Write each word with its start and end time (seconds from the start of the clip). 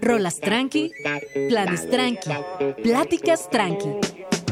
Rolas 0.00 0.40
tranqui, 0.40 0.92
planes 1.48 1.88
tranqui, 1.90 2.30
pláticas 2.82 3.48
tranqui. 3.50 3.88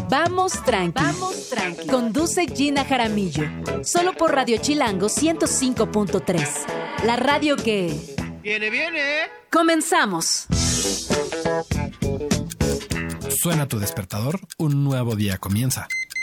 Vamos 0.08 0.53
tranqui. 0.65 1.03
Vamos 1.03 1.50
tranqui. 1.50 1.87
Conduce 1.87 2.46
Gina 2.46 2.84
Jaramillo. 2.84 3.44
Solo 3.84 4.12
por 4.12 4.34
Radio 4.34 4.56
Chilango 4.56 5.06
105.3. 5.06 7.04
La 7.04 7.17
radio 7.17 7.56
que. 7.56 7.94
Viene, 8.43 8.70
viene. 8.70 9.00
Comenzamos. 9.50 10.46
Suena 13.29 13.68
tu 13.68 13.79
despertador, 13.79 14.41
un 14.59 14.84
nuevo 14.84 15.14
día 15.14 15.39
comienza. 15.39 15.87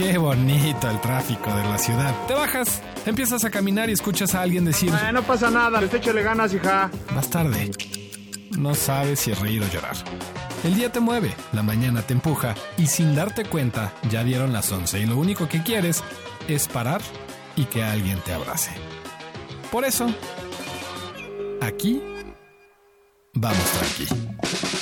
Qué 0.00 0.16
bonito 0.16 0.88
el 0.88 0.98
tráfico 1.02 1.54
de 1.54 1.62
la 1.62 1.76
ciudad. 1.76 2.14
Te 2.26 2.32
bajas, 2.32 2.80
empiezas 3.04 3.44
a 3.44 3.50
caminar 3.50 3.90
y 3.90 3.92
escuchas 3.92 4.34
a 4.34 4.40
alguien 4.40 4.64
decir, 4.64 4.90
Ah, 4.94 5.12
no 5.12 5.22
pasa 5.22 5.50
nada, 5.50 5.78
pues 5.78 5.92
échale 5.92 6.22
ganas, 6.22 6.54
hija. 6.54 6.90
vas 7.14 7.28
tarde. 7.28 7.70
No 8.56 8.74
sabes 8.74 9.20
si 9.20 9.34
reír 9.34 9.62
o 9.62 9.68
llorar. 9.68 9.94
El 10.64 10.74
día 10.74 10.90
te 10.90 11.00
mueve, 11.00 11.34
la 11.52 11.62
mañana 11.62 12.00
te 12.00 12.14
empuja 12.14 12.54
y 12.78 12.86
sin 12.86 13.14
darte 13.14 13.44
cuenta 13.44 13.92
ya 14.10 14.24
dieron 14.24 14.54
las 14.54 14.72
11 14.72 15.00
y 15.00 15.04
lo 15.06 15.18
único 15.18 15.48
que 15.50 15.62
quieres 15.62 16.02
es 16.48 16.66
parar 16.66 17.02
y 17.54 17.64
que 17.64 17.84
alguien 17.84 18.20
te 18.20 18.32
abrace. 18.32 18.70
Por 19.70 19.84
eso, 19.84 20.06
aquí 21.60 22.00
vamos 23.34 23.64
tranqui. 23.72 24.79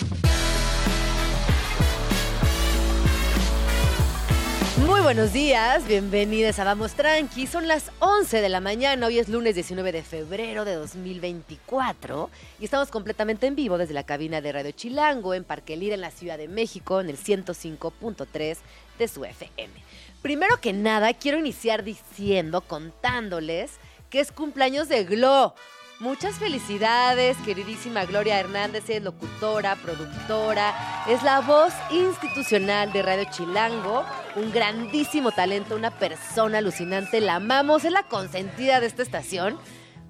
Muy 4.87 5.01
buenos 5.01 5.33
días, 5.33 5.87
bienvenidas 5.87 6.59
a 6.59 6.65
Vamos 6.65 6.93
Tranqui. 6.93 7.47
Son 7.47 7.67
las 7.67 7.91
11 7.99 8.41
de 8.41 8.49
la 8.49 8.61
mañana, 8.61 9.07
hoy 9.07 9.19
es 9.19 9.29
lunes 9.29 9.55
19 9.55 9.93
de 9.93 10.03
febrero 10.03 10.65
de 10.65 10.75
2024 10.75 12.31
y 12.61 12.65
estamos 12.65 12.91
completamente 12.91 13.47
en 13.47 13.57
vivo 13.57 13.77
desde 13.79 13.95
la 13.95 14.05
cabina 14.05 14.41
de 14.41 14.53
Radio 14.53 14.71
Chilango 14.71 15.35
en 15.35 15.45
Parque 15.45 15.77
Lira 15.77 15.95
en 15.95 16.01
la 16.01 16.11
Ciudad 16.11 16.39
de 16.39 16.49
México 16.49 17.01
en 17.01 17.11
el 17.11 17.19
105.3 17.19 18.57
de 18.99 19.09
su 19.09 19.25
FM. 19.25 19.73
Primero 20.23 20.61
que 20.61 20.73
nada, 20.73 21.13
quiero 21.15 21.39
iniciar 21.39 21.83
diciendo, 21.83 22.61
contándoles 22.61 23.73
que 24.11 24.21
es 24.21 24.33
cumpleaños 24.33 24.89
de 24.89 25.05
Glo. 25.05 25.55
Muchas 26.01 26.37
felicidades, 26.37 27.37
queridísima 27.39 28.05
Gloria 28.05 28.39
Hernández, 28.39 28.89
es 28.89 29.03
locutora, 29.03 29.75
productora, 29.75 30.73
es 31.09 31.25
la 31.25 31.41
voz 31.41 31.73
institucional 31.91 32.93
de 32.93 33.03
Radio 33.03 33.27
Chilango, 33.29 34.05
un 34.37 34.53
grandísimo 34.53 35.33
talento, 35.33 35.75
una 35.75 35.91
persona 35.91 36.59
alucinante, 36.59 37.21
la 37.21 37.35
amamos, 37.35 37.85
es 37.85 37.91
la 37.91 38.05
consentida 38.05 38.79
de 38.79 38.87
esta 38.87 39.03
estación. 39.03 39.59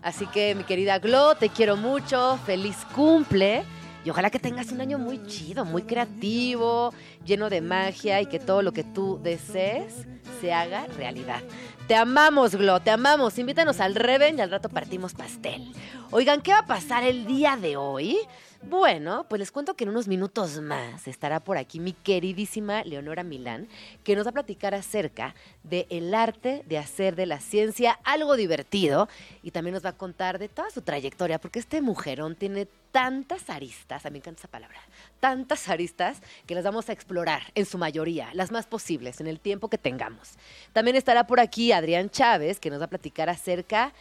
Así 0.02 0.26
que 0.26 0.54
mi 0.54 0.64
querida 0.64 0.98
Glo, 0.98 1.36
te 1.36 1.48
quiero 1.48 1.78
mucho, 1.78 2.38
feliz 2.44 2.76
cumple. 2.94 3.64
Y 4.04 4.10
ojalá 4.10 4.28
que 4.28 4.38
tengas 4.38 4.70
un 4.72 4.82
año 4.82 4.98
muy 4.98 5.26
chido, 5.26 5.64
muy 5.64 5.84
creativo, 5.84 6.92
lleno 7.24 7.48
de 7.48 7.62
magia 7.62 8.20
y 8.20 8.26
que 8.26 8.38
todo 8.38 8.60
lo 8.60 8.72
que 8.72 8.84
tú 8.84 9.20
desees 9.22 10.06
se 10.42 10.52
haga 10.52 10.86
realidad. 10.98 11.40
Te 11.88 11.96
amamos, 11.96 12.54
Glo, 12.54 12.80
te 12.80 12.90
amamos. 12.90 13.38
Invítanos 13.38 13.80
al 13.80 13.94
Reven 13.94 14.36
y 14.36 14.42
al 14.42 14.50
rato 14.50 14.68
partimos 14.68 15.14
pastel. 15.14 15.72
Oigan, 16.10 16.42
¿qué 16.42 16.52
va 16.52 16.58
a 16.58 16.66
pasar 16.66 17.02
el 17.02 17.26
día 17.26 17.56
de 17.56 17.78
hoy? 17.78 18.18
Bueno, 18.62 19.24
pues 19.28 19.38
les 19.38 19.52
cuento 19.52 19.74
que 19.74 19.84
en 19.84 19.90
unos 19.90 20.08
minutos 20.08 20.60
más 20.60 21.06
estará 21.06 21.38
por 21.38 21.56
aquí 21.56 21.78
mi 21.78 21.92
queridísima 21.92 22.82
Leonora 22.82 23.22
Milán, 23.22 23.68
que 24.02 24.16
nos 24.16 24.26
va 24.26 24.30
a 24.30 24.34
platicar 24.34 24.74
acerca 24.74 25.36
de 25.62 25.86
el 25.90 26.12
arte 26.12 26.64
de 26.66 26.76
hacer 26.76 27.14
de 27.14 27.26
la 27.26 27.38
ciencia 27.38 28.00
algo 28.02 28.36
divertido 28.36 29.08
y 29.44 29.52
también 29.52 29.74
nos 29.74 29.84
va 29.84 29.90
a 29.90 29.96
contar 29.96 30.40
de 30.40 30.48
toda 30.48 30.70
su 30.70 30.82
trayectoria, 30.82 31.38
porque 31.38 31.60
este 31.60 31.80
mujerón 31.80 32.34
tiene 32.34 32.66
tantas 32.90 33.48
aristas, 33.48 34.04
a 34.04 34.10
mí 34.10 34.14
me 34.14 34.18
encanta 34.18 34.40
esa 34.40 34.48
palabra, 34.48 34.80
tantas 35.20 35.68
aristas 35.68 36.20
que 36.46 36.54
las 36.56 36.64
vamos 36.64 36.88
a 36.88 36.92
explorar 36.92 37.42
en 37.54 37.64
su 37.64 37.78
mayoría, 37.78 38.30
las 38.34 38.50
más 38.50 38.66
posibles, 38.66 39.20
en 39.20 39.28
el 39.28 39.38
tiempo 39.38 39.68
que 39.68 39.78
tengamos. 39.78 40.32
También 40.72 40.96
estará 40.96 41.26
por 41.26 41.38
aquí 41.38 41.70
Adrián 41.70 42.10
Chávez, 42.10 42.58
que 42.58 42.70
nos 42.70 42.80
va 42.80 42.86
a 42.86 42.90
platicar 42.90 43.28
acerca 43.28 43.92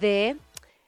de 0.00 0.36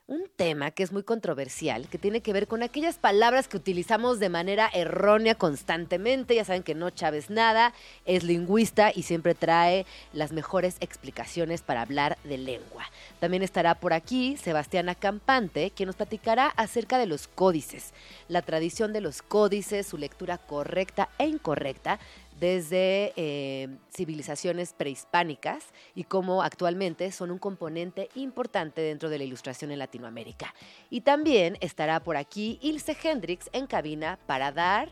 un 0.09 0.29
tema 0.37 0.71
que 0.71 0.85
es 0.85 0.93
muy 0.93 1.03
controversial, 1.03 1.89
que 1.89 1.99
tiene 1.99 2.21
que 2.21 2.33
ver 2.33 2.47
con 2.47 2.63
aquellas 2.63 2.97
palabras 2.97 3.49
que 3.49 3.57
utilizamos 3.57 4.21
de 4.21 4.29
manera 4.29 4.71
errónea 4.73 5.35
constantemente. 5.35 6.37
Ya 6.37 6.45
saben 6.45 6.63
que 6.63 6.77
no 6.77 6.91
Chávez 6.91 7.29
nada, 7.29 7.75
es 8.05 8.23
lingüista 8.23 8.93
y 8.95 9.03
siempre 9.03 9.35
trae 9.35 9.85
las 10.13 10.31
mejores 10.31 10.77
explicaciones 10.79 11.63
para 11.63 11.83
hablar 11.83 12.19
de 12.23 12.39
lengua. 12.39 12.85
También 13.19 13.43
estará 13.43 13.75
por 13.75 13.93
aquí 13.93 14.37
Sebastián 14.37 14.89
Acampante, 14.89 15.73
quien 15.73 15.89
nos 15.89 15.97
platicará 15.97 16.47
acerca 16.47 16.99
de 16.99 17.07
los 17.07 17.27
códices, 17.27 17.93
la 18.29 18.43
tradición 18.43 18.93
de 18.93 19.01
los 19.01 19.23
códices, 19.23 19.89
su 19.89 19.99
lectura 19.99 20.39
correcta 20.39 21.09
e 21.19 21.27
incorrecta 21.27 21.99
desde 22.39 23.13
eh, 23.17 23.69
civilizaciones 23.95 24.73
prehispánicas 24.73 25.65
y 25.95 26.05
cómo 26.05 26.43
actualmente 26.43 27.11
son 27.13 27.31
un 27.31 27.39
componente 27.39 28.09
importante 28.15 28.81
dentro 28.81 29.09
de 29.09 29.19
la 29.19 29.25
ilustración 29.25 29.71
en 29.71 29.79
Latinoamérica. 29.79 30.55
Y 30.91 31.01
también 31.01 31.57
estará 31.61 32.01
por 32.01 32.17
aquí 32.17 32.59
Ilse 32.63 32.97
Hendrix 33.03 33.49
en 33.53 33.67
cabina 33.67 34.19
para 34.27 34.53
dar 34.53 34.91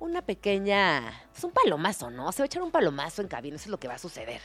una 0.00 0.22
pequeña... 0.22 1.24
Es 1.36 1.44
un 1.44 1.50
palomazo, 1.50 2.10
¿no? 2.10 2.30
Se 2.32 2.42
va 2.42 2.44
a 2.44 2.46
echar 2.46 2.62
un 2.62 2.70
palomazo 2.70 3.22
en 3.22 3.28
cabina, 3.28 3.56
eso 3.56 3.64
es 3.64 3.70
lo 3.70 3.80
que 3.80 3.88
va 3.88 3.94
a 3.94 3.98
suceder. 3.98 4.40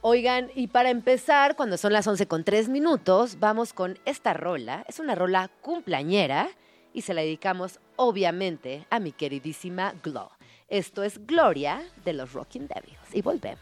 Oigan, 0.00 0.50
y 0.54 0.66
para 0.66 0.90
empezar, 0.90 1.56
cuando 1.56 1.78
son 1.78 1.92
las 1.94 2.06
11 2.06 2.26
con 2.26 2.44
3 2.44 2.68
minutos, 2.68 3.38
vamos 3.40 3.72
con 3.72 3.98
esta 4.04 4.34
rola. 4.34 4.84
Es 4.86 4.98
una 4.98 5.14
rola 5.14 5.50
cumpleañera 5.62 6.50
y 6.92 7.02
se 7.02 7.14
la 7.14 7.22
dedicamos 7.22 7.80
obviamente 7.96 8.86
a 8.90 9.00
mi 9.00 9.12
queridísima 9.12 9.94
Glow. 10.02 10.28
Esto 10.68 11.02
es 11.02 11.24
Gloria 11.26 11.82
de 12.04 12.14
los 12.14 12.32
Rocking 12.32 12.66
Devils. 12.66 12.98
Y 13.12 13.20
volvemos. 13.20 13.60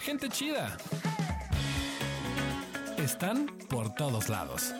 Gente 0.00 0.28
chida. 0.28 0.76
Están 2.98 3.46
por 3.68 3.94
todos 3.94 4.28
lados. 4.28 4.74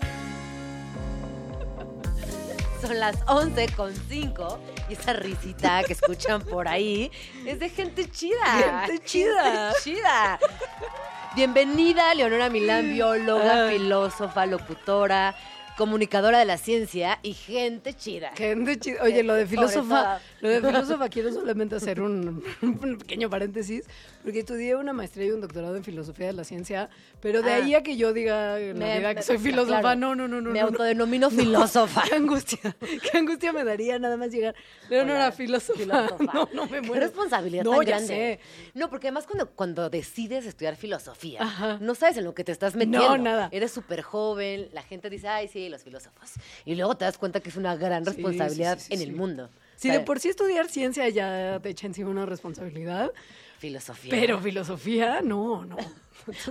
Son 2.80 2.98
las 2.98 3.16
11 3.26 3.66
con 3.74 3.94
5 3.94 4.58
y 4.88 4.94
esa 4.94 5.12
risita 5.12 5.82
que 5.84 5.92
escuchan 5.92 6.42
por 6.42 6.68
ahí 6.68 7.10
es 7.46 7.58
de 7.58 7.68
gente 7.68 8.10
chida. 8.10 8.84
Gente 8.86 9.04
chida. 9.04 9.72
Gente 9.72 9.78
chida. 9.82 10.38
Bienvenida, 11.34 12.14
Leonora 12.14 12.48
Milán, 12.48 12.90
bióloga, 12.90 13.68
filósofa, 13.68 14.46
locutora, 14.46 15.34
comunicadora 15.78 16.40
de 16.40 16.44
la 16.44 16.58
ciencia 16.58 17.20
y 17.22 17.32
gente 17.34 17.94
chida. 17.94 18.32
Gente 18.36 18.78
chida. 18.78 19.02
Oye, 19.04 19.22
lo 19.22 19.32
de 19.34 19.46
filósofa, 19.46 20.20
lo 20.40 20.48
de 20.48 20.60
filósofa 20.60 21.08
quiero 21.08 21.32
solamente 21.32 21.76
hacer 21.76 22.00
un, 22.02 22.42
un 22.60 22.98
pequeño 22.98 23.30
paréntesis, 23.30 23.84
porque 24.24 24.40
estudié 24.40 24.74
una 24.74 24.92
maestría 24.92 25.26
y 25.26 25.30
un 25.30 25.40
doctorado 25.40 25.76
en 25.76 25.84
filosofía 25.84 26.26
de 26.26 26.32
la 26.32 26.42
ciencia, 26.44 26.90
pero 27.22 27.42
de 27.42 27.52
Ah. 27.52 27.56
ahí 27.56 27.74
a 27.74 27.82
que 27.82 27.96
yo 27.96 28.12
diga, 28.12 28.58
no 28.58 28.74
Me- 28.80 28.96
diga 28.96 29.10
que 29.10 29.20
me- 29.20 29.22
soy 29.22 29.38
filósofa, 29.38 29.80
claro. 29.80 30.00
no, 30.00 30.14
no, 30.16 30.26
no, 30.28 30.40
no. 30.40 30.50
Me 30.50 30.58
no, 30.60 30.66
no. 30.66 30.72
autodenomino 30.72 31.30
filósofa. 31.70 32.02
Qué 32.08 32.16
angustia, 32.16 32.76
qué 33.10 33.16
angustia 33.18 33.52
me 33.52 33.62
daría 33.64 33.98
nada 34.00 34.16
más 34.16 34.30
llegar. 34.32 34.54
Leonora, 34.90 35.26
Hola, 35.26 35.32
filósofa. 35.32 35.78
filósofa. 35.78 36.24
No, 36.34 36.48
no 36.52 36.66
me 36.66 36.80
Qué 36.80 36.86
muero. 36.88 37.02
responsabilidad 37.04 37.62
No, 37.62 37.70
tan 37.76 37.80
ya 37.86 37.94
grande. 37.96 38.06
sé. 38.08 38.40
No, 38.74 38.90
porque 38.90 39.06
además 39.06 39.26
cuando, 39.26 39.48
cuando 39.50 39.88
decides 39.90 40.44
estudiar 40.44 40.74
filosofía, 40.74 41.40
Ajá. 41.42 41.78
no 41.80 41.94
sabes 41.94 42.16
en 42.16 42.24
lo 42.24 42.34
que 42.34 42.42
te 42.42 42.50
estás 42.52 42.74
metiendo. 42.74 43.16
nada. 43.18 43.48
Eres 43.52 43.70
súper 43.70 44.02
joven, 44.02 44.68
la 44.72 44.82
gente 44.82 45.08
dice, 45.08 45.28
ay, 45.28 45.46
sí, 45.48 45.67
los 45.68 45.82
filósofos. 45.82 46.32
Y 46.64 46.74
luego 46.74 46.96
te 46.96 47.04
das 47.04 47.18
cuenta 47.18 47.40
que 47.40 47.48
es 47.48 47.56
una 47.56 47.76
gran 47.76 48.04
responsabilidad 48.04 48.78
sí, 48.78 48.84
sí, 48.84 48.96
sí, 48.96 49.02
en 49.02 49.08
el 49.08 49.16
mundo. 49.16 49.50
Si 49.76 49.90
de 49.90 50.00
por 50.00 50.18
sí 50.18 50.28
estudiar 50.28 50.68
ciencia 50.68 51.08
ya 51.08 51.60
te 51.62 51.70
echa 51.70 51.86
encima 51.86 52.10
una 52.10 52.26
responsabilidad, 52.26 53.12
Filosofía. 53.58 54.10
pero 54.10 54.38
filosofía, 54.40 55.20
no, 55.22 55.64
no. 55.64 55.76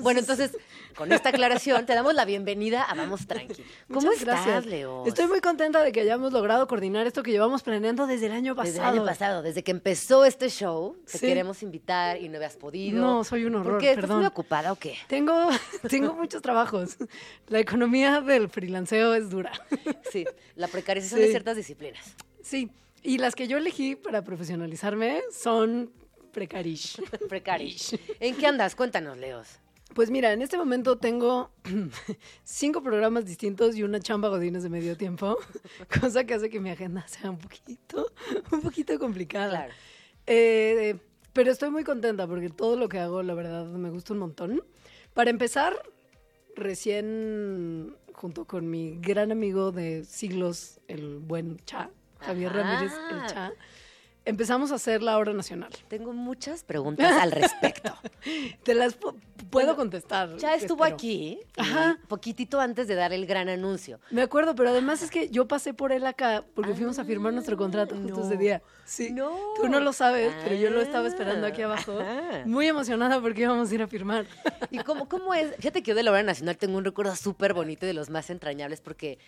Bueno, 0.01 0.21
entonces, 0.21 0.57
con 0.95 1.12
esta 1.12 1.30
aclaración, 1.30 1.86
te 1.86 1.94
damos 1.94 2.15
la 2.15 2.25
bienvenida 2.25 2.81
a 2.83 2.95
Vamos 2.95 3.27
Tranqui. 3.27 3.63
¿Cómo 3.88 4.01
Muchas 4.01 4.21
estás, 4.21 4.44
gracias. 4.45 4.65
Leo? 4.65 5.06
Estoy 5.06 5.27
muy 5.27 5.39
contenta 5.39 5.83
de 5.83 5.92
que 5.92 6.01
hayamos 6.01 6.33
logrado 6.33 6.65
coordinar 6.68 7.06
esto 7.06 7.21
que 7.21 7.30
llevamos 7.31 7.62
planeando 7.62 8.07
desde 8.07 8.25
el 8.25 8.31
año 8.31 8.56
pasado. 8.56 8.74
Desde 8.74 8.81
el 8.81 8.94
año 8.95 9.06
pasado, 9.06 9.42
desde 9.44 9.63
que 9.63 9.69
empezó 9.71 10.25
este 10.25 10.50
show, 10.50 10.98
te 11.06 11.19
Sí. 11.19 11.27
queremos 11.27 11.62
invitar 11.62 12.19
y 12.19 12.27
no 12.27 12.38
habías 12.38 12.56
podido. 12.57 13.00
No, 13.00 13.24
soy 13.24 13.45
un 13.45 13.53
horror, 13.56 13.74
¿Por 13.74 13.81
qué? 13.81 13.89
¿Estás 13.89 14.03
perdón. 14.03 14.18
muy 14.19 14.25
ocupada 14.25 14.71
o 14.71 14.77
qué? 14.77 14.95
Tengo, 15.07 15.48
tengo 15.89 16.13
muchos 16.15 16.42
trabajos. 16.42 16.98
La 17.48 17.60
economía 17.60 18.21
del 18.21 18.50
freelanceo 18.50 19.13
es 19.13 19.30
dura. 19.30 19.51
Sí, 20.12 20.25
la 20.56 20.68
precarización 20.69 21.19
Sí. 21.19 21.25
de 21.25 21.30
ciertas 21.31 21.56
disciplinas. 21.56 22.15
Sí, 22.42 22.71
y 23.03 23.19
las 23.19 23.36
que 23.36 23.48
yo 23.48 23.57
elegí 23.57 23.95
para 23.95 24.24
profesionalizarme 24.24 25.21
son 25.31 25.92
precarish. 26.38 27.01
Precarish. 27.30 28.00
¿En 28.19 28.36
qué 28.36 28.45
andas? 28.45 28.75
Cuéntanos, 28.75 29.18
Leos. 29.18 29.57
Pues 29.95 30.12
mira, 30.12 30.31
en 30.34 30.44
este 30.44 30.56
momento 30.56 31.00
tengo 31.00 31.50
cinco 32.44 32.84
programas 32.84 33.25
distintos 33.25 33.75
y 33.75 33.81
una 33.81 34.00
chamba 34.00 34.30
godines 34.30 34.62
de 34.62 34.69
medio 34.69 34.95
tiempo, 34.95 35.36
cosa 36.00 36.25
que 36.25 36.36
hace 36.36 36.51
que 36.51 36.60
mi 36.60 36.69
agenda 36.69 37.07
sea 37.07 37.31
un 37.31 37.39
poquito, 37.39 38.12
un 38.51 38.62
poquito 38.62 39.00
complicada. 39.00 39.50
Claro. 39.50 39.74
Eh, 40.28 41.00
pero 41.34 41.51
estoy 41.51 41.72
muy 41.72 41.84
contenta 41.84 42.28
porque 42.28 42.50
todo 42.50 42.75
lo 42.75 42.88
que 42.88 43.00
hago, 43.00 43.24
la 43.24 43.34
verdad, 43.34 43.66
me 43.66 43.89
gusta 43.89 44.13
un 44.13 44.19
montón. 44.19 44.63
Para 45.16 45.31
empezar, 45.31 45.81
recién 46.56 47.95
junto 48.13 48.45
con 48.45 48.69
mi 48.69 49.00
gran 49.00 49.31
amigo 49.31 49.72
de 49.72 50.06
siglos, 50.06 50.80
el 50.88 51.18
buen 51.18 51.57
Cha, 51.66 51.89
Javier 52.19 52.51
Ajá. 52.51 52.62
Ramírez, 52.62 52.94
el 53.10 53.25
Cha, 53.25 53.54
empezamos 54.27 54.71
a 54.71 54.75
hacer 54.75 55.01
la 55.01 55.18
hora 55.18 55.33
nacional. 55.33 55.71
Tengo 55.88 56.13
muchas 56.13 56.63
preguntas 56.63 57.12
al 57.21 57.31
respecto. 57.31 57.94
Te 58.63 58.74
las 58.75 59.00
pu- 59.00 59.15
puedo 59.50 59.68
Bueno, 59.68 59.75
contestar. 59.75 60.35
Ya 60.38 60.53
estuvo 60.56 60.83
espero. 60.83 60.95
aquí, 60.95 61.39
Ajá. 61.57 61.91
eh, 62.00 62.06
poquitito 62.07 62.59
antes 62.59 62.88
de 62.88 62.95
dar 62.95 63.13
el 63.13 63.25
gran 63.25 63.47
anuncio. 63.50 64.00
Me 64.12 64.21
acuerdo, 64.21 64.53
pero 64.56 64.69
además 64.69 65.01
es 65.01 65.09
que 65.09 65.29
yo 65.29 65.47
pasé 65.47 65.74
por 65.74 65.91
él 65.91 66.06
acá 66.06 66.44
porque 66.56 66.74
fuimos 66.74 67.00
a 67.00 67.06
firmar 67.06 67.33
nuestro 67.33 67.56
contrato 67.57 67.95
justo 67.95 68.13
Ah, 68.15 68.19
no. 68.19 68.25
ese 68.27 68.38
día. 68.38 68.62
Sí. 68.85 69.12
No. 69.12 69.31
Tú 69.56 69.68
no 69.69 69.79
lo 69.79 69.94
sabes, 69.94 70.33
pero 70.44 70.56
yo 70.56 70.69
lo 70.69 70.81
estaba 70.81 71.07
esperando 71.07 71.45
Ah, 71.45 71.50
aquí 71.50 71.62
abajo. 71.62 72.00
ajá. 72.00 72.44
Muy 72.45 72.68
emocionada 72.68 73.21
porque 73.21 73.41
íbamos 73.44 73.71
a 73.71 73.75
ir 73.75 73.81
a 73.81 73.88
firmar. 73.88 74.25
¿Y 74.71 74.79
cómo, 74.79 75.07
cómo 75.07 75.33
es? 75.33 75.56
Fíjate 75.56 75.81
que 75.81 75.89
yo 75.91 75.95
de 75.95 76.03
la 76.03 76.12
hora 76.12 76.24
nacional 76.24 76.57
tengo 76.57 76.77
un 76.77 76.83
recuerdo 76.85 77.15
súper 77.15 77.53
bonito 77.53 77.85
y 77.85 77.88
de 77.88 77.94
los 77.94 78.09
más 78.09 78.29
entrañables 78.29 78.81
porque 78.81 79.19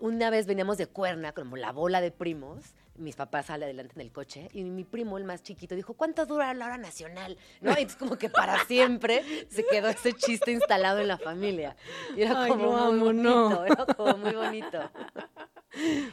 una 0.00 0.28
vez 0.30 0.46
veníamos 0.46 0.76
de 0.76 0.86
Cuerna, 0.86 1.32
como 1.32 1.56
la 1.56 1.72
bola 1.72 2.00
de 2.02 2.10
primos, 2.10 2.58
mis 2.96 3.16
papás 3.16 3.46
salen 3.46 3.64
adelante 3.64 3.94
en 3.96 4.00
el 4.02 4.12
coche 4.12 4.48
y 4.52 4.62
mi 4.64 4.84
primo, 4.84 5.18
el 5.18 5.24
más 5.24 5.42
chiquito, 5.42 5.74
dijo, 5.74 5.94
¿cuánto 5.94 6.26
dura 6.26 6.54
la 6.54 6.66
hora 6.66 6.78
nacional? 6.78 7.36
¿No? 7.60 7.70
Y 7.72 7.82
entonces 7.82 7.96
como 7.96 8.16
que 8.16 8.28
para 8.30 8.64
siempre 8.66 9.22
se 9.48 9.64
quedó 9.66 9.88
ese 9.88 10.12
chiste 10.12 10.52
instalado 10.52 11.00
en 11.00 11.08
la 11.08 11.18
familia. 11.18 11.76
Y 12.16 12.22
era 12.22 12.42
Ay, 12.44 12.50
como 12.50 12.92
muy 12.92 12.98
bonito, 13.00 13.22
no. 13.50 13.64
era 13.64 13.86
como 13.86 14.16
muy 14.18 14.32
bonito. 14.34 14.78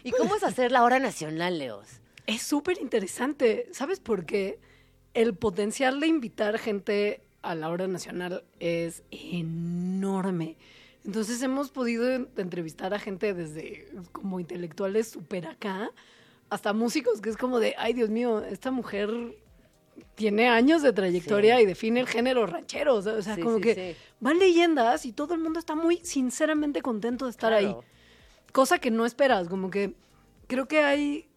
¿Y 0.03 0.11
cómo 0.11 0.35
es 0.35 0.43
hacer 0.43 0.71
la 0.71 0.83
hora 0.83 0.97
nacional, 0.99 1.59
Leos? 1.59 1.87
Es 2.25 2.41
súper 2.41 2.79
interesante. 2.81 3.67
¿Sabes 3.71 3.99
por 3.99 4.25
qué? 4.25 4.59
El 5.13 5.35
potencial 5.35 5.99
de 5.99 6.07
invitar 6.07 6.57
gente 6.57 7.21
a 7.43 7.53
la 7.55 7.69
hora 7.69 7.87
nacional 7.87 8.43
es 8.59 9.03
enorme. 9.11 10.57
Entonces 11.03 11.41
hemos 11.41 11.71
podido 11.71 12.09
en- 12.11 12.29
entrevistar 12.37 12.93
a 12.93 12.99
gente 12.99 13.33
desde 13.33 13.87
como 14.11 14.39
intelectuales 14.39 15.09
súper 15.09 15.47
acá 15.47 15.91
hasta 16.51 16.73
músicos, 16.73 17.19
que 17.21 17.29
es 17.31 17.37
como 17.37 17.59
de, 17.59 17.73
ay 17.77 17.93
Dios 17.93 18.09
mío, 18.11 18.41
esta 18.43 18.69
mujer 18.69 19.09
tiene 20.15 20.49
años 20.49 20.81
de 20.83 20.93
trayectoria 20.93 21.57
Sí. 21.57 21.63
y 21.63 21.65
define 21.65 21.99
el 22.01 22.07
género 22.07 22.45
ranchero. 22.45 22.95
O 22.95 23.01
sea, 23.01 23.13
o 23.13 23.21
sea, 23.21 23.35
Sí, 23.35 23.41
como 23.41 23.55
sí, 23.57 23.61
que 23.63 23.95
van 24.19 24.37
leyendas 24.37 25.05
y 25.05 25.13
todo 25.13 25.33
el 25.33 25.39
mundo 25.39 25.59
está 25.59 25.73
muy 25.75 25.97
sinceramente 26.03 26.81
contento 26.81 27.25
de 27.25 27.31
estar 27.31 27.53
ahí 27.53 27.75
cosa 28.51 28.79
que 28.79 28.91
no 28.91 29.05
esperas, 29.05 29.47
como 29.47 29.69
que 29.71 29.95
creo 30.47 30.67
que 30.67 30.81
hay 30.83 31.29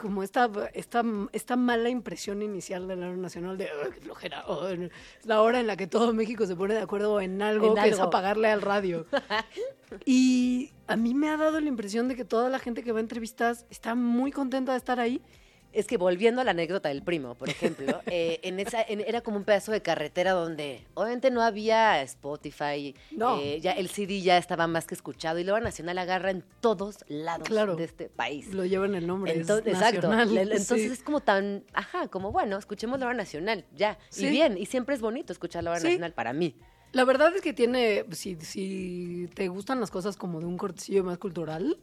como 0.00 0.22
esta, 0.22 0.50
esta, 0.74 1.02
esta 1.32 1.56
mala 1.56 1.88
impresión 1.88 2.42
inicial 2.42 2.86
de 2.88 2.96
la 2.96 3.08
hora 3.08 3.16
nacional 3.16 3.58
de 3.58 3.64
"Ay, 3.64 3.90
qué 3.94 4.00
flojera, 4.00 4.44
oh, 4.46 4.68
es 4.68 4.90
la 5.24 5.42
hora 5.42 5.60
en 5.60 5.66
la 5.66 5.76
que 5.76 5.86
todo 5.86 6.12
México 6.12 6.46
se 6.46 6.56
pone 6.56 6.74
de 6.74 6.80
acuerdo 6.80 7.20
en 7.20 7.40
algo 7.42 7.76
En 7.76 7.82
que 7.82 7.90
es 7.90 8.00
apagarle 8.00 8.48
al 8.48 8.62
radio. 8.62 9.06
y 10.04 10.72
a 10.86 10.96
mí 10.96 11.14
me 11.14 11.28
ha 11.28 11.36
dado 11.36 11.60
la 11.60 11.68
impresión 11.68 12.08
de 12.08 12.16
que 12.16 12.24
toda 12.24 12.48
la 12.48 12.58
gente 12.58 12.82
que 12.82 12.92
va 12.92 12.98
a 12.98 13.02
entrevistas 13.02 13.66
está 13.70 13.94
muy 13.94 14.32
contenta 14.32 14.72
de 14.72 14.78
estar 14.78 15.00
ahí. 15.00 15.22
Es 15.76 15.86
que 15.86 15.98
volviendo 15.98 16.40
a 16.40 16.44
la 16.44 16.52
anécdota 16.52 16.88
del 16.88 17.02
primo, 17.02 17.34
por 17.34 17.50
ejemplo, 17.50 18.00
eh, 18.06 18.40
en 18.42 18.58
esa, 18.60 18.80
en- 18.82 19.00
era 19.02 19.20
como 19.20 19.36
un 19.36 19.44
pedazo 19.44 19.72
de 19.72 19.82
carretera 19.82 20.32
donde 20.32 20.86
obviamente 20.94 21.30
no 21.30 21.42
había 21.42 22.00
Spotify, 22.02 22.94
No. 23.10 23.38
eh, 23.40 23.60
ya 23.60 23.72
el 23.72 23.88
CD 23.88 24.20
ya 24.22 24.38
estaba 24.38 24.66
más 24.66 24.86
que 24.86 24.94
escuchado 24.94 25.38
y 25.38 25.44
la 25.44 25.52
hora 25.52 25.64
nacional 25.64 25.98
agarra 25.98 26.30
en 26.30 26.42
todos 26.60 27.04
lados 27.08 27.46
Claro. 27.46 27.76
de 27.76 27.84
este 27.84 28.08
país. 28.08 28.54
Lo 28.54 28.64
llevan 28.64 28.94
el 28.94 29.06
nombre. 29.06 29.32
es 29.32 29.48
exacto. 29.50 30.08
nacional, 30.08 30.50
Entonces 30.52 30.82
sí. 30.82 30.86
es 30.86 31.02
como 31.02 31.20
tan, 31.20 31.62
ajá, 31.74 32.08
como 32.08 32.32
bueno, 32.32 32.56
escuchemos 32.56 32.98
la 32.98 33.06
hora 33.06 33.14
nacional, 33.14 33.64
ya. 33.74 33.98
Sí. 34.08 34.26
Y 34.26 34.30
bien, 34.30 34.56
y 34.56 34.66
siempre 34.66 34.94
es 34.94 35.00
bonito 35.02 35.32
escuchar 35.32 35.62
la 35.62 35.72
hora 35.72 35.80
Sí. 35.80 35.88
nacional 35.88 36.12
para 36.14 36.32
mí. 36.32 36.54
La 36.92 37.04
verdad 37.04 37.34
es 37.36 37.42
que 37.42 37.52
tiene, 37.52 38.06
si, 38.12 38.36
si 38.36 39.28
te 39.34 39.48
gustan 39.48 39.78
las 39.80 39.90
cosas 39.90 40.16
como 40.16 40.40
de 40.40 40.46
un 40.46 40.56
cortecillo 40.56 41.04
más 41.04 41.18
cultural, 41.18 41.78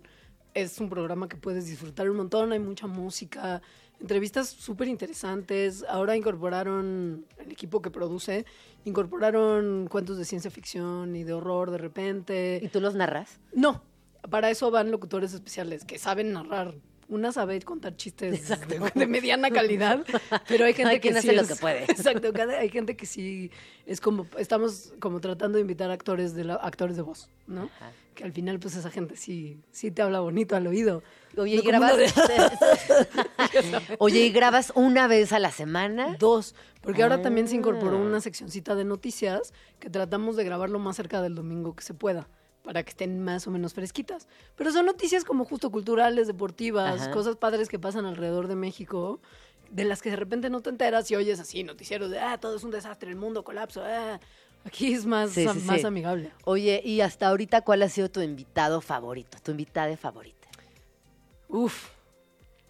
es 0.56 0.80
un 0.80 0.90
programa 0.90 1.28
que 1.28 1.36
puedes 1.36 1.66
disfrutar 1.68 2.10
un 2.10 2.18
montón, 2.18 2.52
hay 2.52 2.60
mucha 2.60 2.86
música, 2.88 3.62
entrevistas 4.04 4.50
súper 4.50 4.88
interesantes. 4.90 5.84
Ahora 5.90 6.16
incorporaron, 6.16 7.26
el 7.40 7.52
equipo 7.52 7.82
que 7.82 7.90
produce, 7.90 8.46
incorporaron 8.86 9.88
cuentos 9.90 10.18
de 10.18 10.26
ciencia 10.26 10.52
ficción 10.52 11.16
y 11.16 11.24
de 11.24 11.34
horror 11.34 11.72
de 11.72 11.78
¿Y 11.78 11.80
repente. 11.80 12.70
tú 12.72 12.80
los 12.82 12.94
narras? 12.94 13.40
No, 13.54 13.82
para 14.30 14.50
eso 14.52 14.70
van 14.70 14.92
locutores 14.92 15.34
especiales 15.34 15.84
que 15.86 15.98
saben 15.98 16.34
narrar. 16.34 16.76
Una 17.10 17.32
sabe 17.34 17.60
contar 17.62 17.96
chistes 17.98 18.48
de, 18.68 18.80
de 18.96 19.08
mediana 19.08 19.50
calidad, 19.52 20.06
pero 20.48 20.66
hay 20.66 20.74
gente 20.74 20.92
Hay 20.94 21.00
que 21.00 21.10
quien 21.10 21.22
sí 21.22 21.30
hace 21.30 21.36
lo 21.42 21.46
que 21.48 21.56
puede. 21.56 21.84
Exacto, 21.84 22.32
hay 22.58 22.70
gente 22.70 22.96
que 22.96 23.06
sí 23.06 23.52
es 23.86 24.00
como 24.00 24.26
estamos 24.38 24.94
como 25.00 25.20
tratando 25.20 25.58
de 25.58 25.62
invitar 25.62 25.92
actores 25.92 26.34
de 26.34 26.46
la- 26.46 26.56
actores 26.56 26.96
de 26.96 27.02
voz, 27.04 27.30
¿no? 27.46 27.64
Ajá. 27.64 27.92
Que 28.16 28.24
al 28.24 28.32
final 28.32 28.60
pues 28.60 28.76
esa 28.76 28.90
gente 28.92 29.16
sí 29.16 29.60
sí 29.72 29.92
te 29.92 30.02
habla 30.02 30.20
bonito 30.20 30.56
al 30.56 30.68
oído. 30.68 31.02
Oye, 31.38 31.58
No 31.58 31.64
¿y 31.64 31.66
grabas? 31.66 31.94
Oye, 34.00 34.20
¿y 34.26 34.32
grabas 34.32 34.72
una 34.76 35.08
vez 35.08 35.34
a 35.34 35.40
la 35.40 35.52
semana? 35.52 36.16
Dos, 36.20 36.56
porque 36.82 37.04
ahora 37.04 37.22
también 37.22 37.48
se 37.48 37.56
incorporó 37.56 37.98
Ah. 37.98 38.02
una 38.02 38.22
seccioncita 38.22 38.76
de 38.76 38.86
noticias 38.86 39.54
que 39.80 39.90
tratamos 39.90 40.36
de 40.36 40.44
grabar 40.44 40.70
lo 40.70 40.80
más 40.80 40.96
cerca 40.96 41.22
del 41.22 41.36
domingo 41.36 41.76
que 41.76 41.84
se 41.84 41.94
pueda 41.94 42.28
para 42.64 42.84
que 42.84 42.90
estén 42.92 43.22
más 43.24 43.46
o 43.48 43.52
menos 43.52 43.74
fresquitas. 43.74 44.28
Pero 44.56 44.72
son 44.72 44.86
noticias 44.86 45.26
como 45.26 45.44
justo 45.44 45.70
culturales, 45.70 46.28
deportivas, 46.28 47.02
Ajá. 47.02 47.12
cosas 47.12 47.36
padres 47.36 47.68
que 47.68 47.78
pasan 47.80 48.06
alrededor 48.06 48.48
de 48.48 48.56
México, 48.56 49.20
de 49.70 49.84
las 49.86 50.02
que 50.02 50.12
de 50.12 50.16
repente 50.16 50.50
no 50.50 50.62
te 50.62 50.70
enteras 50.70 51.10
y 51.12 51.16
oyes 51.16 51.40
así 51.40 51.64
noticieros 51.64 52.10
de, 52.10 52.20
ah, 52.20 52.38
todo 52.40 52.56
es 52.56 52.64
un 52.64 52.72
desastre, 52.72 53.10
el 53.10 53.16
mundo 53.18 53.44
colapso, 53.44 53.82
ah. 53.84 54.20
Aquí 54.66 54.94
es 54.94 55.06
más, 55.06 55.32
Sí, 55.32 55.48
sí, 55.48 55.60
más 55.66 55.82
sí. 55.82 55.86
amigable. 55.88 56.32
Oye, 56.46 56.82
y 56.84 57.02
hasta 57.02 57.28
ahorita, 57.28 57.62
¿cuál 57.62 57.82
ha 57.84 57.90
sido 57.90 58.10
tu 58.10 58.22
invitado 58.22 58.80
favorito? 58.82 59.38
Tu 59.44 59.52
invitada 59.52 59.96
favorita. 59.98 60.48
Uf, 61.50 61.90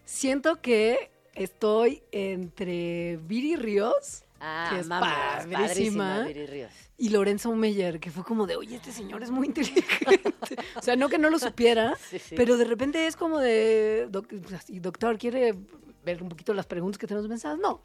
siento 0.05 0.61
que 0.61 1.11
estoy 1.35 2.01
entre 2.11 3.17
Viri 3.27 3.55
Ríos, 3.55 4.23
Ah, 4.45 4.67
que 4.73 4.79
es 4.81 4.89
vamos, 4.89 5.07
padrísima, 5.49 6.23
Viri 6.25 6.45
Ríos. 6.47 6.71
y 6.97 7.09
Lorenzo 7.09 7.53
Meyer, 7.55 7.99
que 8.01 8.11
fue 8.11 8.25
como 8.25 8.45
de, 8.45 8.57
oye, 8.57 8.75
este 8.75 8.91
señor 8.91 9.23
es 9.23 9.31
muy 9.31 9.47
inteligente. 9.47 9.85
o 10.75 10.81
sea, 10.81 10.97
no 10.97 11.07
que 11.07 11.17
no 11.17 11.29
lo 11.29 11.39
supiera, 11.39 11.95
pero 12.35 12.57
de 12.57 12.65
repente 12.65 13.07
es 13.07 13.15
como 13.15 13.39
de, 13.39 14.07
"Doc- 14.09 14.27
así, 14.53 14.79
doctor, 14.79 15.17
¿quiere 15.17 15.55
ver 16.03 16.21
un 16.21 16.27
poquito 16.27 16.53
las 16.53 16.65
preguntas 16.65 16.97
que 16.97 17.07
tenemos 17.07 17.29
pensadas? 17.29 17.57
No, 17.57 17.81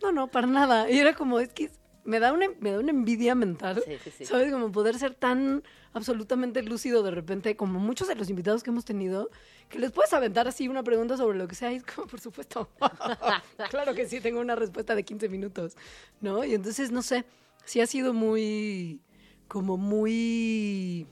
no, 0.00 0.12
no, 0.12 0.28
para 0.28 0.46
nada. 0.46 0.88
Y 0.88 1.00
era 1.00 1.14
como, 1.14 1.40
es 1.40 1.52
que 1.52 1.68
me 2.06 2.20
da 2.20 2.32
una, 2.32 2.46
me 2.60 2.70
da 2.70 2.78
una 2.78 2.90
envidia 2.90 3.34
mental, 3.34 3.82
Sí, 3.84 3.96
sí, 4.02 4.10
sí. 4.18 4.24
¿sabes? 4.24 4.52
Como 4.52 4.72
poder 4.72 4.98
ser 4.98 5.14
tan 5.14 5.62
absolutamente 5.92 6.62
lúcido 6.62 7.02
de 7.02 7.10
repente, 7.10 7.56
como 7.56 7.78
muchos 7.80 8.08
de 8.08 8.14
los 8.14 8.30
invitados 8.30 8.62
que 8.62 8.70
hemos 8.70 8.84
tenido, 8.84 9.30
que 9.68 9.78
les 9.78 9.90
puedes 9.92 10.12
aventar 10.12 10.46
así 10.46 10.68
una 10.68 10.82
pregunta 10.82 11.16
sobre 11.16 11.36
lo 11.38 11.48
que 11.48 11.54
sea 11.54 11.72
y 11.72 11.76
es 11.76 11.84
como, 11.84 12.06
por 12.06 12.20
supuesto, 12.20 12.68
claro 13.70 13.94
que 13.94 14.06
sí, 14.06 14.20
tengo 14.20 14.40
una 14.40 14.54
respuesta 14.54 14.94
de 14.94 15.02
15 15.04 15.28
minutos, 15.28 15.76
¿no? 16.20 16.44
Y 16.44 16.54
entonces, 16.54 16.90
no 16.92 17.02
sé, 17.02 17.24
sí 17.64 17.80
ha 17.80 17.86
sido 17.86 18.12
muy, 18.12 19.00
como 19.48 19.76
muy 19.76 21.06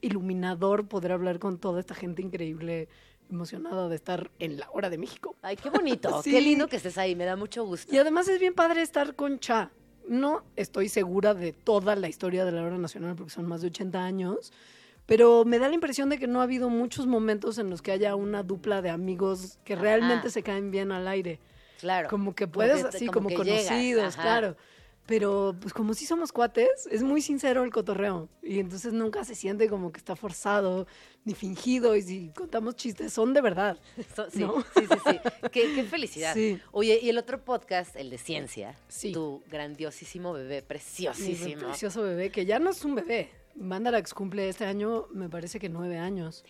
iluminador 0.00 0.86
poder 0.86 1.12
hablar 1.12 1.38
con 1.38 1.58
toda 1.58 1.80
esta 1.80 1.94
gente 1.94 2.20
increíble, 2.20 2.88
emocionada 3.30 3.88
de 3.88 3.96
estar 3.96 4.30
en 4.38 4.58
la 4.58 4.68
hora 4.72 4.90
de 4.90 4.98
México. 4.98 5.36
Ay, 5.42 5.56
qué 5.56 5.70
bonito. 5.70 6.20
Sí. 6.22 6.30
Qué 6.30 6.40
lindo 6.40 6.68
que 6.68 6.76
estés 6.76 6.98
ahí. 6.98 7.16
Me 7.16 7.24
da 7.24 7.36
mucho 7.36 7.64
gusto. 7.64 7.94
Y 7.94 7.98
además 7.98 8.28
es 8.28 8.38
bien 8.38 8.54
padre 8.54 8.82
estar 8.82 9.14
con 9.14 9.38
Cha. 9.38 9.70
No 10.08 10.42
estoy 10.56 10.88
segura 10.88 11.34
de 11.34 11.52
toda 11.52 11.96
la 11.96 12.08
historia 12.08 12.44
de 12.44 12.52
la 12.52 12.62
hora 12.62 12.78
nacional 12.78 13.14
porque 13.16 13.32
son 13.32 13.46
más 13.46 13.62
de 13.62 13.68
80 13.68 14.04
años, 14.04 14.52
Pero 15.06 15.44
me 15.44 15.58
da 15.58 15.68
la 15.68 15.74
impresión 15.74 16.08
de 16.08 16.18
que 16.18 16.26
no 16.26 16.40
ha 16.40 16.44
habido 16.44 16.70
muchos 16.70 17.06
momentos 17.06 17.58
en 17.58 17.68
los 17.68 17.82
que 17.82 17.92
haya 17.92 18.14
una 18.14 18.42
dupla 18.42 18.80
de 18.80 18.88
amigos 18.88 19.58
que 19.64 19.76
realmente 19.76 20.30
se 20.30 20.42
caen 20.42 20.70
bien 20.70 20.92
al 20.92 21.06
aire. 21.08 21.40
Claro. 21.78 22.08
Como 22.08 22.34
que 22.34 22.46
puedes, 22.46 22.84
así, 22.84 23.06
como, 23.06 23.28
conocidos, 23.34 24.16
claro. 24.16 24.56
Pero 25.06 25.54
pues 25.60 25.74
como 25.74 25.92
si 25.92 26.06
somos 26.06 26.32
cuates, 26.32 26.86
es 26.90 27.02
muy 27.02 27.20
sincero 27.20 27.62
el 27.64 27.70
cotorreo. 27.70 28.28
Y 28.42 28.58
entonces 28.58 28.94
nunca 28.94 29.22
se 29.24 29.34
siente 29.34 29.68
como 29.68 29.92
que 29.92 29.98
está 29.98 30.16
forzado 30.16 30.86
ni 31.26 31.34
fingido. 31.34 31.94
Y 31.94 32.00
si 32.02 32.28
contamos 32.34 32.76
chistes, 32.76 33.12
son 33.12 33.34
de 33.34 33.42
verdad. 33.42 33.78
So- 34.16 34.30
sí, 34.30 34.38
¿No? 34.40 34.62
sí, 34.74 34.86
sí, 34.88 34.98
sí. 35.10 35.18
Qué, 35.52 35.74
qué 35.74 35.84
felicidad. 35.84 36.32
Sí. 36.32 36.58
Oye, 36.72 36.98
y 37.02 37.10
el 37.10 37.18
otro 37.18 37.44
podcast, 37.44 37.94
el 37.96 38.08
de 38.08 38.16
ciencia, 38.16 38.78
Sí. 38.88 39.12
tu 39.12 39.42
grandiosísimo 39.50 40.32
bebé, 40.32 40.62
Mi 40.62 40.66
preciosísimo. 40.66 41.66
precioso 41.68 42.02
bebé, 42.02 42.30
que 42.30 42.46
ya 42.46 42.58
no 42.58 42.70
es 42.70 42.82
un 42.84 42.94
bebé. 42.94 43.30
Mandarax 43.56 44.14
cumple 44.14 44.48
este 44.48 44.64
año, 44.64 45.06
me 45.12 45.28
parece 45.28 45.58
que 45.58 45.68
nueve 45.68 45.98
años. 45.98 46.44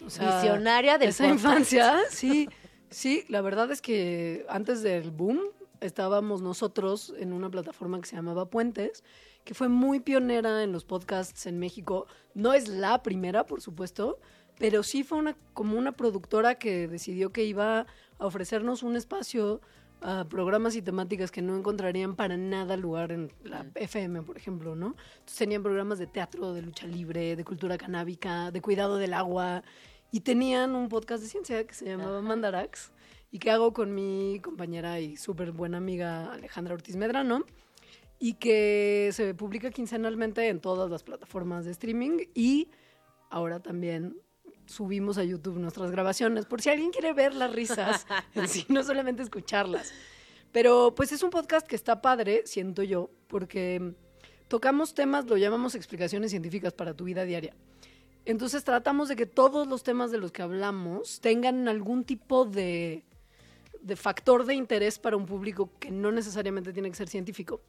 O 0.00 0.04
Visionaria 0.04 0.96
del 0.96 1.08
Esa 1.10 1.24
podcast. 1.24 1.44
infancia, 1.44 1.98
sí. 2.10 2.48
Sí, 2.88 3.24
la 3.28 3.40
verdad 3.40 3.70
es 3.70 3.82
que 3.82 4.46
antes 4.48 4.82
del 4.82 5.10
boom 5.10 5.40
estábamos 5.80 6.42
nosotros 6.42 7.14
en 7.18 7.32
una 7.32 7.50
plataforma 7.50 8.00
que 8.00 8.08
se 8.08 8.16
llamaba 8.16 8.50
Puentes, 8.50 9.04
que 9.44 9.54
fue 9.54 9.68
muy 9.68 10.00
pionera 10.00 10.62
en 10.62 10.72
los 10.72 10.84
podcasts 10.84 11.46
en 11.46 11.58
México. 11.58 12.06
No 12.34 12.52
es 12.52 12.68
la 12.68 13.02
primera, 13.02 13.46
por 13.46 13.60
supuesto, 13.60 14.18
pero 14.58 14.82
sí 14.82 15.04
fue 15.04 15.18
una, 15.18 15.36
como 15.54 15.78
una 15.78 15.92
productora 15.92 16.56
que 16.56 16.86
decidió 16.86 17.32
que 17.32 17.44
iba 17.44 17.86
a 18.18 18.26
ofrecernos 18.26 18.82
un 18.82 18.96
espacio 18.96 19.60
a 20.02 20.24
programas 20.24 20.76
y 20.76 20.82
temáticas 20.82 21.30
que 21.30 21.42
no 21.42 21.56
encontrarían 21.56 22.16
para 22.16 22.36
nada 22.36 22.76
lugar 22.76 23.12
en 23.12 23.32
la 23.44 23.66
FM, 23.74 24.22
por 24.22 24.36
ejemplo, 24.36 24.74
¿no? 24.74 24.96
Entonces 25.18 25.36
tenían 25.36 25.62
programas 25.62 25.98
de 25.98 26.06
teatro, 26.06 26.54
de 26.54 26.62
lucha 26.62 26.86
libre, 26.86 27.36
de 27.36 27.44
cultura 27.44 27.76
canábica, 27.76 28.50
de 28.50 28.62
cuidado 28.62 28.96
del 28.96 29.14
agua, 29.14 29.62
y 30.10 30.20
tenían 30.20 30.74
un 30.74 30.88
podcast 30.88 31.22
de 31.22 31.28
ciencia 31.28 31.66
que 31.66 31.74
se 31.74 31.84
llamaba 31.86 32.20
Mandarax 32.20 32.92
y 33.30 33.38
que 33.38 33.50
hago 33.50 33.72
con 33.72 33.94
mi 33.94 34.40
compañera 34.40 35.00
y 35.00 35.16
súper 35.16 35.52
buena 35.52 35.78
amiga 35.78 36.32
Alejandra 36.32 36.74
Ortiz 36.74 36.96
Medrano 36.96 37.44
y 38.18 38.34
que 38.34 39.10
se 39.12 39.34
publica 39.34 39.70
quincenalmente 39.70 40.48
en 40.48 40.60
todas 40.60 40.90
las 40.90 41.02
plataformas 41.02 41.64
de 41.64 41.70
streaming 41.70 42.26
y 42.34 42.68
ahora 43.30 43.60
también 43.60 44.16
subimos 44.66 45.18
a 45.18 45.24
YouTube 45.24 45.58
nuestras 45.58 45.90
grabaciones 45.90 46.46
por 46.46 46.60
si 46.60 46.70
alguien 46.70 46.90
quiere 46.90 47.12
ver 47.12 47.34
las 47.34 47.52
risas 47.52 48.06
en 48.34 48.48
sí, 48.48 48.66
no 48.68 48.82
solamente 48.82 49.22
escucharlas. 49.22 49.92
Pero 50.52 50.94
pues 50.96 51.12
es 51.12 51.22
un 51.22 51.30
podcast 51.30 51.66
que 51.66 51.76
está 51.76 52.02
padre, 52.02 52.42
siento 52.44 52.82
yo, 52.82 53.10
porque 53.28 53.94
tocamos 54.48 54.94
temas, 54.94 55.26
lo 55.26 55.36
llamamos 55.36 55.76
explicaciones 55.76 56.30
científicas 56.30 56.72
para 56.72 56.94
tu 56.94 57.04
vida 57.04 57.24
diaria. 57.24 57.54
Entonces 58.24 58.64
tratamos 58.64 59.08
de 59.08 59.16
que 59.16 59.26
todos 59.26 59.66
los 59.66 59.82
temas 59.82 60.10
de 60.10 60.18
los 60.18 60.32
que 60.32 60.42
hablamos 60.42 61.20
tengan 61.20 61.68
algún 61.68 62.04
tipo 62.04 62.44
de, 62.44 63.04
de 63.82 63.96
factor 63.96 64.44
de 64.44 64.54
interés 64.54 64.98
para 64.98 65.16
un 65.16 65.26
público 65.26 65.70
que 65.78 65.90
no 65.90 66.12
necesariamente 66.12 66.72
tiene 66.72 66.90
que 66.90 66.96
ser 66.96 67.08
científico. 67.08 67.60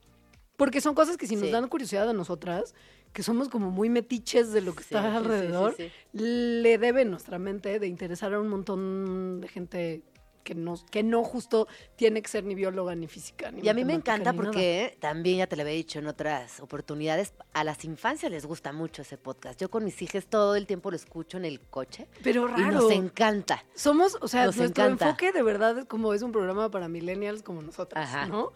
Porque 0.58 0.82
son 0.82 0.94
cosas 0.94 1.18
que 1.18 1.25
si 1.27 1.36
nos 1.36 1.46
Sí. 1.46 1.51
dan 1.51 1.68
curiosidad 1.68 2.10
a 2.10 2.13
nosotras, 2.13 2.75
que 3.13 3.24
somos 3.24 3.50
como 3.50 3.72
muy 3.72 3.89
metiches 3.89 4.51
de 4.51 4.62
lo 4.62 4.74
que 4.74 4.84
Sí, 4.84 4.94
está 4.94 5.15
alrededor, 5.18 5.74
sí, 5.75 5.89
le 6.13 6.77
debe 6.77 7.03
nuestra 7.06 7.39
mente 7.39 7.80
de 7.80 7.88
interesar 7.88 8.34
a 8.34 8.39
un 8.39 8.48
montón 8.48 9.41
de 9.41 9.48
gente 9.48 10.03
que 10.43 10.55
no, 10.55 10.75
que 10.89 11.03
no 11.03 11.24
justo 11.24 11.67
tiene 11.95 12.21
que 12.21 12.27
ser 12.29 12.43
ni 12.43 12.55
bióloga 12.55 12.95
ni 12.95 13.07
física. 13.07 13.51
Ni 13.51 13.62
Y 13.62 13.69
a 13.69 13.74
mí 13.74 13.86
me 13.86 13.93
encanta 13.93 14.31
nada. 14.31 14.43
porque 14.43 14.98
también 15.00 15.38
ya 15.39 15.48
te 15.48 15.55
lo 15.55 15.62
había 15.63 15.74
dicho 15.74 16.00
en 16.00 16.07
otras 16.07 16.60
oportunidades, 16.60 17.33
a 17.53 17.63
las 17.63 17.83
infancias 17.86 18.31
les 18.31 18.45
gusta 18.45 18.74
mucho 18.74 19.01
ese 19.01 19.17
podcast. 19.17 19.60
Yo 19.60 19.69
con 19.69 19.83
mis 19.83 20.01
hijas 20.01 20.25
todo 20.27 20.55
el 20.55 20.65
tiempo 20.67 20.89
lo 20.89 20.95
escucho 20.95 21.38
en 21.38 21.45
el 21.45 21.60
coche 21.62 22.07
Pero 22.24 22.45
y 22.50 22.62
raro. 22.62 22.71
nos 22.81 22.91
encanta. 22.91 23.63
Somos, 23.75 24.17
o 24.21 24.27
sea, 24.27 24.45
Nos 24.45 24.57
nuestro 24.57 24.86
encanta. 24.86 25.05
enfoque 25.10 25.31
de 25.31 25.43
verdad 25.43 25.77
es 25.79 25.86
como 25.86 26.13
es 26.13 26.21
un 26.21 26.31
programa 26.31 26.69
para 26.71 26.88
millennials 26.88 27.43
como 27.43 27.62
nosotros, 27.62 28.03
Ajá. 28.03 28.25
¿no? 28.27 28.51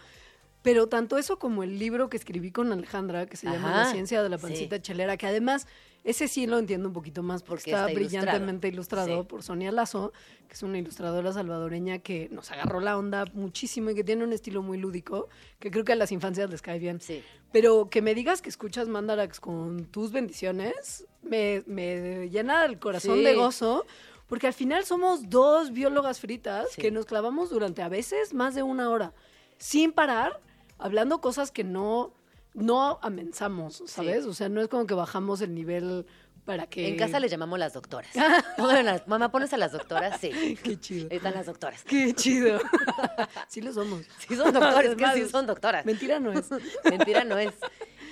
Pero 0.65 0.87
tanto 0.87 1.17
eso 1.19 1.37
como 1.39 1.63
el 1.63 1.77
libro 1.79 2.09
que 2.09 2.17
escribí 2.17 2.51
con 2.51 2.71
Alejandra, 2.73 3.27
que 3.27 3.37
se 3.37 3.45
llama 3.45 3.69
Ajá, 3.69 3.83
La 3.85 3.91
ciencia 3.91 4.21
de 4.23 4.29
la 4.29 4.37
sí. 4.37 4.41
pancita 4.41 4.81
chelera, 4.81 5.15
que 5.15 5.27
además 5.27 5.67
ese 6.03 6.27
sí 6.27 6.47
lo 6.47 6.57
entiendo 6.59 6.87
un 6.89 6.93
poquito 6.93 7.21
más 7.23 7.43
porque, 7.43 7.71
Porque 7.71 7.71
está, 7.71 7.85
brillantemente 7.93 8.67
ilustrado 8.67 9.21
Sí. 9.21 9.27
por 9.27 9.43
Sonia 9.43 9.71
Lazo, 9.71 10.11
que 10.47 10.53
es 10.55 10.63
una 10.63 10.77
ilustradora 10.79 11.31
salvadoreña 11.33 11.99
que 11.99 12.29
nos 12.31 12.49
agarró 12.51 12.79
la 12.79 12.97
onda 12.97 13.25
muchísimo 13.33 13.91
y 13.91 13.95
que 13.95 14.03
tiene 14.03 14.23
un 14.23 14.33
estilo 14.33 14.63
muy 14.63 14.77
lúdico, 14.79 15.29
que 15.59 15.69
creo 15.69 15.85
que 15.85 15.93
a 15.93 15.95
las 15.95 16.11
infancias 16.11 16.49
les 16.49 16.61
cae 16.63 16.79
bien. 16.79 16.99
Sí. 16.99 17.23
Pero 17.51 17.87
que 17.89 18.01
me 18.01 18.15
digas 18.15 18.41
que 18.41 18.49
escuchas 18.49 18.87
Mandarax 18.87 19.39
con 19.39 19.85
tus 19.85 20.11
bendiciones, 20.11 21.05
me, 21.21 21.63
me 21.67 22.27
llena 22.29 22.65
el 22.65 22.79
corazón 22.79 23.19
Sí. 23.19 23.23
de 23.23 23.35
gozo, 23.35 23.85
porque 24.25 24.47
al 24.47 24.53
final 24.53 24.83
somos 24.83 25.29
dos 25.29 25.71
biólogas 25.71 26.19
fritas 26.19 26.75
que 26.75 26.89
nos 26.89 27.05
clavamos 27.05 27.51
durante 27.51 27.83
a 27.83 27.87
veces 27.89 28.33
más 28.33 28.55
de 28.55 28.63
una 28.63 28.89
hora, 28.89 29.13
sin 29.59 29.91
parar, 29.91 30.41
hablando 30.77 31.21
cosas 31.21 31.51
que 31.51 31.63
no, 31.63 32.13
no 32.53 32.99
amenzamos, 33.01 33.83
¿sabes? 33.87 34.25
O 34.25 34.33
sea, 34.33 34.49
no 34.49 34.61
es 34.61 34.67
como 34.67 34.85
que 34.85 34.93
bajamos 34.93 35.41
el 35.41 35.53
nivel 35.53 36.05
para 36.45 36.67
que... 36.67 36.87
En 36.87 36.97
casa 36.97 37.19
les 37.19 37.31
llamamos 37.31 37.57
las 37.57 37.73
doctoras. 37.73 38.11
Mamá, 39.07 39.31
¿pones 39.31 39.51
a 39.53 39.57
las 39.57 39.71
doctoras? 39.71 40.19
Sí. 40.21 40.57
Qué 40.63 40.79
chido. 40.79 41.07
Ahí 41.09 41.17
están 41.17 41.33
las 41.33 41.47
doctoras. 41.47 41.83
Qué 41.83 42.13
chido. 42.13 42.59
sí 43.47 43.61
lo 43.61 43.73
somos. 43.73 44.05
Sí 44.19 44.35
son 44.35 44.53
doctores, 44.53 44.95
que 44.95 45.05
sí 45.13 45.29
son 45.29 45.47
doctoras. 45.47 45.85
Mentira 45.85 46.19
no 46.19 46.31
es. 46.31 46.49
Mentira 46.83 47.23
no 47.23 47.37
es. 47.37 47.53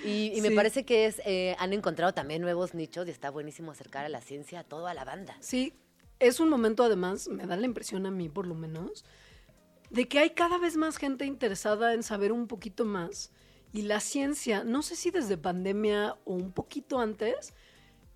Y, 0.04 0.34
y 0.36 0.42
me 0.42 0.50
Sí. 0.50 0.56
parece 0.56 0.84
que 0.86 1.06
es 1.06 1.22
eh, 1.26 1.56
han 1.60 1.72
encontrado 1.72 2.14
también 2.14 2.42
nuevos 2.42 2.74
nichos 2.74 3.08
y 3.08 3.12
está 3.12 3.30
buenísimo 3.30 3.72
acercar 3.72 4.04
a 4.04 4.10
la 4.10 4.20
ciencia 4.20 4.60
a 4.60 4.64
toda 4.64 4.94
la 4.94 5.06
banda. 5.06 5.38
Sí, 5.40 5.74
es 6.20 6.40
un 6.42 6.50
momento 6.50 6.84
además, 6.84 7.30
me 7.30 7.46
da 7.46 7.56
la 7.56 7.66
impresión 7.66 8.06
a 8.06 8.12
mí 8.12 8.28
por 8.28 8.46
lo 8.46 8.54
menos, 8.56 9.06
de 9.94 10.08
que 10.08 10.20
hay 10.20 10.32
cada 10.32 10.58
vez 10.58 10.76
más 10.76 10.98
gente 10.98 11.26
interesada 11.26 11.94
en 11.94 12.04
saber 12.04 12.32
un 12.32 12.48
poquito 12.48 12.84
más. 12.84 13.32
Y 13.72 13.84
la 13.84 14.00
ciencia, 14.00 14.64
no 14.64 14.82
sé 14.82 14.96
si 14.96 15.12
desde 15.12 15.38
pandemia 15.38 16.16
o 16.26 16.34
un 16.34 16.52
poquito 16.52 17.00
antes, 17.00 17.54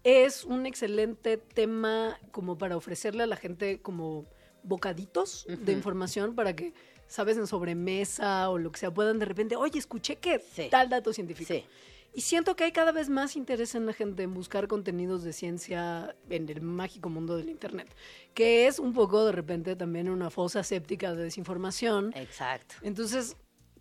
es 0.04 0.44
un 0.44 0.66
excelente 0.66 1.38
tema 1.38 2.20
como 2.32 2.58
para 2.58 2.76
ofrecerle 2.78 3.24
a 3.24 3.28
la 3.28 3.36
gente 3.36 3.82
como 3.82 4.26
bocaditos 4.64 5.46
de 5.48 5.72
información 5.72 6.36
para 6.36 6.56
que, 6.56 6.74
sabes, 7.08 7.38
en 7.38 7.48
sobremesa 7.48 8.50
o 8.50 8.58
lo 8.58 8.72
que 8.72 8.80
sea, 8.80 8.94
puedan 8.94 9.20
de 9.20 9.26
repente, 9.26 9.56
oye, 9.56 9.80
escuché 9.80 10.18
que 10.18 10.40
Sí. 10.40 10.68
tal 10.70 10.90
dato 10.90 11.14
científico. 11.14 11.54
Sí. 11.54 11.64
Y 12.18 12.22
siento 12.22 12.56
que 12.56 12.64
hay 12.64 12.72
cada 12.72 12.92
vez 12.92 13.10
más 13.10 13.36
interés 13.36 13.76
en 13.76 13.86
la 13.86 13.94
gente 13.94 14.24
en 14.24 14.34
buscar 14.34 14.68
contenidos 14.68 15.24
de 15.24 15.34
ciencia 15.34 16.16
en 16.32 16.50
el 16.50 16.62
mágico 16.62 17.10
mundo 17.10 17.38
del 17.38 17.48
Internet, 17.48 17.94
que 18.34 18.66
es 18.66 18.80
un 18.80 18.92
poco 18.94 19.24
de 19.24 19.34
repente 19.34 19.76
también 19.76 20.10
una 20.10 20.32
fosa 20.32 20.64
séptica 20.64 21.14
de 21.14 21.26
desinformación. 21.26 22.12
Exacto. 22.16 22.74
Entonces, 22.82 23.38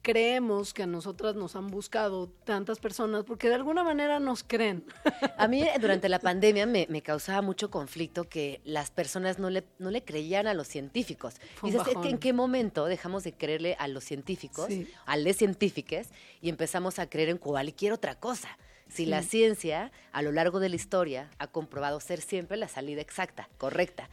creemos 0.07 0.73
que 0.73 0.85
a 0.85 0.87
nosotras 0.87 1.35
nos 1.35 1.57
han 1.57 1.67
buscado 1.67 2.29
tantas 2.45 2.79
personas 2.79 3.25
porque 3.25 3.49
de 3.49 3.57
alguna 3.57 3.83
manera 3.83 4.21
nos 4.21 4.45
creen. 4.45 4.85
A 5.37 5.49
mí 5.49 5.65
eh, 5.65 5.73
durante 5.81 6.09
la 6.09 6.21
pandemia 6.21 6.65
me, 6.65 6.87
me 6.89 7.03
causaba 7.03 7.43
mucho 7.43 7.73
conflicto 7.73 8.29
que 8.29 8.61
las 8.65 8.93
personas 8.93 9.41
no 9.41 9.51
le, 9.51 9.65
no 9.81 9.91
le 9.91 10.05
creían 10.05 10.47
a 10.47 10.55
los 10.55 10.69
científicos. 10.69 11.35
Dices, 11.61 11.81
"Es 11.81 11.89
que 11.89 11.95
bajón. 11.95 12.07
¿en 12.09 12.19
qué 12.19 12.33
momento 12.33 12.87
dejamos 12.87 13.25
de 13.25 13.33
creerle 13.33 13.75
a 13.81 13.89
los 13.89 14.05
científicos, 14.05 14.67
Sí. 14.69 14.89
a 15.07 15.17
les 15.17 15.39
científiques, 15.39 16.11
y 16.41 16.51
empezamos 16.51 17.01
a 17.01 17.11
creer 17.11 17.29
en 17.31 17.39
cualquier 17.39 17.93
otra 17.93 18.15
cosa? 18.15 18.57
Si 18.89 19.07
la 19.07 19.25
ciencia, 19.25 19.91
a 20.13 20.23
lo 20.23 20.31
largo 20.31 20.61
de 20.61 20.69
la 20.69 20.77
historia, 20.77 21.31
ha 21.41 21.49
comprobado 21.49 21.99
ser 21.99 22.21
siempre 22.21 22.57
la 22.57 22.69
salida 22.69 23.01
exacta, 23.01 23.49
correcta. 23.59 24.09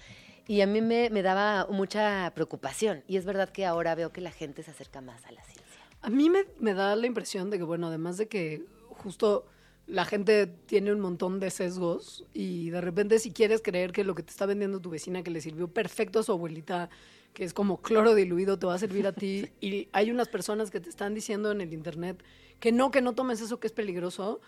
Y 0.47 0.61
a 0.61 0.67
mí 0.67 0.81
me, 0.81 1.11
me 1.11 1.21
daba 1.21 1.67
mucha 1.69 2.31
preocupación. 2.33 3.03
Y 3.07 3.17
es 3.17 3.25
verdad 3.25 3.49
que 3.49 3.65
ahora 3.67 3.93
veo 3.93 4.11
que 4.11 4.21
la 4.21 4.31
gente 4.31 4.63
se 4.63 4.71
acerca 4.71 4.99
más 4.99 5.23
a 5.25 5.31
la 5.31 5.43
ciencia. 5.43 5.62
A 6.03 6.09
mí 6.09 6.29
me, 6.29 6.45
me 6.59 6.73
da 6.73 6.95
la 6.95 7.07
impresión 7.07 7.49
de 7.49 7.57
que, 7.57 7.63
bueno, 7.63 7.87
además 7.87 8.17
de 8.17 8.27
que 8.27 8.63
justo 8.89 9.45
la 9.87 10.05
gente 10.05 10.47
tiene 10.47 10.93
un 10.93 10.99
montón 10.99 11.39
de 11.39 11.49
sesgos 11.49 12.25
y 12.33 12.69
de 12.69 12.79
repente 12.79 13.19
si 13.19 13.31
quieres 13.31 13.61
creer 13.61 13.91
que 13.91 14.03
lo 14.03 14.15
que 14.15 14.23
te 14.23 14.29
está 14.31 14.45
vendiendo 14.45 14.79
tu 14.79 14.89
vecina 14.89 15.23
que 15.23 15.31
le 15.31 15.41
sirvió 15.41 15.67
perfecto 15.67 16.19
a 16.19 16.23
su 16.23 16.31
abuelita, 16.31 16.89
que 17.33 17.43
es 17.43 17.53
como 17.53 17.81
cloro 17.81 18.15
diluido, 18.15 18.57
te 18.59 18.65
va 18.65 18.75
a 18.75 18.77
servir 18.77 19.07
a 19.07 19.11
ti 19.11 19.49
y 19.61 19.89
hay 19.91 20.11
unas 20.11 20.29
personas 20.29 20.71
que 20.71 20.79
te 20.79 20.89
están 20.89 21.13
diciendo 21.13 21.51
en 21.51 21.59
el 21.61 21.73
internet 21.73 22.23
que 22.61 22.71
no, 22.71 22.91
que 22.91 23.01
no 23.01 23.13
tomes 23.13 23.41
eso 23.41 23.59
que 23.59 23.67
es 23.67 23.73
peligroso, 23.73 24.39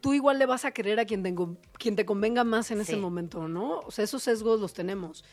tú 0.00 0.14
igual 0.14 0.38
le 0.40 0.46
vas 0.46 0.64
a 0.64 0.72
querer 0.72 0.98
a 0.98 1.04
quien 1.04 1.22
te, 1.22 1.32
con- 1.34 1.58
quien 1.78 1.94
te 1.94 2.04
convenga 2.04 2.42
más 2.42 2.72
en 2.72 2.80
ese 2.80 2.96
momento, 2.96 3.46
¿no? 3.46 3.80
O 3.80 3.90
sea, 3.92 4.04
esos 4.04 4.22
sesgos 4.24 4.60
los 4.60 4.72
tenemos. 4.72 5.24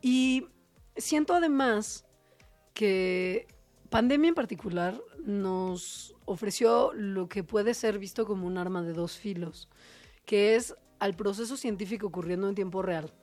Y 0.00 0.46
siento 0.96 1.34
además 1.34 2.06
que 2.72 3.46
pandemia 3.94 4.30
en 4.30 4.34
particular 4.34 5.00
nos 5.24 6.16
ofreció 6.24 6.92
lo 6.94 7.28
que 7.28 7.44
puede 7.44 7.74
ser 7.74 8.00
visto 8.00 8.26
como 8.26 8.44
un 8.44 8.58
arma 8.58 8.82
de 8.82 8.92
dos 8.92 9.16
filos, 9.16 9.68
que 10.26 10.56
es 10.56 10.74
al 10.98 11.14
proceso 11.14 11.56
científico 11.56 12.08
ocurriendo 12.08 12.48
en 12.48 12.56
tiempo 12.56 12.82
real. 12.82 13.14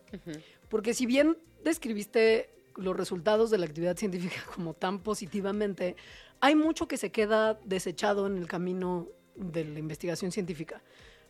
Porque 0.69 0.93
si 0.93 1.05
bien 1.05 1.37
describiste 1.65 2.49
los 2.77 2.95
resultados 2.95 3.51
de 3.51 3.57
la 3.57 3.65
actividad 3.65 3.97
científica 3.97 4.37
como 4.55 4.73
tan 4.73 4.99
positivamente, 4.99 5.97
hay 6.39 6.55
mucho 6.55 6.87
que 6.87 6.95
se 6.95 7.11
queda 7.11 7.55
desechado 7.65 8.25
en 8.25 8.37
el 8.37 8.47
camino 8.47 9.09
de 9.35 9.65
la 9.65 9.77
investigación 9.77 10.31
científica. 10.31 10.81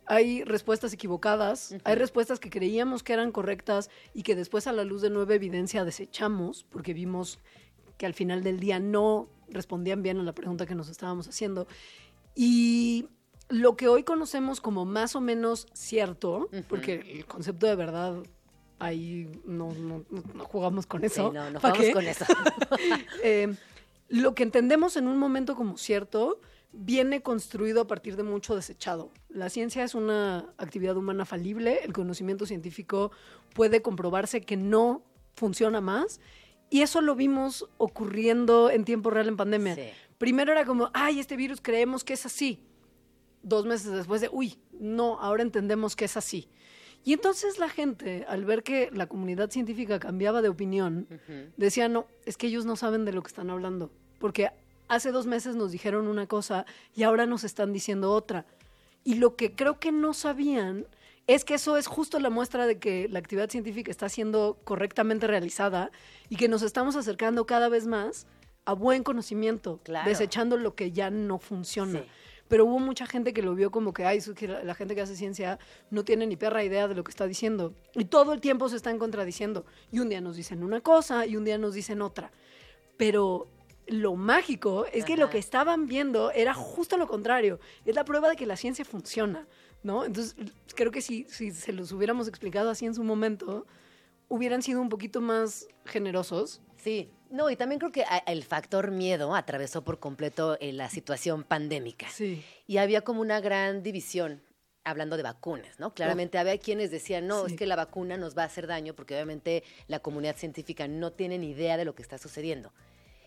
hay 0.06 0.44
respuestas 0.44 0.94
equivocadas, 0.94 1.76
hay 1.84 1.96
respuestas 1.96 2.40
que 2.40 2.52
creíamos 2.52 3.02
que 3.02 3.14
eran 3.14 3.32
correctas 3.32 3.90
y 4.14 4.22
que 4.22 4.36
después 4.36 4.68
a 4.68 4.72
la 4.72 4.84
luz 4.84 5.02
de 5.02 5.10
nueva 5.10 5.34
evidencia 5.34 5.84
desechamos 5.84 6.64
porque 6.70 6.94
vimos 6.94 7.40
que 8.02 8.08
al 8.08 8.16
final 8.16 8.42
del 8.42 8.60
día 8.60 8.80
no 8.80 9.30
respondían 9.48 10.02
bien 10.02 10.18
a 10.18 10.24
la 10.24 10.34
pregunta 10.34 10.66
que 10.66 10.74
nos 10.74 10.90
estábamos 10.90 11.28
haciendo. 11.28 11.68
Y 12.34 13.08
lo 13.48 13.76
que 13.78 13.88
hoy 13.88 14.02
conocemos 14.02 14.60
como 14.60 14.86
más 14.86 15.16
o 15.16 15.22
menos 15.22 15.68
cierto, 15.74 16.50
porque 16.68 16.96
el 16.96 17.28
concepto 17.28 17.68
de 17.68 17.76
verdad 17.76 18.16
ahí 18.80 19.30
no, 19.46 19.72
no- 19.74 20.04
no- 20.10 20.24
no 20.34 20.46
jugamos 20.46 20.88
con 20.88 21.02
Sí, 21.02 21.06
eso. 21.06 21.32
no, 21.32 21.52
no 21.52 21.60
¿Pa' 21.60 21.70
vamos 21.70 21.86
qué? 21.86 21.94
con 21.94 22.08
eso. 22.08 22.26
Eh, 23.24 23.54
lo 24.10 24.34
que 24.34 24.42
entendemos 24.42 24.98
en 24.98 25.08
un 25.08 25.20
momento 25.20 25.56
como 25.56 25.78
cierto 25.78 26.42
viene 26.74 27.22
construido 27.22 27.82
a 27.82 27.88
partir 27.88 28.16
de 28.16 28.24
mucho 28.24 28.56
desechado. 28.56 29.12
La 29.30 29.50
ciencia 29.52 29.84
es 29.84 29.94
una 29.94 30.56
actividad 30.58 30.98
humana 30.98 31.26
falible, 31.26 31.84
el 31.84 31.94
conocimiento 31.94 32.48
científico 32.48 33.12
puede 33.54 33.84
comprobarse 33.84 34.42
que 34.42 34.58
no 34.58 35.04
funciona 35.36 35.82
más 35.82 36.20
y 36.72 36.82
eso 36.82 37.02
lo 37.02 37.16
vimos 37.16 37.70
ocurriendo 37.78 38.72
en 38.72 38.86
tiempo 38.86 39.12
real 39.12 39.28
en 39.28 39.38
pandemia. 39.38 39.76
Sí. 39.76 39.90
Primero 40.18 40.54
era 40.54 40.66
como, 40.66 40.90
ay, 40.94 41.20
este 41.20 41.36
virus 41.36 41.60
creemos 41.62 42.04
que 42.04 42.14
es 42.14 42.26
así. 42.26 42.64
Dos 43.44 43.66
meses 43.66 43.92
después 43.92 44.22
de, 44.22 44.30
uy, 44.32 44.58
no, 44.80 45.20
ahora 45.20 45.44
entendemos 45.44 45.96
que 45.96 46.06
es 46.06 46.16
así. 46.16 46.48
Y 47.04 47.14
entonces 47.14 47.60
la 47.60 47.68
gente, 47.68 48.26
al 48.28 48.46
ver 48.46 48.64
que 48.64 48.90
la 48.94 49.08
comunidad 49.08 49.52
científica 49.52 50.00
cambiaba 50.00 50.42
de 50.42 50.48
opinión, 50.48 51.08
decía, 51.58 51.90
no, 51.90 52.08
es 52.26 52.38
que 52.38 52.48
ellos 52.48 52.66
no 52.66 52.78
saben 52.78 53.04
de 53.04 53.12
lo 53.12 53.22
que 53.22 53.28
están 53.28 53.50
hablando, 53.50 53.92
porque 54.18 54.52
hace 54.88 55.12
dos 55.12 55.26
meses 55.26 55.56
nos 55.56 55.72
dijeron 55.72 56.08
una 56.08 56.28
cosa 56.28 56.66
y 56.96 57.04
ahora 57.04 57.26
nos 57.26 57.44
están 57.44 57.74
diciendo 57.74 58.14
otra. 58.14 58.46
Y 59.04 59.16
lo 59.16 59.36
que 59.36 59.56
creo 59.56 59.80
que 59.80 59.92
no 59.92 60.14
sabían 60.14 60.86
es 61.28 61.46
que 61.46 61.54
eso 61.54 61.78
es 61.78 61.88
justo 61.88 62.20
la 62.20 62.30
muestra 62.30 62.66
de 62.66 62.80
que 62.80 63.08
la 63.10 63.20
actividad 63.20 63.50
científica 63.50 63.92
está 63.92 64.10
siendo 64.10 64.60
correctamente 64.64 65.28
realizada 65.28 65.92
y 66.30 66.36
que 66.36 66.48
nos 66.48 66.62
estamos 66.62 66.96
acercando 66.96 67.46
cada 67.46 67.70
vez 67.70 67.88
más 67.88 68.28
a 68.66 68.74
buen 68.74 69.04
conocimiento, 69.04 69.80
Claro. 69.84 70.10
desechando 70.10 70.58
lo 70.58 70.76
que 70.76 70.92
ya 70.92 71.10
no 71.10 71.40
funciona. 71.40 72.00
Sí. 72.00 72.06
Pero 72.48 72.66
hubo 72.66 72.80
mucha 72.80 73.06
gente 73.06 73.32
que 73.34 73.42
lo 73.42 73.56
vio 73.56 73.72
como 73.72 73.94
que, 73.94 74.06
ay, 74.06 74.20
la, 74.66 74.76
gente 74.76 74.94
que 74.94 75.00
hace 75.00 75.16
ciencia 75.16 75.58
no 75.90 76.04
tiene 76.04 76.28
ni 76.28 76.36
perra 76.36 76.66
idea 76.66 76.90
de 76.90 76.96
lo 76.96 77.04
que 77.06 77.10
está 77.10 77.26
diciendo. 77.26 77.74
Y 77.96 78.06
todo 78.06 78.34
el 78.34 78.42
tiempo 78.42 78.68
se 78.68 78.76
están 78.76 79.00
contradiciendo. 79.00 79.66
Y 79.90 80.00
un 80.00 80.10
día 80.10 80.20
nos 80.20 80.36
dicen 80.36 80.62
una 80.62 80.82
cosa 80.82 81.26
y 81.26 81.38
un 81.38 81.46
día 81.46 81.58
nos 81.58 81.74
dicen 81.74 82.02
otra. 82.02 82.34
Pero 82.98 83.48
lo 83.88 84.16
mágico 84.16 84.86
es 84.92 85.06
que 85.06 85.16
lo 85.16 85.30
que 85.30 85.38
estaban 85.38 85.88
viendo 85.88 86.32
era 86.32 86.54
justo 86.54 86.98
lo 86.98 87.08
contrario. 87.08 87.62
Es 87.86 87.96
la 87.96 88.04
prueba 88.04 88.30
de 88.30 88.36
que 88.36 88.46
la 88.46 88.58
ciencia 88.58 88.84
funciona, 88.84 89.48
¿no? 89.84 90.06
Entonces, 90.06 90.36
creo 90.76 90.92
que 90.92 91.02
si, 91.02 91.26
si 91.26 91.52
se 91.52 91.74
los 91.74 91.92
hubiéramos 91.92 92.28
explicado 92.28 92.70
así 92.70 92.86
en 92.86 92.94
su 92.96 93.04
momento, 93.04 93.66
hubieran 94.28 94.62
sido 94.62 94.82
un 94.82 94.90
poquito 94.90 95.22
más 95.22 95.68
generosos. 95.86 96.62
Sí, 96.78 97.10
no, 97.30 97.50
y 97.50 97.56
también 97.56 97.80
creo 97.80 97.92
que 97.92 98.04
el 98.26 98.44
factor 98.44 98.92
miedo 98.92 99.36
atravesó 99.36 99.84
por 99.84 100.00
completo 100.00 100.58
eh, 100.60 100.74
la 100.74 100.90
situación 100.90 101.44
pandémica. 101.44 102.08
Sí. 102.10 102.44
Y 102.68 102.78
había 102.78 103.02
como 103.02 103.22
una 103.22 103.40
gran 103.40 103.84
división 103.84 104.42
hablando 104.84 105.16
de 105.16 105.22
vacunas, 105.24 105.80
¿no? 105.80 105.94
Claramente 105.94 106.40
había 106.40 106.58
quienes 106.58 106.90
decían, 106.90 107.28
no, 107.28 107.46
Sí. 107.46 107.54
es 107.54 107.58
que 107.60 107.68
la 107.68 107.76
vacuna 107.76 108.18
nos 108.18 108.36
va 108.36 108.42
a 108.44 108.46
hacer 108.48 108.66
daño 108.66 108.96
porque 108.96 109.14
obviamente 109.14 109.64
la 109.88 110.00
comunidad 110.00 110.36
científica 110.38 110.88
no 110.88 111.12
tiene 111.12 111.38
ni 111.38 111.52
idea 111.52 111.78
de 111.78 111.86
lo 111.86 111.94
que 111.94 112.02
está 112.02 112.18
sucediendo. 112.18 112.74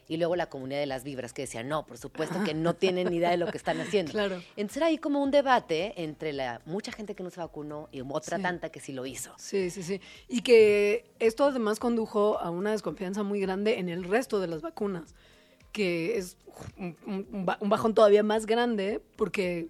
Y 0.07 0.19
luego 0.19 0.37
la 0.37 0.51
comunidad 0.51 0.81
de 0.81 0.87
las 0.87 1.03
vibras 1.05 1.33
que 1.33 1.43
decía, 1.43 1.63
no, 1.63 1.87
por 1.87 1.97
supuesto 1.99 2.43
que 2.45 2.53
no 2.55 2.75
tienen 2.77 3.09
ni 3.11 3.17
idea 3.17 3.31
de 3.31 3.37
lo 3.39 3.47
que 3.47 3.57
están 3.57 3.81
haciendo. 3.81 4.13
Claro. 4.13 4.43
Entonces 4.57 4.77
era 4.77 4.87
ahí 4.87 4.99
como 4.99 5.23
un 5.23 5.31
debate 5.31 5.95
entre 6.03 6.33
la 6.33 6.61
mucha 6.67 6.93
gente 6.93 7.15
que 7.15 7.23
no 7.23 7.31
se 7.31 7.41
vacunó 7.41 7.89
y 7.91 8.03
otra 8.03 8.37
Sí. 8.37 8.43
tanta 8.43 8.69
que 8.71 8.81
sí 8.81 8.93
lo 8.93 9.07
hizo. 9.07 9.33
Sí, 9.39 9.71
sí, 9.71 9.83
sí. 9.83 10.01
Y 10.29 10.43
que 10.43 11.07
esto 11.21 11.45
además 11.45 11.79
condujo 11.79 12.39
a 12.39 12.51
una 12.51 12.73
desconfianza 12.73 13.23
muy 13.23 13.41
grande 13.41 13.79
en 13.79 13.89
el 13.89 14.05
resto 14.05 14.41
de 14.41 14.47
las 14.49 14.61
vacunas, 14.61 15.15
que 15.73 16.19
es 16.19 16.37
un, 16.77 16.97
un- 17.07 17.27
un 17.33 17.47
ba- 17.47 17.59
un 17.61 17.69
bajón 17.71 17.95
todavía 17.95 18.23
más 18.23 18.47
grande 18.47 19.01
porque 19.17 19.69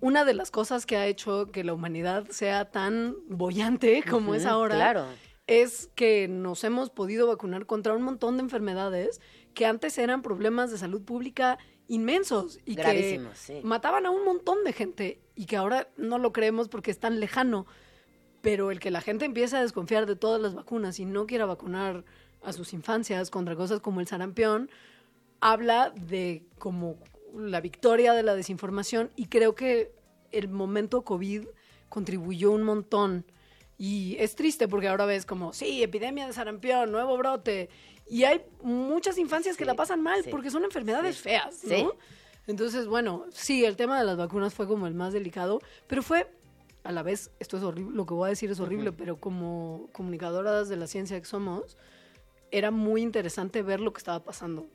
una 0.00 0.24
de 0.24 0.34
las 0.34 0.50
cosas 0.50 0.84
que 0.84 0.96
ha 0.96 1.06
hecho 1.06 1.46
que 1.52 1.64
la 1.64 1.72
humanidad 1.72 2.26
sea 2.30 2.70
tan 2.70 3.14
bollante 3.28 4.02
como 4.10 4.34
es 4.34 4.42
Ujú, 4.42 4.50
ahora 4.52 4.74
Claro. 4.74 5.06
es 5.46 5.88
que 5.94 6.28
nos 6.28 6.62
hemos 6.64 6.90
podido 6.90 7.26
vacunar 7.28 7.64
contra 7.64 7.94
un 7.94 8.02
montón 8.02 8.36
de 8.36 8.42
enfermedades 8.42 9.20
que 9.56 9.64
antes 9.64 9.96
eran 9.96 10.20
problemas 10.20 10.70
de 10.70 10.76
salud 10.76 11.02
pública 11.02 11.58
inmensos 11.88 12.60
y 12.66 12.76
que 12.76 13.22
sí. 13.34 13.60
mataban 13.64 14.04
a 14.04 14.10
un 14.10 14.22
montón 14.22 14.62
de 14.64 14.74
gente 14.74 15.18
y 15.34 15.46
que 15.46 15.56
ahora 15.56 15.88
no 15.96 16.18
lo 16.18 16.30
creemos 16.34 16.68
porque 16.68 16.90
es 16.90 16.98
tan 16.98 17.20
lejano. 17.20 17.66
Pero 18.42 18.70
el 18.70 18.80
que 18.80 18.90
la 18.90 19.00
gente 19.00 19.24
empiece 19.24 19.56
a 19.56 19.62
desconfiar 19.62 20.04
de 20.04 20.14
todas 20.14 20.42
las 20.42 20.54
vacunas 20.54 21.00
y 21.00 21.06
no 21.06 21.26
quiera 21.26 21.46
vacunar 21.46 22.04
a 22.42 22.52
sus 22.52 22.74
infancias 22.74 23.30
contra 23.30 23.56
cosas 23.56 23.80
como 23.80 24.00
el 24.00 24.06
sarampión, 24.06 24.70
habla 25.40 25.88
de 25.88 26.44
como 26.58 26.98
la 27.34 27.62
victoria 27.62 28.12
de 28.12 28.22
la 28.22 28.34
desinformación 28.34 29.10
y 29.16 29.26
creo 29.26 29.54
que 29.54 29.90
el 30.32 30.48
momento 30.48 31.02
COVID 31.02 31.46
contribuyó 31.88 32.50
un 32.50 32.62
montón. 32.62 33.24
Y 33.78 34.16
es 34.18 34.36
triste 34.36 34.68
porque 34.68 34.88
ahora 34.88 35.06
ves 35.06 35.24
como, 35.24 35.54
sí, 35.54 35.82
epidemia 35.82 36.26
de 36.26 36.34
sarampión, 36.34 36.92
nuevo 36.92 37.16
brote. 37.16 37.70
Y 38.08 38.24
hay 38.24 38.42
muchas 38.62 39.18
infancias 39.18 39.56
que 39.56 39.64
la 39.64 39.74
pasan 39.74 40.02
mal 40.02 40.22
porque 40.30 40.50
son 40.50 40.64
enfermedades 40.64 41.18
feas, 41.18 41.62
¿no? 41.84 41.92
Entonces, 42.46 42.86
bueno, 42.86 43.24
sí, 43.32 43.64
el 43.64 43.76
tema 43.76 43.98
de 43.98 44.04
las 44.04 44.16
vacunas 44.16 44.54
fue 44.54 44.68
como 44.68 44.86
el 44.86 44.94
más 44.94 45.12
delicado, 45.12 45.60
pero 45.88 46.02
fue, 46.02 46.30
a 46.84 46.92
la 46.92 47.02
vez, 47.02 47.32
esto 47.40 47.56
es 47.56 47.64
horrible, 47.64 47.96
lo 47.96 48.06
que 48.06 48.14
voy 48.14 48.26
a 48.26 48.30
decir 48.30 48.48
es 48.50 48.60
horrible, 48.60 48.92
pero 48.92 49.16
como 49.16 49.88
comunicadoras 49.92 50.68
de 50.68 50.76
la 50.76 50.86
ciencia 50.86 51.18
que 51.18 51.26
somos, 51.26 51.76
era 52.52 52.70
muy 52.70 53.02
interesante 53.02 53.62
ver 53.62 53.80
lo 53.80 53.92
que 53.92 53.98
estaba 53.98 54.22
pasando. 54.22 54.68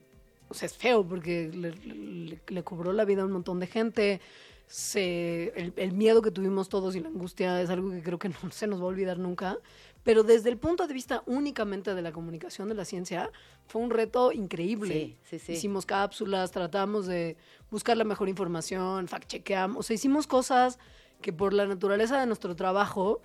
O 0.49 0.53
sea, 0.53 0.65
es 0.65 0.73
feo 0.75 1.07
porque 1.07 1.49
le, 1.53 1.71
le- 1.71 2.41
le 2.45 2.63
cobró 2.63 2.91
la 2.91 3.05
vida 3.05 3.21
a 3.21 3.25
un 3.25 3.31
montón 3.31 3.61
de 3.61 3.67
gente. 3.67 4.19
Se, 4.67 5.53
el, 5.55 5.73
el 5.77 5.91
miedo 5.93 6.21
que 6.21 6.31
tuvimos 6.31 6.67
todos 6.69 6.95
y 6.95 6.99
la 6.99 7.07
angustia 7.09 7.61
es 7.61 7.69
algo 7.69 7.91
que 7.91 8.03
creo 8.03 8.19
que 8.19 8.29
no 8.43 8.51
se 8.51 8.67
nos 8.67 8.79
va 8.81 8.83
a 8.83 8.87
olvidar 8.87 9.17
nunca. 9.17 9.57
Pero 10.03 10.23
desde 10.23 10.49
el 10.49 10.57
punto 10.57 10.87
de 10.87 10.93
vista 10.93 11.23
únicamente 11.25 11.93
de 11.93 12.01
la 12.01 12.11
comunicación 12.11 12.69
de 12.69 12.75
la 12.75 12.85
ciencia, 12.85 13.31
fue 13.67 13.81
un 13.81 13.91
reto 13.91 14.31
increíble. 14.31 14.93
Sí, 14.93 15.17
sí, 15.23 15.39
sí. 15.39 15.51
Hicimos 15.53 15.85
cápsulas, 15.85 16.51
tratamos 16.51 17.05
de 17.05 17.37
buscar 17.69 17.97
la 17.97 18.03
mejor 18.03 18.27
información, 18.27 19.07
fact-chequeamos. 19.07 19.77
O 19.77 19.83
sea, 19.83 19.93
hicimos 19.93 20.25
cosas 20.27 20.79
que 21.21 21.31
por 21.31 21.53
la 21.53 21.67
naturaleza 21.67 22.19
de 22.19 22.25
nuestro 22.25 22.55
trabajo 22.55 23.21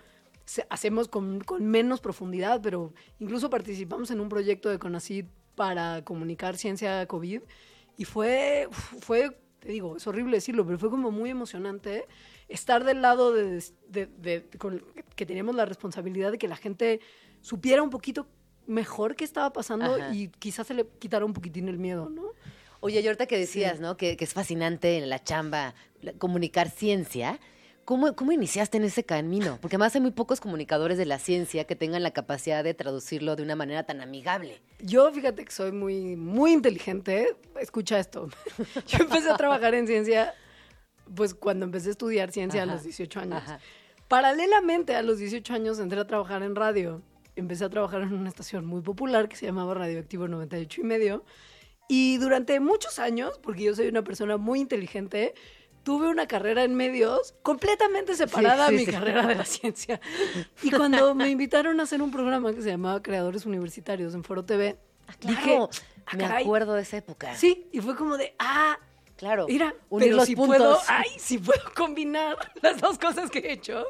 hacemos 0.69 1.09
con, 1.09 1.41
con 1.41 1.67
menos 1.67 2.01
profundidad, 2.01 2.61
pero 2.63 2.93
incluso 3.19 3.51
participamos 3.51 4.11
en 4.11 4.21
un 4.21 4.29
proyecto 4.29 4.69
de 4.69 4.79
CONACYT 4.79 5.27
para 5.55 6.05
comunicar 6.05 6.57
ciencia 6.57 7.05
COVID 7.07 7.41
y 7.97 8.05
fue, 8.05 8.69
fue, 9.01 9.37
te 9.59 9.69
digo, 9.69 9.97
es 9.97 10.07
horrible 10.07 10.37
decirlo, 10.37 10.65
pero 10.65 10.79
fue 10.79 10.91
como 10.91 11.11
muy 11.11 11.31
emocionante 11.31 12.07
estar 12.49 12.85
del 12.85 13.03
lado 13.03 13.33
de, 13.33 13.63
de- 13.89 14.07
de- 14.07 14.47
con- 14.59 14.83
que 15.15 15.27
teníamos 15.27 15.55
la 15.55 15.65
responsabilidad 15.65 16.31
de 16.33 16.39
que 16.39 16.49
la 16.49 16.57
gente 16.57 17.01
supiera 17.41 17.83
un 17.83 17.91
poquito 17.91 18.27
mejor 18.67 19.15
qué 19.17 19.25
estaba 19.25 19.53
pasando 19.53 19.95
Ajá. 19.97 20.15
y 20.15 20.29
quizás 20.29 20.67
se 20.67 20.75
le 20.75 20.87
quitara 20.99 21.25
un 21.25 21.33
poquitín 21.33 21.69
el 21.69 21.79
miedo, 21.79 22.09
¿no? 22.09 22.23
Oye, 22.81 23.01
y 23.01 23.07
ahorita 23.07 23.27
que 23.27 23.39
decías, 23.39 23.81
¿no? 23.81 23.97
Que, 23.97 24.17
que 24.17 24.25
es 24.25 24.35
fascinante 24.35 24.99
en 24.99 25.09
la 25.09 25.23
chamba 25.23 25.75
la- 26.03 26.13
comunicar 26.13 26.71
ciencia. 26.71 27.39
¿Cómo, 27.85 28.17
¿Cómo 28.17 28.33
iniciaste 28.33 28.79
en 28.79 28.83
ese 28.85 29.05
camino? 29.05 29.59
Porque 29.61 29.77
además 29.77 29.95
hay 29.95 30.01
muy 30.01 30.11
pocos 30.11 30.41
comunicadores 30.41 30.99
de 30.99 31.07
la 31.07 31.21
ciencia 31.21 31.65
que 31.65 31.77
tengan 31.77 32.03
la 32.03 32.11
capacidad 32.11 32.65
de 32.65 32.75
traducirlo 32.75 33.37
de 33.37 33.45
una 33.45 33.55
manera 33.55 33.85
tan 33.85 34.01
amigable. 34.01 34.61
Yo, 34.81 35.09
fíjate 35.13 35.45
que 35.45 35.53
soy 35.53 35.71
muy, 35.71 36.17
muy 36.17 36.53
inteligente. 36.53 37.37
Escucha 37.61 38.01
esto. 38.01 38.29
Yo 38.89 38.99
empecé 38.99 39.31
a 39.31 39.37
trabajar 39.37 39.75
en 39.77 39.87
ciencia, 39.87 40.35
pues 41.15 41.35
cuando 41.35 41.65
empecé 41.67 41.89
a 41.89 41.93
estudiar 41.93 42.33
ciencia 42.33 42.63
Ajá, 42.63 42.73
a 42.73 42.75
los 42.75 42.85
18 42.85 43.21
años. 43.21 43.43
ajá. 43.43 43.61
Paralelamente 44.09 44.95
a 44.95 45.03
los 45.03 45.19
18 45.19 45.53
años 45.55 45.79
entré 45.79 46.01
a 46.01 46.07
trabajar 46.07 46.43
en 46.43 46.55
radio. 46.55 47.03
Empecé 47.35 47.65
a 47.65 47.69
trabajar 47.69 48.03
en 48.03 48.15
una 48.15 48.29
estación 48.29 48.65
muy 48.65 48.81
popular 48.81 49.29
que 49.29 49.37
se 49.37 49.47
llamaba 49.47 49.75
Radioactivo 49.75 50.29
98 50.29 50.81
y 50.81 50.85
medio. 50.85 51.25
Y 51.89 52.17
durante 52.19 52.59
muchos 52.61 52.99
años, 52.99 53.39
porque 53.43 53.65
yo 53.65 53.75
soy 53.75 53.89
una 53.89 54.03
persona 54.05 54.37
muy 54.37 54.61
inteligente, 54.61 55.35
tuve 55.83 56.09
una 56.09 56.27
carrera 56.27 56.65
en 56.65 56.75
medios 56.75 57.35
completamente 57.43 58.15
separada 58.15 58.69
sí, 58.69 58.75
a 58.75 58.79
mi 58.79 58.85
sí. 58.87 58.91
carrera 58.93 59.27
de 59.27 59.35
la 59.35 59.45
ciencia. 59.45 60.01
Y 60.63 60.71
cuando 60.71 61.15
me 61.15 61.29
invitaron 61.29 61.79
a 61.81 61.83
hacer 61.83 62.01
un 62.01 62.11
programa 62.11 62.53
que 62.55 62.63
se 62.63 62.71
llamaba 62.71 63.03
Creadores 63.03 63.45
Universitarios 63.45 64.15
en 64.15 64.25
Foro 64.25 64.45
TV, 64.45 64.79
dije, 65.21 65.43
Claro, 65.43 65.71
"Ah, 66.07 66.17
me 66.17 66.23
caray". 66.25 66.45
acuerdo 66.45 66.75
de 66.75 66.83
esa 66.83 66.97
época. 66.97 67.35
Sí, 67.37 67.69
y 67.73 67.81
fue 67.81 67.95
como 67.97 68.17
de, 68.17 68.35
ah, 68.39 68.79
Claro. 69.17 69.47
mira, 69.49 69.75
unir 69.89 70.09
pero 70.09 70.17
los 70.19 70.27
si 70.27 70.37
puntos. 70.37 70.57
puedo, 70.59 70.79
ay, 70.89 71.09
si 71.19 71.39
puedo 71.39 71.63
combinar 71.75 72.37
las 72.63 72.81
dos 72.81 72.99
cosas 72.99 73.31
que 73.31 73.39
he 73.39 73.53
hecho. 73.53 73.85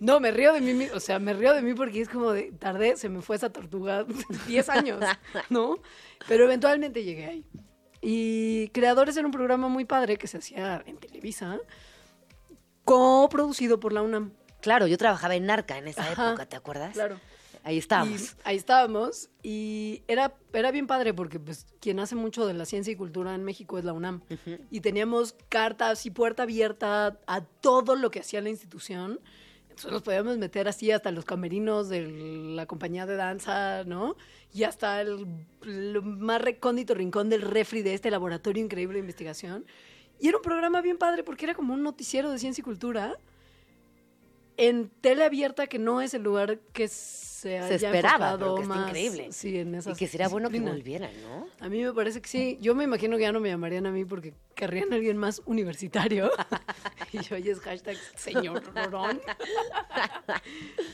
No, 0.00 0.18
me 0.20 0.32
río 0.32 0.52
de 0.52 0.60
mí, 0.60 0.88
o 0.92 1.00
sea, 1.00 1.18
me 1.18 1.32
río 1.32 1.54
de 1.54 1.62
mí 1.62 1.72
porque 1.72 2.00
es 2.00 2.08
como 2.08 2.32
de, 2.32 2.52
tardé, 2.52 2.96
se 2.96 3.08
me 3.08 3.22
fue 3.22 3.36
esa 3.36 3.50
tortuga 3.50 4.04
10 4.48 4.68
años, 4.70 5.00
¿no? 5.50 5.78
Pero 6.28 6.44
eventualmente 6.44 7.04
llegué 7.04 7.26
ahí. 7.26 7.44
Y 8.02 8.68
Creadores 8.68 9.16
era 9.16 9.24
un 9.26 9.32
programa 9.32 9.68
muy 9.68 9.84
padre 9.84 10.16
que 10.16 10.26
se 10.26 10.38
hacía 10.38 10.82
en 10.86 10.98
Televisa, 10.98 11.58
coproducido 12.84 13.80
por 13.80 13.92
la 13.92 14.02
UNAM. 14.02 14.32
Claro, 14.60 14.86
yo 14.86 14.98
trabajaba 14.98 15.34
en 15.36 15.46
Narca 15.46 15.78
en 15.78 15.88
esa 15.88 16.02
Ajá, 16.02 16.28
época, 16.30 16.46
¿te 16.46 16.56
acuerdas? 16.56 16.92
Claro. 16.92 17.20
Ahí 17.66 17.78
estábamos. 17.78 18.22
Y 18.22 18.26
ahí 18.44 18.56
estábamos 18.56 19.28
y 19.42 20.04
era, 20.06 20.36
era 20.52 20.70
bien 20.70 20.86
padre 20.86 21.12
porque 21.12 21.40
pues 21.40 21.66
quien 21.80 21.98
hace 21.98 22.14
mucho 22.14 22.46
de 22.46 22.54
la 22.54 22.64
ciencia 22.64 22.92
y 22.92 22.96
cultura 22.96 23.34
en 23.34 23.42
México 23.42 23.76
es 23.76 23.84
la 23.84 23.92
UNAM. 23.92 24.22
Y 24.70 24.82
teníamos 24.82 25.34
cartas 25.48 26.06
y 26.06 26.12
puerta 26.12 26.44
abierta 26.44 27.18
a 27.26 27.40
todo 27.40 27.96
lo 27.96 28.12
que 28.12 28.20
hacía 28.20 28.40
la 28.40 28.50
institución. 28.50 29.18
Entonces 29.62 29.90
nos 29.90 30.02
podíamos 30.02 30.38
meter 30.38 30.68
así 30.68 30.92
hasta 30.92 31.10
los 31.10 31.24
camerinos 31.24 31.88
de 31.88 32.06
la 32.54 32.66
compañía 32.66 33.04
de 33.04 33.16
danza, 33.16 33.82
¿no? 33.82 34.14
Y 34.54 34.62
hasta 34.62 35.00
el, 35.00 35.26
el 35.64 36.02
más 36.02 36.40
recóndito 36.40 36.94
rincón 36.94 37.30
del 37.30 37.42
refri 37.42 37.82
de 37.82 37.94
este 37.94 38.12
laboratorio 38.12 38.62
increíble 38.62 38.94
de 38.94 39.00
investigación. 39.00 39.66
Y 40.20 40.28
era 40.28 40.36
un 40.36 40.44
programa 40.44 40.82
bien 40.82 40.98
padre 40.98 41.24
porque 41.24 41.46
era 41.46 41.54
como 41.54 41.74
un 41.74 41.82
noticiero 41.82 42.30
de 42.30 42.38
ciencia 42.38 42.62
y 42.62 42.64
cultura 42.64 43.18
en 44.56 44.88
tele 45.00 45.24
abierta 45.24 45.66
que 45.66 45.78
no 45.78 46.00
es 46.00 46.14
el 46.14 46.22
lugar 46.22 46.58
que 46.72 46.88
se, 47.36 47.58
haya 47.58 47.74
esperaba, 47.74 48.38
pero 48.38 48.54
que 48.54 48.62
está 48.62 48.74
más, 48.74 48.88
increíble. 48.88 49.28
Sí, 49.30 49.58
en 49.58 49.74
Y 49.74 49.76
esas 49.76 49.98
que 49.98 50.06
sería 50.06 50.28
bueno 50.28 50.48
que 50.48 50.58
volvieran, 50.58 51.10
¿no? 51.22 51.46
A 51.60 51.68
mí 51.68 51.82
me 51.82 51.92
parece 51.92 52.22
que 52.22 52.28
sí. 52.28 52.58
Yo 52.62 52.74
me 52.74 52.84
imagino 52.84 53.16
que 53.16 53.22
ya 53.22 53.32
no 53.32 53.40
me 53.40 53.50
llamarían 53.50 53.84
a 53.84 53.90
mí 53.90 54.06
porque 54.06 54.32
querrían 54.54 54.90
a 54.92 54.96
alguien 54.96 55.18
más 55.18 55.42
universitario. 55.44 56.30
y 57.12 57.20
yo, 57.20 57.36
oye, 57.36 57.50
es 57.50 57.60
hashtag 57.60 57.96
señor 58.16 58.62
Rorón. 58.74 59.20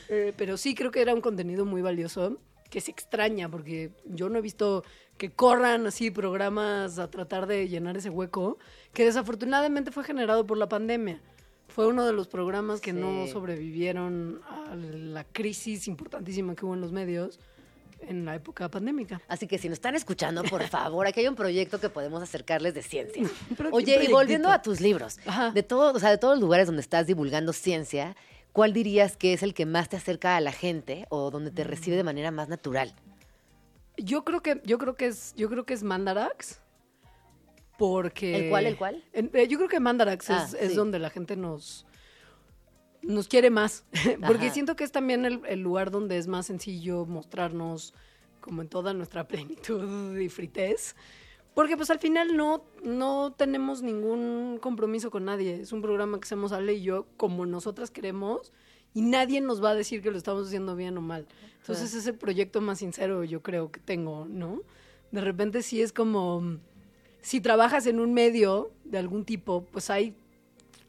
Eh, 0.09 0.33
pero 0.37 0.57
sí 0.57 0.75
creo 0.75 0.91
que 0.91 1.01
era 1.01 1.13
un 1.13 1.21
contenido 1.21 1.65
muy 1.65 1.81
valioso 1.81 2.37
que 2.69 2.81
se 2.81 2.91
extraña 2.91 3.49
porque 3.49 3.91
yo 4.05 4.29
no 4.29 4.37
he 4.37 4.41
visto 4.41 4.83
que 5.17 5.31
corran 5.31 5.87
así 5.87 6.11
programas 6.11 6.99
a 6.99 7.09
tratar 7.09 7.47
de 7.47 7.67
llenar 7.67 7.97
ese 7.97 8.09
hueco 8.09 8.57
que 8.93 9.05
desafortunadamente 9.05 9.91
fue 9.91 10.03
generado 10.03 10.45
por 10.45 10.57
la 10.57 10.67
pandemia. 10.67 11.21
Fue 11.73 11.87
uno 11.87 12.05
de 12.05 12.13
los 12.13 12.27
programas 12.27 12.81
que 12.81 12.93
no 12.93 13.25
sobrevivieron 13.25 14.41
a 14.47 14.75
la 14.75 15.23
crisis 15.23 15.87
importantísima 15.87 16.55
que 16.55 16.65
hubo 16.65 16.75
en 16.75 16.81
los 16.81 16.91
medios 16.91 17.39
en 18.07 18.25
la 18.25 18.35
época 18.35 18.69
pandémica. 18.69 19.21
Así 19.27 19.47
que 19.47 19.57
si 19.57 19.69
nos 19.69 19.77
están 19.77 19.95
escuchando, 19.95 20.43
por 20.43 20.61
favor, 20.67 21.07
aquí 21.07 21.21
hay 21.21 21.27
un 21.27 21.35
proyecto 21.35 21.79
que 21.79 21.89
podemos 21.89 22.21
acercarles 22.21 22.75
de 22.75 22.83
ciencia. 22.83 23.23
Oye, 23.71 24.03
y 24.03 24.11
volviendo 24.11 24.49
a 24.49 24.61
tus 24.61 24.81
libros, 24.81 25.17
Ajá. 25.25 25.49
de 25.49 25.63
todo, 25.63 25.93
o 25.93 25.99
sea, 25.99 26.11
de 26.11 26.19
todos 26.19 26.35
los 26.35 26.41
lugares 26.41 26.67
donde 26.67 26.81
estás 26.81 27.07
divulgando 27.07 27.53
ciencia, 27.53 28.15
¿cuál 28.51 28.71
dirías 28.71 29.17
que 29.17 29.33
es 29.33 29.41
el 29.41 29.55
que 29.55 29.65
más 29.65 29.89
te 29.89 29.97
acerca 29.97 30.35
a 30.35 30.41
la 30.41 30.51
gente 30.51 31.07
o 31.09 31.31
donde 31.31 31.49
te 31.49 31.63
recibe 31.63 31.97
de 31.97 32.03
manera 32.03 32.29
más 32.29 32.49
natural? 32.49 32.93
Yo 33.97 34.23
creo 34.23 34.41
que, 34.41 34.61
yo 34.63 34.77
creo 34.77 34.95
que 34.95 35.07
es, 35.07 35.33
yo 35.35 35.49
creo 35.49 35.65
que 35.65 35.73
es 35.73 35.81
Mandarax. 35.81 36.59
Porque. 37.77 38.45
¿El 38.45 38.49
cuál, 38.49 38.65
el 38.67 38.77
cuál? 38.77 39.03
En- 39.13 39.31
eh, 39.33 39.47
yo 39.47 39.57
creo 39.57 39.69
que 39.69 39.79
Mandarax 39.79 40.29
Ah, 40.29 40.45
es, 40.45 40.53
es 40.53 40.69
sí. 40.71 40.75
donde 40.75 40.99
la 40.99 41.09
gente 41.09 41.35
nos. 41.35 41.85
Nos 43.01 43.27
quiere 43.27 43.49
más. 43.49 43.83
Porque 44.25 44.45
Ajá. 44.45 44.53
siento 44.53 44.75
que 44.75 44.83
es 44.83 44.91
también 44.91 45.25
el, 45.25 45.41
el 45.47 45.59
lugar 45.61 45.91
donde 45.91 46.17
es 46.17 46.27
más 46.27 46.45
sencillo 46.45 47.05
mostrarnos 47.05 47.93
como 48.39 48.61
en 48.61 48.69
toda 48.69 48.93
nuestra 48.93 49.27
plenitud 49.27 50.17
y 50.17 50.29
fritez. 50.29 50.95
Porque 51.53 51.77
pues 51.77 51.91
al 51.91 51.99
final 51.99 52.35
no, 52.35 52.65
no 52.83 53.31
tenemos 53.33 53.83
ningún 53.83 54.57
compromiso 54.61 55.11
con 55.11 55.25
nadie. 55.25 55.59
Es 55.61 55.71
un 55.71 55.81
programa 55.81 56.19
que 56.19 56.25
hacemos 56.25 56.51
Ale 56.51 56.73
y 56.75 56.81
yo 56.81 57.05
como 57.17 57.45
nosotras 57.45 57.91
queremos 57.91 58.51
y 58.95 59.01
nadie 59.01 59.39
nos 59.41 59.63
va 59.63 59.71
a 59.71 59.75
decir 59.75 60.01
que 60.01 60.09
lo 60.09 60.17
estamos 60.17 60.47
haciendo 60.47 60.75
bien 60.75 60.97
o 60.97 61.01
mal. 61.01 61.27
Entonces 61.59 61.93
es 61.93 62.07
el 62.07 62.15
proyecto 62.15 62.59
más 62.61 62.79
sincero 62.79 63.23
yo 63.23 63.43
creo 63.43 63.71
que 63.71 63.79
tengo, 63.79 64.25
¿no? 64.27 64.61
De 65.11 65.21
repente 65.21 65.61
sí 65.61 65.79
es 65.81 65.93
como, 65.93 66.57
si 67.23 67.41
trabajas 67.41 67.87
en 67.87 67.99
un 67.99 68.13
medio 68.13 68.71
de 68.83 68.99
algún 68.99 69.25
tipo, 69.25 69.65
pues 69.71 69.89
hay, 69.89 70.15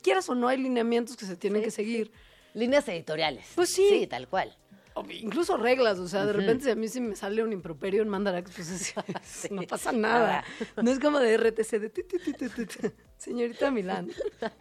quieras 0.02 0.28
o 0.28 0.34
no, 0.34 0.48
hay 0.48 0.58
lineamientos 0.58 1.16
que 1.16 1.24
se 1.24 1.36
tienen 1.36 1.62
Sí, 1.62 1.64
que 1.64 1.70
seguir. 1.70 2.12
Líneas 2.52 2.86
editoriales. 2.88 3.46
Pues 3.54 3.70
sí. 3.70 3.86
Sí, 3.88 4.06
tal 4.06 4.28
cual. 4.28 4.54
O 4.96 5.04
incluso 5.10 5.56
reglas, 5.56 5.98
o 5.98 6.06
sea, 6.06 6.24
de 6.24 6.32
repente 6.32 6.64
si 6.66 6.70
a 6.70 6.76
mí 6.76 6.86
si 6.86 7.00
me 7.00 7.16
sale 7.16 7.42
un 7.42 7.52
improperio 7.52 8.00
en 8.02 8.08
Mandarax, 8.08 8.52
pues 8.54 8.70
es- 8.70 8.94
Sí. 9.24 9.48
no 9.50 9.62
pasa 9.62 9.90
nada. 9.90 10.44
No 10.80 10.88
es 10.90 11.00
como 11.00 11.18
de 11.18 11.36
RTC 11.36 11.80
de... 11.80 11.88
tu, 11.90 12.02
tu. 12.02 12.92
Señorita 13.16 13.70
Milán, 13.72 14.10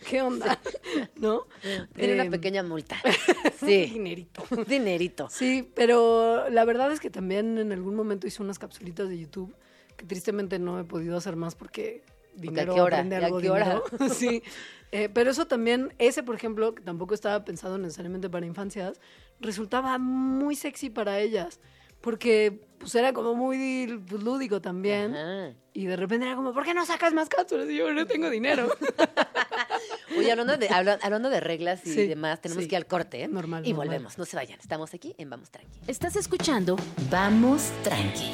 ¿qué 0.09 0.21
onda? 0.23 0.59
¿No? 1.17 1.47
Tiene 1.93 2.13
una 2.13 2.23
Em, 2.23 2.31
pequeña 2.31 2.63
multa. 2.63 2.95
un 3.03 3.51
Sí, 3.67 3.85
dinerito. 3.87 4.43
un 4.51 4.63
dinerito. 4.63 5.27
Sí, 5.29 5.69
pero 5.75 6.49
la 6.49 6.63
verdad 6.65 6.91
es 6.91 6.99
que 6.99 7.09
también 7.11 7.57
en 7.59 7.71
algún 7.71 7.95
momento 7.95 8.25
hice 8.25 8.41
unas 8.41 8.57
capsulitas 8.57 9.09
de 9.09 9.19
YouTube 9.19 9.53
que 9.97 10.05
tristemente 10.05 10.59
no 10.59 10.79
he 10.79 10.83
podido 10.83 11.17
hacer 11.17 11.35
más 11.35 11.55
porque 11.55 12.03
dinero 12.35 12.73
qué 12.75 12.81
hora? 12.81 12.97
aprende 12.97 13.19
¿Y 13.19 13.23
a 13.23 13.25
algo 13.25 13.39
qué 13.39 13.49
hora? 13.49 13.81
dinero. 13.91 14.13
sí. 14.13 14.43
Eh, 14.95 15.09
pero 15.11 15.31
eso 15.31 15.47
también, 15.47 15.91
ese 15.97 16.21
por 16.21 16.35
ejemplo, 16.35 16.75
que 16.75 16.83
tampoco 16.83 17.15
estaba 17.15 17.43
pensado 17.43 17.79
necesariamente 17.79 18.29
para 18.29 18.45
infancias, 18.45 18.99
resultaba 19.39 19.97
muy 19.97 20.55
sexy 20.55 20.91
para 20.91 21.17
ellas. 21.19 21.59
Porque 21.99 22.61
pues 22.77 22.93
era 22.93 23.11
como 23.11 23.33
muy 23.33 23.99
pues, 24.07 24.21
lúdico 24.21 24.61
también. 24.61 25.15
Ajá. 25.15 25.55
Y 25.73 25.87
de 25.87 25.95
repente 25.95 26.27
era 26.27 26.35
como, 26.35 26.53
¿por 26.53 26.63
qué 26.63 26.75
no 26.75 26.85
sacas 26.85 27.11
más 27.11 27.27
cápsulas? 27.27 27.67
Y 27.71 27.77
yo 27.77 27.91
no 27.91 28.05
tengo 28.05 28.29
dinero. 28.29 28.67
Oye, 30.15 30.31
hablando 30.31 30.57
de, 30.57 30.69
habla- 30.69 30.99
hablando 31.01 31.31
de 31.31 31.39
reglas 31.39 31.83
y 31.87 31.93
Sí, 31.93 32.05
demás, 32.05 32.39
tenemos 32.39 32.63
sí. 32.65 32.69
que 32.69 32.75
ir 32.75 32.77
al 32.77 32.85
corte. 32.85 33.23
¿eh? 33.23 33.27
Normal, 33.27 33.65
Y 33.65 33.69
normal. 33.71 33.87
volvemos. 33.87 34.19
No 34.19 34.25
se 34.25 34.35
vayan. 34.35 34.59
Estamos 34.59 34.93
aquí 34.93 35.15
en 35.17 35.27
Vamos 35.31 35.49
Tranqui. 35.49 35.79
Estás 35.87 36.15
escuchando 36.17 36.75
Vamos 37.09 37.71
Tranqui 37.83 38.31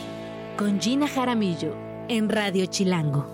con 0.59 0.79
Gina 0.81 1.07
Jaramillo 1.07 1.73
en 2.09 2.27
Radio 2.29 2.65
Chilango. 2.65 3.31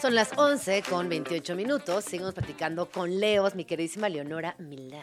Son 0.00 0.14
las 0.14 0.30
11 0.36 0.82
con 0.88 1.08
28 1.08 1.56
minutos. 1.56 2.04
Seguimos 2.04 2.32
platicando 2.34 2.86
con 2.90 3.18
Leos, 3.18 3.56
mi 3.56 3.64
queridísima 3.64 4.08
Leonora 4.08 4.54
Milán. 4.58 5.02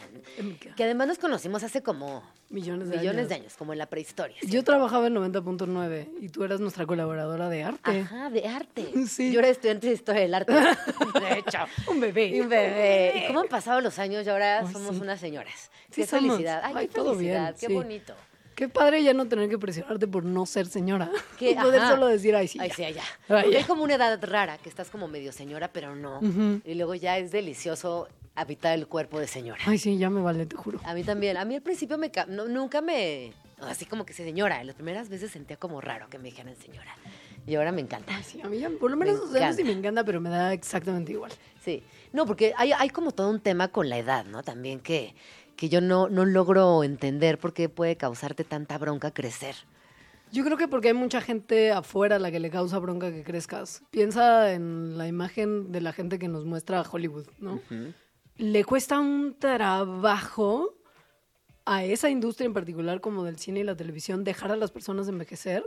Que 0.78 0.84
además 0.86 1.08
nos 1.10 1.18
conocimos 1.18 1.64
hace 1.64 1.84
como 1.84 2.24
Millones 2.50 2.88
de 2.90 2.98
millones 2.98 3.18
años. 3.20 3.30
de 3.30 3.36
años, 3.36 3.54
como 3.58 3.74
en 3.74 3.80
la 3.80 3.88
prehistoria. 3.88 4.38
¿sí? 4.40 4.48
Yo 4.48 4.64
trabajaba 4.64 5.08
en 5.08 5.16
90.9 5.16 6.08
y 6.22 6.30
tú 6.30 6.44
eras 6.46 6.62
nuestra 6.62 6.86
colaboradora 6.86 7.50
de 7.50 7.64
arte. 7.64 8.00
Ajá, 8.02 8.30
de 8.30 8.48
arte. 8.48 8.88
Sí. 9.08 9.32
Yo 9.34 9.40
era 9.40 9.50
estudiante 9.50 9.88
de 9.88 9.94
historia 9.94 10.22
del 10.22 10.34
arte. 10.34 10.54
De 11.20 11.40
hecho. 11.40 11.58
Un 11.90 12.00
bebé. 12.00 12.42
Un 12.42 12.48
bebé. 12.50 13.24
¿Y 13.24 13.28
cómo 13.28 13.42
han 13.42 13.48
pasado 13.50 13.82
los 13.82 14.00
años 14.00 14.26
y 14.26 14.30
ahora 14.30 14.60
Ay, 14.60 14.72
somos 14.72 14.96
sí. 14.96 15.02
unas 15.02 15.20
señoras? 15.20 15.70
Sí 15.90 16.02
qué 16.02 16.08
somos. 16.08 16.26
felicidad. 16.34 16.62
Ay, 16.64 16.74
Ay, 16.78 16.88
qué 16.88 16.94
todo 16.94 17.14
felicidad. 17.16 17.42
bien, 17.50 17.60
Qué 17.60 17.68
sí. 17.68 17.74
bonito. 17.74 18.14
Qué 18.56 18.70
padre 18.70 19.04
ya 19.04 19.14
no 19.14 19.28
tener 19.28 19.50
que 19.50 19.58
presionarte 19.58 20.08
por 20.08 20.24
no 20.24 20.46
ser 20.46 20.68
señora. 20.68 21.10
Que, 21.40 21.56
poder 21.56 21.82
ajá. 21.82 21.92
solo 21.92 22.08
decir, 22.08 22.36
ay, 22.36 22.48
sí. 22.48 22.60
Ay, 22.60 22.70
ya". 22.70 22.76
sí. 22.76 22.84
Ay, 23.30 23.52
ya. 23.52 23.58
hay 23.60 23.64
como 23.64 23.84
una 23.84 23.96
edad 23.96 24.20
rara, 24.24 24.58
que 24.58 24.70
estás 24.70 24.90
como 24.90 25.08
medio 25.08 25.32
señora, 25.32 25.72
pero 25.72 25.96
no. 25.96 26.20
Y 26.66 26.76
luego 26.76 26.94
ya 26.96 27.18
es 27.18 27.32
delicioso 27.32 28.08
habitar 28.36 28.74
el 28.78 28.88
cuerpo 28.88 29.20
de 29.20 29.28
señora. 29.28 29.62
Ay, 29.66 29.78
sí, 29.78 29.98
ya 29.98 30.10
me 30.10 30.22
vale, 30.22 30.46
te 30.46 30.56
juro. 30.56 30.80
A 30.84 30.94
mí 30.94 31.04
también. 31.04 31.38
A 31.38 31.46
mí 31.46 31.56
al 31.56 31.62
principio 31.62 31.98
me 31.98 32.12
no- 32.28 32.48
nunca 32.48 32.82
me... 32.82 33.34
Así 33.62 33.86
como 33.86 34.06
que 34.06 34.14
sí, 34.14 34.24
señora. 34.24 34.64
Las 34.64 34.76
primeras 34.76 35.10
veces 35.10 35.32
sentía 35.32 35.56
como 35.58 35.82
raro 35.82 36.08
que 36.10 36.18
me 36.18 36.26
dijeran 36.26 36.56
señora. 36.56 36.96
Y 37.46 37.56
ahora 37.56 37.72
me 37.72 37.82
encanta. 37.82 38.16
Ay, 38.16 38.24
sí, 38.24 38.40
a 38.42 38.48
mí 38.48 38.60
ya, 38.60 38.70
por 38.70 38.90
lo 38.92 38.98
menos, 38.98 39.18
Me 39.20 39.22
o 39.26 39.32
sea, 39.34 39.48
no 39.48 39.54
sé 39.54 39.56
si 39.58 39.62
encanta. 39.62 39.64
me 39.74 39.80
encanta, 39.80 40.04
pero 40.04 40.22
me 40.22 40.30
da 40.30 40.54
exactamente 40.54 41.12
igual. 41.12 41.32
Sí. 41.64 41.84
No, 42.14 42.26
porque 42.26 42.54
hay, 42.58 42.72
hay 42.72 42.90
como 42.90 43.12
todo 43.12 43.30
un 43.30 43.40
tema 43.40 43.68
con 43.68 43.88
la 43.90 43.98
edad, 43.98 44.26
¿no? 44.26 44.42
También 44.44 44.80
que, 44.80 45.14
que 45.56 45.70
yo 45.70 45.82
no, 45.82 46.10
no 46.10 46.26
logro 46.26 46.84
entender 46.84 47.38
por 47.38 47.54
qué 47.54 47.70
puede 47.70 47.96
causarte 47.98 48.44
tanta 48.44 48.78
bronca 48.78 49.12
crecer. 49.12 49.56
Yo 50.32 50.46
creo 50.46 50.58
que 50.58 50.68
porque 50.68 50.90
hay 50.90 50.94
mucha 50.94 51.20
gente 51.20 51.72
afuera 51.72 52.16
a 52.16 52.20
la 52.20 52.32
que 52.32 52.40
le 52.40 52.50
causa 52.50 52.80
bronca 52.80 53.12
que 53.12 53.24
crezcas. 53.24 53.84
Piensa 53.92 54.54
en 54.54 54.98
la 54.98 55.08
imagen 55.08 55.72
de 55.72 55.82
la 55.82 55.92
gente 55.92 56.20
que 56.20 56.30
nos 56.30 56.46
muestra 56.46 56.84
Hollywood, 56.90 57.28
¿no? 57.40 57.60
Le 58.38 58.64
cuesta 58.64 59.00
un 59.00 59.36
trabajo 59.38 60.76
a 61.66 61.84
esa 61.84 62.10
industria 62.10 62.46
en 62.48 62.54
particular 62.54 63.02
como 63.02 63.24
del 63.24 63.38
cine 63.38 63.60
y 63.60 63.64
la 63.64 63.76
televisión 63.76 64.24
dejar 64.24 64.52
a 64.52 64.56
las 64.56 64.72
personas 64.72 65.08
envejecer. 65.08 65.64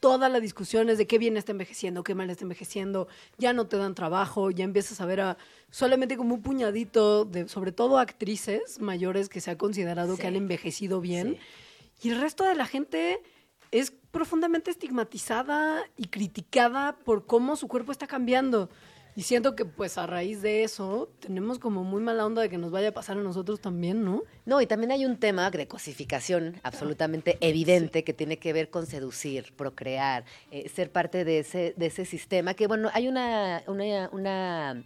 Toda 0.00 0.28
la 0.28 0.40
discusión 0.40 0.90
es 0.90 0.98
de 0.98 1.06
qué 1.06 1.18
bien 1.18 1.36
está 1.36 1.52
envejeciendo, 1.52 2.04
qué 2.04 2.14
mal 2.14 2.30
está 2.30 2.44
envejeciendo, 2.44 3.08
ya 3.38 3.52
no 3.52 3.66
te 3.66 3.76
dan 3.78 3.94
trabajo, 3.94 4.50
ya 4.50 4.64
empiezas 4.64 5.00
a 5.00 5.06
ver 5.06 5.20
a 5.20 5.38
solamente 5.70 6.16
como 6.16 6.34
un 6.34 6.42
puñadito 6.42 7.24
de, 7.24 7.48
sobre 7.48 7.72
todo 7.72 7.98
actrices 7.98 8.78
mayores 8.80 9.28
que 9.28 9.40
se 9.40 9.50
ha 9.50 9.58
considerado 9.58 10.14
Sí. 10.16 10.20
que 10.22 10.28
han 10.28 10.36
envejecido 10.36 11.00
bien. 11.00 11.38
Sí. 12.00 12.08
Y 12.08 12.10
el 12.12 12.20
resto 12.20 12.44
de 12.44 12.54
la 12.54 12.66
gente 12.66 13.20
es 13.70 13.90
profundamente 14.12 14.70
estigmatizada 14.70 15.82
y 15.96 16.06
criticada 16.08 16.96
por 17.04 17.26
cómo 17.26 17.56
su 17.56 17.68
cuerpo 17.68 17.90
está 17.92 18.06
cambiando. 18.06 18.68
Y 19.18 19.22
siento 19.22 19.56
que 19.56 19.64
pues 19.64 19.98
a 19.98 20.06
raíz 20.06 20.42
de 20.42 20.62
eso 20.62 21.08
tenemos 21.18 21.58
como 21.58 21.82
muy 21.82 22.00
mala 22.00 22.24
onda 22.24 22.40
de 22.40 22.48
que 22.48 22.56
nos 22.56 22.70
vaya 22.70 22.90
a 22.90 22.92
pasar 22.92 23.18
a 23.18 23.20
nosotros 23.20 23.60
también, 23.60 24.04
¿no? 24.04 24.22
No, 24.46 24.60
y 24.60 24.66
también 24.68 24.92
hay 24.92 25.04
un 25.04 25.16
tema 25.16 25.50
de 25.50 25.66
cosificación 25.66 26.60
absolutamente 26.62 27.36
evidente 27.40 28.04
que 28.04 28.12
tiene 28.12 28.36
que 28.36 28.52
ver 28.52 28.70
con 28.70 28.86
seducir, 28.86 29.52
procrear, 29.56 30.24
eh, 30.52 30.68
ser 30.68 30.92
parte 30.92 31.24
de 31.24 31.40
ese, 31.40 31.74
de 31.76 31.86
ese 31.86 32.04
sistema. 32.04 32.54
Que 32.54 32.68
bueno, 32.68 32.90
hay 32.92 33.08
una, 33.08 33.64
una, 33.66 34.08
una, 34.12 34.84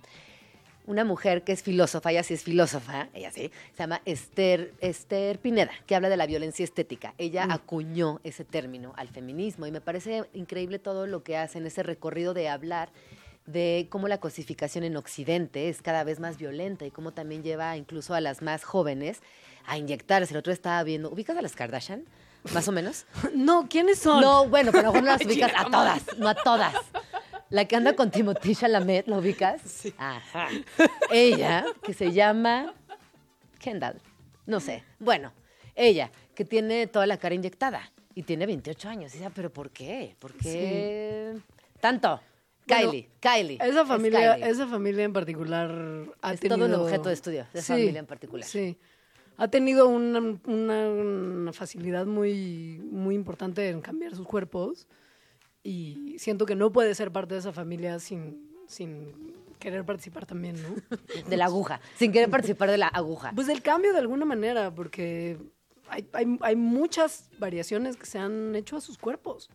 una 0.87 1.05
mujer 1.05 1.45
que 1.45 1.53
es 1.53 1.63
filósofa, 1.63 2.11
ella 2.11 2.23
sí 2.23 2.33
es 2.33 2.43
filósofa, 2.43 3.11
ella 3.13 3.31
sí, 3.31 3.51
se 3.75 3.83
llama 3.83 4.01
Esther, 4.07 4.73
Esther 4.81 5.41
Pineda, 5.41 5.73
que 5.87 5.95
habla 5.95 6.09
de 6.09 6.17
la 6.17 6.25
violencia 6.25 6.65
estética. 6.65 7.13
Ella 7.19 7.49
acuñó 7.51 8.19
ese 8.25 8.47
término 8.47 8.95
al 8.97 9.09
feminismo 9.09 9.67
y 9.67 9.71
me 9.71 9.83
parece 9.83 10.25
increíble 10.33 10.79
todo 10.79 11.07
lo 11.07 11.23
que 11.23 11.37
hace 11.37 11.59
en 11.59 11.67
ese 11.67 11.83
recorrido 11.83 12.33
de 12.33 12.49
hablar 12.49 12.89
de 13.47 13.89
cómo 13.91 14.09
la 14.09 14.19
cosificación 14.19 14.85
en 14.85 14.97
Occidente 14.97 15.69
es 15.69 15.83
cada 15.83 16.05
vez 16.05 16.21
más 16.21 16.39
violenta 16.39 16.87
y 16.87 16.91
cómo 16.91 17.13
también 17.13 17.43
lleva 17.43 17.77
incluso 17.77 18.15
a 18.15 18.21
las 18.21 18.43
más 18.43 18.65
jóvenes 18.65 19.21
a 19.67 19.79
inyectarse. 19.79 20.33
El 20.33 20.39
otro 20.39 20.53
estaba 20.53 20.83
viendo, 20.83 21.11
¿ubicas 21.11 21.37
a 21.37 21.43
las 21.43 21.55
Kardashian? 21.55 22.05
Más 22.53 22.67
o 22.69 22.73
menos. 22.73 23.07
No, 23.35 23.69
¿quiénes 23.69 23.99
son? 23.99 24.21
No, 24.21 24.49
bueno, 24.49 24.71
pero 24.73 24.91
a 24.91 24.93
lo 24.93 24.93
mejor 24.93 25.05
no 25.05 25.13
las 25.13 25.27
ubicas 25.27 25.53
a 25.57 25.71
todas, 25.71 26.19
no 26.19 26.29
a 26.29 26.35
todas. 26.35 26.75
La 27.51 27.67
que 27.67 27.77
anda 27.77 27.95
con 27.95 28.11
Timothy 28.11 28.55
Chalamet, 28.55 29.07
¿la 29.09 29.19
ubicas? 29.19 29.61
Sí. 29.63 29.93
Ajá. 29.99 30.49
Ella, 31.11 31.67
que 31.83 31.93
se 31.93 32.13
llama 32.13 32.75
Kendall, 33.59 34.01
no 34.47 34.59
sé. 34.59 34.85
Bueno, 34.99 35.33
ella, 35.75 36.11
que 36.35 36.45
tiene 36.45 36.87
toda 36.87 37.07
la 37.07 37.17
cara 37.17 37.35
inyectada 37.35 37.93
y 38.15 38.23
tiene 38.23 38.47
28 38.47 38.89
años. 38.89 39.15
Y 39.15 39.19
dice, 39.19 39.31
¿pero 39.35 39.51
por 39.53 39.71
qué? 39.71 40.17
¿Por 40.19 40.35
qué 40.35 41.35
tanto? 41.81 42.21
Kylie, 42.77 43.09
Kylie. 43.21 43.59
Esa 43.61 43.83
es 43.83 43.89
familia, 43.89 44.35
Kylie. 44.35 44.51
esa 44.51 44.67
familia 44.67 45.05
en 45.05 45.13
particular 45.13 45.71
ha 46.23 46.33
Es 46.33 46.41
tenido... 46.41 46.57
todo 46.67 46.67
un 46.67 46.81
objeto 46.87 47.09
de 47.09 47.15
estudio 47.15 47.47
esa 47.53 47.75
familia 47.75 48.01
en 48.01 48.07
particular. 48.07 48.47
Sí. 48.47 48.77
Ha 49.39 49.49
tenido 49.49 49.89
una, 49.89 50.19
una- 50.47 50.89
una 50.91 51.53
facilidad 51.53 52.07
muy, 52.07 52.81
muy 52.91 53.15
importante 53.15 53.69
en 53.71 53.81
cambiar 53.81 54.15
sus 54.15 54.27
cuerpos 54.27 54.87
y 55.63 56.17
siento 56.19 56.45
que 56.47 56.55
no 56.55 56.73
puede 56.73 56.95
ser 56.95 57.13
parte 57.13 57.35
de 57.35 57.41
esa 57.41 57.53
familia 57.53 57.99
sin, 57.99 58.51
sin 58.67 59.13
querer 59.59 59.85
participar 59.85 60.27
también, 60.27 60.57
¿no? 60.63 60.75
De 61.29 61.37
la 61.37 61.47
aguja, 61.47 61.81
sin 61.97 62.13
querer 62.13 62.29
participar 62.31 62.71
de 62.71 62.79
la 62.79 62.89
aguja. 62.89 63.33
Pues 63.35 63.47
del 63.47 63.63
cambio 63.63 63.93
de 63.93 64.01
alguna 64.01 64.25
manera, 64.25 64.75
porque 64.75 65.39
hay, 65.89 66.07
hay, 66.13 66.39
hay 66.41 66.57
muchas 66.57 67.31
variaciones 67.39 67.97
que 67.97 68.07
se 68.07 68.19
han 68.19 68.55
hecho 68.57 68.77
a 68.77 68.81
sus 68.81 68.99
cuerpos. 68.99 69.51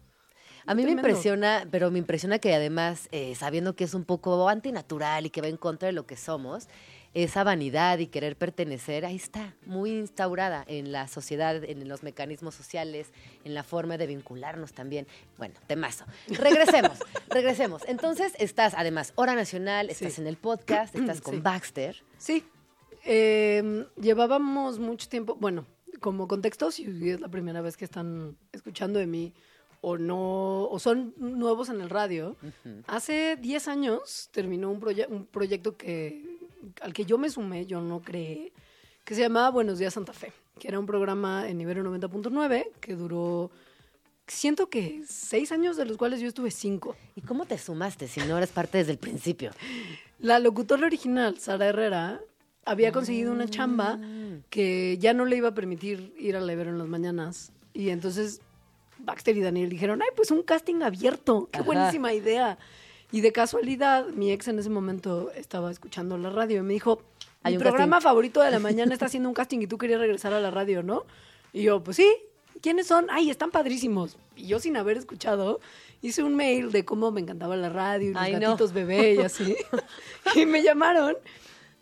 A 0.67 0.75
mí 0.75 0.83
me 0.83 0.91
impresiona, 0.91 1.65
pero 1.71 1.89
me 1.91 1.99
impresiona 1.99 2.39
que 2.39 2.53
además, 2.53 3.07
eh, 3.11 3.33
sabiendo 3.35 3.75
que 3.75 3.85
es 3.85 3.93
un 3.93 4.03
poco 4.03 4.49
antinatural 4.49 5.25
y 5.25 5.29
que 5.29 5.41
va 5.41 5.47
en 5.47 5.57
contra 5.57 5.87
de 5.87 5.93
lo 5.93 6.05
que 6.05 6.17
somos, 6.17 6.67
esa 7.13 7.43
vanidad 7.43 7.97
y 7.99 8.07
querer 8.07 8.35
pertenecer, 8.35 9.05
ahí 9.05 9.15
está, 9.15 9.55
muy 9.65 9.91
instaurada 9.91 10.63
en 10.67 10.91
la 10.91 11.07
sociedad, 11.07 11.63
en 11.63 11.87
los 11.87 12.03
mecanismos 12.03 12.53
sociales, 12.53 13.11
en 13.43 13.53
la 13.55 13.63
forma 13.63 13.97
de 13.97 14.05
vincularnos 14.07 14.73
también. 14.73 15.07
Bueno, 15.37 15.55
temazo. 15.65 16.05
Regresemos, 16.27 16.99
regresemos. 17.29 17.81
Entonces, 17.87 18.33
estás, 18.37 18.73
además, 18.75 19.13
Hora 19.15 19.33
Nacional, 19.33 19.89
estás 19.89 20.13
Sí. 20.13 20.21
en 20.21 20.27
el 20.27 20.37
podcast, 20.37 20.93
estás 20.95 21.21
con 21.21 21.35
Sí. 21.35 21.39
Baxter. 21.41 22.03
Sí. 22.17 22.43
Eh, 23.05 23.85
llevábamos 23.99 24.79
mucho 24.79 25.07
tiempo, 25.07 25.35
bueno, 25.39 25.65
como 26.01 26.27
contexto, 26.27 26.71
si 26.71 27.09
es 27.09 27.21
la 27.21 27.29
primera 27.29 27.61
vez 27.61 27.77
que 27.77 27.85
están 27.85 28.37
escuchando 28.51 28.99
de 28.99 29.07
mí 29.07 29.33
o 29.81 29.97
no, 29.97 30.65
o 30.69 30.79
son 30.79 31.13
nuevos 31.17 31.69
en 31.69 31.81
el 31.81 31.89
radio, 31.89 32.35
hace 32.87 33.37
10 33.37 33.67
años 33.67 34.29
terminó 34.31 34.71
un, 34.71 34.79
proye- 34.81 35.07
un 35.09 35.25
proyecto 35.25 35.77
que, 35.77 36.39
al 36.81 36.93
que 36.93 37.05
yo 37.05 37.17
me 37.17 37.29
sumé, 37.29 37.65
yo 37.65 37.81
no 37.81 38.01
creé, 38.01 38.51
que 39.03 39.15
se 39.15 39.21
llamaba 39.21 39.49
Buenos 39.51 39.77
Días 39.79 39.93
Santa 39.93 40.13
Fe, 40.13 40.33
que 40.59 40.67
era 40.67 40.79
un 40.79 40.85
programa 40.85 41.47
en 41.47 41.61
Ibero 41.61 41.83
90.9 41.89 42.71
que 42.81 42.95
duró, 42.95 43.51
siento 44.27 44.69
que 44.69 45.03
seis 45.07 45.51
años, 45.51 45.77
de 45.77 45.85
los 45.85 45.97
cuales 45.97 46.19
yo 46.19 46.27
estuve 46.27 46.51
cinco. 46.51 46.95
¿Y 47.15 47.21
cómo 47.21 47.45
te 47.45 47.57
sumaste 47.57 48.07
si 48.07 48.19
no 48.21 48.37
eres 48.37 48.49
parte 48.49 48.79
desde 48.79 48.91
el 48.93 48.97
principio? 48.97 49.51
La 50.19 50.39
locutora 50.39 50.85
original, 50.85 51.37
Sara 51.39 51.67
Herrera, 51.67 52.19
había 52.65 52.91
conseguido 52.91 53.31
una 53.31 53.47
chamba 53.47 53.97
que 54.49 54.97
ya 54.99 55.13
no 55.13 55.23
le 55.25 55.37
iba 55.37 55.49
a 55.49 55.53
permitir 55.53 56.13
ir 56.19 56.35
a 56.35 56.41
la 56.41 56.51
Ibero 56.51 56.71
en 56.71 56.79
las 56.79 56.87
mañanas. 56.87 57.53
Y 57.73 57.89
entonces 57.91 58.41
Baxter 58.99 59.37
y 59.37 59.41
Daniel 59.41 59.69
dijeron, 59.69 60.01
ay, 60.01 60.09
pues 60.15 60.31
un 60.31 60.43
casting 60.43 60.81
abierto, 60.81 61.49
qué 61.51 61.59
Ajá. 61.59 61.65
buenísima 61.65 62.13
idea. 62.13 62.57
Y 63.11 63.21
de 63.21 63.31
casualidad, 63.31 64.07
mi 64.07 64.31
ex 64.31 64.47
en 64.47 64.59
ese 64.59 64.69
momento 64.69 65.31
estaba 65.31 65.71
escuchando 65.71 66.17
la 66.17 66.29
radio 66.29 66.59
y 66.59 66.63
me 66.63 66.73
dijo, 66.73 67.01
mi 67.45 67.57
programa 67.57 67.97
casting". 67.97 68.09
favorito 68.09 68.41
de 68.41 68.51
la 68.51 68.59
mañana 68.59 68.93
está 68.93 69.05
haciendo 69.05 69.29
un 69.29 69.35
casting 69.35 69.59
y 69.61 69.67
tú 69.67 69.77
querías 69.77 69.99
regresar 69.99 70.33
a 70.33 70.39
la 70.41 70.51
radio, 70.51 70.83
¿no? 70.83 71.05
Y 71.53 71.63
yo, 71.63 71.81
pues 71.83 71.97
sí, 71.97 72.07
¿quiénes 72.61 72.87
son? 72.87 73.07
Ay, 73.09 73.29
están 73.29 73.51
padrísimos. 73.51 74.17
Y 74.35 74.47
yo 74.47 74.59
sin 74.59 74.75
haber 74.75 74.97
escuchado, 74.97 75.61
hice 76.01 76.23
un 76.23 76.35
mail 76.35 76.71
de 76.71 76.83
cómo 76.83 77.11
me 77.11 77.21
encantaba 77.21 77.55
la 77.55 77.69
radio 77.69 78.09
y 78.09 78.13
los 78.13 78.21
Ay, 78.21 78.33
no. 78.33 78.39
gatitos 78.39 78.73
bebé 78.73 79.15
y 79.15 79.19
así. 79.19 79.55
y 80.35 80.45
me 80.45 80.61
llamaron 80.61 81.15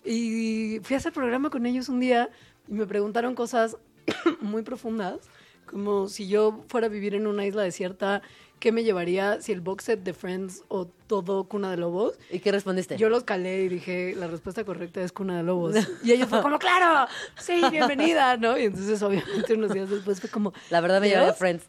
y 0.03 0.79
fui 0.83 0.93
a 0.93 0.97
hacer 0.97 1.11
programa 1.11 1.49
con 1.49 1.65
ellos 1.65 1.89
un 1.89 1.99
día 1.99 2.29
y 2.67 2.73
me 2.73 2.85
preguntaron 2.85 3.33
cosas 3.35 3.77
muy 4.41 4.61
profundas, 4.61 5.17
como 5.65 6.07
si 6.07 6.27
yo 6.27 6.63
fuera 6.67 6.87
a 6.87 6.89
vivir 6.89 7.15
en 7.15 7.27
una 7.27 7.45
isla 7.45 7.63
desierta, 7.63 8.21
¿qué 8.59 8.71
me 8.71 8.83
llevaría 8.83 9.41
si 9.41 9.51
el 9.51 9.61
box 9.61 9.85
set 9.85 10.03
de 10.03 10.13
Friends 10.13 10.63
o 10.67 10.87
todo 11.07 11.43
Cuna 11.45 11.71
de 11.71 11.77
Lobos? 11.77 12.17
¿Y 12.29 12.39
qué 12.39 12.51
respondiste? 12.51 12.97
Yo 12.97 13.09
los 13.09 13.23
calé 13.23 13.63
y 13.63 13.69
dije, 13.69 14.15
la 14.15 14.27
respuesta 14.27 14.63
correcta 14.63 15.01
es 15.01 15.11
Cuna 15.11 15.37
de 15.37 15.43
Lobos. 15.43 15.75
Y 16.03 16.11
ellos 16.11 16.29
fue 16.29 16.41
como, 16.41 16.59
claro, 16.59 17.09
sí, 17.37 17.61
bienvenida, 17.69 18.37
¿no? 18.37 18.57
Y 18.57 18.65
entonces 18.65 19.01
obviamente 19.01 19.53
unos 19.53 19.73
días 19.73 19.89
después 19.89 20.19
fue 20.21 20.29
como... 20.29 20.53
La 20.69 20.81
verdad 20.81 21.01
me 21.01 21.09
llevaría 21.09 21.31
a 21.31 21.33
Friends. 21.33 21.65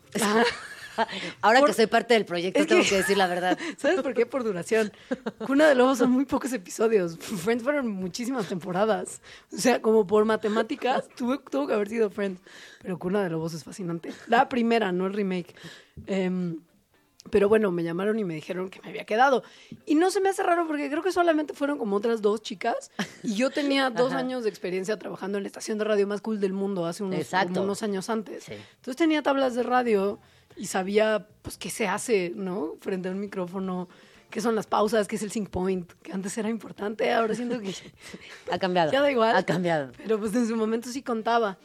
Ahora 1.42 1.60
Por- 1.60 1.68
que 1.70 1.74
soy 1.74 1.86
parte 1.86 2.14
del 2.14 2.24
proyecto, 2.24 2.60
Es 2.60 2.66
tengo 2.66 2.82
que- 2.82 2.88
que 2.88 2.96
decir 2.96 3.16
la 3.16 3.26
verdad. 3.26 3.58
¿Sabes 3.78 4.00
por 4.02 4.14
qué? 4.14 4.26
Por 4.26 4.44
duración. 4.44 4.92
Cuna 5.46 5.68
de 5.68 5.74
Lobos 5.74 5.98
son 5.98 6.10
muy 6.10 6.24
pocos 6.24 6.52
episodios. 6.52 7.16
Friends 7.18 7.62
fueron 7.64 7.88
muchísimas 7.88 8.48
temporadas. 8.48 9.20
O 9.52 9.58
sea, 9.58 9.80
como 9.82 10.06
por 10.06 10.24
matemáticas, 10.24 11.08
tuvo, 11.16 11.38
tuvo 11.38 11.66
que 11.66 11.74
haber 11.74 11.88
sido 11.88 12.10
Friends. 12.10 12.40
Pero 12.82 12.98
Cuna 12.98 13.22
de 13.22 13.30
Lobos 13.30 13.54
es 13.54 13.64
fascinante. 13.64 14.12
La 14.26 14.48
primera, 14.48 14.92
no 14.92 15.06
el 15.06 15.12
remake. 15.12 15.54
Em, 16.06 16.58
pero 17.30 17.48
bueno, 17.48 17.72
me 17.72 17.82
llamaron 17.82 18.16
y 18.20 18.24
me 18.24 18.34
dijeron 18.34 18.68
que 18.70 18.80
me 18.82 18.90
había 18.90 19.04
quedado. 19.04 19.42
Y 19.84 19.96
no 19.96 20.12
se 20.12 20.20
me 20.20 20.28
hace 20.28 20.44
raro 20.44 20.68
porque 20.68 20.88
creo 20.88 21.02
que 21.02 21.10
solamente 21.10 21.54
fueron 21.54 21.76
como 21.76 21.96
otras 21.96 22.22
dos 22.22 22.40
chicas. 22.40 22.92
Y 23.24 23.34
yo 23.34 23.50
tenía 23.50 23.90
dos 23.90 24.12
Ajá. 24.12 24.20
años 24.20 24.44
de 24.44 24.50
experiencia 24.50 24.96
trabajando 24.96 25.38
en 25.38 25.42
la 25.42 25.48
estación 25.48 25.76
de 25.78 25.84
radio 25.84 26.06
más 26.06 26.20
cool 26.20 26.38
del 26.38 26.52
mundo 26.52 26.86
hace 26.86 27.02
unos, 27.02 27.26
unos 27.56 27.82
años 27.82 28.10
antes. 28.10 28.44
Sí. 28.44 28.52
Entonces 28.52 28.96
tenía 28.96 29.22
tablas 29.24 29.56
de 29.56 29.64
radio 29.64 30.20
y 30.56 30.66
sabía 30.66 31.28
pues 31.42 31.56
qué 31.58 31.70
se 31.70 31.86
hace, 31.86 32.32
¿no? 32.34 32.74
Frente 32.80 33.08
a 33.08 33.12
un 33.12 33.20
micrófono, 33.20 33.88
qué 34.30 34.40
son 34.40 34.54
las 34.54 34.66
pausas, 34.66 35.06
qué 35.08 35.16
es 35.16 35.22
el 35.22 35.30
sync 35.30 35.50
point, 35.50 35.90
que 36.02 36.12
antes 36.12 36.36
era 36.38 36.48
importante, 36.48 37.12
ahora 37.12 37.34
siento 37.34 37.60
que 37.60 37.74
Ha 38.52 38.58
cambiado. 38.58 38.90
ya 38.92 39.00
da 39.00 39.10
igual. 39.10 39.36
Ha 39.36 39.42
cambiado. 39.44 39.92
Pero 39.96 40.18
pues 40.18 40.34
en 40.34 40.46
su 40.48 40.56
momento 40.56 40.88
sí 40.90 41.02
contaba. 41.02 41.58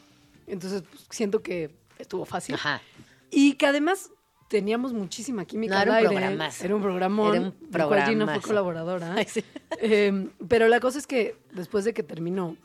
Entonces 0.46 0.82
pues, 0.82 1.06
siento 1.10 1.42
que 1.42 1.70
estuvo 1.98 2.24
fácil. 2.24 2.54
Ajá. 2.56 2.82
Y 3.30 3.54
que 3.54 3.66
además 3.66 4.10
teníamos 4.48 4.92
muchísima 4.92 5.46
química 5.46 5.76
No, 5.76 5.82
era 5.82 5.96
al 5.96 6.04
un 6.04 6.08
aire. 6.10 6.20
programazo. 6.20 6.64
Era 6.64 6.74
un 6.76 6.82
programa. 6.82 7.28
Era 7.28 7.86
un 7.86 8.02
Gina 8.06 8.26
fue 8.26 8.42
colaboradora. 8.42 9.14
Ay, 9.16 9.24
sí. 9.26 9.42
Eh, 9.80 10.28
pero 10.48 10.68
la 10.68 10.78
cosa 10.80 10.98
es 10.98 11.06
que 11.06 11.36
después 11.52 11.86
de 11.86 11.94
que 11.94 12.02
terminó, 12.02 12.56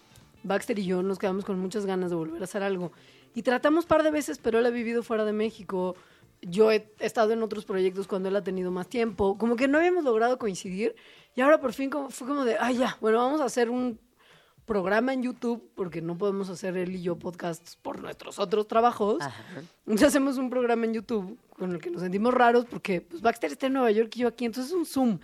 Baxter 0.44 0.78
y 0.80 0.86
yo 0.86 1.02
nos 1.02 1.18
quedamos 1.18 1.46
con 1.46 1.58
muchas 1.60 1.86
ganas 1.86 2.10
de 2.10 2.18
volver 2.18 2.42
a 2.42 2.44
hacer 2.44 2.62
algo. 2.64 2.92
Y 3.34 3.44
tratamos 3.44 3.86
par 3.86 4.04
de 4.04 4.12
veces, 4.12 4.40
pero 4.40 4.60
él 4.60 4.66
ha 4.66 4.70
vivido 4.70 5.04
fuera 5.04 5.24
de 5.24 5.32
México. 5.32 5.96
Yo 6.42 6.72
he 6.72 6.88
estado 7.00 7.34
en 7.34 7.42
otros 7.42 7.66
proyectos 7.66 8.08
cuando 8.08 8.30
él 8.30 8.36
ha 8.36 8.44
tenido 8.44 8.72
más 8.72 8.88
tiempo. 8.88 9.38
Como 9.38 9.56
que 9.56 9.68
no 9.68 9.78
habíamos 9.78 10.04
logrado 10.04 10.38
coincidir. 10.38 10.96
Y 11.36 11.42
ahora 11.42 11.60
por 11.60 11.74
fin 11.74 11.90
como, 11.90 12.10
fue 12.10 12.28
como 12.28 12.46
de, 12.46 12.58
ay 12.60 12.78
ya, 12.78 12.98
bueno, 13.02 13.18
vamos 13.20 13.42
a 13.42 13.46
hacer 13.46 13.70
un 13.70 14.00
programa 14.68 15.14
en 15.14 15.24
YouTube, 15.24 15.72
porque 15.76 16.02
no 16.02 16.18
podemos 16.18 16.50
hacer 16.50 16.76
él 16.76 16.94
y 16.94 17.02
yo 17.02 17.18
podcasts 17.18 17.78
por 17.82 18.02
nuestros 18.02 18.38
otros 18.38 18.68
trabajos. 18.68 19.22
Ajá. 19.22 19.62
Entonces 19.86 20.10
hacemos 20.10 20.38
un 20.38 20.50
programa 20.50 20.86
en 20.86 20.94
YouTube 20.94 21.38
con 21.58 21.72
el 21.72 21.80
que 21.80 21.90
nos 21.90 22.02
sentimos 22.02 22.34
raros 22.34 22.66
porque 22.66 23.00
pues, 23.00 23.22
Baxter 23.22 23.52
está 23.54 23.68
en 23.68 23.74
Nueva 23.74 23.92
York 23.92 24.12
y 24.16 24.20
yo 24.20 24.28
aquí, 24.28 24.44
entonces 24.44 24.72
es 24.72 24.78
un 24.78 24.86
Zoom. 24.86 25.20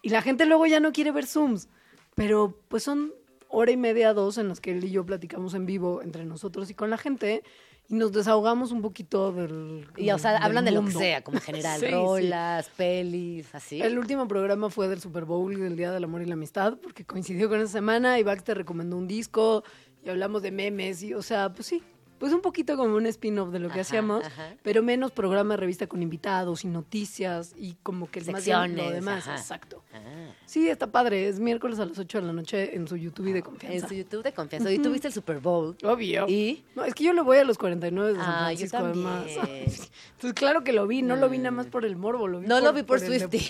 Y 0.00 0.10
la 0.10 0.22
gente 0.22 0.46
luego 0.46 0.64
ya 0.66 0.78
no 0.78 0.92
quiere 0.92 1.10
ver 1.10 1.26
Zooms, 1.26 1.68
pero 2.14 2.56
pues 2.68 2.84
son 2.84 3.12
hora 3.48 3.72
y 3.72 3.76
media, 3.76 4.14
dos 4.14 4.38
en 4.38 4.48
las 4.48 4.60
que 4.60 4.70
él 4.70 4.84
y 4.84 4.90
yo 4.90 5.04
platicamos 5.04 5.54
en 5.54 5.66
vivo 5.66 6.00
entre 6.00 6.24
nosotros 6.24 6.70
y 6.70 6.74
con 6.74 6.88
la 6.88 6.98
gente 6.98 7.42
y 7.88 7.94
nos 7.94 8.12
desahogamos 8.12 8.70
un 8.70 8.82
poquito 8.82 9.32
del... 9.32 9.88
Y, 9.96 10.10
o 10.10 10.18
sea, 10.18 10.32
del 10.32 10.42
hablan 10.42 10.64
de 10.64 10.72
lo 10.72 10.84
que 10.84 10.92
sea, 10.92 11.22
como 11.22 11.40
general, 11.40 11.80
Sí, 11.80 11.86
sí. 11.86 11.92
rolas, 11.92 12.68
pelis, 12.76 13.54
así. 13.54 13.80
El 13.80 13.98
último 13.98 14.28
programa 14.28 14.68
fue 14.68 14.88
del 14.88 15.00
Super 15.00 15.24
Bowl 15.24 15.52
y 15.52 15.56
del 15.56 15.76
Día 15.76 15.90
del 15.90 16.04
Amor 16.04 16.22
y 16.22 16.26
la 16.26 16.34
Amistad, 16.34 16.76
porque 16.82 17.04
coincidió 17.04 17.48
con 17.48 17.60
esa 17.60 17.72
semana 17.72 18.18
y 18.18 18.22
Baxter 18.22 18.58
recomendó 18.58 18.96
un 18.96 19.08
disco 19.08 19.64
y 20.04 20.10
hablamos 20.10 20.42
de 20.42 20.50
memes 20.50 21.02
y, 21.02 21.14
o 21.14 21.22
sea, 21.22 21.52
pues 21.52 21.66
sí, 21.66 21.82
pues 22.18 22.32
un 22.32 22.40
poquito 22.40 22.76
como 22.76 22.96
un 22.96 23.06
spin-off 23.06 23.50
de 23.50 23.58
lo 23.60 23.68
que 23.68 23.74
Ajá, 23.74 23.80
hacíamos, 23.82 24.24
ajá. 24.24 24.54
pero 24.62 24.82
menos 24.82 25.12
programa 25.12 25.54
de 25.54 25.58
revista 25.58 25.86
con 25.86 26.02
invitados 26.02 26.64
y 26.64 26.68
noticias 26.68 27.54
y 27.56 27.74
como 27.82 28.10
que 28.10 28.20
más 28.20 28.44
bien 28.44 28.58
lo 28.58 28.62
Secciones, 28.66 28.92
demás, 28.94 29.28
ajá. 29.28 29.36
exacto. 29.38 29.82
Ah, 29.94 29.98
Sí, 30.46 30.68
está 30.68 30.86
padre, 30.90 31.28
es 31.28 31.38
miércoles 31.40 31.78
a 31.78 31.84
las 31.86 31.98
8 31.98 32.20
de 32.20 32.26
la 32.26 32.32
noche 32.32 32.74
en 32.74 32.88
su 32.88 32.96
YouTube 32.96 33.26
de 33.32 33.38
en 33.38 33.44
confianza. 33.44 33.88
su 33.88 33.94
YouTube 33.94 34.22
te 34.22 34.32
confieso. 34.32 34.70
Y 34.70 34.78
tuviste 34.78 35.08
el 35.08 35.12
Super 35.12 35.38
Bowl. 35.40 35.76
Obvio. 35.84 36.26
¿Y? 36.28 36.64
No, 36.74 36.84
es 36.84 36.94
que 36.94 37.04
yo 37.04 37.12
lo 37.12 37.22
voy 37.24 37.36
a 37.38 37.44
los 37.44 37.58
49 37.58 38.14
de 38.14 38.18
San 38.18 38.24
Ah, 38.26 38.52
yo 38.52 38.66
además. 38.72 39.26
Entonces, 39.28 39.90
claro 40.34 40.64
que 40.64 40.72
lo 40.72 40.86
vi, 40.86 41.02
no 41.02 41.16
lo 41.16 41.28
vi 41.28 41.38
nada 41.38 41.50
más 41.50 41.66
por 41.66 41.84
el 41.84 41.96
morbo, 41.96 42.26
lo 42.28 42.40
vi 42.40 42.46
No 42.46 42.56
por, 42.56 42.64
lo 42.64 42.72
vi 42.72 42.82
por 42.82 43.02
el 43.02 43.06
Swiftie. 43.20 43.48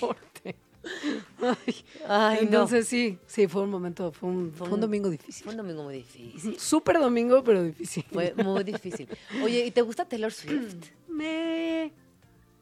Ay, 2.07 2.37
no. 2.37 2.41
Entonces 2.41 2.87
sí, 2.87 3.17
sí, 3.25 3.47
fue 3.47 3.63
un 3.63 3.69
momento, 3.69 4.11
fue 4.11 4.29
un, 4.29 4.51
fue 4.53 4.69
un 4.69 4.81
domingo 4.81 5.09
difícil. 5.09 5.43
Fue 5.43 5.51
un 5.51 5.57
domingo 5.57 5.83
muy 5.83 5.95
difícil. 5.95 6.57
Súper 6.59 6.99
domingo, 6.99 7.43
pero 7.43 7.63
difícil. 7.63 8.05
Fue 8.11 8.33
muy 8.35 8.63
difícil. 8.63 9.07
Oye, 9.43 9.65
¿y 9.65 9.71
te 9.71 9.81
gusta 9.81 10.05
Taylor 10.05 10.31
Swift? 10.31 10.75
Me... 11.07 11.91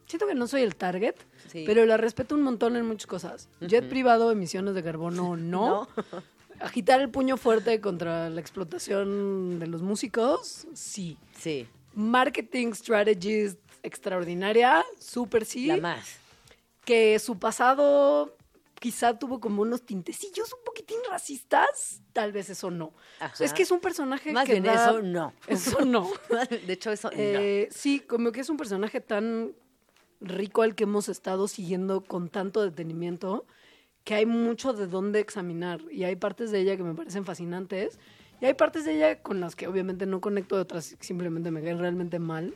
siento 0.06 0.26
que 0.26 0.34
no 0.34 0.46
soy 0.46 0.62
el 0.62 0.74
target, 0.76 1.14
Sí. 1.48 1.64
pero 1.66 1.86
la 1.86 1.96
respeto 1.96 2.34
un 2.34 2.42
montón 2.42 2.76
en 2.76 2.86
muchas 2.86 3.06
cosas. 3.06 3.48
Jet 3.60 3.88
privado, 3.88 4.30
emisiones 4.30 4.74
de 4.74 4.82
carbono, 4.82 5.36
no. 5.38 5.88
Agitar 6.60 7.00
el 7.00 7.08
puño 7.08 7.36
fuerte 7.36 7.80
contra 7.80 8.28
la 8.28 8.40
explotación 8.40 9.58
de 9.60 9.66
los 9.68 9.80
músicos, 9.82 10.66
sí. 10.74 11.16
Sí, 11.38 11.66
Marketing 11.94 12.72
strategies 12.74 13.56
extraordinaria, 13.82 14.84
súper 14.98 15.44
sí. 15.44 15.66
la 15.66 15.76
más. 15.78 16.18
Que 16.88 17.18
su 17.18 17.38
pasado 17.38 18.34
quizá 18.80 19.18
tuvo 19.18 19.40
como 19.40 19.60
unos 19.60 19.84
tintecillos 19.84 20.50
un 20.54 20.60
poquitín 20.64 20.96
racistas, 21.10 22.00
tal 22.14 22.32
vez 22.32 22.48
eso 22.48 22.70
no. 22.70 22.94
Ajá. 23.20 23.44
Es 23.44 23.52
que 23.52 23.62
es 23.62 23.70
un 23.70 23.80
personaje 23.80 24.32
Más 24.32 24.46
que 24.46 24.52
bien 24.52 24.64
da- 24.64 24.88
eso 24.88 25.02
no. 25.02 25.32
Eso 25.48 25.84
no. 25.84 26.08
De 26.66 26.72
hecho, 26.72 26.90
eso 26.90 27.10
no. 27.10 27.16
Eh, 27.18 27.68
Sí, 27.70 28.00
como 28.00 28.32
que 28.32 28.40
es 28.40 28.48
un 28.48 28.56
personaje 28.56 29.00
tan 29.02 29.52
rico 30.22 30.62
al 30.62 30.74
que 30.74 30.84
hemos 30.84 31.10
estado 31.10 31.46
siguiendo 31.46 32.02
con 32.04 32.30
tanto 32.30 32.62
detenimiento 32.62 33.44
que 34.04 34.14
hay 34.14 34.24
mucho 34.26 34.72
de 34.72 34.86
dónde 34.86 35.20
examinar 35.20 35.80
y 35.90 36.04
hay 36.04 36.16
partes 36.16 36.50
de 36.50 36.60
ella 36.60 36.76
que 36.78 36.82
me 36.84 36.94
parecen 36.94 37.26
fascinantes 37.26 37.98
y 38.40 38.46
hay 38.46 38.54
partes 38.54 38.86
de 38.86 38.96
ella 38.96 39.22
con 39.22 39.40
las 39.40 39.54
que 39.56 39.66
obviamente 39.68 40.06
no 40.06 40.22
conecto, 40.22 40.56
de 40.56 40.62
otras 40.62 40.96
simplemente 41.00 41.50
me 41.50 41.60
caen 41.62 41.78
realmente 41.78 42.18
mal. 42.18 42.54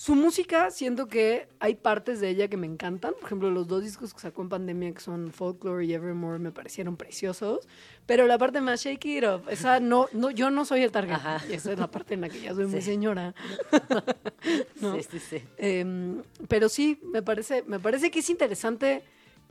Su 0.00 0.14
música, 0.14 0.70
siento 0.70 1.08
que 1.08 1.46
hay 1.58 1.74
partes 1.74 2.20
de 2.20 2.30
ella 2.30 2.48
que 2.48 2.56
me 2.56 2.66
encantan. 2.66 3.12
Por 3.20 3.24
ejemplo, 3.26 3.50
los 3.50 3.68
dos 3.68 3.82
discos 3.82 4.14
que 4.14 4.20
sacó 4.20 4.40
en 4.40 4.48
pandemia, 4.48 4.94
que 4.94 5.00
son 5.00 5.30
Folklore 5.30 5.84
y 5.84 5.92
Evermore, 5.92 6.38
me 6.38 6.50
parecieron 6.52 6.96
preciosos. 6.96 7.68
Pero 8.06 8.26
la 8.26 8.38
parte 8.38 8.62
más 8.62 8.82
Shake 8.82 9.04
It 9.04 9.24
Up, 9.24 9.50
esa 9.50 9.78
no, 9.78 10.06
no 10.14 10.30
yo 10.30 10.50
no 10.50 10.64
soy 10.64 10.84
el 10.84 10.90
target. 10.90 11.12
Ajá. 11.16 11.42
Y 11.50 11.52
esa 11.52 11.72
es 11.74 11.78
la 11.78 11.90
parte 11.90 12.14
en 12.14 12.22
la 12.22 12.30
que 12.30 12.40
ya 12.40 12.54
soy 12.54 12.64
muy 12.66 12.80
Sí. 12.80 12.86
señora. 12.92 13.34
¿no? 14.80 14.94
Sí, 14.96 15.02
sí, 15.10 15.18
sí. 15.18 15.42
Em, 15.58 16.22
pero 16.48 16.70
sí, 16.70 16.98
me 17.12 17.20
parece, 17.22 17.62
me 17.66 17.78
parece 17.78 18.10
que 18.10 18.20
es 18.20 18.30
interesante. 18.30 19.02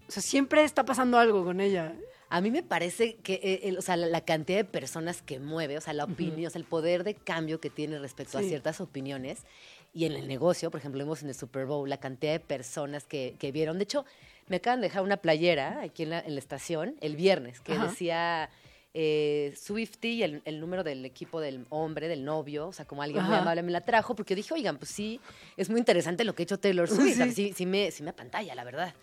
O 0.08 0.12
sea, 0.12 0.24
siempre 0.24 0.64
está 0.64 0.84
pasando 0.84 1.20
algo 1.20 1.44
con 1.46 1.62
ella. 1.62 1.94
A 2.32 2.42
mí 2.42 2.50
me 2.52 2.62
parece 2.64 3.16
que 3.18 3.40
eh, 3.44 3.60
el- 3.64 3.78
o 3.78 3.82
sea, 3.84 3.98
la, 3.98 4.06
la 4.08 4.22
cantidad 4.22 4.58
de 4.60 4.64
personas 4.66 5.22
que 5.22 5.40
mueve, 5.40 5.78
o 5.78 5.82
sea, 5.82 5.94
la 5.94 6.06
opinión, 6.06 6.46
o 6.48 6.50
sea, 6.50 6.60
el 6.60 6.66
poder 6.66 7.04
de 7.04 7.14
cambio 7.16 7.60
que 7.60 7.70
tiene 7.70 7.98
respecto 8.00 8.38
a 8.40 8.42
ciertas 8.44 8.82
opiniones. 8.82 9.44
Y 9.94 10.06
en 10.06 10.14
el 10.14 10.28
negocio, 10.28 10.70
por 10.72 10.80
ejemplo, 10.80 11.04
vimos 11.04 11.24
en 11.24 11.30
el 11.30 11.36
Super 11.36 11.66
Bowl 11.66 11.90
la 11.90 11.98
cantidad 11.98 12.34
de 12.34 12.40
personas 12.40 13.06
que, 13.06 13.36
que 13.40 13.52
vieron. 13.52 13.78
De 13.78 13.84
hecho, 13.84 14.06
me 14.48 14.58
acaban 14.58 14.82
de 14.82 14.88
dejar 14.88 15.04
una 15.04 15.18
playera 15.18 15.82
aquí 15.82 16.04
en 16.04 16.12
la, 16.12 16.20
en 16.20 16.36
la 16.36 16.40
estación 16.40 16.96
el 17.02 17.16
viernes 17.16 17.60
que 17.60 17.74
Ajá. 17.74 17.88
decía 17.88 18.50
eh, 18.94 19.54
Swifty 19.56 20.10
y 20.10 20.24
el, 20.24 20.42
el 20.46 20.60
número 20.60 20.84
del 20.84 21.06
equipo 21.06 21.40
del 21.40 21.66
hombre, 21.70 22.08
del 22.08 22.26
novio, 22.26 22.68
o 22.68 22.74
sea, 22.74 22.86
como 22.86 23.02
alguien 23.04 23.24
muy 23.24 23.36
amable 23.36 23.62
me 23.62 23.72
la 23.72 23.82
trajo, 23.82 24.16
porque 24.16 24.36
dije, 24.36 24.54
oigan, 24.54 24.78
pues 24.78 24.90
sí, 24.90 25.20
es 25.58 25.70
muy 25.70 25.80
interesante 25.80 26.24
lo 26.24 26.34
que 26.34 26.42
ha 26.42 26.46
hecho 26.46 26.60
Taylor 26.60 26.88
Swift. 26.90 27.18
Sí. 27.18 27.32
Sí, 27.32 27.54
sí, 27.56 27.66
me, 27.66 27.92
sí 27.92 28.02
me 28.04 28.10
apantalla, 28.10 28.56
la 28.56 28.64
verdad. 28.64 28.94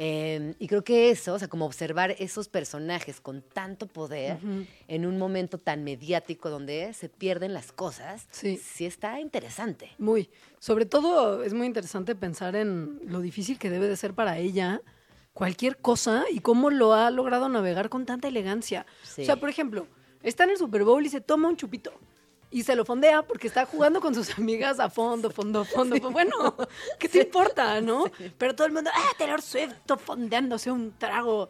Eh, 0.00 0.54
y 0.60 0.68
creo 0.68 0.84
que 0.84 1.10
eso, 1.10 1.34
o 1.34 1.38
sea, 1.40 1.48
como 1.48 1.66
observar 1.66 2.14
esos 2.20 2.48
personajes 2.48 3.20
con 3.20 3.42
tanto 3.42 3.88
poder 3.88 4.38
en 4.86 5.04
un 5.04 5.18
momento 5.18 5.58
tan 5.58 5.82
mediático 5.82 6.50
donde 6.50 6.94
se 6.94 7.08
pierden 7.08 7.52
las 7.52 7.72
cosas, 7.72 8.28
Sí. 8.30 8.56
sí 8.58 8.86
está 8.86 9.20
interesante. 9.20 9.90
Muy. 9.98 10.30
Sobre 10.60 10.86
todo 10.86 11.42
es 11.42 11.52
muy 11.52 11.66
interesante 11.66 12.14
pensar 12.14 12.54
en 12.54 13.00
lo 13.06 13.20
difícil 13.20 13.58
que 13.58 13.70
debe 13.70 13.88
de 13.88 13.96
ser 13.96 14.14
para 14.14 14.38
ella 14.38 14.80
cualquier 15.32 15.78
cosa 15.78 16.24
y 16.32 16.38
cómo 16.40 16.70
lo 16.70 16.94
ha 16.94 17.10
logrado 17.10 17.48
navegar 17.48 17.88
con 17.88 18.06
tanta 18.06 18.28
elegancia. 18.28 18.86
Sí. 19.02 19.22
O 19.22 19.24
sea, 19.24 19.36
por 19.40 19.48
ejemplo, 19.48 19.88
está 20.22 20.44
en 20.44 20.50
el 20.50 20.58
Super 20.58 20.84
Bowl 20.84 21.04
y 21.04 21.08
se 21.08 21.20
toma 21.20 21.48
un 21.48 21.56
chupito. 21.56 21.92
Y 22.50 22.62
se 22.62 22.74
lo 22.74 22.84
fondea 22.84 23.22
porque 23.22 23.46
está 23.46 23.66
jugando 23.66 24.00
con 24.00 24.14
sus 24.14 24.30
amigas 24.38 24.80
a 24.80 24.88
fondo, 24.88 25.30
fondo, 25.30 25.64
fondo. 25.64 25.96
Pues 26.00 26.12
bueno, 26.12 26.56
¿qué 26.98 27.08
te 27.08 27.22
importa, 27.22 27.80
no? 27.80 28.04
Pero 28.38 28.54
todo 28.54 28.66
el 28.66 28.72
mundo, 28.72 28.90
ah, 28.94 29.10
Taylor 29.18 29.42
Swift 29.42 29.74
fondeándose 30.04 30.70
un 30.70 30.92
trago. 30.98 31.48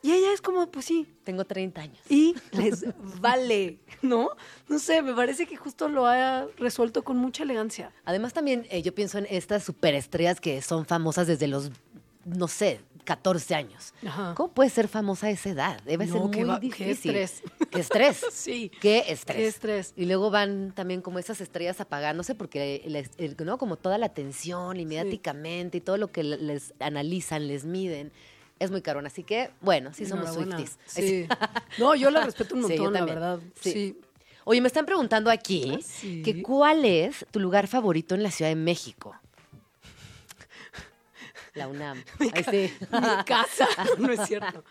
Y 0.00 0.12
ella 0.12 0.32
es 0.32 0.40
como, 0.40 0.70
pues 0.70 0.84
sí, 0.84 1.08
Tengo 1.24 1.44
30 1.44 1.80
años. 1.80 1.98
y 2.08 2.34
les 2.52 2.84
vale, 3.20 3.80
¿no? 4.00 4.30
No 4.68 4.78
sé, 4.78 5.02
me 5.02 5.12
parece 5.12 5.44
que 5.44 5.56
justo 5.56 5.88
lo 5.88 6.06
ha 6.06 6.46
resuelto 6.56 7.02
con 7.02 7.16
mucha 7.16 7.42
elegancia. 7.42 7.92
Además 8.04 8.32
también 8.32 8.64
eh, 8.70 8.80
yo 8.82 8.94
pienso 8.94 9.18
en 9.18 9.26
estas 9.28 9.64
superestrellas 9.64 10.40
que 10.40 10.62
son 10.62 10.86
famosas 10.86 11.26
desde 11.26 11.48
los, 11.48 11.72
no 12.24 12.46
sé, 12.46 12.80
14 13.08 13.54
años. 13.54 13.94
Ajá. 14.06 14.34
¿Cómo 14.36 14.52
puede 14.52 14.68
ser 14.68 14.86
famosa 14.86 15.28
a 15.28 15.30
esa 15.30 15.48
edad? 15.48 15.80
Debe 15.84 16.04
No, 16.06 16.12
ser 16.12 16.22
muy 16.22 16.30
qué 16.30 16.44
va- 16.44 16.60
qué 16.60 16.66
difícil. 16.66 17.16
estrés. 17.16 17.42
¿Qué 17.70 17.80
estrés? 17.80 18.26
Sí. 18.32 18.70
Qué 18.82 18.98
estrés. 19.08 19.36
Qué 19.38 19.46
estrés. 19.46 19.94
Y 19.96 20.04
luego 20.04 20.30
van 20.30 20.72
también 20.74 21.00
como 21.00 21.18
esas 21.18 21.40
estrellas 21.40 21.80
apagándose 21.80 22.34
porque, 22.34 22.82
les- 22.86 23.10
el- 23.16 23.34
¿no? 23.46 23.56
Como 23.56 23.76
toda 23.76 23.96
la 23.96 24.04
atención 24.06 24.78
y 24.78 24.84
mediáticamente 24.84 25.78
y 25.78 25.80
todo 25.80 25.96
lo 25.96 26.12
que 26.12 26.22
le- 26.22 26.36
les 26.36 26.74
analizan, 26.80 27.48
les 27.48 27.64
miden, 27.64 28.12
es 28.58 28.70
muy 28.70 28.82
carón. 28.82 29.06
Así 29.06 29.22
que, 29.22 29.50
bueno, 29.62 29.94
sí 29.94 30.04
somos. 30.04 30.34
Swifties. 30.34 30.78
Sí. 30.84 31.26
No, 31.78 31.94
yo 31.94 32.10
la 32.10 32.24
respeto 32.26 32.54
un 32.56 32.62
Sí, 32.68 32.76
yo 32.76 32.82
montón, 32.84 32.92
la 32.92 33.04
verdad. 33.06 33.40
Sí. 33.60 33.72
Sí. 33.72 34.00
Oye, 34.44 34.60
me 34.60 34.66
están 34.68 34.84
preguntando 34.84 35.30
aquí 35.30 35.78
Sí. 35.82 36.22
que 36.22 36.42
cuál 36.42 36.84
es 36.84 37.24
tu 37.30 37.40
lugar 37.40 37.68
favorito 37.68 38.14
en 38.14 38.22
la 38.22 38.30
Ciudad 38.30 38.50
de 38.50 38.56
México. 38.56 39.14
La 41.58 41.68
UNAM. 41.68 42.02
Ay, 42.32 42.44
sí. 42.44 42.72
Mi 42.92 43.24
casa, 43.24 43.68
no 43.98 44.10
es 44.10 44.26
cierto. 44.26 44.64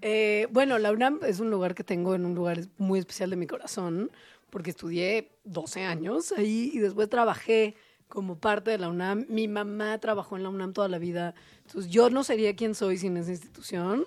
Eh, 0.00 0.48
bueno, 0.50 0.78
la 0.78 0.90
UNAM 0.90 1.20
es 1.26 1.40
un 1.40 1.50
lugar 1.50 1.74
que 1.74 1.84
tengo 1.84 2.14
en 2.14 2.24
un 2.24 2.34
lugar 2.34 2.60
muy 2.78 2.98
especial 2.98 3.30
de 3.30 3.36
mi 3.36 3.46
corazón, 3.46 4.10
porque 4.50 4.70
estudié 4.70 5.30
12 5.44 5.84
años 5.84 6.32
ahí 6.32 6.70
y 6.72 6.78
después 6.78 7.08
trabajé 7.08 7.76
como 8.08 8.38
parte 8.38 8.70
de 8.70 8.78
la 8.78 8.88
UNAM. 8.88 9.26
Mi 9.28 9.48
mamá 9.48 9.98
trabajó 9.98 10.36
en 10.36 10.42
la 10.42 10.48
UNAM 10.48 10.72
toda 10.72 10.88
la 10.88 10.98
vida, 10.98 11.34
entonces 11.66 11.90
yo 11.90 12.10
no 12.10 12.24
sería 12.24 12.56
quien 12.56 12.74
soy 12.74 12.96
sin 12.98 13.16
esa 13.16 13.30
institución. 13.30 14.06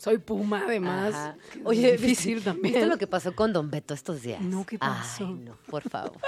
Soy 0.00 0.16
Puma, 0.16 0.62
además. 0.66 1.14
Ajá. 1.14 1.36
Oye, 1.64 1.92
difícil 1.92 2.36
¿viste, 2.36 2.50
también. 2.50 2.72
¿viste 2.74 2.88
lo 2.88 2.96
que 2.96 3.06
pasó 3.06 3.34
con 3.36 3.52
Don 3.52 3.70
Beto 3.70 3.92
estos 3.92 4.22
días? 4.22 4.40
No, 4.40 4.64
¿qué 4.64 4.78
pasó? 4.78 5.26
Ay, 5.26 5.34
no, 5.34 5.56
por 5.66 5.88
favor. 5.88 6.16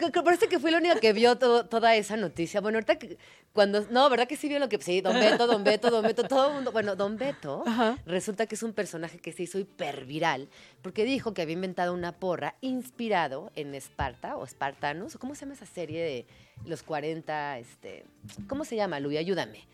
Eh, 0.00 0.12
Parece 0.24 0.48
que 0.48 0.58
fui 0.58 0.70
la 0.70 0.78
única 0.78 0.98
que 0.98 1.12
vio 1.12 1.36
todo- 1.36 1.66
toda 1.66 1.94
esa 1.96 2.16
noticia. 2.16 2.60
Bueno, 2.62 2.78
ahorita 2.78 2.98
que 2.98 3.18
cuando... 3.52 3.84
No, 3.90 4.08
¿verdad 4.08 4.26
que 4.26 4.36
sí 4.36 4.48
vio 4.48 4.58
lo 4.58 4.68
que... 4.70 4.80
Sí, 4.80 5.00
Don 5.02 5.12
Beto, 5.14 5.46
Don 5.46 5.62
Beto, 5.64 5.90
Don 5.90 6.02
Beto, 6.02 6.22
todo 6.24 6.48
el 6.48 6.54
mundo... 6.54 6.72
Bueno, 6.72 6.96
Don 6.96 7.18
Beto 7.18 7.62
Ajá. 7.66 7.98
resulta 8.06 8.46
que 8.46 8.54
es 8.54 8.62
un 8.62 8.72
personaje 8.72 9.18
que 9.18 9.32
se 9.32 9.42
hizo 9.42 9.58
hiperviral 9.58 10.48
porque 10.80 11.04
dijo 11.04 11.34
que 11.34 11.42
había 11.42 11.54
inventado 11.54 11.92
una 11.92 12.12
porra 12.12 12.54
inspirado 12.62 13.50
en 13.56 13.74
Esparta 13.74 14.36
o 14.36 14.44
Espartanos. 14.44 15.18
¿Cómo 15.18 15.34
se 15.34 15.40
llama 15.42 15.54
esa 15.54 15.66
serie 15.66 16.02
de 16.02 16.26
los 16.64 16.82
40? 16.82 17.58
Este, 17.58 18.04
¿Cómo 18.48 18.64
se 18.64 18.76
llama, 18.76 19.00
Luis? 19.00 19.18
Ayúdame. 19.18 19.66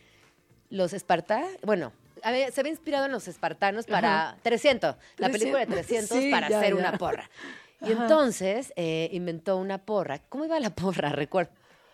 Los 0.70 0.92
Esparta... 0.92 1.44
Bueno... 1.62 1.92
a 2.22 2.30
ver, 2.30 2.52
se 2.52 2.60
había 2.60 2.72
inspirado 2.72 3.06
en 3.06 3.12
los 3.12 3.28
espartanos 3.28 3.86
para 3.86 4.30
Ajá. 4.30 4.38
300, 4.42 4.96
la 5.18 5.28
película 5.30 5.60
de 5.60 5.66
300, 5.66 6.08
300 6.08 6.18
sí, 6.18 6.30
para 6.30 6.48
ya, 6.48 6.58
hacer 6.58 6.74
ya. 6.74 6.80
una 6.80 6.98
porra. 6.98 7.30
Y 7.82 7.92
Ajá. 7.92 8.02
entonces 8.02 8.72
eh, 8.76 9.08
inventó 9.12 9.56
una 9.58 9.78
porra. 9.78 10.20
¿Cómo 10.28 10.44
iba 10.44 10.58
la 10.60 10.70
porra? 10.70 11.10
Recuerdo. 11.10 11.52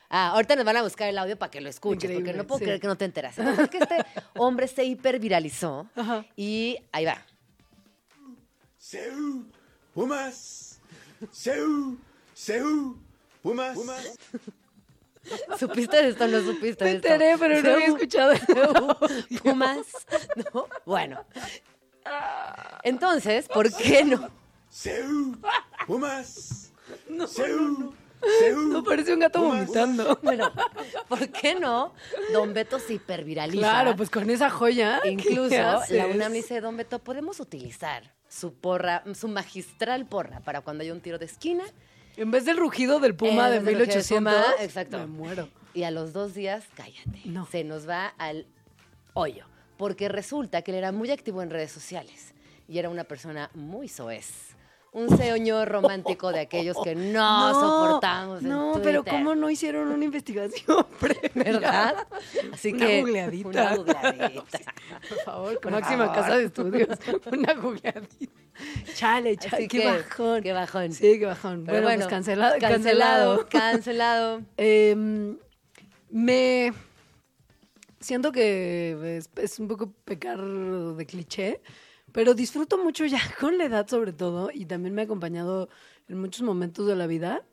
Ah, 0.08 0.28
ahorita 0.32 0.56
nos 0.56 0.64
van 0.66 0.76
a 0.76 0.82
buscar 0.82 1.08
el 1.08 1.16
audio 1.16 1.38
para 1.38 1.50
que 1.50 1.60
lo 1.62 1.70
escuches, 1.70 2.10
porque 2.10 2.34
no 2.34 2.46
puedo 2.46 2.58
sí. 2.58 2.64
creer 2.66 2.80
que 2.80 2.86
no 2.86 2.96
te 2.96 3.06
enteras. 3.06 3.38
Entonces, 3.38 3.70
que 3.70 3.78
este 3.78 3.96
hombre 4.36 4.68
se 4.68 4.84
hiperviralizó 4.84 5.88
Ajá. 5.96 6.26
y 6.36 6.78
ahí 6.92 7.06
va. 7.06 7.16
Seu, 8.76 9.46
Pumas, 9.94 10.80
Seu, 11.30 11.96
Seu, 12.34 12.98
Pumas, 13.42 13.78
¿Supiste 15.58 16.02
de 16.02 16.08
esto 16.10 16.24
o 16.24 16.28
no 16.28 16.40
supiste 16.40 16.84
Me 16.84 16.90
de 16.90 16.96
esto? 16.96 17.08
enteré, 17.08 17.38
pero 17.38 17.62
no 17.62 17.72
había 17.74 17.86
escuchado. 17.86 18.34
Pumas. 19.42 19.86
¿No? 20.52 20.66
Bueno. 20.84 21.24
Entonces, 22.82 23.48
¿por 23.48 23.72
qué 23.72 24.04
no? 24.04 24.28
Seu, 24.68 25.36
Pumas, 25.86 26.72
Seu, 27.28 27.94
Seu, 28.38 28.56
No, 28.68 28.82
parece 28.82 29.14
un 29.14 29.20
gato 29.20 29.42
vomitando. 29.42 30.18
Bueno, 30.22 30.50
¿por 31.08 31.28
qué 31.28 31.54
no? 31.54 31.92
Don 32.32 32.54
Beto 32.54 32.78
se 32.78 32.94
hiperviraliza. 32.94 33.60
Claro, 33.60 33.96
pues 33.96 34.10
con 34.10 34.28
esa 34.30 34.50
joya. 34.50 35.00
¿qué 35.02 35.10
Incluso 35.10 35.54
la 35.90 36.06
UNAM 36.06 36.32
dice, 36.32 36.60
Don 36.60 36.76
Beto, 36.76 36.98
podemos 36.98 37.38
utilizar 37.38 38.14
su 38.28 38.54
porra, 38.54 39.04
su 39.14 39.28
magistral 39.28 40.06
porra 40.06 40.40
para 40.40 40.62
cuando 40.62 40.82
haya 40.82 40.92
un 40.92 41.00
tiro 41.00 41.18
de 41.18 41.26
esquina. 41.26 41.64
En 42.16 42.30
vez 42.30 42.44
del 42.44 42.56
rugido 42.56 43.00
del 43.00 43.14
puma 43.14 43.46
En 43.48 43.52
de 43.52 43.58
vez 43.60 43.64
del 43.64 43.74
rugido 43.78 43.78
del 43.78 44.22
1800. 44.22 44.34
Puma, 44.34 44.64
exacto. 44.64 44.98
Me 44.98 45.06
muero. 45.06 45.48
Y 45.74 45.84
a 45.84 45.90
los 45.90 46.12
dos 46.12 46.34
días, 46.34 46.64
cállate. 46.74 47.20
No. 47.24 47.46
Se 47.46 47.64
nos 47.64 47.88
va 47.88 48.08
al 48.18 48.46
hoyo. 49.14 49.46
Porque 49.78 50.08
resulta 50.08 50.62
que 50.62 50.70
él 50.70 50.78
era 50.78 50.92
muy 50.92 51.10
activo 51.10 51.42
en 51.42 51.50
redes 51.50 51.72
sociales 51.72 52.34
y 52.68 52.78
era 52.78 52.88
una 52.88 53.04
persona 53.04 53.50
muy 53.54 53.88
soez. 53.88 54.51
Un 54.94 55.16
señor 55.16 55.68
romántico 55.68 56.32
de 56.32 56.40
aquellos 56.40 56.76
que 56.84 56.94
no, 56.94 57.54
soportamos. 57.88 58.42
en 58.42 58.48
No, 58.50 58.78
pero. 58.82 59.02
¿cómo 59.04 59.34
no 59.34 59.48
hicieron 59.48 59.88
una 59.88 60.04
investigación 60.04 60.86
previa? 61.00 61.30
¿Verdad? 61.34 62.06
Así 62.52 62.72
Una 62.74 62.86
que. 62.86 63.00
googleadita. 63.00 63.48
Una 63.48 63.76
googleadita. 63.76 64.58
Por 65.08 65.18
favor, 65.24 65.60
Por 65.60 65.72
máxima 65.72 66.12
casa 66.12 66.36
de 66.36 66.44
estudios. 66.44 66.88
Una 67.32 67.54
googleadita. 67.54 68.32
Chale, 68.94 69.36
chale, 69.38 69.66
qué 69.66 69.78
que, 69.80 69.86
bajón. 69.86 70.42
qué 70.42 70.52
bajón. 70.52 70.92
Sí, 70.92 71.18
qué 71.18 71.24
bajón. 71.24 71.64
Pero 71.64 71.80
bueno, 71.82 72.00
pues 72.00 72.08
cancelado. 72.08 72.54
Cancelado. 72.60 73.48
Cancelado. 73.48 74.42
Em, 74.58 75.38
Me 76.10 76.74
siento 77.98 78.30
que 78.30 79.16
es, 79.16 79.30
es 79.36 79.58
un 79.58 79.68
poco 79.68 79.90
pecar 80.04 80.38
de 80.38 81.06
cliché, 81.06 81.62
pero 82.12 82.34
disfruto 82.34 82.78
mucho 82.78 83.06
ya 83.06 83.20
con 83.40 83.58
la 83.58 83.64
edad 83.64 83.88
sobre 83.88 84.12
todo 84.12 84.50
y 84.52 84.66
también 84.66 84.94
me 84.94 85.02
ha 85.02 85.04
acompañado 85.04 85.68
en 86.08 86.20
muchos 86.20 86.42
momentos 86.42 86.86
de 86.86 86.96
la 86.96 87.06
vida. 87.06 87.44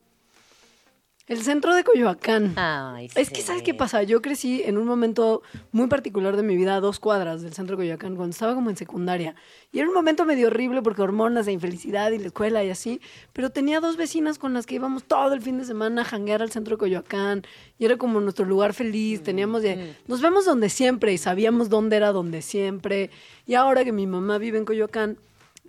El 1.30 1.44
centro 1.44 1.76
de 1.76 1.84
Coyoacán. 1.84 2.54
Ay, 2.56 3.08
Es 3.14 3.30
que, 3.30 3.44
¿sabes 3.44 3.62
qué 3.62 3.76
pasa? 3.76 4.02
Yo 4.02 4.20
crecí 4.20 4.64
en 4.66 4.80
un 4.80 4.88
momento 4.88 5.44
muy 5.72 5.86
particular 5.86 6.36
de 6.36 6.42
mi 6.42 6.58
vida, 6.58 6.76
a 6.76 6.80
dos 6.80 7.00
cuadras 7.00 7.44
del 7.44 7.54
centro 7.54 7.78
de 7.78 7.84
Coyoacán, 7.84 8.16
cuando 8.16 8.32
estaba 8.32 8.56
como 8.56 8.72
en 8.72 8.76
secundaria. 8.76 9.36
Y 9.72 9.78
era 9.78 9.88
un 9.88 9.94
momento 9.94 10.26
medio 10.26 10.48
horrible 10.48 10.82
porque 10.82 11.04
hormonas 11.04 11.46
e 11.46 11.52
infelicidad 11.52 12.10
y 12.14 12.18
la 12.18 12.26
escuela 12.26 12.64
y 12.64 12.72
así. 12.72 13.00
Pero 13.32 13.52
tenía 13.52 13.80
dos 13.80 13.96
vecinas 13.96 14.40
con 14.40 14.56
las 14.56 14.66
que 14.66 14.74
íbamos 14.74 15.04
todo 15.04 15.36
el 15.36 15.42
fin 15.44 15.60
de 15.60 15.66
semana 15.66 16.02
a 16.02 16.06
janguear 16.06 16.42
al 16.42 16.50
centro 16.50 16.78
de 16.78 16.80
Coyoacán. 16.80 17.44
Y 17.78 17.86
era 17.86 17.98
como 17.98 18.20
nuestro 18.22 18.46
lugar 18.46 18.74
feliz. 18.74 19.22
Teníamos 19.22 19.62
de. 19.62 19.94
Nos 20.08 20.22
vemos 20.22 20.46
donde 20.46 20.70
siempre 20.70 21.14
y 21.14 21.20
sabíamos 21.20 21.70
dónde 21.70 21.98
era 21.98 22.12
donde 22.12 22.42
siempre. 22.42 23.12
Y 23.46 23.54
ahora 23.54 23.84
que 23.84 23.92
mi 23.92 24.08
mamá 24.08 24.40
vive 24.40 24.58
en 24.58 24.66
Coyoacán, 24.66 25.20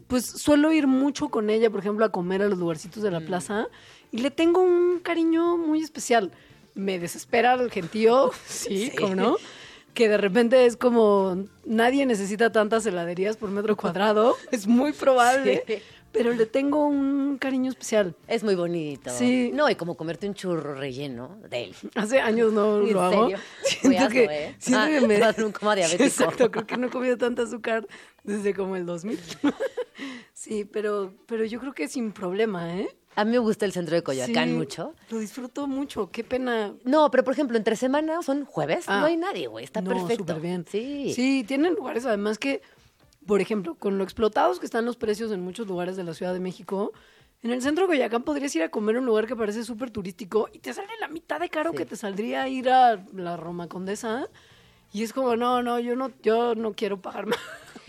pues 0.06 0.24
suelo 0.24 0.72
ir 0.72 0.86
mucho 0.86 1.28
con 1.28 1.50
ella, 1.50 1.68
por 1.68 1.80
ejemplo, 1.80 2.06
a 2.06 2.08
comer 2.08 2.40
a 2.42 2.48
los 2.48 2.58
lugarcitos 2.58 3.02
de 3.02 3.10
la 3.10 3.20
plaza 3.20 3.68
y 4.12 4.18
le 4.18 4.30
tengo 4.30 4.60
un 4.60 5.00
cariño 5.00 5.56
muy 5.56 5.82
especial. 5.82 6.30
Me 6.74 6.98
desespera 6.98 7.54
el 7.54 7.70
gentío, 7.70 8.30
sí, 8.46 8.90
como 8.98 9.14
no, 9.14 9.36
que 9.94 10.08
de 10.08 10.16
repente 10.16 10.66
es 10.66 10.76
como 10.76 11.44
nadie 11.64 12.06
necesita 12.06 12.52
tantas 12.52 12.86
heladerías 12.86 13.36
por 13.36 13.50
metro 13.50 13.76
cuadrado, 13.76 14.36
es 14.50 14.66
muy 14.66 14.92
probable, 14.92 15.64
Sí. 15.66 15.74
pero 16.12 16.32
le 16.32 16.46
tengo 16.46 16.86
un 16.86 17.38
cariño 17.38 17.70
especial. 17.70 18.14
Es 18.28 18.42
muy 18.44 18.54
bonito. 18.54 19.10
Sí. 19.10 19.50
No, 19.52 19.68
y 19.70 19.74
como 19.74 19.96
comerte 19.96 20.26
un 20.28 20.34
churro 20.34 20.74
relleno 20.74 21.38
de 21.48 21.64
él. 21.64 21.74
Hace 21.96 22.20
años 22.20 22.52
no 22.52 22.80
¿En 22.80 22.92
lo 22.92 23.00
hago. 23.00 23.22
serio? 23.28 23.38
Siento 23.64 23.98
asco, 23.98 24.12
que, 24.12 24.24
¿eh? 24.24 24.56
siento 24.58 24.82
Ah, 24.84 24.88
que 24.88 25.00
me 25.06 25.14
te 25.14 25.20
vas 25.20 25.28
a 25.30 25.32
dar 25.38 25.44
un 25.46 25.52
coma 25.52 25.74
diabético. 25.76 26.04
Exacto, 26.04 26.50
creo 26.50 26.66
que 26.66 26.76
no 26.76 26.86
he 26.86 26.90
comido 26.90 27.16
tanta 27.16 27.42
azúcar 27.42 27.86
desde 28.24 28.54
como 28.54 28.76
el 28.76 28.86
2000. 28.86 29.18
sí, 30.32 30.64
pero, 30.64 31.12
pero 31.26 31.44
yo 31.44 31.60
creo 31.60 31.72
que 31.74 31.88
sin 31.88 32.12
problema, 32.12 32.76
¿eh? 32.78 32.88
A 33.20 33.24
mí 33.26 33.32
me 33.32 33.38
gusta 33.38 33.66
el 33.66 33.72
centro 33.72 33.94
de 33.94 34.02
Coyoacán 34.02 34.48
Sí, 34.48 34.54
mucho. 34.54 34.94
Lo 35.10 35.18
disfruto 35.18 35.66
mucho, 35.66 36.10
qué 36.10 36.24
pena. 36.24 36.72
No, 36.84 37.10
pero 37.10 37.22
por 37.22 37.34
ejemplo, 37.34 37.58
entre 37.58 37.76
semana 37.76 38.22
son 38.22 38.46
jueves, 38.46 38.84
Ah. 38.88 39.00
no 39.00 39.06
hay 39.06 39.16
nadie, 39.18 39.46
güey. 39.46 39.64
Está 39.64 39.82
no, 39.82 39.90
perfecto. 39.90 40.24
súper 40.24 40.40
bien. 40.40 40.64
Sí. 40.70 41.12
Sí, 41.14 41.44
tienen 41.46 41.74
lugares 41.74 42.06
además 42.06 42.38
que, 42.38 42.62
por 43.26 43.42
ejemplo, 43.42 43.74
con 43.74 43.98
lo 43.98 44.04
explotados 44.04 44.58
que 44.58 44.64
están 44.64 44.86
los 44.86 44.96
precios 44.96 45.32
en 45.32 45.42
muchos 45.42 45.66
lugares 45.68 45.96
de 45.96 46.04
la 46.04 46.14
Ciudad 46.14 46.32
de 46.32 46.40
México, 46.40 46.92
en 47.42 47.50
el 47.50 47.60
centro 47.62 47.84
de 47.84 47.88
Coyoacán 47.88 48.22
podrías 48.22 48.54
ir 48.56 48.62
a 48.62 48.70
comer 48.70 48.96
a 48.96 49.00
un 49.00 49.06
lugar 49.06 49.26
que 49.26 49.36
parece 49.36 49.64
súper 49.64 49.90
turístico 49.90 50.48
y 50.52 50.58
te 50.60 50.72
sale 50.72 50.88
la 51.00 51.08
mitad 51.08 51.38
de 51.40 51.48
caro 51.50 51.72
Sí. 51.72 51.76
que 51.76 51.86
te 51.86 51.96
saldría 51.96 52.48
ir 52.48 52.70
a 52.70 53.04
la 53.14 53.36
Roma 53.36 53.66
Condesa. 53.68 54.28
Y 54.92 55.02
es 55.04 55.12
como, 55.12 55.36
no, 55.36 55.62
no, 55.62 55.78
yo 55.78 55.94
no, 55.94 56.10
yo 56.22 56.54
no 56.54 56.72
quiero 56.72 57.00
pagar 57.02 57.26
más. 57.26 57.38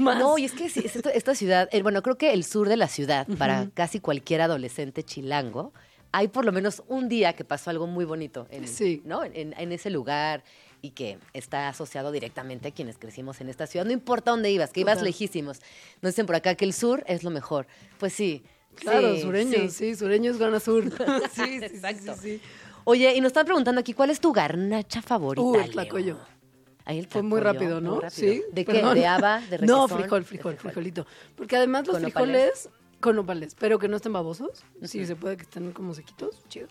Más. 0.02 0.20
No, 0.20 0.38
y 0.38 0.46
es 0.46 0.52
que 0.54 0.66
esta, 0.66 1.36
ciudad, 1.36 1.70
eh, 1.72 1.82
bueno, 1.82 2.02
creo 2.02 2.18
que 2.18 2.34
el 2.34 2.44
sur 2.44 2.68
de 2.68 2.78
la 2.78 2.88
ciudad, 2.88 3.28
para 3.38 3.70
casi 3.74 4.00
cualquier 4.00 4.42
adolescente 4.42 5.04
chilango, 5.04 5.74
hay 6.12 6.28
por 6.28 6.44
lo 6.46 6.52
menos 6.52 6.84
un 6.88 7.08
día 7.08 7.34
que 7.34 7.46
pasó 7.46 7.70
algo 7.70 7.88
muy 7.88 8.04
bonito 8.06 8.46
en, 8.50 8.68
Sí. 8.68 9.02
¿no? 9.06 9.24
en, 9.24 9.36
en- 9.36 9.54
en 9.58 9.72
ese 9.72 9.90
lugar 9.90 10.44
y 10.82 10.90
que 10.92 11.18
está 11.34 11.70
asociado 11.70 12.12
directamente 12.12 12.68
a 12.68 12.72
quienes 12.72 12.98
crecimos 12.98 13.40
en 13.40 13.48
esta 13.50 13.66
ciudad. 13.68 13.86
No 13.86 13.92
importa 13.94 14.32
dónde 14.32 14.52
ibas, 14.52 14.72
que 14.72 14.82
ibas 14.82 14.96
Total. 14.96 15.06
lejísimos. 15.06 15.60
Nos 16.02 16.14
dicen 16.14 16.26
por 16.26 16.36
acá 16.36 16.56
que 16.56 16.66
el 16.66 16.74
sur 16.74 17.04
es 17.08 17.24
lo 17.24 17.30
mejor. 17.30 17.68
Pues 18.00 18.14
sí. 18.14 18.44
Claro, 18.76 19.16
sí, 19.16 19.22
sureños, 19.22 19.74
sí. 19.74 19.96
sureños 19.96 20.38
gana 20.38 20.60
sur. 20.60 20.84
sí, 21.34 21.44
sí, 21.44 21.60
sí, 21.60 21.66
Exacto. 21.66 22.16
sí. 22.22 22.42
Oye, 22.84 23.14
y 23.16 23.22
nos 23.22 23.28
están 23.28 23.46
preguntando 23.46 23.80
aquí, 23.80 23.94
¿cuál 23.94 24.10
es 24.10 24.20
tu 24.20 24.34
garnacha 24.34 25.02
favorita? 25.02 25.44
Uh, 25.44 25.56
el 25.56 26.06
Leo? 26.06 26.18
Ahí 26.86 27.00
el 27.00 27.08
Fue 27.08 27.22
muy 27.22 27.40
rápido, 27.40 27.76
muy 27.82 27.90
¿no? 27.90 28.00
rápido. 28.02 28.34
Sí. 28.34 28.44
¿De 28.52 28.66
qué? 28.66 28.74
¿De 28.82 29.06
haba? 29.08 29.40
¿De 29.42 29.58
No, 29.66 29.88
requesón? 29.88 29.90
frijol, 29.90 30.20
De 30.22 30.26
frijol, 30.26 30.54
frijol. 30.54 30.58
frijolito. 30.72 31.06
Porque 31.36 31.56
además 31.56 31.88
los 31.88 32.00
frijoles 32.00 32.70
con 33.00 33.16
nopales, 33.16 33.56
pero 33.60 33.80
que 33.80 33.88
no 33.88 33.96
estén 33.98 34.14
babosos. 34.14 34.64
Sí, 34.84 35.06
se 35.06 35.16
puede 35.16 35.38
que 35.38 35.44
estén 35.44 35.72
como 35.72 35.94
sequitos. 35.94 36.38
Chido. 36.50 36.68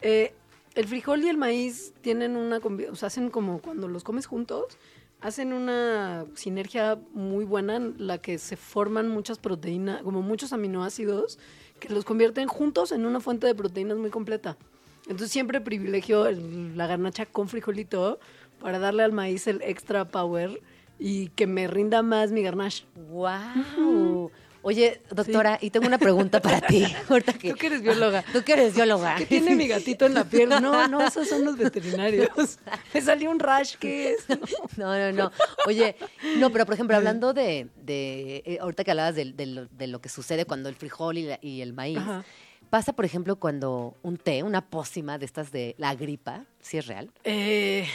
Eh, 0.00 0.32
el 0.74 0.86
frijol 0.86 1.22
y 1.24 1.28
el 1.28 1.36
maíz 1.36 1.92
tienen 2.02 2.36
una... 2.36 2.58
O 2.90 2.96
sea, 2.96 3.06
hacen 3.08 3.30
como 3.30 3.60
cuando 3.60 3.88
los 3.88 4.04
comes 4.04 4.26
juntos, 4.26 4.76
hacen 5.20 5.52
una 5.52 6.24
sinergia 6.34 6.98
muy 7.12 7.44
buena 7.44 7.76
en 7.76 7.94
la 7.98 8.18
que 8.18 8.38
se 8.38 8.56
forman 8.56 9.08
muchas 9.08 9.38
proteínas, 9.38 10.02
como 10.02 10.22
muchos 10.22 10.52
aminoácidos, 10.52 11.38
que 11.80 11.88
los 11.88 12.04
convierten 12.04 12.46
juntos 12.46 12.92
en 12.92 13.06
una 13.06 13.18
fuente 13.20 13.46
de 13.48 13.54
proteínas 13.56 13.98
muy 13.98 14.10
completa. 14.10 14.56
Entonces 15.02 15.30
siempre 15.30 15.60
privilegio 15.60 16.26
el- 16.26 16.76
la 16.76 16.86
garnacha 16.86 17.24
con 17.26 17.48
frijolito 17.48 18.18
para 18.60 18.78
darle 18.78 19.02
al 19.02 19.12
maíz 19.12 19.46
el 19.46 19.60
extra 19.62 20.04
power 20.06 20.60
y 20.98 21.28
que 21.28 21.46
me 21.46 21.66
rinda 21.68 22.02
más 22.02 22.32
mi 22.32 22.42
garnache. 22.42 22.84
¡Wow! 22.96 24.30
Oye, 24.62 25.00
doctora, 25.12 25.56
y 25.62 25.70
tengo 25.70 25.86
una 25.86 25.98
pregunta 25.98 26.42
para 26.42 26.60
ti. 26.60 26.84
Ahorita 27.08 27.32
que, 27.32 27.50
Tú 27.52 27.56
que 27.56 27.66
eres 27.68 27.80
bióloga. 27.80 28.24
Tú 28.32 28.42
que 28.42 28.52
eres 28.54 28.74
bióloga. 28.74 29.14
¿Qué 29.16 29.24
tiene 29.24 29.54
mi 29.54 29.68
gatito 29.68 30.04
en 30.04 30.14
la 30.14 30.24
piel? 30.24 30.48
No, 30.48 30.88
no, 30.88 31.00
esos 31.06 31.28
son 31.28 31.44
los 31.44 31.56
veterinarios. 31.56 32.28
Me 32.92 33.00
salió 33.00 33.30
un 33.30 33.38
rash, 33.38 33.76
¿qué 33.78 34.12
es? 34.14 34.26
No, 34.76 34.98
no, 34.98 35.12
no. 35.12 35.32
Oye, 35.66 35.96
no, 36.38 36.50
pero 36.50 36.66
por 36.66 36.74
ejemplo, 36.74 36.96
hablando 36.96 37.32
de, 37.32 37.68
de 37.76 38.42
eh, 38.44 38.58
ahorita 38.60 38.82
que 38.84 38.90
hablabas 38.90 39.14
de, 39.14 39.26
de 39.32 39.46
lo, 39.46 39.66
de 39.66 39.86
lo 39.86 40.00
que 40.00 40.08
sucede 40.08 40.44
cuando 40.44 40.68
el 40.68 40.74
frijol 40.74 41.18
y, 41.18 41.22
la- 41.22 41.38
y 41.40 41.60
el 41.62 41.72
maíz, 41.72 41.98
Ajá. 41.98 42.24
pasa, 42.68 42.92
por 42.92 43.04
ejemplo, 43.04 43.36
cuando 43.36 43.96
un 44.02 44.16
té, 44.18 44.42
una 44.42 44.60
pócima 44.66 45.18
de 45.18 45.24
estas 45.24 45.52
de 45.52 45.76
la 45.78 45.94
gripa, 45.94 46.44
si 46.60 46.78
es 46.78 46.86
real 46.86 47.10
Eh, 47.24 47.86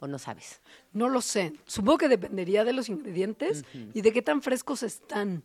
o 0.00 0.06
no 0.06 0.18
sabes. 0.18 0.60
no 0.92 1.08
lo 1.08 1.20
sé. 1.20 1.52
Supongo 1.66 1.98
que 1.98 2.08
dependería 2.08 2.64
de 2.64 2.72
los 2.72 2.88
ingredientes 2.88 3.64
y 3.94 4.00
de 4.00 4.12
qué 4.12 4.22
tan 4.22 4.42
frescos 4.42 4.82
están. 4.82 5.42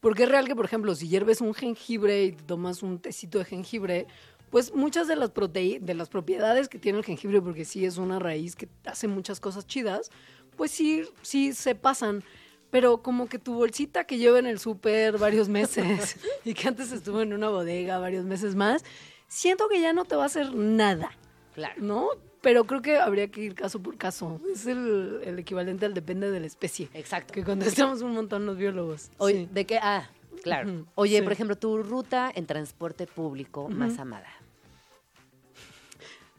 Porque 0.00 0.24
es 0.24 0.28
real 0.28 0.46
que, 0.46 0.54
por 0.54 0.66
ejemplo, 0.66 0.94
si 0.94 1.08
hierves 1.08 1.40
un 1.40 1.54
jengibre 1.54 2.24
y 2.24 2.32
te 2.32 2.42
tomas 2.42 2.82
un 2.82 2.98
tecito 2.98 3.38
de 3.38 3.46
jengibre, 3.46 4.06
pues 4.50 4.74
muchas 4.74 5.08
de 5.08 5.16
las, 5.16 5.32
de 5.32 5.94
las 5.94 6.08
propiedades 6.08 6.68
que 6.68 6.78
tiene 6.78 6.98
el 6.98 7.04
jengibre, 7.04 7.40
porque 7.40 7.64
sí 7.64 7.84
es 7.84 7.96
una 7.96 8.18
raíz 8.18 8.54
que 8.54 8.68
hace 8.84 9.08
muchas 9.08 9.40
cosas 9.40 9.66
chidas, 9.66 10.10
pues 10.56 10.70
sí, 10.70 11.04
sí 11.22 11.52
se 11.54 11.74
pasan. 11.74 12.22
Pero 12.70 13.02
como 13.02 13.28
que 13.28 13.38
tu 13.38 13.54
bolsita 13.54 14.04
que 14.04 14.18
lleva 14.18 14.38
en 14.38 14.46
el 14.46 14.58
súper 14.58 15.16
varios 15.16 15.48
meses 15.48 16.16
y 16.44 16.54
que 16.54 16.68
antes 16.68 16.92
estuvo 16.92 17.22
en 17.22 17.32
una 17.32 17.48
bodega 17.48 17.98
varios 17.98 18.24
meses 18.24 18.54
más, 18.56 18.84
siento 19.26 19.68
que 19.68 19.80
ya 19.80 19.92
no 19.92 20.04
te 20.04 20.16
va 20.16 20.24
a 20.24 20.26
hacer 20.26 20.54
nada. 20.54 21.12
Claro. 21.54 21.80
¿no? 21.80 22.08
Pero 22.44 22.64
creo 22.64 22.80
que 22.82 22.98
habría 22.98 23.28
que 23.28 23.40
ir 23.40 23.54
caso 23.54 23.80
por 23.82 23.96
caso. 23.96 24.40
Es 24.52 24.66
el, 24.66 25.20
el 25.24 25.38
equivalente 25.38 25.86
al 25.86 25.94
depende 25.94 26.30
de 26.30 26.38
la 26.40 26.46
especie. 26.46 26.88
Exacto. 26.94 27.32
Que 27.32 27.42
contestamos 27.42 28.02
un 28.02 28.12
montón 28.12 28.46
los 28.46 28.56
biólogos. 28.56 29.10
Oye, 29.18 29.46
Sí. 29.46 29.48
¿de 29.52 29.64
qué? 29.64 29.78
Ah, 29.82 30.08
claro. 30.42 30.84
Oye, 30.94 31.16
sí. 31.18 31.22
por 31.22 31.32
ejemplo, 31.32 31.56
tu 31.56 31.82
ruta 31.82 32.30
en 32.32 32.46
transporte 32.46 33.06
público 33.08 33.68
más 33.68 33.98
amada. 33.98 34.28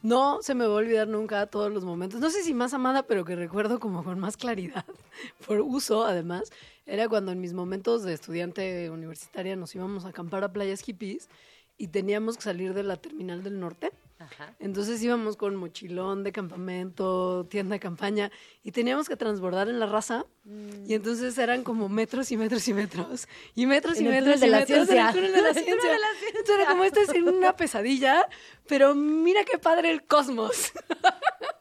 No 0.01 0.43
se 0.43 0.53
me 0.53 0.67
va 0.67 0.73
a 0.73 0.77
olvidar 0.77 1.07
nunca 1.07 1.47
todos 1.47 1.71
los 1.73 1.83
momentos. 1.83 2.19
No 2.21 2.29
sé 2.29 2.43
si 2.43 2.53
más 2.53 2.75
amada, 2.75 3.03
pero 3.03 3.25
que 3.25 3.35
recuerdo 3.35 3.79
como 3.79 4.03
con 4.03 4.19
más 4.19 4.37
claridad, 4.37 4.85
por 5.47 5.59
uso 5.61 6.05
además, 6.05 6.51
era 6.85 7.09
cuando 7.09 7.31
en 7.31 7.41
mis 7.41 7.53
momentos 7.53 8.03
de 8.03 8.13
estudiante 8.13 8.91
universitaria 8.91 9.55
nos 9.55 9.73
íbamos 9.73 10.05
a 10.05 10.09
acampar 10.09 10.43
a 10.43 10.53
playas 10.53 10.81
hippies 10.81 11.27
y 11.79 11.87
teníamos 11.87 12.37
que 12.37 12.43
salir 12.43 12.75
de 12.75 12.83
la 12.83 12.97
terminal 12.97 13.41
del 13.43 13.59
norte. 13.59 13.91
Ajá. 14.17 14.55
Entonces 14.59 15.01
íbamos 15.03 15.35
con 15.35 15.55
mochilón 15.57 16.23
de 16.23 16.31
campamento, 16.31 17.45
tienda 17.49 17.73
de 17.73 17.79
campaña 17.81 18.31
y 18.63 18.71
teníamos 18.71 19.09
que 19.09 19.17
transbordar 19.17 19.67
en 19.67 19.79
la 19.79 19.85
raza. 19.87 20.25
Y 20.87 20.93
entonces 20.93 21.37
eran 21.37 21.63
como 21.63 21.89
metros 21.89 22.31
y 22.31 22.37
metros 22.37 22.67
y 22.67 22.73
metros. 22.73 23.27
Y 23.55 23.65
metros 23.65 23.99
y 23.99 24.05
En 24.05 24.11
metros 24.11 24.39
de 24.39 24.47
y 24.47 24.49
la 24.49 24.59
metros 24.59 24.79
en 24.79 24.85
ciencia. 24.87 25.07
el 25.09 25.15
túnel 25.15 25.33
de 25.33 25.41
la 25.41 25.49
El 25.49 25.55
ciencia. 25.55 25.91
de 25.91 25.97
Entonces 26.29 26.55
era 26.55 26.65
como 26.67 26.83
esta 26.83 27.01
es 27.01 27.09
una 27.09 27.55
pesadilla, 27.55 28.27
pero 28.67 28.95
mira 28.95 29.43
qué 29.43 29.57
padre 29.57 29.91
el 29.91 30.03
cosmos. 30.05 30.71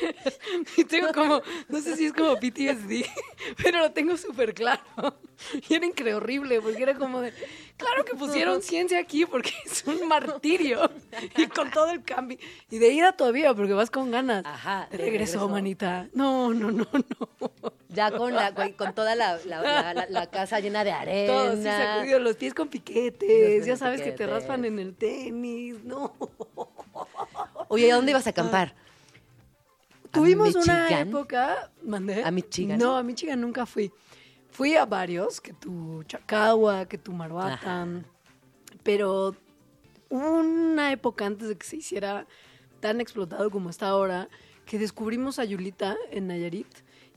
Y 0.76 0.84
tengo 0.84 1.12
como, 1.12 1.42
no 1.68 1.80
sé 1.80 1.96
si 1.96 2.06
es 2.06 2.12
como 2.12 2.34
PTSD, 2.36 3.04
pero 3.62 3.78
lo 3.80 3.92
tengo 3.92 4.16
súper 4.16 4.54
claro. 4.54 4.82
Y 5.68 5.74
era 5.74 5.86
increíble 5.86 6.14
horrible, 6.14 6.60
porque 6.60 6.82
era 6.82 6.94
como 6.94 7.20
de, 7.20 7.32
claro 7.76 8.04
que 8.04 8.14
pusieron 8.16 8.62
ciencia 8.62 8.98
aquí 8.98 9.26
porque 9.26 9.52
es 9.64 9.84
un 9.86 10.06
martirio. 10.08 10.90
Y 11.36 11.46
con 11.48 11.70
todo 11.70 11.90
el 11.90 12.02
cambio. 12.02 12.38
Y 12.70 12.78
de 12.78 12.88
ida 12.92 13.12
todavía, 13.12 13.52
porque 13.54 13.72
vas 13.72 13.90
con 13.90 14.10
ganas. 14.10 14.44
Ajá, 14.46 14.88
De 14.90 14.98
regreso, 14.98 15.48
manita. 15.48 16.08
No, 16.12 16.52
no, 16.54 16.70
no, 16.70 16.86
no. 16.92 17.72
Ya 17.88 18.10
con, 18.10 18.34
la, 18.34 18.52
con 18.76 18.94
toda 18.94 19.14
la, 19.14 19.38
la- 19.46 19.62
la- 19.62 19.94
la- 19.94 20.06
la 20.08 20.30
casa 20.30 20.58
llena 20.60 20.82
de 20.82 20.90
arena. 20.92 21.32
Todo, 21.32 21.56
sí, 21.56 21.62
sacudido, 21.64 22.18
los 22.18 22.36
pies 22.36 22.52
con 22.54 22.68
piquetes. 22.68 23.64
Ya 23.66 23.76
sabes 23.76 24.02
que 24.02 24.10
te 24.12 24.26
raspan 24.26 24.64
en 24.64 24.78
el 24.80 24.94
tenis. 24.96 25.76
No. 25.84 26.12
Oye, 27.68 27.90
¿a 27.92 27.96
dónde 27.96 28.10
ibas 28.12 28.26
a 28.26 28.30
acampar? 28.30 28.74
Tuvimos 30.14 30.54
una 30.54 31.00
época. 31.00 31.70
¿Mandé? 31.82 32.24
¿A 32.24 32.30
Michigan? 32.30 32.78
No, 32.78 32.96
a 32.96 33.02
Michigan 33.02 33.40
nunca 33.40 33.66
fui. 33.66 33.92
Fui 34.50 34.74
a 34.76 34.86
varios, 34.86 35.40
que 35.40 35.52
tu 35.52 36.02
Chacagua, 36.04 36.86
que 36.86 36.96
tu. 36.96 37.12
Maruatan. 37.12 38.06
Pero 38.82 39.34
una 40.08 40.92
época 40.92 41.26
antes 41.26 41.48
de 41.48 41.56
que 41.56 41.66
se 41.66 41.76
hiciera 41.76 42.26
tan 42.80 43.00
explotado 43.00 43.50
como 43.50 43.70
está 43.70 43.88
ahora, 43.88 44.28
que 44.64 44.78
descubrimos 44.78 45.38
a 45.38 45.44
Yulita 45.44 45.96
en 46.10 46.28
Nayarit 46.28 46.68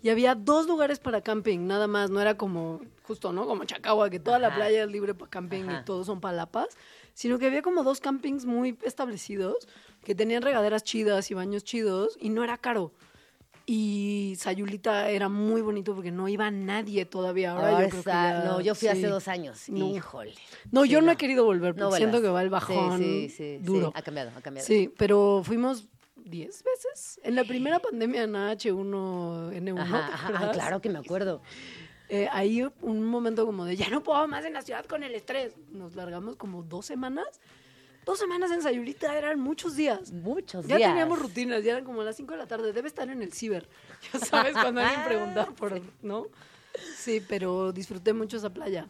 y 0.01 0.09
había 0.09 0.35
dos 0.35 0.67
lugares 0.67 0.99
para 0.99 1.21
camping, 1.21 1.67
nada 1.67 1.87
más. 1.87 2.09
No 2.09 2.21
era 2.21 2.37
como, 2.37 2.81
justo, 3.03 3.33
¿no? 3.33 3.45
Como 3.45 3.65
Chacagua, 3.65 4.09
que 4.09 4.19
toda 4.19 4.39
la 4.39 4.53
playa 4.53 4.83
es 4.83 4.89
libre 4.89 5.13
para 5.13 5.29
camping 5.29 5.63
Ajá. 5.63 5.81
y 5.81 5.85
todos 5.85 6.05
son 6.05 6.21
palapas, 6.21 6.77
sino 7.13 7.39
que 7.39 7.47
había 7.47 7.61
como 7.61 7.83
dos 7.83 7.99
campings 7.99 8.45
muy 8.45 8.77
establecidos 8.83 9.67
que 10.07 10.15
tenían 10.15 10.41
regaderas 10.41 10.83
chidas 10.85 11.29
y 11.31 11.33
baños 11.33 11.65
chidos 11.65 12.17
y 12.21 12.29
no 12.29 12.41
era 12.41 12.57
caro. 12.57 12.93
Y 13.65 14.35
Sayulita 14.37 15.09
era 15.09 15.27
muy 15.27 15.59
bonito 15.59 15.93
porque 15.93 16.11
no 16.11 16.29
iba 16.29 16.49
nadie 16.49 17.03
todavía. 17.03 17.51
Ahora, 17.51 17.71
Ahora 17.71 17.83
yo 17.83 17.89
creo 17.89 18.03
que 18.03 18.09
ya- 18.09 18.43
no, 18.45 18.61
yo 18.61 18.73
fui 18.73 18.87
sí. 18.87 18.87
hace 18.87 19.07
dos 19.07 19.27
años. 19.27 19.67
No. 19.67 19.85
Híjole. 19.93 20.33
No, 20.71 20.83
Sí, 20.83 20.89
yo 20.91 21.01
no. 21.01 21.11
he 21.11 21.17
querido 21.17 21.43
volver 21.43 21.73
porque 21.73 21.81
No 21.83 21.91
siento 21.91 22.21
que 22.21 22.29
va 22.29 22.41
el 22.41 22.49
bajón 22.49 22.99
Sí, 22.99 23.57
duro. 23.61 23.91
Ha 23.95 24.01
cambiado, 24.01 24.31
ha 24.33 24.39
cambiado. 24.41 24.65
Sí, 24.65 24.89
pero 24.97 25.41
fuimos 25.43 25.89
10 26.15 26.63
veces. 26.63 27.19
En 27.23 27.35
la 27.35 27.43
primera 27.43 27.79
pandemia 27.79 28.23
en 28.23 28.31
H1N1, 28.37 29.77
Ajá, 29.81 30.09
ah, 30.33 30.51
claro 30.53 30.79
que 30.79 30.87
me 30.89 30.99
acuerdo. 30.99 31.41
Eh, 32.07 32.29
ahí 32.31 32.65
un 32.79 33.03
momento 33.03 33.45
como 33.45 33.65
de, 33.65 33.75
ya 33.75 33.89
no 33.89 34.01
puedo 34.01 34.25
más 34.29 34.45
en 34.45 34.53
la 34.53 34.61
ciudad 34.61 34.85
con 34.85 35.03
el 35.03 35.13
estrés. 35.13 35.55
Nos 35.73 35.95
largamos 35.95 36.37
como 36.37 36.63
dos 36.63 36.85
semanas. 36.85 37.27
Dos 38.07 38.17
semanas 38.19 38.49
en 38.51 38.61
Sayulita 38.61 39.17
eran 39.17 39.37
muchos 39.37 39.75
días. 39.75 40.13
Muchos 40.13 40.65
Ya 40.65 40.77
días. 40.77 40.91
teníamos 40.91 41.19
rutinas, 41.19 41.61
ya 41.61 41.73
eran 41.73 41.83
como 41.83 42.03
las 42.03 42.15
5 42.15 42.31
de 42.31 42.37
la 42.37 42.47
tarde. 42.47 42.71
Debe 42.71 42.87
estar 42.87 43.09
en 43.09 43.21
el 43.21 43.33
ciber. 43.33 43.67
Ya 44.13 44.19
sabes, 44.19 44.53
cuando 44.53 44.79
alguien 44.79 45.03
pregunta 45.03 45.45
por, 45.47 45.81
¿no? 46.01 46.27
Sí, 46.95 47.21
pero 47.27 47.73
disfruté 47.73 48.13
mucho 48.13 48.37
esa 48.37 48.49
playa. 48.49 48.87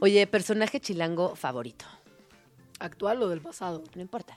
Oye, 0.00 0.26
personaje 0.26 0.78
chilango 0.78 1.34
favorito. 1.36 1.86
¿Actual 2.80 3.22
o 3.22 3.28
del 3.30 3.40
pasado? 3.40 3.82
No 3.94 4.02
importa. 4.02 4.36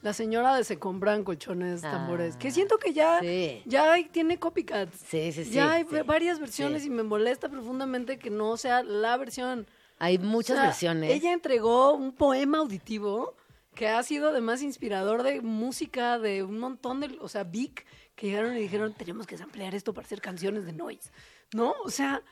La 0.00 0.12
señora 0.14 0.56
de 0.56 0.64
se 0.64 0.78
compran 0.78 1.24
colchones, 1.24 1.84
Ah, 1.84 1.90
tambores. 1.90 2.36
Que 2.36 2.50
siento 2.50 2.78
que 2.78 2.92
ya, 2.94 3.20
sí. 3.20 3.62
ya 3.66 3.92
hay- 3.92 4.04
tiene 4.04 4.38
copycats. 4.38 4.96
Sí, 4.98 5.30
sí, 5.32 5.44
sí. 5.44 5.50
ya 5.50 5.72
hay 5.72 5.84
sí. 5.84 5.96
varias 6.06 6.38
versiones 6.38 6.82
sí. 6.82 6.88
y 6.88 6.90
me 6.90 7.02
molesta 7.02 7.48
profundamente 7.50 8.18
que 8.18 8.30
no 8.30 8.56
sea 8.56 8.82
la 8.82 9.16
versión. 9.18 9.66
Hay 10.04 10.18
muchas 10.18 10.56
O 10.56 10.60
sea, 10.60 10.64
versiones. 10.66 11.10
Ella 11.10 11.32
entregó 11.32 11.94
un 11.94 12.12
poema 12.12 12.58
auditivo 12.58 13.34
que 13.74 13.88
ha 13.88 14.02
sido 14.02 14.28
además 14.28 14.62
inspirador 14.62 15.22
de 15.22 15.40
música 15.40 16.18
de 16.18 16.42
un 16.42 16.58
montón 16.58 17.00
de, 17.00 17.16
o 17.20 17.28
sea, 17.28 17.44
Vic, 17.44 17.84
que 18.14 18.28
llegaron 18.28 18.56
y 18.56 18.60
dijeron, 18.60 18.92
tenemos 18.94 19.26
que 19.26 19.34
ampliar 19.36 19.74
esto 19.74 19.92
para 19.92 20.04
hacer 20.06 20.20
canciones 20.20 20.64
de 20.64 20.72
noise, 20.72 21.10
¿no? 21.52 21.74
O 21.84 21.90
sea, 21.90 22.22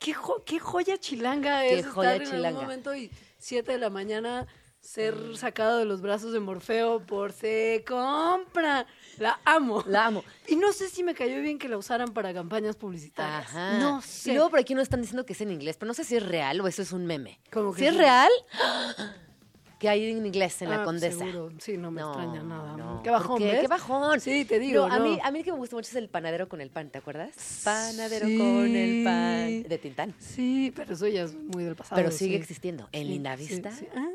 qué, 0.00 0.12
jo- 0.14 0.42
qué 0.44 0.58
joya 0.58 0.98
chilanga 0.98 1.60
Qué 1.62 1.78
es 1.80 1.86
joya 1.86 2.12
estar 2.14 2.22
en 2.22 2.28
chilanga. 2.28 2.48
algún 2.48 2.62
momento 2.64 2.96
y 2.96 3.10
siete 3.38 3.72
de 3.72 3.78
la 3.78 3.90
mañana 3.90 4.46
ser 4.88 5.36
sacado 5.36 5.78
de 5.78 5.84
los 5.84 6.00
brazos 6.00 6.32
de 6.32 6.40
Morfeo 6.40 7.00
por 7.00 7.32
se 7.32 7.84
compra. 7.86 8.86
La 9.18 9.38
amo. 9.44 9.84
La 9.86 10.06
amo. 10.06 10.24
Y 10.46 10.56
no 10.56 10.72
sé 10.72 10.88
si 10.88 11.02
me 11.02 11.14
cayó 11.14 11.40
bien 11.42 11.58
que 11.58 11.68
la 11.68 11.76
usaran 11.76 12.14
para 12.14 12.32
campañas 12.32 12.74
publicitarias. 12.76 13.50
Ajá. 13.50 13.78
No 13.78 13.98
Y 13.98 14.02
sé. 14.02 14.32
luego 14.32 14.48
por 14.48 14.58
aquí 14.60 14.74
nos 14.74 14.84
están 14.84 15.00
diciendo 15.02 15.26
que 15.26 15.34
es 15.34 15.40
en 15.42 15.50
inglés, 15.50 15.76
pero 15.76 15.88
no 15.88 15.94
sé 15.94 16.04
si 16.04 16.16
es 16.16 16.24
real 16.24 16.60
o 16.62 16.66
eso 16.66 16.80
es 16.80 16.92
un 16.92 17.04
meme. 17.04 17.38
¿Cómo 17.52 17.72
que 17.74 17.80
si 17.80 17.86
es 17.86 17.96
real, 17.96 18.30
que 19.78 19.88
hay 19.90 20.10
en 20.10 20.24
inglés 20.24 20.60
en 20.62 20.68
Ah, 20.72 20.78
la 20.78 20.84
condesa. 20.84 21.18
seguro. 21.18 21.50
Sí, 21.60 21.76
no 21.76 21.90
me 21.90 22.00
extraña 22.00 22.42
nada. 22.42 22.76
no. 22.76 23.02
Qué 23.02 23.10
bajón, 23.10 23.38
¿Por 23.38 23.50
qué? 23.50 23.58
Qué 23.60 23.66
bajón. 23.68 24.20
Sí, 24.20 24.44
te 24.46 24.58
digo, 24.58 24.88
No, 24.88 24.94
a, 24.94 24.98
mí, 25.00 25.18
a 25.22 25.30
mí 25.30 25.38
el 25.40 25.44
que 25.44 25.52
me 25.52 25.58
gusta 25.58 25.76
mucho 25.76 25.88
es 25.90 25.96
el 25.96 26.08
panadero 26.08 26.48
con 26.48 26.60
el 26.62 26.70
pan, 26.70 26.88
¿te 26.90 26.98
acuerdas? 26.98 27.60
Panadero 27.62 28.26
Sí. 28.26 28.38
con 28.38 28.74
el 28.74 29.04
pan. 29.04 29.62
De 29.68 29.78
Tintán. 29.78 30.14
Sí, 30.18 30.72
pero 30.74 30.94
eso 30.94 31.06
ya 31.06 31.24
es 31.24 31.34
muy 31.34 31.62
del 31.64 31.76
pasado. 31.76 32.00
Pero 32.00 32.10
sigue 32.10 32.36
sí. 32.36 32.40
existiendo. 32.40 32.88
En 32.92 33.02
Sí, 33.06 33.08
Lindavista 33.12 33.70
sí, 33.70 33.80
sí. 33.80 33.88
Ah, 33.94 34.08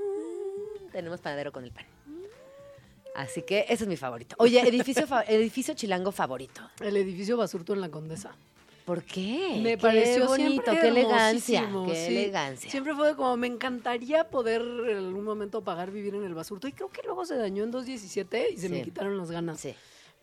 tenemos 0.94 1.20
panadero 1.20 1.52
con 1.52 1.66
el 1.66 1.72
pan. 1.72 1.86
Así 3.16 3.44
que 3.44 3.66
ese 3.70 3.84
es 3.84 3.88
mi 3.88 3.98
favorito. 3.98 4.36
Oye, 4.40 4.60
edificio, 4.68 5.06
fa- 5.06 5.24
edificio 5.24 5.74
chilango 5.76 6.12
favorito. 6.12 6.62
el 6.80 6.98
edificio 6.98 7.38
Basurto 7.38 7.74
en 7.74 7.82
la 7.82 7.90
Condesa. 7.90 8.36
¿Por 8.86 9.04
qué? 9.04 9.60
Me 9.62 9.72
Qué 9.72 9.78
pareció 9.78 10.28
bonito, 10.28 10.64
qué 10.72 10.88
elegancia, 10.90 11.70
qué 11.88 11.96
sí. 11.96 12.16
elegancia. 12.18 12.70
Siempre 12.72 12.94
fue 12.96 13.16
como, 13.16 13.38
me 13.38 13.48
encantaría 13.48 14.30
poder 14.30 14.62
en 14.62 14.98
algún 14.98 15.24
momento 15.24 15.62
pagar 15.64 15.92
vivir 15.92 16.16
en 16.16 16.24
el 16.24 16.34
Basurto. 16.34 16.68
Y 16.68 16.74
creo 16.74 16.90
que 16.90 17.02
luego 17.04 17.24
se 17.26 17.38
dañó 17.38 17.64
en 17.64 17.72
217 17.72 18.50
y 18.52 18.58
se 18.58 18.68
me 18.70 18.82
quitaron 18.82 19.18
las 19.18 19.32
ganas. 19.32 19.60
Sí. 19.60 19.74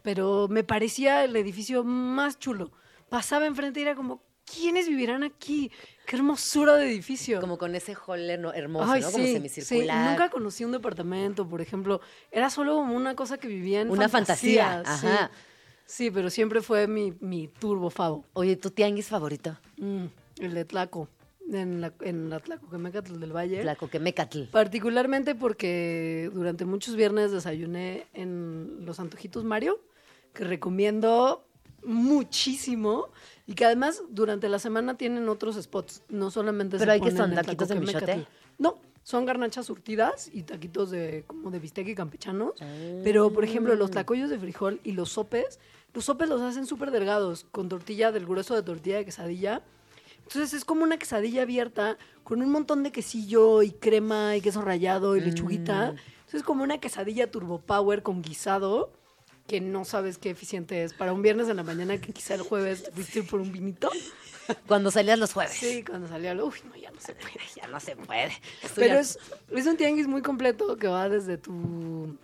Pero 0.02 0.46
me 0.48 0.62
parecía 0.64 1.24
el 1.24 1.36
edificio 1.36 1.84
más 1.84 2.38
chulo. 2.38 2.70
Pasaba 3.08 3.46
enfrente 3.46 3.80
y 3.80 3.84
era 3.84 3.94
como, 3.94 4.20
¿quiénes 4.52 4.88
vivirán 4.88 5.22
aquí? 5.22 5.70
Qué 6.06 6.16
hermosura 6.16 6.74
de 6.76 6.86
edificio. 6.90 7.40
Como 7.40 7.56
con 7.58 7.74
ese 7.74 7.94
hall 7.94 8.28
hermoso, 8.30 8.90
Ay, 8.90 9.00
¿no? 9.02 9.10
Como 9.12 9.24
sí, 9.24 9.32
semicircular. 9.34 10.04
sí. 10.04 10.10
Nunca 10.10 10.30
conocí 10.30 10.64
un 10.64 10.72
departamento, 10.72 11.48
por 11.48 11.60
ejemplo. 11.60 12.00
Era 12.32 12.50
solo 12.50 12.74
como 12.74 12.96
una 12.96 13.14
cosa 13.14 13.38
que 13.38 13.46
vivía 13.48 13.80
en 13.82 13.90
Una 13.90 14.08
fantasía, 14.08 14.82
sí. 14.84 15.06
ajá. 15.06 15.30
Sí, 15.86 16.10
pero 16.10 16.30
siempre 16.30 16.62
fue 16.62 16.86
mi, 16.86 17.12
mi 17.20 17.48
turbo 17.48 17.90
favo. 17.90 18.24
Oye, 18.32 18.56
¿tu 18.56 18.70
tianguis 18.70 19.08
favorito? 19.08 19.56
Mm, 19.76 20.04
el 20.40 20.54
de 20.54 20.64
Tlaco, 20.64 21.08
en 21.52 21.80
la, 21.80 21.92
en 22.00 22.30
la 22.30 22.38
Tlacoquemecatl 22.38 23.18
del 23.18 23.34
Valle. 23.34 23.62
Tlacoquemecatl. 23.62 24.44
Particularmente 24.52 25.34
porque 25.34 26.30
durante 26.32 26.64
muchos 26.64 26.94
viernes 26.94 27.32
desayuné 27.32 28.06
en 28.14 28.84
los 28.86 29.00
antojitos 29.00 29.42
Mario, 29.42 29.80
que 30.32 30.44
recomiendo 30.44 31.44
muchísimo 31.82 33.08
y 33.50 33.54
que 33.54 33.64
además 33.64 34.04
durante 34.10 34.48
la 34.48 34.60
semana 34.60 34.96
tienen 34.96 35.28
otros 35.28 35.60
spots, 35.60 36.04
no 36.08 36.30
solamente 36.30 36.78
¿Pero 36.78 36.88
se 36.88 36.92
hay 36.92 37.00
que 37.00 37.06
ponen 37.06 37.16
son 37.16 37.30
en 37.30 37.36
taquitos 37.36 37.68
de 37.68 37.80
michote? 37.80 38.26
No, 38.58 38.78
son 39.02 39.26
garnachas 39.26 39.66
surtidas 39.66 40.30
y 40.32 40.44
taquitos 40.44 40.92
de 40.92 41.24
como 41.26 41.50
de 41.50 41.58
bistec 41.58 41.88
y 41.88 41.96
campechanos. 41.96 42.54
Ah. 42.60 42.66
Pero, 43.02 43.32
por 43.32 43.42
ejemplo, 43.42 43.74
los 43.74 43.90
tlacoyos 43.90 44.30
de 44.30 44.38
frijol 44.38 44.78
y 44.84 44.92
los 44.92 45.10
sopes, 45.10 45.58
los 45.92 46.04
sopes 46.04 46.28
los 46.28 46.40
hacen 46.42 46.64
súper 46.64 46.92
delgados, 46.92 47.44
con 47.50 47.68
tortilla 47.68 48.12
del 48.12 48.24
grueso 48.24 48.54
de 48.54 48.62
tortilla 48.62 48.98
de 48.98 49.04
quesadilla. 49.04 49.62
Entonces 50.18 50.54
es 50.54 50.64
como 50.64 50.84
una 50.84 50.96
quesadilla 50.96 51.42
abierta 51.42 51.98
con 52.22 52.42
un 52.42 52.52
montón 52.52 52.84
de 52.84 52.92
quesillo 52.92 53.64
y 53.64 53.72
crema 53.72 54.36
y 54.36 54.42
queso 54.42 54.62
rallado 54.62 55.16
y 55.16 55.22
lechuguita. 55.22 55.88
Entonces 55.88 56.34
es 56.34 56.42
como 56.44 56.62
una 56.62 56.78
quesadilla 56.78 57.32
turbo 57.32 57.58
power 57.58 58.04
con 58.04 58.22
guisado 58.22 58.92
que 59.46 59.60
no 59.60 59.84
sabes 59.84 60.18
qué 60.18 60.30
eficiente 60.30 60.82
es. 60.84 60.92
Para 60.94 61.12
un 61.12 61.22
viernes 61.22 61.48
en 61.48 61.56
la 61.56 61.62
mañana 61.64 61.98
que 62.00 62.12
quizá 62.12 62.34
el 62.34 62.42
jueves 62.42 62.84
te 62.84 62.90
fuiste 62.92 63.22
por 63.22 63.40
un 63.40 63.50
vinito. 63.52 63.90
Cuando 64.66 64.90
salías 64.90 65.18
los 65.18 65.32
jueves. 65.32 65.52
Sí, 65.54 65.84
cuando 65.84 66.08
salía, 66.08 66.32
uy, 66.34 66.54
no, 66.68 66.76
ya 66.76 66.90
no 66.90 67.00
se 67.00 67.14
puede. 67.14 67.34
Ya 67.56 67.66
no 67.68 67.78
se 67.80 67.96
puede. 67.96 68.32
Estoy 68.62 68.84
Pero 68.84 68.94
ya- 68.94 69.00
es, 69.00 69.18
es 69.50 69.66
un 69.66 69.76
tianguis 69.76 70.06
muy 70.08 70.22
completo 70.22 70.76
que 70.76 70.88
va 70.88 71.08
desde 71.08 71.38
tu 71.38 72.16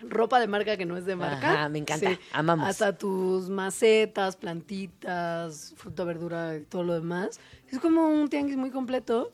ropa 0.00 0.40
de 0.40 0.46
marca 0.46 0.76
que 0.76 0.86
no 0.86 0.96
es 0.96 1.04
de 1.04 1.14
marca. 1.14 1.52
Ajá, 1.54 1.68
me 1.68 1.78
encanta, 1.78 2.18
amamos. 2.32 2.68
Hasta 2.68 2.96
tus 2.96 3.48
macetas, 3.50 4.36
plantitas, 4.36 5.74
fruta, 5.76 6.04
verdura 6.04 6.56
y 6.56 6.62
todo 6.62 6.82
lo 6.84 6.94
demás. 6.94 7.38
Es 7.68 7.78
como 7.78 8.08
un 8.08 8.28
tianguis 8.28 8.56
muy 8.56 8.70
completo 8.70 9.30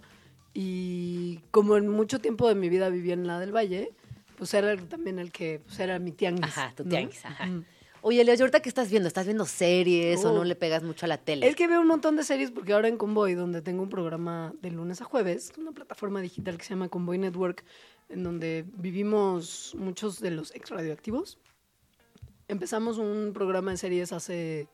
y 0.54 1.40
como 1.50 1.76
en 1.76 1.88
mucho 1.88 2.18
tiempo 2.18 2.48
de 2.48 2.54
mi 2.54 2.68
vida 2.68 2.88
vivía 2.88 3.14
en 3.14 3.26
la 3.26 3.38
del 3.38 3.54
Valle, 3.54 3.92
pues 4.36 4.54
era 4.54 4.76
también 4.76 5.18
el 5.18 5.32
que, 5.32 5.60
pues 5.64 5.78
era 5.80 5.98
mi 5.98 6.12
tianguis. 6.12 6.44
Ajá, 6.44 6.72
tu 6.76 6.84
¿no? 6.84 6.90
tianguis, 6.90 7.24
ajá. 7.24 7.48
Ujú. 7.48 7.64
Oye, 8.02 8.22
Leo, 8.22 8.36
¿y 8.36 8.40
ahorita 8.40 8.60
qué 8.60 8.68
estás 8.68 8.88
viendo? 8.88 9.08
¿Estás 9.08 9.26
viendo 9.26 9.46
series 9.46 10.24
o 10.24 10.32
no 10.32 10.44
le 10.44 10.54
pegas 10.54 10.84
mucho 10.84 11.06
a 11.06 11.08
la 11.08 11.18
tele? 11.18 11.48
Es 11.48 11.56
que 11.56 11.66
veo 11.66 11.80
un 11.80 11.88
montón 11.88 12.14
de 12.14 12.22
series 12.22 12.52
porque 12.52 12.72
ahora 12.72 12.86
en 12.86 12.98
Convoy, 12.98 13.34
donde 13.34 13.62
tengo 13.62 13.82
un 13.82 13.88
programa 13.88 14.54
de 14.62 14.70
lunes 14.70 15.00
a 15.00 15.04
jueves, 15.04 15.52
una 15.58 15.72
plataforma 15.72 16.20
digital 16.20 16.56
que 16.56 16.64
se 16.64 16.70
llama 16.70 16.88
Convoy 16.88 17.18
Network, 17.18 17.64
en 18.08 18.22
donde 18.22 18.64
vivimos 18.74 19.74
muchos 19.76 20.20
de 20.20 20.30
los 20.30 20.54
ex 20.54 20.70
radioactivos. 20.70 21.38
Empezamos 22.46 22.98
un 22.98 23.32
programa 23.34 23.72
de 23.72 23.76
series 23.76 24.12
hace, 24.12 24.68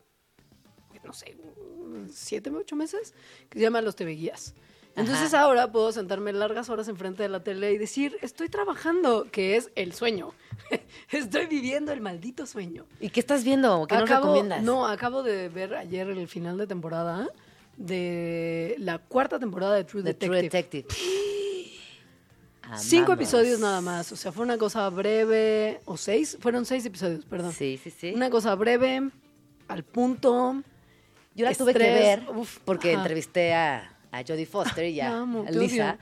no 1.02 1.14
sé, 1.14 1.34
siete, 2.10 2.50
ocho 2.50 2.76
meses, 2.76 3.14
que 3.48 3.58
se 3.58 3.64
llama 3.64 3.80
Los 3.80 3.96
TV 3.96 4.12
Guías. 4.12 4.54
Entonces 4.94 5.32
ahora 5.32 5.72
puedo 5.72 5.90
sentarme 5.92 6.32
largas 6.32 6.68
horas 6.68 6.86
enfrente 6.88 7.22
de 7.22 7.28
la 7.28 7.42
tele 7.42 7.72
y 7.72 7.78
decir, 7.78 8.16
estoy 8.20 8.48
trabajando, 8.48 9.26
que 9.30 9.56
es 9.56 9.70
el 9.74 9.94
sueño. 9.94 10.32
estoy 11.10 11.46
viviendo 11.46 11.92
el 11.92 12.00
maldito 12.00 12.46
sueño. 12.46 12.84
¿Y 13.00 13.08
qué 13.10 13.20
estás 13.20 13.42
viendo? 13.44 13.86
¿Qué 13.86 13.94
nos 13.96 14.04
Acabo- 14.10 14.24
recomiendas? 14.26 14.62
No, 14.62 14.86
acabo 14.86 15.22
de 15.22 15.48
ver 15.48 15.74
ayer 15.74 16.08
el 16.08 16.28
final 16.28 16.58
de 16.58 16.66
temporada 16.66 17.28
de 17.76 18.74
la 18.78 18.98
cuarta 18.98 19.38
temporada 19.38 19.74
de 19.74 19.84
True 19.84 20.02
The 20.02 20.08
Detective. 20.08 20.28
True 20.28 20.42
Detective. 20.42 20.88
Cinco 22.76 23.12
episodios 23.12 23.60
nada 23.60 23.80
más, 23.80 24.12
o 24.12 24.16
sea, 24.16 24.32
fue 24.32 24.44
una 24.44 24.56
cosa 24.56 24.88
breve, 24.88 25.80
o 25.84 25.96
seis, 25.96 26.38
fueron 26.40 26.64
seis 26.64 26.86
episodios, 26.86 27.24
perdón. 27.26 27.52
Sí, 27.52 27.78
sí, 27.82 27.90
sí. 27.90 28.12
Una 28.14 28.30
cosa 28.30 28.54
breve, 28.54 29.10
al 29.68 29.84
punto. 29.84 30.62
Yo 31.34 31.44
la 31.44 31.54
tuve 31.54 31.74
que 31.74 31.82
estrés, 31.82 32.26
ver 32.26 32.36
uf, 32.36 32.58
porque 32.64 32.92
ajá. 32.92 33.02
entrevisté 33.02 33.52
a, 33.54 33.91
a 34.12 34.22
Jodie 34.22 34.46
Foster 34.46 34.86
y 34.88 35.00
a, 35.00 35.18
amo, 35.22 35.42
a 35.42 35.46
te 35.50 35.58
Lisa. 35.58 35.98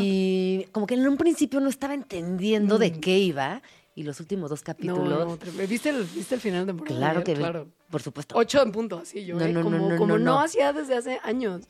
Y 0.00 0.66
como 0.72 0.86
que 0.86 0.94
en 0.94 1.06
un 1.06 1.16
principio 1.16 1.60
no 1.60 1.68
estaba 1.68 1.94
entendiendo 1.94 2.76
de 2.78 2.92
qué 2.92 3.18
iba. 3.18 3.62
Y 3.94 4.02
los 4.04 4.20
últimos 4.20 4.48
dos 4.50 4.60
No, 4.60 4.64
capítulos. 4.66 5.26
no, 5.26 5.38
tre- 5.38 5.66
¿viste, 5.68 5.90
el, 5.90 6.04
¿Viste 6.04 6.34
el 6.36 6.40
final 6.40 6.64
de 6.64 6.72
temporada? 6.72 6.96
claro 6.96 7.24
que 7.24 7.34
Claro. 7.34 7.68
por 7.90 8.00
supuesto. 8.00 8.34
Ocho 8.36 8.62
en 8.62 8.72
punto, 8.72 8.98
así 8.98 9.24
yo, 9.26 9.36
No, 9.36 9.44
¿eh? 9.44 9.52
no, 9.52 9.60
no, 9.62 9.64
como, 9.64 9.76
no, 9.90 9.96
como 9.96 10.06
no, 10.12 10.18
no, 10.18 10.24
no. 10.36 10.40
hacía 10.40 10.72
desde 10.72 10.94
hace 10.96 11.18
años. 11.24 11.62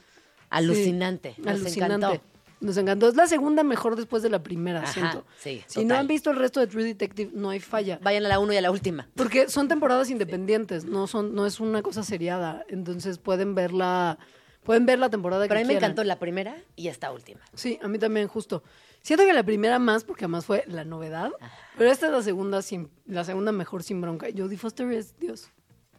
Alucinante. 0.50 1.32
Sí, 1.36 1.42
Nos 1.42 1.60
alucinante. 1.60 2.06
encantó. 2.06 2.22
Nos 2.60 2.76
encantó. 2.76 3.08
Es 3.08 3.16
la 3.16 3.26
segunda 3.26 3.62
mejor 3.62 3.96
después 3.96 4.22
de 4.22 4.28
la 4.28 4.42
primera, 4.42 4.80
Ajá, 4.82 4.92
siento. 4.92 5.24
sí, 5.38 5.62
Si 5.66 5.84
no 5.84 5.94
han 5.96 6.06
visto 6.06 6.30
el 6.30 6.36
resto 6.36 6.60
de 6.60 6.66
True 6.66 6.84
Detective, 6.84 7.30
no 7.34 7.48
hay 7.50 7.58
falla. 7.60 7.98
Vayan 8.02 8.26
a 8.26 8.28
la 8.28 8.38
1 8.38 8.52
y 8.52 8.56
a 8.58 8.60
la 8.60 8.70
última. 8.70 9.08
Porque 9.16 9.48
son 9.48 9.66
temporadas 9.68 10.10
independientes, 10.10 10.84
no 10.84 11.06
son, 11.06 11.34
no 11.34 11.46
es 11.46 11.58
una 11.58 11.80
cosa 11.82 12.02
seriada. 12.02 12.64
Entonces 12.68 13.16
pueden 13.18 13.54
verla, 13.54 14.18
pueden 14.62 14.86
ver 14.86 14.98
la 14.98 15.10
temporada 15.10 15.46
Pero 15.46 15.54
a 15.54 15.58
que 15.58 15.64
mí 15.64 15.68
me 15.68 15.74
quieran. 15.74 15.90
encantó 15.90 16.04
la 16.04 16.18
primera 16.18 16.56
y 16.76 16.88
esta 16.88 17.12
última. 17.12 17.40
Sí, 17.54 17.78
a 17.82 17.88
mí 17.88 17.98
también, 17.98 18.28
justo. 18.28 18.62
Siento 19.02 19.24
que 19.24 19.32
la 19.32 19.42
primera 19.42 19.78
más, 19.78 20.04
porque 20.04 20.24
además 20.24 20.44
fue 20.44 20.64
la 20.66 20.84
novedad, 20.84 21.32
pero 21.78 21.90
esta 21.90 22.06
es 22.06 22.12
la 22.12 22.22
segunda, 22.22 22.60
sin, 22.62 22.90
la 23.06 23.24
segunda 23.24 23.50
mejor 23.52 23.82
sin 23.82 24.00
bronca. 24.00 24.26
Jodie 24.36 24.58
Foster 24.58 24.90
es 24.92 25.18
Dios. 25.18 25.50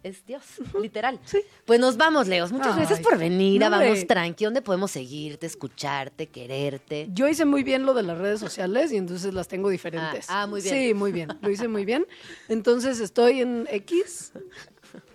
Es 0.04 0.26
Dios, 0.26 0.44
literal. 0.82 1.20
Pues 1.66 1.80
nos 1.80 1.96
vamos, 1.96 2.28
Leos. 2.28 2.52
Muchas 2.52 2.74
Ay, 2.74 2.78
gracias 2.78 3.00
por 3.02 3.18
venir 3.20 3.64
a 3.64 3.70
no, 3.70 3.76
hombre. 3.76 3.90
Vamos 3.92 4.08
Tranqui. 4.08 4.46
¿Dónde 4.46 4.62
podemos 4.64 4.90
seguirte, 4.92 5.46
escucharte, 5.46 6.28
quererte? 6.28 7.08
Yo 7.14 7.28
hice 7.28 7.46
muy 7.46 7.64
bien 7.64 7.86
lo 7.86 7.94
de 7.94 8.02
las 8.04 8.18
redes 8.18 8.40
sociales 8.40 8.92
y 8.92 8.98
entonces 8.98 9.34
las 9.34 9.48
tengo 9.48 9.70
diferentes. 9.70 10.26
Ah, 10.28 10.44
ah, 10.44 10.48
muy 10.48 10.62
bien. 10.62 10.76
Sí, 10.76 10.94
muy 10.96 11.12
bien. 11.12 11.30
Lo 11.42 11.50
hice 11.52 11.68
muy 11.68 11.86
bien. 11.86 12.08
Entonces 12.50 13.00
estoy 13.00 13.42
en 13.42 13.68
X. 13.70 14.34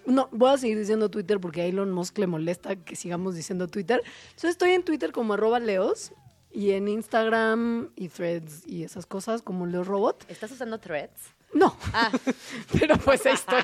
No, 0.07 0.29
voy 0.33 0.51
a 0.51 0.57
seguir 0.59 0.79
diciendo 0.79 1.11
Twitter 1.11 1.41
porque 1.41 1.63
a 1.63 1.67
Elon 1.67 1.91
Musk 1.93 2.19
le 2.19 2.27
molesta 2.27 2.77
que 2.77 2.97
sigamos 2.97 3.35
diciendo 3.35 3.69
Twitter. 3.69 4.03
Entonces 4.29 4.51
estoy 4.51 4.71
en 4.71 4.85
Twitter 4.85 5.13
como 5.13 5.35
arroba 5.35 5.59
leos 5.61 6.13
y 6.53 6.71
en 6.71 6.89
Instagram 6.89 7.91
y 7.97 8.09
threads 8.09 8.67
y 8.67 8.85
esas 8.85 9.05
cosas 9.07 9.43
como 9.43 9.67
Leos 9.67 9.87
Robot. 9.87 10.25
¿Estás 10.29 10.51
usando 10.53 10.79
threads? 10.79 11.21
No, 11.53 11.77
Ah, 11.93 12.11
pero 12.79 12.97
pues 12.99 13.25
ahí 13.27 13.35
estoy. 13.35 13.63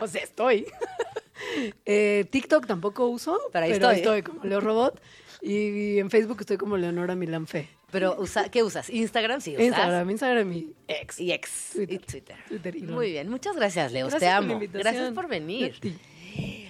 O 0.00 0.06
sea, 0.06 0.22
estoy. 0.22 0.66
Eh, 1.84 2.26
TikTok 2.30 2.64
tampoco 2.64 3.08
uso, 3.08 3.38
Pero 3.52 3.66
pero, 3.66 3.88
ahí 3.88 3.96
estoy. 3.96 3.96
estoy 3.96 4.22
como 4.22 4.44
Leo 4.44 4.60
Robot. 4.60 5.00
Y 5.46 5.98
en 5.98 6.08
Facebook 6.08 6.38
estoy 6.40 6.56
como 6.56 6.78
Leonora 6.78 7.14
Milán 7.14 7.46
Fe. 7.46 7.68
pero 7.90 8.16
usa, 8.18 8.48
¿qué 8.48 8.62
usas? 8.62 8.88
¿Instagram? 8.88 9.42
Sí, 9.42 9.52
usas. 9.52 9.66
Instagram, 9.66 10.10
Instagram 10.10 10.52
y 10.54 10.74
Ex. 10.88 11.20
Y 11.20 11.32
ex. 11.32 11.70
Twitter. 11.74 11.94
Y 11.94 11.98
Twitter. 11.98 12.36
Twitter. 12.48 12.82
Muy 12.84 13.10
bien. 13.10 13.28
Muchas 13.28 13.54
gracias. 13.54 13.92
Gracias 13.92 14.20
Te 14.20 14.28
amo. 14.28 14.58
Gracias 14.72 15.12
por 15.12 15.28
venir. 15.28 15.74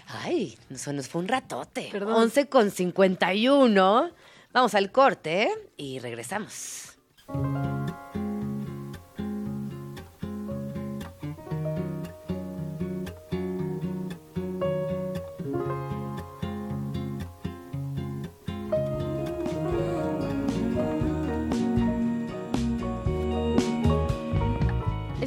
Ay, 0.08 0.58
se 0.74 0.92
nos 0.92 1.08
fue 1.08 1.22
un 1.22 1.28
ratote. 1.28 1.88
Perdón. 1.92 2.14
11 2.14 2.48
con 2.48 2.72
51. 2.72 4.10
Vamos 4.52 4.74
al 4.74 4.90
corte 4.90 5.50
y 5.76 6.00
regresamos. 6.00 6.96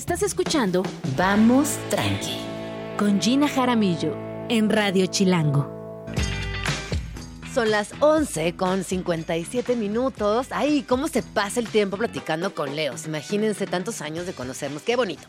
Estás 0.07 0.23
escuchando 0.23 0.83
Vamos 1.17 1.77
Tranqui 1.89 2.37
con 2.97 3.19
Gina 3.19 3.45
Jaramillo 3.45 4.15
en 4.47 4.69
Radio 4.69 5.05
Chilango. 5.07 6.05
Son 7.53 7.69
las 7.69 7.91
11 7.99 8.55
con 8.55 8.85
57 8.85 9.75
minutos. 9.75 10.47
Ay, 10.51 10.83
cómo 10.83 11.09
se 11.09 11.23
pasa 11.23 11.59
el 11.59 11.67
tiempo 11.67 11.97
platicando 11.97 12.55
con 12.55 12.73
Leos. 12.73 13.05
Imagínense 13.05 13.67
tantos 13.67 14.01
años 14.01 14.25
de 14.25 14.31
conocernos. 14.31 14.81
Qué 14.81 14.95
bonito. 14.95 15.27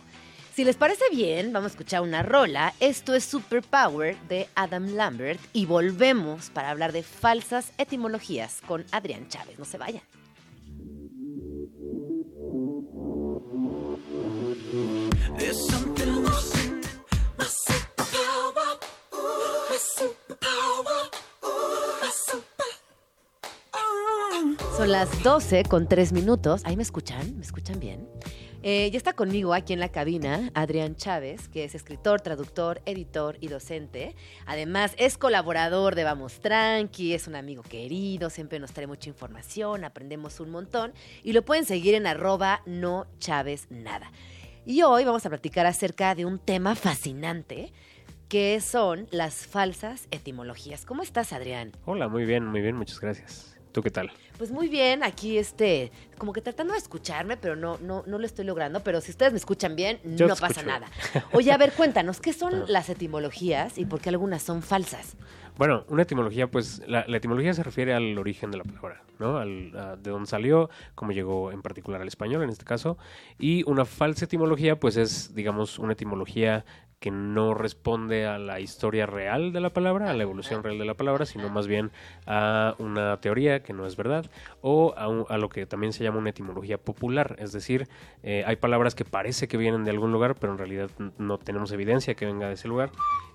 Si 0.55 0.63
les 0.63 0.77
parece 0.77 1.03
bien, 1.11 1.53
vamos 1.53 1.71
a 1.71 1.73
escuchar 1.73 2.03
una 2.03 2.23
rola. 2.23 2.73
Esto 2.79 3.17
es 3.17 3.25
Superpower 3.25 4.17
de 4.29 4.47
Adam 4.55 4.95
Lambert 4.95 5.41
y 5.53 5.67
volvemos 5.67 6.51
para 6.51 6.71
hablar 6.71 6.93
de 6.93 7.03
falsas 7.03 7.73
etimologías 7.79 8.61
con 8.65 8.85
Adrián 8.93 9.27
Chávez. 9.27 9.59
No 9.59 9.65
se 9.65 9.77
vayan. 9.77 10.03
Son 24.77 24.93
las 24.93 25.23
12 25.23 25.65
con 25.65 25.89
3 25.89 26.13
minutos. 26.13 26.63
Ahí 26.65 26.77
me 26.77 26.83
escuchan, 26.83 27.37
me 27.37 27.43
escuchan 27.43 27.81
bien. 27.81 28.07
Eh, 28.63 28.91
ya 28.91 28.99
está 28.99 29.15
conmigo 29.15 29.55
aquí 29.55 29.73
en 29.73 29.81
la 29.81 29.89
cabina 29.89 30.51
Adrián 30.53 30.97
Chávez, 30.97 31.49
que 31.49 31.65
es 31.65 31.75
escritor, 31.75 32.21
traductor, 32.21 32.83
editor 32.85 33.39
y 33.41 33.49
docente. 33.49 34.17
Además, 34.45 34.93
es 34.99 35.17
colaborador 35.17 35.95
de 35.95 36.05
Vamos 36.05 36.41
Tranqui, 36.41 37.15
es 37.15 37.27
un 37.27 37.37
amigo 37.37 37.63
querido, 37.63 38.29
siempre 38.29 38.59
nos 38.59 38.73
trae 38.73 38.87
mucha 38.87 39.09
información, 39.09 39.85
aprendemos 39.85 40.41
un 40.41 40.51
montón. 40.51 40.93
Y 41.23 41.33
lo 41.33 41.45
pueden 41.45 41.65
seguir 41.65 41.95
en 41.95 42.07
arroba 42.07 42.63
no 42.67 43.07
Chávez 43.19 43.69
nada. 43.71 44.11
Y 44.69 44.83
hoy 44.83 45.07
vamos 45.07 45.25
a 45.25 45.31
platicar 45.31 45.65
acerca 45.65 46.15
de 46.15 46.27
un 46.27 46.39
tema 46.39 46.75
fascinante, 46.75 47.73
que 48.29 48.61
son 48.61 49.09
las 49.11 49.47
falsas 49.47 50.09
etimologías. 50.11 50.85
¿Cómo 50.85 51.03
estás, 51.03 51.33
Adrián? 51.33 51.73
Hola, 51.87 52.09
muy 52.09 52.27
bien, 52.27 52.45
muy 52.45 52.61
bien, 52.61 52.77
muchas 52.77 53.01
gracias. 53.01 53.58
¿Tú 53.73 53.83
qué 53.83 53.91
tal? 53.91 54.11
Pues 54.39 54.51
muy 54.51 54.69
bien, 54.69 55.03
aquí 55.03 55.37
este, 55.37 55.93
como 56.17 56.33
que 56.33 56.41
tratando 56.41 56.73
de 56.73 56.79
escucharme, 56.79 57.37
pero 57.37 57.55
no, 57.57 57.77
no, 57.79 58.03
no 58.07 58.19
lo 58.19 58.25
estoy 58.27 58.45
logrando. 58.45 58.81
Pero 58.83 59.01
si 59.01 59.11
ustedes 59.11 59.33
me 59.33 59.39
escuchan 59.39 59.77
bien, 59.77 59.99
Yo 60.05 60.27
no 60.27 60.35
pasa 60.37 60.61
escucho 60.61 60.67
nada. 60.67 60.89
Oye, 61.33 61.53
a 61.53 61.57
ver, 61.59 61.73
cuéntanos, 61.73 62.21
¿qué 62.21 62.33
son 62.33 62.65
las 62.69 62.89
etimologías 62.89 63.77
y 63.79 63.85
por 63.85 64.01
qué 64.01 64.09
algunas 64.09 64.43
son 64.43 64.63
falsas? 64.63 65.17
Bueno, 65.57 65.85
una 65.89 66.03
etimología, 66.03 66.49
pues 66.49 66.83
la, 66.87 67.05
la 67.09 67.17
etimología 67.17 67.53
se 67.53 67.63
refiere 67.65 67.93
al 67.93 68.17
origen 68.17 68.51
de 68.53 68.59
la 68.59 68.65
palabra, 68.65 69.03
¿no? 69.19 69.39
Al, 69.39 69.77
a- 69.77 69.97
de 69.97 70.11
dónde 70.11 70.29
salió, 70.31 70.71
cómo 70.95 71.11
llegó 71.13 71.51
en 71.51 71.63
particular 71.63 72.01
al 72.01 72.07
español 72.09 72.43
en 72.45 72.51
este 72.51 72.65
caso. 72.65 72.97
Y 73.41 73.69
una 73.69 73.85
falsa 73.85 74.25
etimología, 74.27 74.79
pues 74.79 74.97
es, 74.97 75.35
digamos, 75.35 75.81
una 75.81 75.95
etimología 75.95 76.65
que 77.01 77.11
no 77.11 77.55
responde 77.55 78.27
a 78.27 78.39
la 78.39 78.61
historia 78.61 79.07
real 79.07 79.53
de 79.53 79.61
la 79.61 79.71
palabra, 79.71 80.11
a 80.11 80.15
la 80.15 80.23
evolución 80.23 80.63
real 80.63 80.79
de 80.79 80.85
la 80.85 80.95
palabra, 80.95 81.27
sino 81.27 81.49
más 81.49 81.67
bien 81.67 81.91
a 82.27 82.75
una 82.79 83.21
teoría 83.21 83.63
que 83.63 83.73
no 83.73 83.87
es 83.87 83.97
verdad, 83.97 84.27
o 84.63 84.95
a, 84.97 85.39
lo 85.39 85.49
que 85.49 85.67
también 85.67 85.93
se 85.93 86.03
llama 86.03 86.19
una 86.19 86.31
etimología 86.31 86.79
popular, 86.79 87.37
es 87.39 87.53
decir, 87.53 87.89
eh, 88.23 88.43
hay 88.47 88.57
palabras 88.57 88.95
que 88.95 89.05
parece 89.05 89.47
que 89.47 89.57
vienen 89.57 89.85
de 89.85 89.91
algún 89.91 90.13
lugar, 90.13 90.35
pero 90.35 90.53
en 90.53 90.59
realidad 90.59 90.91
no 91.19 91.39
tenemos 91.39 91.71
evidencia 91.73 92.15
que 92.15 92.27
venga 92.27 92.49
de 92.49 92.55
ese 92.55 92.69
lugar 92.69 92.91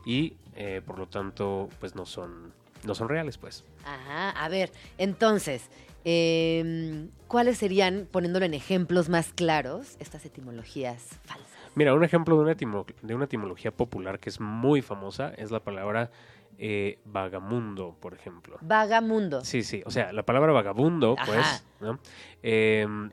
y 0.05 0.35
eh, 0.55 0.81
por 0.85 0.99
lo 0.99 1.07
tanto 1.07 1.69
pues 1.79 1.95
no 1.95 2.05
son 2.05 2.53
no 2.83 2.93
son 2.93 3.09
reales 3.09 3.37
pues 3.37 3.63
Ajá, 3.85 4.31
a 4.31 4.49
ver, 4.49 4.71
entonces, 4.97 5.69
em, 6.03 7.09
¿cuáles 7.27 7.57
serían, 7.57 8.07
poniéndolo 8.11 8.45
en 8.45 8.53
ejemplos 8.53 9.09
más 9.09 9.33
claros, 9.33 9.95
estas 9.99 10.25
etimologías 10.25 11.19
falsas? 11.23 11.52
Mira 11.75 11.93
un 11.93 12.03
ejemplo 12.03 12.35
de 12.35 12.41
una, 12.43 12.51
etimo- 12.55 12.85
de 13.01 13.15
una 13.15 13.25
etimología 13.25 13.71
popular 13.71 14.19
que 14.19 14.29
es 14.29 14.39
muy 14.39 14.81
famosa 14.81 15.33
es 15.37 15.51
la 15.51 15.59
palabra 15.61 16.11
eh, 16.57 16.99
vagamundo 17.05 17.95
por 17.99 18.13
ejemplo 18.13 18.57
Vagamundo. 18.61 19.43
sí 19.43 19.63
sí 19.63 19.81
o 19.85 19.91
sea 19.91 20.13
la 20.13 20.23
palabra 20.23 20.51
vagabundo 20.51 21.15
Ajá. 21.17 21.25
pues 21.25 21.65
¿no? 21.81 21.99
Em, 22.43 23.09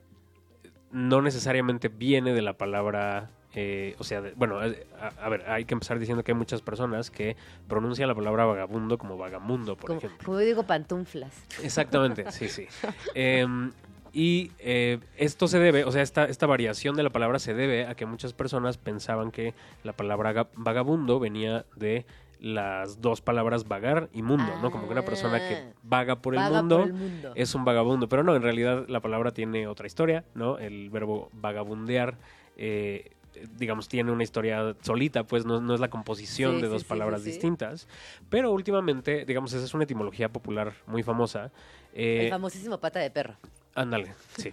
no 0.93 1.23
necesariamente 1.23 1.89
viene 1.89 2.33
de 2.35 2.43
la 2.43 2.55
palabra 2.55 3.31
eh, 3.53 3.97
o 3.99 4.05
sea, 4.05 4.21
de- 4.21 4.33
bueno, 4.35 4.65
eh, 4.65 4.87
a, 5.01 5.09
a 5.25 5.29
ver, 5.29 5.43
hay 5.51 5.65
que 5.65 5.75
empezar 5.75 5.99
diciendo 5.99 6.23
que 6.23 6.31
hay 6.31 6.39
muchas 6.39 6.63
personas 6.63 7.11
que 7.11 7.37
pronuncian 7.67 8.07
la 8.09 8.15
palabra 8.15 8.45
vagabundo 8.45 8.97
como 8.97 9.17
vagamundo, 9.19 9.75
por 9.77 9.87
Como, 9.89 9.99
ejemplo. 9.99 10.25
como 10.25 10.39
digo, 10.39 10.63
pantuflas. 10.63 11.35
Exactamente, 11.61 12.31
sí, 12.31 12.49
sí. 12.49 12.69
Em, 13.17 13.73
y 14.13 14.53
eh, 14.59 14.99
esto 15.17 15.49
se 15.49 15.59
debe, 15.59 15.85
o 15.85 15.93
sea, 15.93 16.03
esta, 16.03 16.25
esta 16.25 16.47
variación 16.47 16.97
de 16.97 17.03
la 17.03 17.11
palabra 17.11 17.39
se 17.39 17.55
debe 17.55 17.87
a 17.87 17.95
que 17.95 18.07
muchas 18.07 18.33
personas 18.33 18.77
pensaban 18.79 19.31
que 19.31 19.55
la 19.85 19.93
palabra 19.93 20.33
ga- 20.33 20.49
vagabundo 20.55 21.19
venía 21.21 21.65
de 21.77 22.07
las 22.41 23.01
dos 23.03 23.21
palabras 23.21 23.69
vagar 23.69 24.09
y 24.15 24.23
mundo, 24.23 24.51
¿no? 24.63 24.71
Como 24.71 24.87
que 24.87 24.93
una 24.93 25.05
persona 25.05 25.39
que 25.39 25.55
Ah. 25.57 25.73
vaga 25.83 26.17
por 26.23 26.35
el, 26.35 26.41
mundo, 26.41 26.79
por 26.79 26.87
el 26.89 26.95
mundo. 26.95 27.33
es 27.35 27.55
un 27.55 27.67
vagabundo. 27.67 28.09
Pero 28.09 28.23
no, 28.25 28.35
en 28.35 28.41
realidad 28.43 28.87
la 28.89 29.01
palabra 29.01 29.31
tiene 29.33 29.67
otra 29.67 29.87
historia, 29.87 30.25
¿no? 30.35 30.59
El 30.59 30.89
verbo 30.91 31.29
vagabundear. 31.35 32.17
eh, 32.57 33.11
digamos, 33.57 33.89
tiene 33.89 34.11
una 34.11 34.23
historia 34.25 34.75
solita, 34.83 35.23
pues 35.25 35.47
no, 35.47 35.61
no 35.61 35.73
es 35.75 35.81
la 35.81 35.89
composición 35.89 36.57
Sí, 36.57 36.63
de 36.63 36.69
dos 36.69 36.83
sí, 36.83 36.89
palabras 36.89 37.23
sí. 37.23 37.31
distintas. 37.31 37.87
Pero 38.29 38.51
últimamente, 38.53 39.25
digamos, 39.25 39.53
esa 39.53 39.65
es 39.65 39.73
una 39.73 39.85
etimología 39.85 40.29
popular 40.31 40.73
muy 40.87 41.03
famosa. 41.03 41.51
Eh, 41.95 42.25
El 42.25 42.31
famosísimo 42.31 42.79
pata 42.81 42.99
de 43.01 43.11
perro. 43.11 43.37
Ándale, 43.75 44.15
sí. 44.37 44.51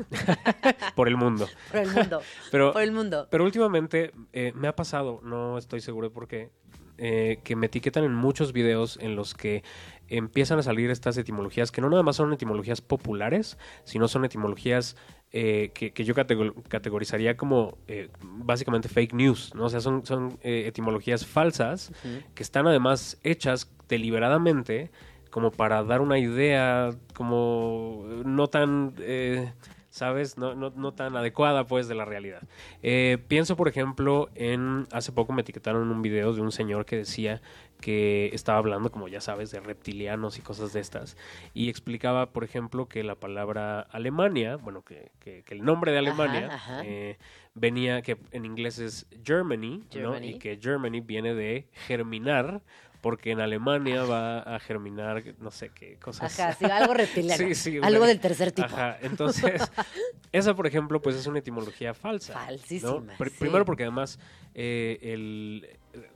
Por 0.95 1.07
el 1.07 1.17
mundo. 1.17 1.47
Por 1.71 1.79
el 1.81 1.91
mundo. 1.91 2.21
Pero, 2.51 2.73
por 2.73 2.81
el 2.83 2.91
mundo. 2.91 3.27
pero 3.31 3.43
últimamente 3.43 4.11
eh, 4.33 4.51
me 4.55 4.67
ha 4.67 4.75
pasado, 4.75 5.19
no 5.23 5.57
estoy 5.57 5.81
seguro 5.81 6.09
de 6.09 6.13
por 6.13 6.27
qué, 6.27 6.51
eh, 6.99 7.39
que 7.43 7.55
me 7.55 7.65
etiquetan 7.67 8.03
en 8.03 8.13
muchos 8.15 8.53
videos 8.53 8.97
en 9.01 9.15
los 9.15 9.33
que 9.33 9.63
empiezan 10.07 10.57
a 10.59 10.63
salir 10.63 10.89
estas 10.89 11.17
etimologías 11.17 11.71
que 11.71 11.81
no 11.81 11.89
nada 11.89 12.01
más 12.03 12.15
son 12.15 12.31
etimologías 12.33 12.81
populares, 12.81 13.57
sino 13.83 14.07
son 14.07 14.23
etimologías 14.25 14.95
eh, 15.31 15.71
que, 15.73 15.91
que 15.93 16.05
yo 16.05 16.15
catego- 16.15 16.53
categorizaría 16.69 17.35
como 17.37 17.77
eh, 17.87 18.09
básicamente 18.21 18.87
fake 18.87 19.13
news, 19.13 19.53
¿no? 19.53 19.65
O 19.65 19.69
sea, 19.69 19.81
son, 19.81 20.05
son 20.05 20.39
eh, 20.41 20.63
etimologías 20.67 21.25
falsas 21.25 21.91
que 22.33 22.41
están 22.43 22.65
además 22.67 23.17
hechas 23.23 23.69
deliberadamente 23.89 24.89
como 25.37 25.51
para 25.51 25.83
dar 25.83 26.01
una 26.01 26.17
idea 26.17 26.89
como 27.13 28.03
no 28.25 28.47
tan... 28.47 28.95
eh, 28.97 29.53
¿Sabes? 29.89 30.37
No, 30.37 30.53
no, 30.53 30.69
no 30.75 30.93
tan 30.93 31.15
adecuada, 31.15 31.65
pues, 31.65 31.87
de 31.87 31.95
la 31.95 32.05
realidad. 32.05 32.41
Eh, 32.83 33.17
pienso, 33.27 33.55
por 33.55 33.67
ejemplo, 33.67 34.29
en... 34.35 34.85
Hace 34.91 35.11
poco 35.11 35.33
me 35.33 35.41
etiquetaron 35.41 35.89
un 35.89 36.01
video 36.03 36.33
de 36.33 36.41
un 36.41 36.51
señor 36.51 36.85
que 36.85 36.97
decía 36.97 37.41
que 37.81 38.29
estaba 38.33 38.59
hablando, 38.59 38.91
como 38.91 39.07
ya 39.07 39.21
sabes, 39.21 39.49
de 39.49 39.59
reptilianos 39.59 40.37
y 40.37 40.41
cosas 40.41 40.73
de 40.73 40.81
estas. 40.81 41.17
Y 41.55 41.69
explicaba, 41.69 42.27
por 42.31 42.43
ejemplo, 42.43 42.87
que 42.87 43.03
la 43.03 43.15
palabra 43.15 43.81
Alemania, 43.91 44.57
bueno, 44.57 44.83
que, 44.83 45.11
que- 45.19 45.41
que 45.43 45.53
el 45.55 45.63
nombre 45.63 45.91
de 45.91 45.97
Alemania 45.99 46.47
Ajá, 46.47 46.55
ajá. 46.75 46.81
eh, 46.85 47.17
venía, 47.55 48.01
que 48.03 48.17
en 48.31 48.45
inglés 48.45 48.77
es 48.77 49.07
Germany, 49.23 49.79
¿no? 49.79 50.13
Germany. 50.13 50.27
Y 50.29 50.39
que 50.39 50.59
Germany 50.61 51.01
viene 51.01 51.33
de 51.33 51.67
germinar, 51.87 52.61
porque 53.01 53.31
en 53.31 53.39
Alemania 53.39 54.03
va 54.03 54.39
a 54.39 54.59
germinar, 54.59 55.23
no 55.39 55.51
sé 55.51 55.69
qué 55.69 55.95
cosas. 55.97 56.39
Ajá, 56.39 56.53
sí, 56.53 56.65
algo 56.65 56.93
reptiliano. 56.93 57.37
Sí, 57.47 57.55
sí, 57.55 57.79
algo 57.81 58.05
del 58.05 58.19
tercer 58.19 58.51
tipo. 58.51 58.67
Ajá, 58.67 58.97
entonces, 59.01 59.61
esa, 60.31 60.55
por 60.55 60.67
ejemplo, 60.67 61.01
pues 61.01 61.15
es 61.15 61.27
una 61.27 61.39
etimología 61.39 61.93
falsa. 61.93 62.33
¿no? 62.33 62.39
Falsísima, 62.45 63.13
Pr- 63.17 63.29
sí. 63.29 63.35
Primero 63.39 63.65
porque 63.65 63.83
además, 63.83 64.19
eh, 64.55 64.97
el, 65.01 65.67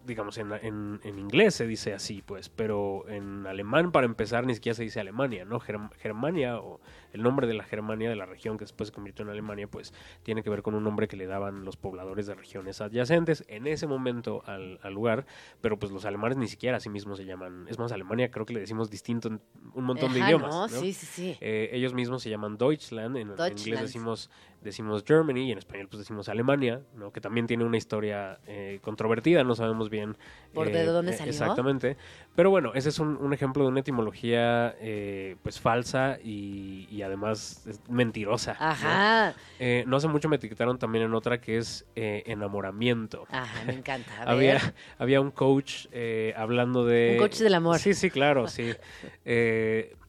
digamos, 0.06 0.38
en, 0.38 0.52
en- 0.54 1.00
en 1.04 1.20
inglés 1.20 1.56
se 1.56 1.68
dice 1.68 1.94
así, 1.94 2.22
pues, 2.22 2.50
pero 2.50 3.08
en 3.10 3.46
alemán, 3.48 3.92
para 3.92 4.06
empezar, 4.06 4.46
ni 4.46 4.54
siquiera 4.56 4.76
se 4.76 4.84
dice 4.84 5.00
Alemania, 5.00 5.46
¿no? 5.46 5.60
Germ- 5.60 5.92
Germania, 6.00 6.58
o 6.58 6.80
el 7.14 7.24
nombre 7.24 7.48
de 7.48 7.54
la 7.54 7.64
Germania, 7.64 8.10
de 8.10 8.16
la 8.16 8.26
región 8.26 8.58
que 8.58 8.64
después 8.64 8.90
se 8.90 8.94
convirtió 8.94 9.24
en 9.24 9.30
Alemania, 9.30 9.68
pues, 9.68 9.94
tiene 10.24 10.44
que 10.44 10.50
ver 10.50 10.62
con 10.62 10.76
un 10.76 10.84
nombre 10.84 11.08
que 11.08 11.18
le 11.18 11.26
daban 11.26 11.66
los 11.66 11.78
pobladores 11.78 12.28
de 12.28 12.36
regiones 12.36 12.82
adyacentes 12.82 13.44
en 13.48 13.68
ese 13.68 13.88
momento 13.88 14.44
al, 14.46 14.80
al 14.82 14.94
lugar, 14.94 15.26
pero 15.62 15.78
pues 15.80 15.92
los 15.92 16.06
alemanes 16.06 16.38
ni 16.38 16.48
siquiera 16.48 16.78
a 16.78 16.80
sí 16.80 16.90
mismos 16.90 17.18
se 17.18 17.26
llaman. 17.26 17.68
Es 17.70 17.80
más, 17.80 17.92
Alemania 17.92 18.32
creo 18.32 18.46
que 18.46 18.54
le 18.54 18.60
decimos 18.60 18.90
distinto 18.90 19.28
en 19.28 19.42
un 19.74 19.84
montón 19.84 20.14
de 20.14 20.20
idiomas. 20.20 20.50
no, 20.54 20.68
¿no? 20.68 20.70
sí, 20.70 20.94
sí, 20.94 21.06
sí. 21.06 21.38
Eh, 21.42 21.70
ellos 21.74 21.94
mismos 21.94 22.24
se 22.24 22.30
llaman 22.30 22.58
Deutschland, 22.58 23.18
en, 23.18 23.32
en 23.32 23.58
inglés 23.58 23.82
decimos, 23.82 24.30
decimos 24.62 25.04
Germany 25.06 25.48
y 25.48 25.52
en 25.52 25.58
español 25.58 25.88
pues 25.90 26.00
decimos 26.00 26.30
Alemania, 26.30 26.82
¿no? 26.96 27.12
que 27.12 27.22
también 27.22 27.48
tiene 27.48 27.64
una 27.64 27.78
historia 27.78 28.40
eh, 28.46 28.80
controvertida, 28.82 29.44
no 29.44 29.56
sabemos 29.56 29.90
bien 29.90 30.18
¿Por 30.54 30.68
eh, 30.68 30.72
de 30.72 30.86
dónde 30.86 31.12
eh, 31.12 31.18
salió? 31.18 31.32
Exactamente, 31.32 31.98
pero 32.36 32.50
bueno, 32.50 32.72
ese 32.74 32.90
es 32.90 33.00
un, 33.00 33.18
un 33.18 33.34
ejemplo 33.34 33.64
de 33.64 33.70
una 33.70 33.82
etimología 33.82 34.76
eh, 34.80 35.36
pues 35.44 35.60
falsa 35.60 36.18
y, 36.24 36.88
y 36.90 37.02
además 37.02 37.66
mentirosa. 37.90 38.58
¿no? 38.60 38.66
Ajá. 38.66 39.36
Eh, 39.60 39.84
no 39.86 39.98
hace 39.98 40.08
mucho 40.08 40.30
me 40.30 40.38
etiquetaron 40.38 40.78
también 40.80 41.06
en 41.06 41.14
otra 41.14 41.42
que 41.42 41.58
es 41.58 41.86
eh, 41.96 42.24
enamoramiento. 42.26 43.26
Ajá, 43.30 43.66
me 43.66 43.74
encanta. 43.74 44.12
A 44.24 44.34
ver. 44.36 44.58
Había, 44.58 44.74
había 44.98 45.22
un 45.22 45.32
coach 45.32 45.88
eh, 45.92 46.34
hablando 46.38 46.86
de... 46.86 47.12
Un 47.14 47.18
coach 47.18 47.40
del 47.40 47.54
amor. 47.54 47.80
Sí, 47.80 47.94
sí, 47.94 48.10
claro, 48.10 48.48
sí. 48.48 48.72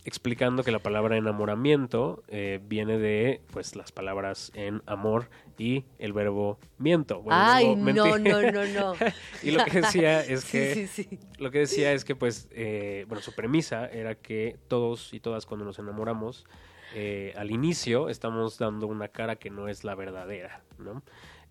Explicando 0.05 0.65
que 0.65 0.73
la 0.73 0.81
palabra 0.81 1.17
enamoramiento 1.17 2.25
eh, 2.27 2.59
viene 2.65 2.99
de 2.99 3.41
pues 3.53 3.77
las 3.77 3.93
palabras 3.93 4.51
en 4.55 4.83
amor 4.87 5.29
y 5.59 5.85
el 6.01 6.13
verbo 6.13 6.59
miento. 6.79 7.23
Bueno, 7.23 7.41
Ay, 7.41 7.77
no, 7.77 8.19
no, 8.19 8.43
no, 8.51 8.65
no. 8.67 8.95
y 9.45 9.53
lo 9.53 9.65
que 9.65 9.81
decía 9.81 10.21
es 10.25 10.45
que 10.51 10.75
Sí, 10.75 10.87
sí, 10.89 11.09
sí. 11.11 11.19
lo 11.39 11.53
que 11.53 11.61
decía 11.61 11.93
es 11.93 12.05
que 12.05 12.17
pues 12.17 12.49
eh, 12.51 13.05
bueno 13.07 13.23
su 13.23 13.33
premisa 13.33 13.87
era 13.87 14.17
que 14.17 14.57
todos 14.67 15.15
y 15.15 15.21
todas 15.21 15.47
cuando 15.47 15.65
nos 15.65 15.79
enamoramos 15.79 16.47
eh, 16.95 17.33
al 17.37 17.53
inicio 17.53 18.09
estamos 18.09 18.59
dando 18.59 18.89
una 18.89 19.07
cara 19.07 19.37
que 19.37 19.51
no 19.51 19.69
es 19.69 19.85
la 19.85 19.95
verdadera, 19.95 20.63
¿no? 20.79 21.03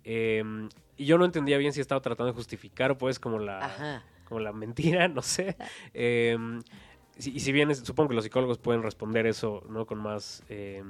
Eh, 0.04 0.44
y 0.98 1.06
yo 1.06 1.18
no 1.18 1.24
entendía 1.24 1.58
bien 1.58 1.72
si 1.72 1.80
estaba 1.80 2.02
tratando 2.02 2.34
de 2.34 2.36
justificar 2.36 2.98
pues 2.98 3.18
como 3.18 3.40
la 3.40 3.60
Ajá. 3.66 4.04
como 4.26 4.42
la 4.42 4.52
mentira, 4.52 5.08
no 5.08 5.22
sé. 5.22 5.56
Y 7.18 7.40
si 7.40 7.52
bien 7.52 7.70
es- 7.72 7.80
supongo 7.80 8.10
que 8.10 8.16
los 8.16 8.24
psicólogos 8.24 8.58
pueden 8.58 8.82
responder 8.84 9.26
eso 9.28 9.64
no 9.70 9.86
con 9.86 10.00
más 10.00 10.44
eh, 10.50 10.84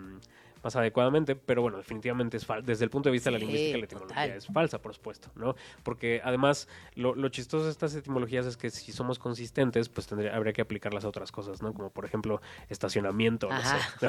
más 0.64 0.76
adecuadamente, 0.76 1.36
pero 1.36 1.64
bueno, 1.64 1.80
definitivamente 1.80 2.38
es 2.38 2.46
falso. 2.46 2.64
Desde 2.68 2.84
el 2.84 2.92
punto 2.92 3.10
de 3.10 3.14
vista 3.14 3.30
de 3.32 3.32
la 3.32 3.40
lingüística, 3.40 3.80
la 3.80 3.86
etimología 3.86 4.16
total. 4.26 4.38
es 4.38 4.46
falsa, 4.46 4.80
por 4.80 4.94
supuesto, 4.94 5.32
¿no? 5.34 5.56
Porque 5.82 6.22
además, 6.24 6.68
lo, 6.94 7.16
lo 7.16 7.30
chistoso 7.30 7.66
de 7.66 7.72
estas 7.72 7.96
etimologías 7.96 8.46
es 8.46 8.58
que 8.58 8.70
si 8.70 8.92
somos 8.92 9.18
consistentes, 9.18 9.90
pues 9.90 10.06
tendría, 10.06 10.36
habría 10.36 10.54
que 10.54 10.62
aplicarlas 10.62 11.04
a 11.04 11.08
otras 11.08 11.32
cosas, 11.32 11.64
¿no? 11.64 11.74
Como 11.74 11.90
por 11.90 12.06
ejemplo, 12.06 12.44
estacionamiento, 12.70 13.50
no 13.50 13.60
sé. 13.60 14.08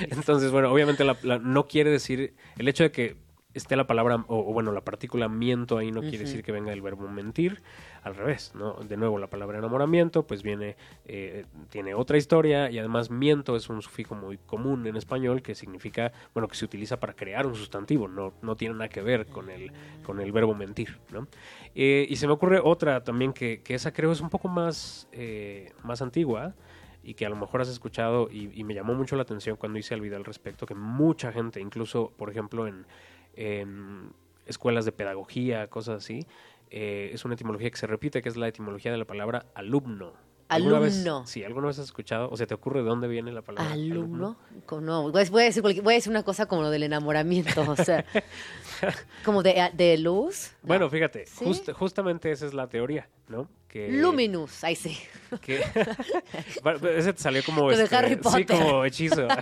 Entonces, 0.10 0.52
bueno, 0.52 0.70
obviamente 0.72 1.04
la- 1.04 1.18
la- 1.22 1.38
no 1.40 1.66
quiere 1.66 1.90
decir, 1.90 2.34
el 2.56 2.68
hecho 2.68 2.84
de 2.84 2.92
que 2.92 3.16
esté 3.54 3.76
la 3.76 3.86
palabra, 3.86 4.24
o, 4.28 4.38
o 4.38 4.52
bueno, 4.52 4.72
la 4.72 4.82
partícula 4.82 5.28
miento 5.28 5.78
ahí 5.78 5.90
no 5.90 6.00
quiere 6.00 6.18
decir 6.18 6.42
que 6.42 6.52
venga 6.52 6.72
el 6.72 6.82
verbo 6.82 7.08
mentir, 7.08 7.62
al 8.02 8.14
revés, 8.14 8.52
¿no? 8.54 8.74
De 8.74 8.96
nuevo, 8.96 9.18
la 9.18 9.28
palabra 9.28 9.58
enamoramiento, 9.58 10.26
pues 10.26 10.42
viene, 10.42 10.76
eh, 11.04 11.44
tiene 11.68 11.94
otra 11.94 12.16
historia 12.16 12.70
y 12.70 12.78
además 12.78 13.10
miento 13.10 13.56
es 13.56 13.68
un 13.68 13.82
sufijo 13.82 14.14
muy 14.14 14.38
común 14.38 14.86
en 14.86 14.96
español 14.96 15.42
que 15.42 15.54
significa, 15.54 16.12
bueno, 16.32 16.48
que 16.48 16.56
se 16.56 16.64
utiliza 16.64 16.98
para 16.98 17.14
crear 17.14 17.46
un 17.46 17.54
sustantivo, 17.54 18.08
no, 18.08 18.32
no 18.42 18.56
tiene 18.56 18.74
nada 18.74 18.88
que 18.88 19.02
ver 19.02 19.26
con 19.26 19.50
el, 19.50 19.72
con 20.04 20.20
el 20.20 20.32
verbo 20.32 20.54
mentir, 20.54 20.98
¿no? 21.12 21.26
Eh, 21.74 22.06
y 22.08 22.16
se 22.16 22.26
me 22.26 22.32
ocurre 22.32 22.60
otra 22.62 23.04
también 23.04 23.32
que, 23.32 23.62
que 23.62 23.74
esa 23.74 23.92
creo 23.92 24.12
es 24.12 24.20
un 24.20 24.30
poco 24.30 24.48
más, 24.48 25.08
eh, 25.12 25.72
más 25.82 26.02
antigua 26.02 26.54
y 27.02 27.14
que 27.14 27.24
a 27.24 27.28
lo 27.30 27.36
mejor 27.36 27.60
has 27.60 27.68
escuchado 27.68 28.28
y, 28.30 28.50
y 28.58 28.64
me 28.64 28.74
llamó 28.74 28.94
mucho 28.94 29.16
la 29.16 29.22
atención 29.22 29.56
cuando 29.56 29.78
hice 29.78 29.94
el 29.94 30.00
video 30.00 30.18
al 30.18 30.24
respecto, 30.24 30.66
que 30.66 30.74
mucha 30.74 31.32
gente, 31.32 31.60
incluso, 31.60 32.12
por 32.16 32.30
ejemplo, 32.30 32.66
en, 32.66 32.86
en 33.34 34.12
escuelas 34.46 34.84
de 34.84 34.92
pedagogía, 34.92 35.68
cosas 35.68 35.98
así, 36.04 36.26
eh, 36.70 37.10
es 37.12 37.24
una 37.24 37.34
etimología 37.34 37.70
que 37.70 37.76
se 37.76 37.86
repite, 37.86 38.22
que 38.22 38.28
es 38.28 38.36
la 38.36 38.48
etimología 38.48 38.90
de 38.92 38.98
la 38.98 39.04
palabra 39.04 39.46
alumno. 39.54 40.12
¿Alguna 40.48 40.80
vez- 40.80 40.94
Alumno. 41.06 41.26
sí, 41.28 41.44
¿alguna 41.44 41.68
vez 41.68 41.78
has 41.78 41.84
escuchado? 41.84 42.28
¿O 42.28 42.36
se 42.36 42.44
te 42.44 42.54
ocurre 42.54 42.80
de 42.82 42.88
dónde 42.88 43.06
viene 43.06 43.30
la 43.30 43.40
palabra 43.42 43.70
Alumno. 43.72 44.36
Con- 44.66 44.84
No, 44.84 45.08
voy 45.08 45.22
a, 45.22 45.30
voy 45.30 45.42
a 45.42 45.44
decir, 45.44 45.62
cualquier- 45.62 45.84
voy 45.84 45.94
a 45.94 45.96
decir 45.98 46.10
una 46.10 46.24
cosa 46.24 46.46
como 46.46 46.62
lo 46.62 46.70
del 46.70 46.82
enamoramiento, 46.82 47.60
o 47.70 47.76
sea, 47.76 48.04
como 49.24 49.42
de, 49.44 49.70
de 49.74 49.98
luz. 49.98 50.50
No. 50.62 50.68
Bueno, 50.68 50.90
fíjate, 50.90 51.26
¿Sí? 51.26 51.44
just- 51.44 51.70
justamente 51.72 52.32
esa 52.32 52.46
es 52.46 52.54
la 52.54 52.68
teoría, 52.68 53.08
¿no? 53.30 53.48
Que, 53.68 53.88
Luminous, 53.88 54.64
ahí 54.64 54.74
sí. 54.74 54.98
que- 55.40 55.60
ese 56.98 57.12
te 57.12 57.20
salió 57.22 57.40
como 57.44 57.70
de 57.70 57.84
este, 57.84 58.18
sí, 58.30 58.44
como 58.44 58.84
hechizo. 58.84 59.28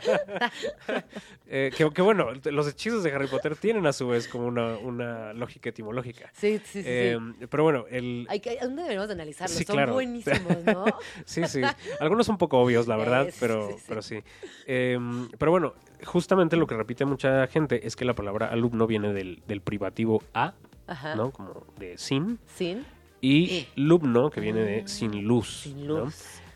Eh, 1.51 1.73
que, 1.75 1.91
que 1.91 2.03
bueno, 2.03 2.27
los 2.45 2.69
hechizos 2.69 3.03
de 3.03 3.11
Harry 3.11 3.27
Potter 3.27 3.57
tienen 3.57 3.87
a 3.87 3.95
su 3.95 4.07
vez 4.07 4.29
como 4.29 4.47
una, 4.47 4.77
una 4.77 5.33
lógica 5.33 5.71
etimológica. 5.71 6.31
Sí, 6.35 6.59
sí, 6.59 6.65
sí. 6.65 6.83
sí. 6.83 6.85
Eh, 6.87 7.19
pero 7.49 7.63
bueno, 7.63 7.87
el, 7.91 8.27
Hay 8.29 8.41
que, 8.41 8.59
¿Dónde 8.61 8.83
deberíamos 8.83 9.09
de 9.09 9.15
analizarlos? 9.15 9.57
Sí, 9.57 9.65
Son 9.65 9.77
claro. 9.77 9.95
buenísimos, 9.95 10.63
¿no? 10.67 10.85
Sí, 11.25 11.47
sí. 11.47 11.63
Algunos 12.01 12.29
un 12.29 12.37
poco 12.37 12.59
obvios, 12.59 12.87
la 12.87 12.97
verdad, 12.99 13.29
Eh, 13.29 13.35
pero, 13.41 13.69
sí, 13.69 13.75
sí. 13.79 13.85
pero 13.89 14.03
sí. 14.03 14.23
Eh, 14.67 14.99
pero 15.39 15.51
bueno, 15.53 15.73
justamente 16.05 16.57
lo 16.57 16.67
que 16.67 16.77
repite 16.77 17.07
mucha 17.07 17.47
gente 17.47 17.87
es 17.87 17.97
que 17.97 18.05
la 18.05 18.15
palabra 18.15 18.49
alumno 18.49 18.87
viene 18.87 19.15
del, 19.15 19.43
del 19.49 19.63
privativo 19.63 20.23
a, 20.35 20.53
Ajá. 20.87 21.15
¿no? 21.15 21.31
Como 21.31 21.65
de 21.79 21.97
sin, 21.97 22.39
Sin, 22.55 22.85
y 23.21 23.45
Y. 23.45 23.67
lumno, 23.77 24.31
que 24.31 24.41
viene 24.41 24.61
de 24.61 24.89
sin 24.89 25.25
luz. 25.25 25.63
sin 25.63 25.87
¿no? 25.87 26.09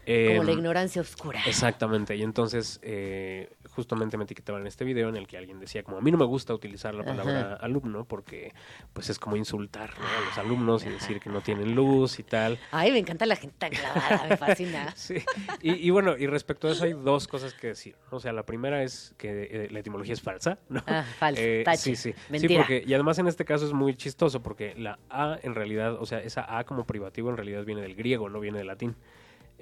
Eh, 0.07 0.35
como 0.37 0.45
la 0.45 0.53
ignorancia 0.53 1.01
oscura. 1.01 1.41
Exactamente, 1.47 2.17
y 2.17 2.23
entonces 2.23 2.81
eh, 2.83 3.51
justamente 3.71 4.17
me 4.17 4.25
etiquetaban 4.25 4.63
en 4.63 4.67
este 4.67 4.85
video 4.85 5.09
en 5.09 5.17
el 5.17 5.27
que 5.27 5.37
alguien 5.39 5.61
decía 5.61 5.83
como 5.85 5.99
a 5.99 6.01
mí 6.01 6.11
no 6.11 6.19
me 6.19 6.25
gusta 6.25 6.53
utilizar 6.55 6.95
la 6.95 7.05
palabra 7.05 7.55
alumno 7.55 8.05
porque 8.05 8.53
pues 8.93 9.11
es 9.11 9.19
como 9.19 9.37
insultar 9.37 9.91
¿no? 9.99 10.05
a 10.05 10.27
los 10.29 10.39
alumnos 10.39 10.85
y 10.85 10.89
decir 10.89 11.21
que 11.21 11.31
no 11.31 11.41
tienen 11.41 11.75
luz 11.75 12.19
y 12.19 12.25
tal. 12.25 12.59
Ay, 12.73 12.91
me 12.91 12.99
encanta 12.99 13.27
la 13.27 13.37
gente 13.37 13.55
tan 13.59 13.71
clavada, 13.71 14.27
me 14.29 14.37
fascina. 14.37 14.93
Sí, 14.97 15.17
y, 15.63 15.73
y 15.75 15.91
bueno, 15.91 16.17
y 16.19 16.27
respecto 16.27 16.69
a 16.69 16.73
eso 16.73 16.85
hay 16.85 16.93
dos 16.93 17.27
cosas 17.29 17.55
que 17.55 17.69
decir. 17.69 17.95
O 18.11 18.21
sea, 18.21 18.33
la 18.33 18.45
primera 18.45 18.83
es 18.83 19.15
que 19.17 19.49
eh, 19.51 19.69
la 19.71 19.79
etimología 19.81 20.13
es 20.15 20.21
falsa, 20.21 20.59
¿no? 20.69 20.83
Ah, 20.87 21.05
falsa, 21.19 21.41
Eh, 21.43 21.65
sí, 21.77 21.97
sí. 21.97 22.13
Sí, 22.13 22.19
mentira. 22.29 22.61
porque, 22.61 22.83
y 22.87 22.93
además 22.95 23.19
en 23.19 23.27
este 23.27 23.45
caso 23.45 23.65
es 23.67 23.73
muy 23.73 23.95
chistoso 23.97 24.43
porque 24.43 24.75
la 24.77 24.99
A 25.11 25.39
en 25.43 25.55
realidad, 25.55 25.95
o 25.95 26.07
sea, 26.07 26.21
esa 26.21 26.59
A 26.59 26.65
como 26.65 26.85
privativo 26.87 27.31
en 27.31 27.37
realidad 27.37 27.65
viene 27.65 27.83
del 27.83 27.95
griego, 27.95 28.29
no 28.29 28.41
viene 28.41 28.59
del 28.59 28.67
latín. 28.67 28.97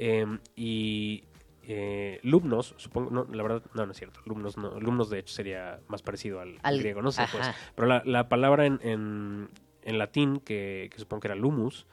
Eh, 0.02 0.24
y 0.56 1.24
eh, 1.62 2.20
lumnos, 2.22 2.74
supongo, 2.78 3.10
no, 3.10 3.26
la 3.30 3.42
verdad, 3.42 3.62
no, 3.74 3.84
no 3.84 3.92
es 3.92 3.98
cierto. 3.98 4.20
Lumnos, 4.24 4.56
no, 4.56 4.80
lumnos 4.80 5.10
de 5.10 5.18
hecho 5.18 5.34
sería 5.34 5.80
más 5.88 6.00
parecido 6.00 6.40
al, 6.40 6.58
Al- 6.62 6.78
griego, 6.78 7.02
no 7.02 7.12
sé, 7.12 7.22
pues. 7.30 7.46
Pero 7.74 7.86
la, 7.86 8.02
la 8.06 8.30
palabra 8.30 8.64
en, 8.64 8.80
en, 8.82 9.50
en 9.82 9.98
latín, 9.98 10.40
que, 10.40 10.88
que 10.90 10.98
supongo 10.98 11.20
que 11.20 11.28
era 11.28 11.34
lumus, 11.34 11.86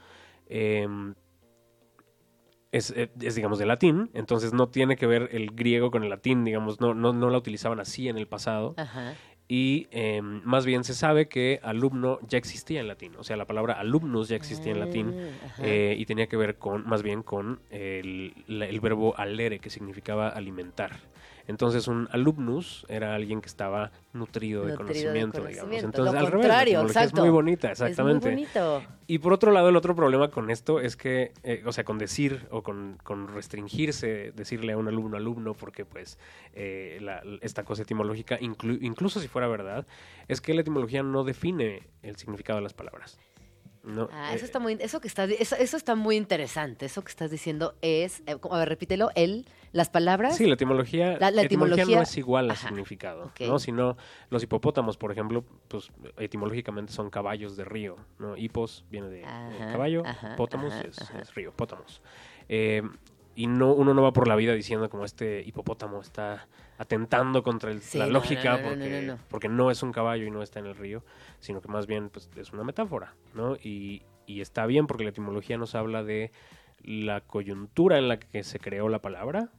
eh, 0.47 0.88
es, 2.72 2.91
eh, 2.91 3.12
es, 3.22 3.36
digamos, 3.36 3.60
de 3.60 3.66
latín, 3.66 4.10
entonces 4.14 4.53
no 4.53 4.70
tiene 4.70 4.95
que 4.95 5.08
ver 5.08 5.30
el 5.32 5.51
griego 5.51 5.91
con 5.91 6.03
el 6.03 6.10
latín, 6.10 6.43
digamos, 6.45 6.80
no, 6.80 6.93
no, 6.93 7.12
no 7.14 7.30
la 7.30 7.38
utilizaban 7.38 7.80
así 7.80 8.08
en 8.10 8.18
el 8.18 8.28
pasado. 8.28 8.74
Ajá. 8.78 9.16
Y 9.50 9.88
eh, 9.91 10.22
más 10.22 10.66
bien 10.66 10.84
se 10.84 10.93
sabe 10.93 11.30
que 11.30 11.62
alumno 11.64 12.20
ya 12.28 12.38
existía 12.38 12.82
en 12.82 12.88
latín, 12.88 13.14
o 13.18 13.24
sea, 13.24 13.38
la 13.38 13.45
palabra 13.45 13.76
alumnus 13.76 14.28
ya 14.28 14.36
existía 14.36 14.74
en 14.74 14.80
latín 14.82 15.16
ajá. 15.45 15.64
eh, 15.66 15.95
y 15.98 16.06
tenía 16.06 16.28
que 16.28 16.36
ver 16.36 16.58
con, 16.58 16.86
más 16.86 17.02
bien 17.02 17.24
con 17.24 17.62
el, 17.70 18.34
el 18.48 18.80
verbo 18.82 19.18
alere, 19.18 19.60
que 19.60 19.70
significaba 19.70 20.28
alimentar. 20.28 21.00
Entonces 21.48 21.88
un 21.88 22.08
alumnus 22.12 22.86
era 22.89 23.16
alguien 23.16 23.39
que 23.41 23.48
estaba 23.48 23.91
nutrido, 24.14 24.66
de 24.66 24.76
conocimiento, 24.76 25.43
digamos. 25.45 25.74
Entonces 25.82 26.14
lo 26.14 26.20
al 26.20 26.28
revés, 26.28 26.32
la 26.32 26.32
contrario, 26.32 26.82
exacto. 26.82 27.08
es 27.18 27.22
muy 27.22 27.30
bonita, 27.30 27.72
exactamente. 27.72 28.30
Es 28.30 28.36
muy 28.36 28.43
bonito. 28.45 28.84
Y 29.08 29.20
por 29.20 29.32
otro 29.32 29.52
lado, 29.52 29.70
el 29.70 29.76
otro 29.78 29.95
problema 29.95 30.30
con 30.30 30.50
esto 30.52 30.82
es 30.82 30.98
que, 30.98 31.32
eh, 31.43 31.64
o 31.66 31.72
sea, 31.72 31.86
con 31.86 31.98
decir 31.98 32.45
o 32.52 32.62
con, 32.64 32.98
con 33.04 33.30
restringirse, 33.30 34.34
decirle 34.36 34.74
a 34.74 34.78
un 34.78 34.88
alumno 34.89 35.16
alumno, 35.18 35.54
porque 35.54 35.86
pues 35.86 36.18
eh, 36.54 36.98
la- 37.02 37.24
esta 37.41 37.64
cosa 37.64 37.84
etimológica, 37.84 38.38
inclu- 38.39 38.80
incluso 38.82 39.20
si 39.22 39.28
fuera 39.30 39.48
verdad, 39.48 39.88
es 40.28 40.41
que 40.41 40.54
la 40.54 40.62
etimología 40.62 41.04
no 41.04 41.24
define 41.24 41.88
el 42.04 42.18
significado 42.18 42.58
de 42.60 42.64
las 42.64 42.74
palabras. 42.74 43.18
No, 43.84 44.10
Ah, 44.12 44.34
eh, 44.34 44.36
eso 44.36 44.43
está 44.43 44.60
muy, 44.60 44.78
eso 44.82 45.00
que 45.00 45.08
estás, 45.08 45.30
eso, 45.30 45.56
eso 45.56 45.78
está 45.78 45.95
muy 45.95 46.18
interesante. 46.18 46.88
Eso 46.88 47.04
que 47.06 47.10
estás 47.10 47.32
diciendo 47.32 47.74
es, 47.82 48.22
eh, 48.28 48.36
a 48.52 48.58
ver, 48.58 48.68
repítelo, 48.68 49.12
el, 49.16 49.45
las 49.78 49.89
palabras. 49.89 50.36
Sí, 50.36 50.45
la 50.45 50.55
etimología, 50.55 51.17
La- 51.19 51.32
la 51.32 51.43
etimología, 51.43 51.84
etimología- 51.84 51.95
no 51.97 52.01
es 52.03 52.17
igual 52.17 52.49
a 52.49 52.53
Ajá, 52.53 52.67
significado. 52.67 53.32
¿no? 53.39 53.59
Sino 53.59 53.95
los 54.30 54.43
hipopótamos, 54.43 54.97
por 54.97 55.11
ejemplo, 55.11 55.45
pues 55.69 55.89
etimológicamente 56.17 56.91
son 56.91 57.09
caballos 57.09 57.55
de 57.55 57.63
río, 57.63 57.95
¿no? 58.19 58.36
Hipos 58.36 58.84
viene 58.91 59.07
de, 59.07 59.19
de 59.19 59.25
Ajá, 59.25 59.71
caballo, 59.71 60.03
ajá, 60.05 60.36
pótamos 60.36 60.73
ajá, 60.73 61.19
es, 61.21 61.34
río, 61.36 61.53
pótamos. 61.53 62.01
Eh, 62.49 62.82
y 63.36 63.45
no, 63.47 63.71
uno 63.73 63.93
no 63.93 64.01
va 64.01 64.11
por 64.13 64.28
la 64.28 64.36
vida 64.36 64.53
diciendo 64.53 64.89
como 64.89 65.05
este 65.05 65.43
hipopótamo 65.45 66.01
está 66.01 66.47
atentando 66.80 67.43
contra 67.43 67.71
el- 67.71 67.82
Sí, 67.82 67.99
la 67.99 68.07
no, 68.07 68.13
lógica 68.13 68.57
no, 68.57 68.57
no, 68.57 68.63
no, 68.63 68.69
porque, 68.69 69.15
porque 69.30 69.49
no 69.49 69.69
es 69.71 69.84
un 69.84 69.91
caballo 69.91 70.25
y 70.25 70.32
no 70.32 70.41
está 70.41 70.59
en 70.59 70.65
el 70.65 70.75
río, 70.75 71.03
sino 71.39 71.61
que 71.61 71.67
más 71.67 71.86
bien 71.88 72.09
pues, 72.09 72.30
es 72.36 72.51
una 72.51 72.63
metáfora, 72.63 73.13
¿no? 73.36 73.55
Y, 73.55 74.01
y 74.25 74.41
está 74.41 74.65
bien 74.65 74.88
porque 74.88 75.03
la 75.03 75.11
etimología 75.11 75.57
nos 75.57 75.75
habla 75.75 76.03
de 76.03 76.32
la 76.84 77.21
coyuntura 77.21 77.97
en 77.97 78.07
la 78.07 78.17
que 78.19 78.43
se 78.43 78.59
creó 78.59 78.89
la 78.89 78.99
palabra, 79.01 79.49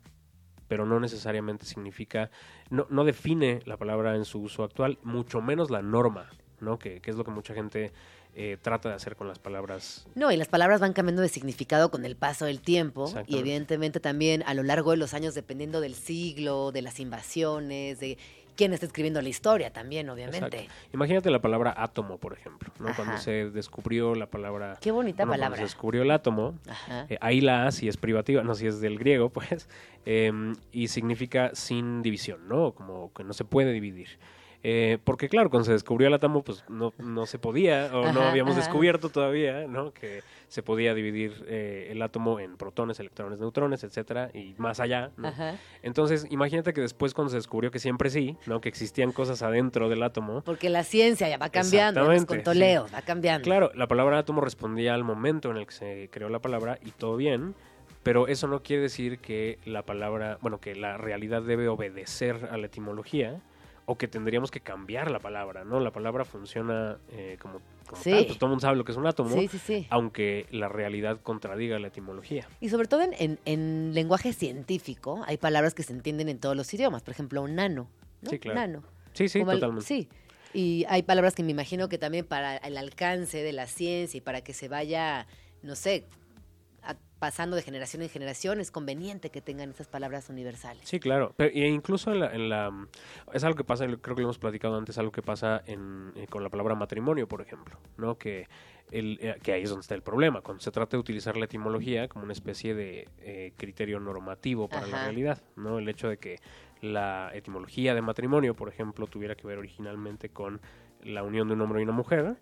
pero 0.69 0.87
no 0.87 1.01
necesariamente 1.01 1.65
significa, 1.65 2.31
no, 2.71 2.87
no 2.91 3.05
define 3.05 3.61
la 3.65 3.77
palabra 3.77 4.15
en 4.15 4.25
su 4.25 4.41
uso 4.41 4.63
actual, 4.63 4.99
mucho 5.03 5.41
menos 5.41 5.71
la 5.71 5.83
norma, 5.83 6.31
¿no? 6.61 6.79
Que, 6.79 7.01
que 7.01 7.11
es 7.11 7.17
lo 7.17 7.25
que 7.25 7.31
mucha 7.31 7.55
gente 7.55 7.93
eh, 8.41 8.57
trata 8.61 8.91
de 8.91 8.95
hacer 8.95 9.17
con 9.17 9.27
las 9.27 9.41
palabras. 9.41 10.07
No, 10.15 10.31
y 10.31 10.37
las 10.37 10.47
palabras 10.47 10.81
van 10.81 10.93
cambiando 10.93 11.23
de 11.23 11.29
significado 11.29 11.91
con 11.91 12.05
el 12.05 12.15
paso 12.15 12.45
del 12.45 12.61
tiempo 12.61 13.13
y 13.27 13.39
evidentemente 13.39 13.99
también 13.99 14.45
a 14.47 14.55
lo 14.55 14.63
largo 14.63 14.93
de 14.93 14.97
los 14.97 15.13
años, 15.13 15.35
dependiendo 15.35 15.81
del 15.81 15.95
siglo, 15.95 16.71
de 16.71 16.83
las 16.83 17.01
invasiones, 17.01 17.99
de 17.99 18.17
quién 18.59 18.73
está 18.73 18.87
escribiendo 18.87 19.23
la 19.23 19.29
historia 19.29 19.73
también, 19.73 20.11
obviamente. 20.11 20.63
Exacto. 20.63 20.91
Imagínate 20.93 21.31
la 21.31 21.41
palabra 21.41 21.73
átomo, 21.77 22.19
por 22.19 22.33
ejemplo, 22.33 22.73
¿no? 22.81 22.89
Cuando 22.97 23.17
se 23.17 23.51
descubrió 23.51 24.17
la 24.17 24.27
palabra... 24.27 24.77
Qué 24.81 24.91
bonita 24.91 25.25
bueno, 25.25 25.31
cuando 25.31 25.43
palabra. 25.45 25.57
se 25.59 25.63
descubrió 25.63 26.03
el 26.03 26.11
átomo. 26.11 26.59
Eh, 27.09 27.19
ahí 27.21 27.41
la 27.41 27.69
A 27.69 27.73
si 27.73 27.87
es 27.87 27.97
privativa, 27.97 28.43
no 28.43 28.57
si 28.57 28.67
es 28.67 28.81
del 28.81 28.99
griego, 28.99 29.29
pues, 29.33 29.69
em, 30.05 30.57
y 30.73 30.89
significa 30.89 31.53
sin 31.55 32.03
división, 32.03 32.49
¿no? 32.49 32.73
Como 32.73 33.13
que 33.13 33.23
no 33.23 33.33
se 33.33 33.45
puede 33.45 33.73
dividir. 33.73 34.19
Eh, 34.65 34.99
porque 35.05 35.29
claro, 35.29 35.51
cuando 35.51 35.67
se 35.67 35.73
descubrió 35.73 36.09
el 36.09 36.15
átomo, 36.15 36.43
pues 36.43 36.65
no, 36.69 36.93
no 36.99 37.27
se 37.27 37.39
podía, 37.39 37.91
o 37.97 38.13
no 38.13 38.23
habíamos 38.23 38.57
ajá. 38.57 38.63
descubierto 38.63 39.09
todavía, 39.09 39.69
¿no? 39.69 39.93
Que 39.93 40.23
se 40.49 40.63
podía 40.63 40.95
dividir 40.95 41.45
eh, 41.47 41.89
el 41.91 42.01
átomo 42.03 42.41
en 42.41 42.57
protones, 42.57 42.99
electrones, 43.01 43.39
neutrones, 43.39 43.85
etcétera, 43.85 44.31
y 44.33 44.55
más 44.57 44.81
allá. 44.81 45.11
Entonces, 45.83 46.27
imagínate 46.31 46.73
que 46.73 46.81
después 46.81 47.15
cuando 47.15 47.31
se 47.31 47.37
descubrió 47.37 47.71
que 47.71 47.79
siempre 47.79 48.11
sí, 48.11 48.37
¿no? 48.47 48.61
Que 48.61 48.69
existían 48.69 49.13
cosas 49.13 49.43
adentro 49.43 49.89
del 49.89 50.03
átomo, 50.03 50.43
Porque 50.43 50.71
la 50.71 50.85
ciencia 50.85 51.29
ya 51.29 51.37
va 51.37 51.51
cambiando, 51.51 52.03
ya 52.03 52.09
ves, 52.09 52.25
con 52.25 52.39
Exactamente, 52.39 52.45
Toledo, 52.45 52.87
va 52.95 53.03
cambiando. 53.03 53.45
Claro, 53.45 53.71
la 53.75 53.87
palabra 53.87 54.19
átomo 54.19 54.41
respondía 54.41 54.95
al 54.95 55.05
momento 55.05 55.51
en 55.51 55.59
el 55.59 55.67
que 55.67 55.73
se 55.73 56.09
creó 56.11 56.29
la 56.31 56.41
palabra 56.41 56.79
y 56.83 56.93
todo 56.93 57.17
bien, 57.17 57.55
pero 58.03 58.27
eso 58.27 58.49
no 58.49 58.63
quiere 58.63 58.83
decir 58.83 59.19
que 59.19 59.59
la 59.67 59.83
palabra, 59.83 60.39
bueno, 60.41 60.61
que 60.61 60.75
la 60.75 60.97
realidad 60.97 61.43
debe 61.43 61.69
obedecer 61.69 62.49
a 62.51 62.57
la 62.57 62.67
etimología 62.67 63.43
o 63.91 63.97
que 63.97 64.07
tendríamos 64.07 64.51
que 64.51 64.61
cambiar 64.61 65.11
la 65.11 65.19
palabra, 65.19 65.65
¿no? 65.65 65.81
La 65.81 65.91
palabra 65.93 66.27
funciona 66.27 66.99
eh, 67.11 67.39
como, 67.41 67.61
como 67.89 68.03
Sí. 68.03 68.11
tal, 68.11 68.27
pues 68.27 68.37
todo 68.39 68.47
el 68.49 68.51
mundo 68.51 68.61
sabe 68.61 68.77
lo 68.77 68.85
que 68.85 68.93
es 68.93 68.99
un 68.99 69.07
átomo, 69.07 69.31
Sí, 69.35 69.49
sí, 69.49 69.59
sí. 69.59 69.87
aunque 69.89 70.47
la 70.51 70.69
realidad 70.69 71.21
contradiga 71.23 71.79
la 71.79 71.89
etimología. 71.89 72.47
Y 72.61 72.69
sobre 72.69 72.87
todo 72.87 73.01
en, 73.01 73.15
en- 73.19 73.39
en 73.47 73.95
lenguaje 73.95 74.35
científico 74.35 75.23
hay 75.27 75.39
palabras 75.39 75.73
que 75.73 75.83
se 75.83 75.95
entienden 75.95 76.29
en 76.29 76.39
todos 76.39 76.55
los 76.55 76.73
idiomas. 76.75 77.03
Por 77.03 77.13
ejemplo, 77.13 77.41
un 77.43 77.55
nano. 77.55 77.89
¿no? 78.21 78.29
Sí, 78.31 78.39
claro. 78.39 78.61
Nano. 78.61 78.83
Sí, 79.15 79.29
sí, 79.31 79.39
Como 79.39 79.53
el- 79.53 79.59
totalmente. 79.61 79.87
sí. 79.87 80.09
Y 80.53 80.85
hay 80.91 81.03
palabras 81.03 81.35
que 81.35 81.43
me 81.43 81.53
imagino 81.53 81.89
que 81.89 81.97
también 81.97 82.27
para 82.27 82.59
el 82.59 82.77
alcance 82.77 83.43
de 83.43 83.53
la 83.55 83.67
ciencia 83.67 84.19
y 84.19 84.21
para 84.21 84.43
que 84.43 84.53
se 84.53 84.69
vaya, 84.69 85.27
no 85.63 85.75
sé, 85.77 86.05
pasando 87.19 87.57
de 87.57 87.63
generación 87.63 88.03
en 88.03 88.09
generación, 88.09 88.61
es 88.61 88.71
conveniente 88.71 89.31
que 89.31 89.41
tengan 89.41 89.71
esas 89.71 89.89
palabras 89.89 90.29
universales. 90.29 90.89
Sí, 90.89 91.01
claro. 91.01 91.35
Pero, 91.37 91.51
e 91.55 91.67
incluso 91.69 92.13
en 92.13 92.21
la, 92.21 92.33
en 92.35 92.49
la- 92.49 92.87
Es 93.33 93.45
algo 93.45 93.57
que 93.57 93.65
pasa, 93.65 93.87
creo 93.87 94.15
que 94.17 94.23
lo 94.23 94.29
hemos 94.29 94.39
platicado 94.39 94.77
antes, 94.77 94.99
algo 94.99 95.11
que 95.13 95.23
pasa 95.23 95.63
en, 95.67 96.13
eh, 96.17 96.27
con 96.29 96.43
la 96.43 96.49
palabra 96.51 96.75
matrimonio, 96.75 97.27
por 97.27 97.41
ejemplo, 97.41 97.79
¿no? 97.97 98.17
Que, 98.17 98.47
el, 98.91 99.19
eh, 99.21 99.37
que 99.43 99.53
ahí 99.53 99.63
es 99.65 99.71
donde 99.71 99.83
está 99.83 99.95
el 99.95 100.03
problema, 100.03 100.41
cuando 100.41 100.63
se 100.63 100.71
trata 100.71 100.97
de 100.97 101.01
utilizar 101.01 101.37
la 101.37 101.45
etimología 101.45 102.09
como 102.09 102.25
una 102.25 102.33
especie 102.33 102.75
de 102.75 103.09
eh, 103.19 103.53
criterio 103.57 104.01
normativo 104.01 104.69
para 104.69 104.87
la 104.87 105.05
realidad, 105.05 105.43
¿no? 105.57 105.79
El 105.79 105.89
hecho 105.89 106.09
de 106.09 106.17
que 106.19 106.39
la 106.81 107.31
etimología 107.35 107.95
de 107.95 108.01
matrimonio, 108.01 108.55
por 108.55 108.69
ejemplo, 108.69 109.07
tuviera 109.07 109.35
que 109.35 109.47
ver 109.47 109.59
originalmente 109.59 110.29
con 110.31 110.61
la 111.03 111.23
unión 111.23 111.49
de 111.49 111.55
un 111.55 111.61
hombre 111.61 111.81
y 111.81 111.85
una 111.85 111.93
mujer, 111.93 112.37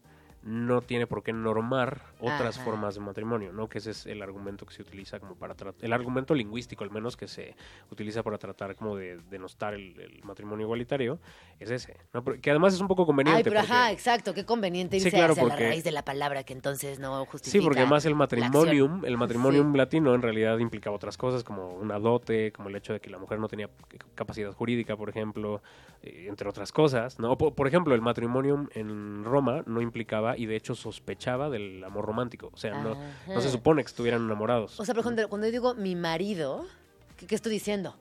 no 0.47 0.81
tiene 0.81 1.09
por 1.09 1.25
qué 1.25 1.33
normar 1.33 2.03
otras 2.21 2.57
Ajá. 2.57 2.65
formas 2.65 2.95
de 2.95 3.01
matrimonio, 3.01 3.53
¿no? 3.53 3.69
Que 3.69 3.79
ese 3.79 3.91
es 3.91 4.07
el 4.07 4.23
argumento 4.23 4.65
que 4.65 4.73
se 4.75 4.83
utiliza 4.83 5.19
como 5.19 5.35
para 5.35 5.55
tratar, 5.57 5.85
el 5.85 5.93
argumento 5.93 6.35
lingüístico 6.35 6.85
al 6.85 6.91
menos 6.93 7.17
que 7.17 7.27
se 7.27 7.57
utiliza 7.91 8.23
para 8.23 8.39
tratar 8.39 8.77
como 8.77 8.97
de 8.97 9.19
denostar 9.29 9.75
el, 9.75 9.99
el 9.99 10.23
matrimonio 10.23 10.65
igualitario, 10.67 11.19
es 11.59 11.71
ese, 11.73 11.97
¿no? 12.15 12.23
Que 12.25 12.51
además 12.51 12.75
es 12.75 12.81
un 12.81 12.87
poco 12.87 13.05
conveniente. 13.07 13.39
Ay, 13.39 13.43
pero 13.45 13.59
porque- 13.61 13.73
ajá, 13.73 13.91
exacto, 13.91 14.35
qué 14.35 14.45
conveniente 14.45 15.01
Sí, 15.01 15.07
irse 15.09 15.17
claro, 15.17 15.33
hacia 15.33 15.43
la 15.43 15.49
porque- 15.51 15.69
raíz 15.69 15.83
de 15.83 15.91
la 15.91 16.05
palabra 16.05 16.45
que 16.45 16.53
entonces 16.53 17.01
no 17.01 17.25
justifica. 17.27 17.59
Sí, 17.61 17.65
porque 17.65 17.81
además 17.81 18.05
el 18.07 18.13
la 18.13 18.19
matrimonium, 18.19 19.05
el 19.05 19.17
matrimonium 19.19 19.75
latino 19.75 20.15
en 20.15 20.23
realidad 20.23 20.59
implicaba 20.59 20.95
otras 20.95 21.17
cosas 21.17 21.43
como 21.43 21.75
una 21.75 21.99
dote, 21.99 22.53
como 22.53 22.69
el 22.69 22.77
hecho 22.77 22.93
de 22.93 23.01
que 23.01 23.11
la 23.11 23.19
mujer 23.19 23.41
no 23.41 23.49
tenía 23.49 23.69
capacidad 24.15 24.53
jurídica, 24.53 24.97
por 24.97 25.09
ejemplo, 25.11 25.61
eh, 26.03 26.27
entre 26.29 26.49
otras 26.49 26.71
cosas, 26.71 27.19
¿no? 27.19 27.37
Por, 27.37 27.55
por 27.55 27.67
ejemplo, 27.67 27.97
el 27.97 28.01
matrimonium 28.01 28.69
en 28.75 29.25
Roma 29.25 29.65
no 29.67 29.81
implicaba 29.81 30.36
y 30.37 30.47
de 30.47 30.57
hecho 30.57 30.75
sospechaba 30.75 31.51
del 31.51 31.83
amor 31.85 32.05
romántico, 32.07 32.51
o 32.53 32.57
sea, 32.57 32.75
no, 32.83 32.97
no 33.27 33.41
se 33.41 33.51
supone 33.51 33.83
que 33.83 33.89
estuvieran 33.89 34.25
enamorados. 34.25 34.79
O 34.81 34.85
sea, 34.85 34.95
por 34.95 35.03
ejemplo, 35.03 35.29
cuando 35.29 35.47
yo 35.47 35.53
digo 35.53 35.75
mi 35.75 35.95
marido, 35.97 36.67
¿qué, 37.17 37.27
qué 37.27 37.35
estoy 37.35 37.53
diciendo? 37.53 37.97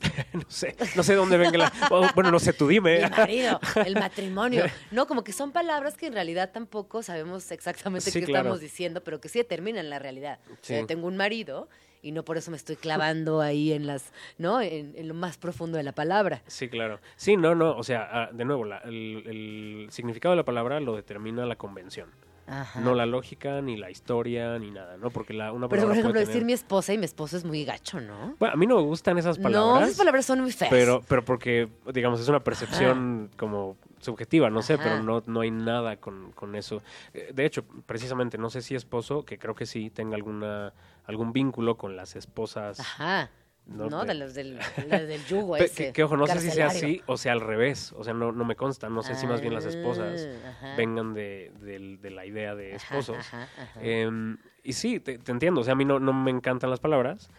no 0.34 0.42
sé, 0.48 0.76
no 0.96 1.02
sé 1.02 1.14
dónde 1.14 1.38
venga 1.38 1.56
la... 1.56 1.72
bueno, 2.14 2.30
no 2.30 2.38
sé, 2.38 2.52
tú 2.52 2.68
dime. 2.68 3.04
Mi 3.04 3.10
marido, 3.10 3.60
el 3.86 3.94
matrimonio. 3.94 4.64
No, 4.90 5.06
como 5.06 5.24
que 5.24 5.32
son 5.32 5.52
palabras 5.52 5.96
que 5.96 6.06
en 6.06 6.12
realidad 6.12 6.50
tampoco 6.52 7.02
sabemos 7.02 7.50
exactamente 7.52 8.10
Sí, 8.10 8.20
qué 8.20 8.26
claro. 8.26 8.48
estamos 8.48 8.60
diciendo, 8.60 9.02
pero 9.02 9.20
que 9.20 9.28
sí 9.28 9.38
determinan 9.38 9.88
la 9.90 9.98
realidad. 9.98 10.40
O 10.52 10.56
sea, 10.60 10.80
Sí. 10.80 10.86
tengo 10.86 11.06
un 11.06 11.16
marido 11.16 11.68
y 12.04 12.12
no 12.12 12.24
por 12.24 12.36
eso 12.36 12.50
me 12.50 12.56
estoy 12.56 12.76
clavando 12.76 13.40
ahí 13.40 13.72
en 13.72 13.86
las, 13.86 14.12
¿no? 14.38 14.60
En, 14.60 14.92
en 14.96 15.08
lo 15.08 15.14
más 15.14 15.38
profundo 15.38 15.76
de 15.78 15.82
la 15.82 15.92
palabra. 15.92 16.42
Sí, 16.46 16.68
claro. 16.68 17.00
Sí, 17.16 17.36
no, 17.36 17.54
no, 17.54 17.76
o 17.76 17.82
sea, 17.82 18.08
ah, 18.12 18.28
de 18.32 18.44
nuevo, 18.44 18.64
la- 18.64 18.78
el, 18.78 19.22
el 19.26 19.86
significado 19.90 20.32
de 20.32 20.36
la 20.36 20.44
palabra 20.44 20.80
lo 20.80 20.94
determina 20.96 21.46
la 21.46 21.56
convención. 21.56 22.10
Ajá. 22.46 22.78
No 22.80 22.94
la 22.94 23.06
lógica, 23.06 23.62
ni 23.62 23.78
la 23.78 23.90
historia, 23.90 24.58
ni 24.58 24.70
nada, 24.70 24.98
¿no? 24.98 25.08
Porque 25.08 25.32
la, 25.32 25.50
una 25.50 25.66
pero, 25.66 25.80
palabra 25.80 25.86
por 25.86 25.92
ejemplo, 25.94 26.12
puede 26.12 26.26
decir 26.26 26.44
mi 26.44 26.52
esposa 26.52 26.92
y 26.92 26.98
mi 26.98 27.06
esposo 27.06 27.38
es 27.38 27.44
muy 27.46 27.64
gacho, 27.64 28.02
¿no? 28.02 28.36
Bueno, 28.38 28.52
a 28.52 28.56
mí 28.58 28.66
no 28.66 28.76
me 28.76 28.82
gustan 28.82 29.16
esas 29.16 29.38
palabras. 29.38 29.80
No, 29.80 29.86
esas 29.86 29.96
palabras 29.96 30.26
son 30.26 30.42
muy 30.42 30.52
feas. 30.52 30.70
Pero, 30.70 31.02
pero 31.08 31.24
porque, 31.24 31.68
digamos, 31.94 32.20
es 32.20 32.28
una 32.28 32.40
percepción 32.40 33.30
como 33.38 33.78
subjetiva, 33.98 34.50
no 34.50 34.60
sé, 34.60 34.74
Ajá. 34.74 34.82
pero 34.82 35.02
no, 35.02 35.22
no 35.26 35.40
hay 35.40 35.50
nada 35.50 35.96
con, 35.96 36.32
con 36.32 36.54
eso. 36.54 36.82
Eh, 37.14 37.30
De 37.34 37.46
hecho, 37.46 37.64
precisamente, 37.86 38.36
no 38.36 38.50
sé 38.50 38.60
si 38.60 38.74
esposo, 38.74 39.24
que 39.24 39.38
creo 39.38 39.54
que 39.54 39.64
sí, 39.64 39.88
tenga 39.88 40.14
alguna 40.14 40.74
algún 41.04 41.32
vínculo 41.32 41.76
con 41.76 41.96
las 41.96 42.16
esposas. 42.16 42.80
Ajá. 42.80 43.30
No, 43.66 43.88
No, 43.88 44.02
de- 44.02 44.08
de 44.08 44.14
los 44.14 44.34
del, 44.34 44.58
de- 44.88 45.06
del 45.06 45.24
yugo 45.24 45.56
ese. 45.56 45.86
que, 45.86 45.92
que, 45.94 46.04
ojo, 46.04 46.18
no 46.18 46.26
sé 46.26 46.38
si 46.38 46.50
sea 46.50 46.66
así 46.66 47.00
o 47.06 47.16
sea 47.16 47.32
al 47.32 47.40
revés. 47.40 47.94
O 47.96 48.04
sea, 48.04 48.12
no, 48.12 48.30
no 48.30 48.44
me 48.44 48.56
consta. 48.56 48.90
No 48.90 49.02
sé 49.02 49.14
si 49.14 49.26
más 49.26 49.40
bien 49.40 49.54
las 49.54 49.64
esposas 49.64 50.28
Ah, 50.44 50.48
ajá. 50.50 50.76
vengan 50.76 51.14
de, 51.14 51.50
de 51.62 52.10
la 52.10 52.26
idea 52.26 52.54
de 52.54 52.74
esposos. 52.74 53.16
ajá, 53.18 53.48
ajá. 53.58 53.80
Em, 53.82 54.36
y 54.62 54.74
sí, 54.74 55.00
te, 55.00 55.16
te 55.18 55.32
entiendo. 55.32 55.62
O 55.62 55.64
sea, 55.64 55.72
a 55.72 55.76
mí 55.76 55.86
no, 55.86 55.98
no 55.98 56.12
me 56.12 56.30
encantan 56.30 56.68
las 56.68 56.80
palabras, 56.80 57.30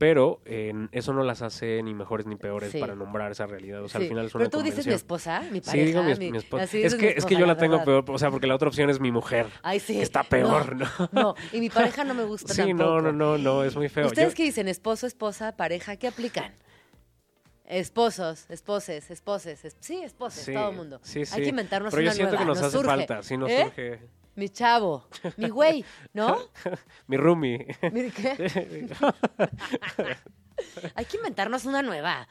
pero 0.00 0.40
eh, 0.46 0.72
eso 0.92 1.12
no 1.12 1.22
las 1.24 1.42
hace 1.42 1.82
ni 1.82 1.92
mejores 1.92 2.24
ni 2.24 2.34
peores 2.36 2.72
Sí. 2.72 2.78
para 2.80 2.94
nombrar 2.94 3.32
esa 3.32 3.46
realidad. 3.46 3.82
O 3.84 3.88
sea, 3.88 4.00
Sí. 4.00 4.06
al 4.06 4.08
final 4.08 4.24
es 4.24 4.34
una 4.34 4.44
Pero 4.46 4.50
tú 4.58 4.62
dices 4.64 4.86
mi 4.86 4.94
esposa, 4.94 5.40
mi 5.52 5.60
pareja. 5.60 5.72
Sí, 5.72 5.78
digo 5.84 6.02
mi, 6.02 6.14
mi- 6.14 6.32
mi 6.32 6.38
esposa. 6.38 6.64
Es 6.64 6.70
que, 6.94 7.06
mi 7.08 7.12
es 7.18 7.26
que 7.26 7.36
yo 7.36 7.44
la 7.44 7.58
tengo 7.58 7.84
peor, 7.84 8.02
o 8.08 8.18
sea, 8.18 8.30
porque 8.30 8.46
la 8.46 8.54
otra 8.54 8.68
opción 8.68 8.88
es 8.88 8.98
mi 8.98 9.12
mujer. 9.12 9.48
Ay, 9.62 9.78
sí. 9.78 10.00
está 10.00 10.22
peor, 10.22 10.74
¿no? 10.74 10.86
No, 11.12 11.34
y 11.52 11.60
mi 11.60 11.68
pareja 11.68 12.02
no 12.04 12.14
me 12.14 12.24
gusta 12.24 12.54
Sí, 12.54 12.62
tampoco. 12.62 12.82
no, 12.82 13.00
no, 13.02 13.12
no, 13.12 13.36
no, 13.36 13.62
es 13.62 13.76
muy 13.76 13.90
feo. 13.90 14.06
¿Ustedes 14.06 14.30
Yo- 14.30 14.34
qué 14.34 14.44
dicen? 14.44 14.68
¿Esposo, 14.68 15.06
esposa, 15.06 15.54
pareja? 15.54 15.96
¿Qué 15.96 16.08
aplican? 16.08 16.54
Esposos, 17.66 18.46
esposes, 18.48 19.10
esposes. 19.10 19.64
es- 19.64 19.76
sí, 19.80 20.02
esposes, 20.02 20.44
sí, 20.44 20.52
todo 20.54 20.70
el 20.70 20.76
mundo. 20.76 20.98
Sí, 21.02 21.24
sí. 21.24 21.34
Hay 21.36 21.42
que 21.42 21.48
inventarnos 21.50 21.92
Pero 21.92 22.02
una 22.02 22.10
yo 22.10 22.14
siento 22.16 22.30
nueva. 22.36 22.42
que 22.42 22.48
nos, 22.48 22.58
hace 22.66 22.70
surge. 22.76 22.86
falta, 22.86 23.22
sí 23.22 23.36
nos 23.36 23.50
¿Eh? 23.50 23.62
surge. 23.64 23.98
Mi 24.40 24.48
chavo, 24.48 25.06
mi 25.36 25.50
güey, 25.50 25.84
¿no? 26.14 26.38
Mi 27.08 27.18
roomie. 27.18 27.66
Mire, 27.92 28.10
¿qué? 28.10 28.88
Hay 30.94 31.04
que 31.04 31.18
inventarnos 31.18 31.66
una 31.66 31.82
nueva. 31.82 32.26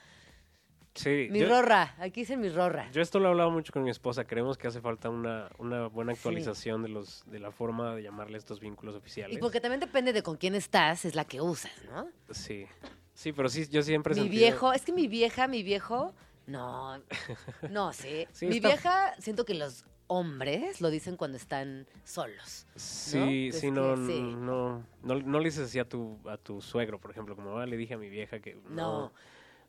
Sí, 0.96 1.28
Mi 1.30 1.42
yo, 1.42 1.48
rorra, 1.50 1.94
aquí 2.00 2.22
dicen 2.22 2.42
mi 2.42 2.50
rorra. 2.50 2.90
yo 2.92 3.04
esto 3.04 3.20
lo 3.20 3.28
he 3.28 3.30
hablado 3.30 3.52
mucho 3.52 3.72
con 3.72 3.84
mi 3.84 3.92
esposa. 3.92 4.26
Creemos 4.26 4.58
que 4.58 4.68
hace 4.68 4.82
falta 4.82 5.12
una, 5.12 5.50
una 5.60 5.86
buena 5.88 6.14
actualización 6.14 6.82
de 6.82 6.90
los 6.90 7.24
de 7.28 7.38
la 7.38 7.52
forma 7.52 7.94
de 7.96 8.02
llamarle 8.02 8.40
estos 8.40 8.60
vínculos 8.60 8.96
oficiales. 8.96 9.38
Y 9.38 9.40
porque 9.40 9.62
también 9.62 9.80
depende 9.80 10.12
de 10.12 10.24
con 10.24 10.36
quién 10.36 10.56
estás, 10.56 11.06
es 11.06 11.14
la 11.14 11.26
que 11.26 11.42
usas, 11.42 11.72
¿no? 11.92 12.10
Sí, 12.32 12.66
sí, 13.14 13.34
pero 13.34 13.50
sí, 13.50 13.68
yo 13.70 13.84
siempre 13.84 14.16
Mi 14.16 14.22
sentido- 14.22 14.40
viejo, 14.40 14.74
es 14.74 14.82
que 14.82 14.92
mi 14.94 15.08
vieja, 15.08 15.48
mi 15.48 15.62
viejo, 15.62 16.16
no, 16.48 17.00
no 17.70 17.94
sé. 17.94 18.28
Sí, 18.34 18.48
mi 18.48 18.56
está- 18.56 18.70
vieja, 18.70 19.14
siento 19.20 19.46
que 19.46 19.54
los 19.54 19.86
hombres 20.10 20.82
lo 20.82 20.90
dicen 20.90 21.16
cuando 21.16 21.38
están 21.38 21.88
solos. 22.04 22.66
Sí, 22.76 23.50
sí, 23.54 23.72
no, 23.72 23.96
que 23.96 24.02
sí. 24.08 24.22
no, 24.36 24.84
no, 25.04 25.16
no 25.16 25.40
le 25.40 25.46
dices 25.46 25.68
así 25.70 25.80
a 25.80 25.88
tu, 25.88 26.18
a 26.28 26.38
tu 26.38 26.62
suegro, 26.62 27.00
por 27.00 27.12
ejemplo, 27.12 27.36
como 27.36 27.58
"Ah, 27.58 27.66
le 27.66 27.78
dije 27.78 27.94
a 27.94 27.98
mi 27.98 28.10
vieja 28.10 28.40
que 28.40 28.56
No. 28.70 29.14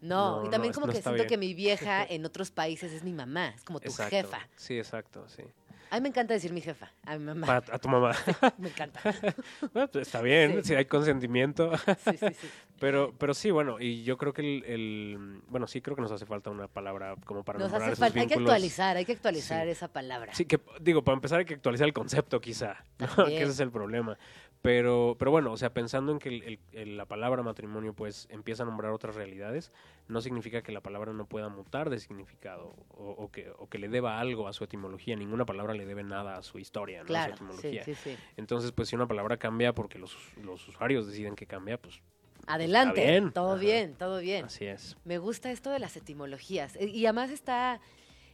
no. 0.01 0.45
Y 0.45 0.51
también 0.51 0.73
como 0.73 0.87
que 0.89 0.95
siento 1.03 1.15
bien. 1.15 1.29
que 1.29 1.37
mi 1.37 1.55
vieja 1.55 2.05
en 2.11 2.25
otros 2.25 2.51
países 2.51 2.93
es 2.93 3.05
mi 3.05 3.13
mamá, 3.13 3.49
es 3.55 3.63
como 3.63 3.81
tu 3.81 3.91
Exacto. 3.91 4.11
jefa. 4.11 4.49
Sí, 4.57 4.79
exacto, 4.79 5.29
sí. 5.29 5.43
A 5.91 5.97
mí 5.97 6.03
me 6.03 6.09
encanta 6.11 6.35
decir 6.35 6.53
mi 6.53 6.61
jefa, 6.61 6.91
a 7.05 7.19
mi 7.19 7.25
mamá. 7.25 7.47
Para- 7.47 7.75
a 7.75 7.79
tu 7.79 7.89
mamá. 7.89 8.13
Me 8.59 8.69
encanta. 8.69 9.01
Bueno, 9.73 9.89
pues, 9.89 10.07
está 10.07 10.23
bien, 10.23 10.53
Sí. 10.63 10.69
si 10.69 10.75
hay 10.75 10.85
consentimiento. 10.87 11.77
Sí, 11.77 12.17
sí, 12.19 12.27
sí. 12.41 12.49
Pero, 12.81 13.13
pero 13.19 13.35
sí, 13.35 13.51
bueno, 13.51 13.79
y 13.79 14.05
yo 14.05 14.17
creo 14.17 14.33
que 14.33 14.41
el, 14.41 14.65
el- 14.65 15.43
bueno, 15.49 15.67
sí 15.67 15.83
creo 15.83 15.95
que 15.97 16.01
nos 16.01 16.11
hace 16.13 16.25
falta 16.25 16.49
una 16.49 16.67
palabra 16.67 17.15
como 17.27 17.45
para 17.45 17.59
Nos 17.59 17.71
hace 17.75 17.93
esos 17.93 18.01
hay 18.17 18.27
que 18.27 18.33
actualizar, 18.35 18.97
hay 18.97 19.05
que 19.05 19.13
actualizar 19.13 19.65
Sí. 19.67 19.71
esa 19.73 19.89
palabra. 19.89 20.33
Sí, 20.33 20.47
que 20.47 20.59
digo, 20.81 21.05
para 21.05 21.15
empezar 21.17 21.41
hay 21.41 21.45
que 21.45 21.53
actualizar 21.55 21.87
el 21.87 21.93
concepto 21.93 22.41
quizá, 22.41 22.83
que 23.27 23.43
ese 23.43 23.51
es 23.53 23.61
el 23.61 23.71
problema. 23.71 24.17
Pero, 24.63 25.17
pero 25.19 25.31
bueno, 25.31 25.53
o 25.53 25.57
sea, 25.57 25.73
pensando 25.73 26.13
en 26.13 26.19
que 26.19 26.29
el- 26.29 26.61
el- 26.73 26.97
la 26.99 27.07
palabra 27.07 27.43
matrimonio 27.43 27.95
pues 27.95 28.27
empieza 28.31 28.63
a 28.63 28.67
nombrar 28.67 28.93
otras 28.93 29.15
realidades, 29.15 29.73
no 30.07 30.21
significa 30.21 30.61
que 30.63 30.71
la 30.71 30.83
palabra 30.83 31.15
no 31.15 31.25
pueda 31.27 31.49
mutar 31.49 31.89
de 31.89 31.99
significado 31.99 32.75
o, 32.91 33.11
o 33.13 33.31
que, 33.31 33.51
o 33.59 33.69
que 33.71 33.79
le 33.79 33.89
deba 33.89 34.21
algo 34.21 34.49
a 34.49 34.53
su 34.53 34.65
etimología. 34.65 35.17
Ninguna 35.17 35.47
palabra 35.47 35.73
le 35.73 35.87
debe 35.87 36.03
nada 36.05 36.37
a 36.37 36.43
su 36.43 36.59
historia, 36.59 36.99
¿no? 36.99 37.05
a 37.05 37.07
Claro, 37.07 37.25
su 37.25 37.31
sí, 37.31 37.45
etimología. 37.45 37.85
sí, 37.85 37.95
sí. 37.95 38.17
Entonces, 38.37 38.73
pues 38.73 38.91
si 38.91 38.97
una 38.97 39.09
palabra 39.09 39.39
cambia 39.39 39.73
porque 39.75 39.99
los, 39.99 40.15
los 40.43 40.69
usuarios 40.69 41.07
deciden 41.07 41.37
que 41.37 41.47
cambia, 41.47 41.81
pues 41.81 42.03
Adelante, 42.47 43.01
bien. 43.03 43.33
todo 43.33 43.53
Ajá. 43.53 43.61
bien, 43.61 43.95
todo 43.95 44.19
bien. 44.21 44.45
así 44.45 44.67
es. 44.67 44.97
Me 45.05 45.17
gusta 45.19 45.51
esto 45.53 45.71
de 45.71 45.79
las 45.79 45.97
etimologías. 45.97 46.77
E- 46.77 46.87
Y 46.87 47.07
además 47.07 47.31
está. 47.31 47.81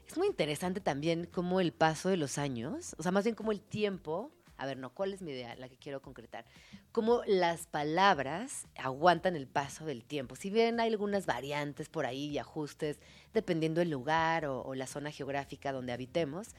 Es 0.08 0.16
muy 0.16 0.26
interesante 0.28 0.80
también 0.80 1.28
cómo 1.32 1.60
el 1.60 1.72
paso 1.72 2.08
de 2.08 2.16
los 2.16 2.38
años, 2.38 2.94
o 2.98 3.02
sea, 3.02 3.12
más 3.12 3.24
bien 3.24 3.34
como 3.36 3.52
el 3.52 3.60
tiempo. 3.60 4.32
A 4.58 4.66
ver, 4.66 4.78
no, 4.78 4.90
¿cuál 4.90 5.12
es 5.12 5.22
mi 5.22 5.32
idea? 5.32 5.54
La 5.56 5.68
que 5.68 5.76
quiero 5.76 6.00
concretar. 6.00 6.44
Cómo 6.92 7.22
las 7.26 7.66
palabras 7.66 8.66
aguantan 8.76 9.36
el 9.36 9.46
paso 9.46 9.84
del 9.84 10.04
tiempo. 10.04 10.36
Si 10.36 10.50
bien 10.50 10.80
hay 10.80 10.90
algunas 10.90 11.26
variantes 11.26 11.88
por 11.88 12.06
ahí 12.06 12.30
y 12.30 12.38
ajustes, 12.38 12.98
dependiendo 13.34 13.80
del 13.80 13.90
lugar 13.90 14.46
o, 14.46 14.62
o 14.62 14.74
la 14.74 14.86
zona 14.86 15.10
geográfica 15.10 15.72
donde 15.72 15.92
habitemos, 15.92 16.54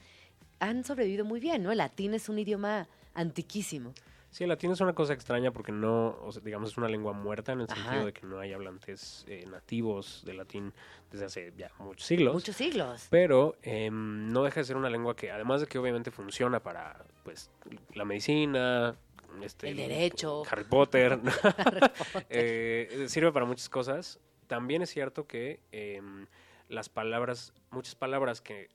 han 0.60 0.84
sobrevivido 0.84 1.24
muy 1.24 1.40
bien, 1.40 1.62
¿no? 1.62 1.72
El 1.72 1.78
latín 1.78 2.14
es 2.14 2.28
un 2.28 2.38
idioma 2.38 2.88
antiquísimo. 3.14 3.94
Sí, 4.30 4.44
el 4.44 4.50
latín 4.50 4.70
es 4.70 4.80
una 4.80 4.92
cosa 4.92 5.14
extraña 5.14 5.50
porque 5.50 5.72
no, 5.72 6.18
o 6.22 6.30
sea, 6.30 6.42
digamos, 6.42 6.70
es 6.70 6.76
una 6.76 6.88
lengua 6.88 7.12
muerta 7.12 7.52
en 7.52 7.60
el 7.60 7.66
Ajá. 7.68 7.82
sentido 7.82 8.06
de 8.06 8.12
que 8.12 8.26
no 8.26 8.38
hay 8.38 8.52
hablantes 8.52 9.24
eh, 9.26 9.44
nativos 9.50 10.22
de 10.26 10.34
latín 10.34 10.72
desde 11.10 11.24
hace 11.24 11.52
ya 11.56 11.70
muchos 11.78 12.06
siglos. 12.06 12.34
Muchos 12.34 12.54
siglos. 12.54 13.06
Pero 13.10 13.56
em, 13.62 14.30
no 14.30 14.44
deja 14.44 14.60
de 14.60 14.64
ser 14.64 14.76
una 14.76 14.90
lengua 14.90 15.16
que, 15.16 15.30
además 15.30 15.62
de 15.62 15.66
que 15.66 15.78
obviamente 15.78 16.10
funciona 16.10 16.60
para 16.60 17.04
pues 17.24 17.50
la 17.94 18.04
medicina, 18.04 18.94
este, 19.42 19.70
El 19.70 19.76
derecho. 19.76 20.42
Harry 20.50 20.64
Potter. 20.64 21.18
Eh, 22.30 23.06
sirve 23.08 23.32
para 23.32 23.46
muchas 23.46 23.68
cosas. 23.68 24.18
También 24.46 24.82
es 24.82 24.90
cierto 24.90 25.26
que 25.26 25.60
em, 25.72 26.26
las 26.68 26.88
palabras, 26.88 27.52
muchas 27.70 27.94
palabras 27.94 28.40
que 28.40 28.68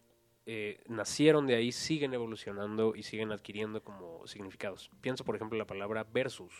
eh, 0.45 0.81
nacieron 0.87 1.47
de 1.47 1.55
ahí 1.55 1.71
siguen 1.71 2.13
evolucionando 2.13 2.95
y 2.95 3.03
siguen 3.03 3.31
adquiriendo 3.31 3.81
como 3.81 4.25
significados. 4.27 4.91
Pienso, 5.01 5.23
por 5.23 5.35
ejemplo, 5.35 5.55
en 5.55 5.59
la 5.59 5.67
palabra 5.67 6.05
versus. 6.11 6.53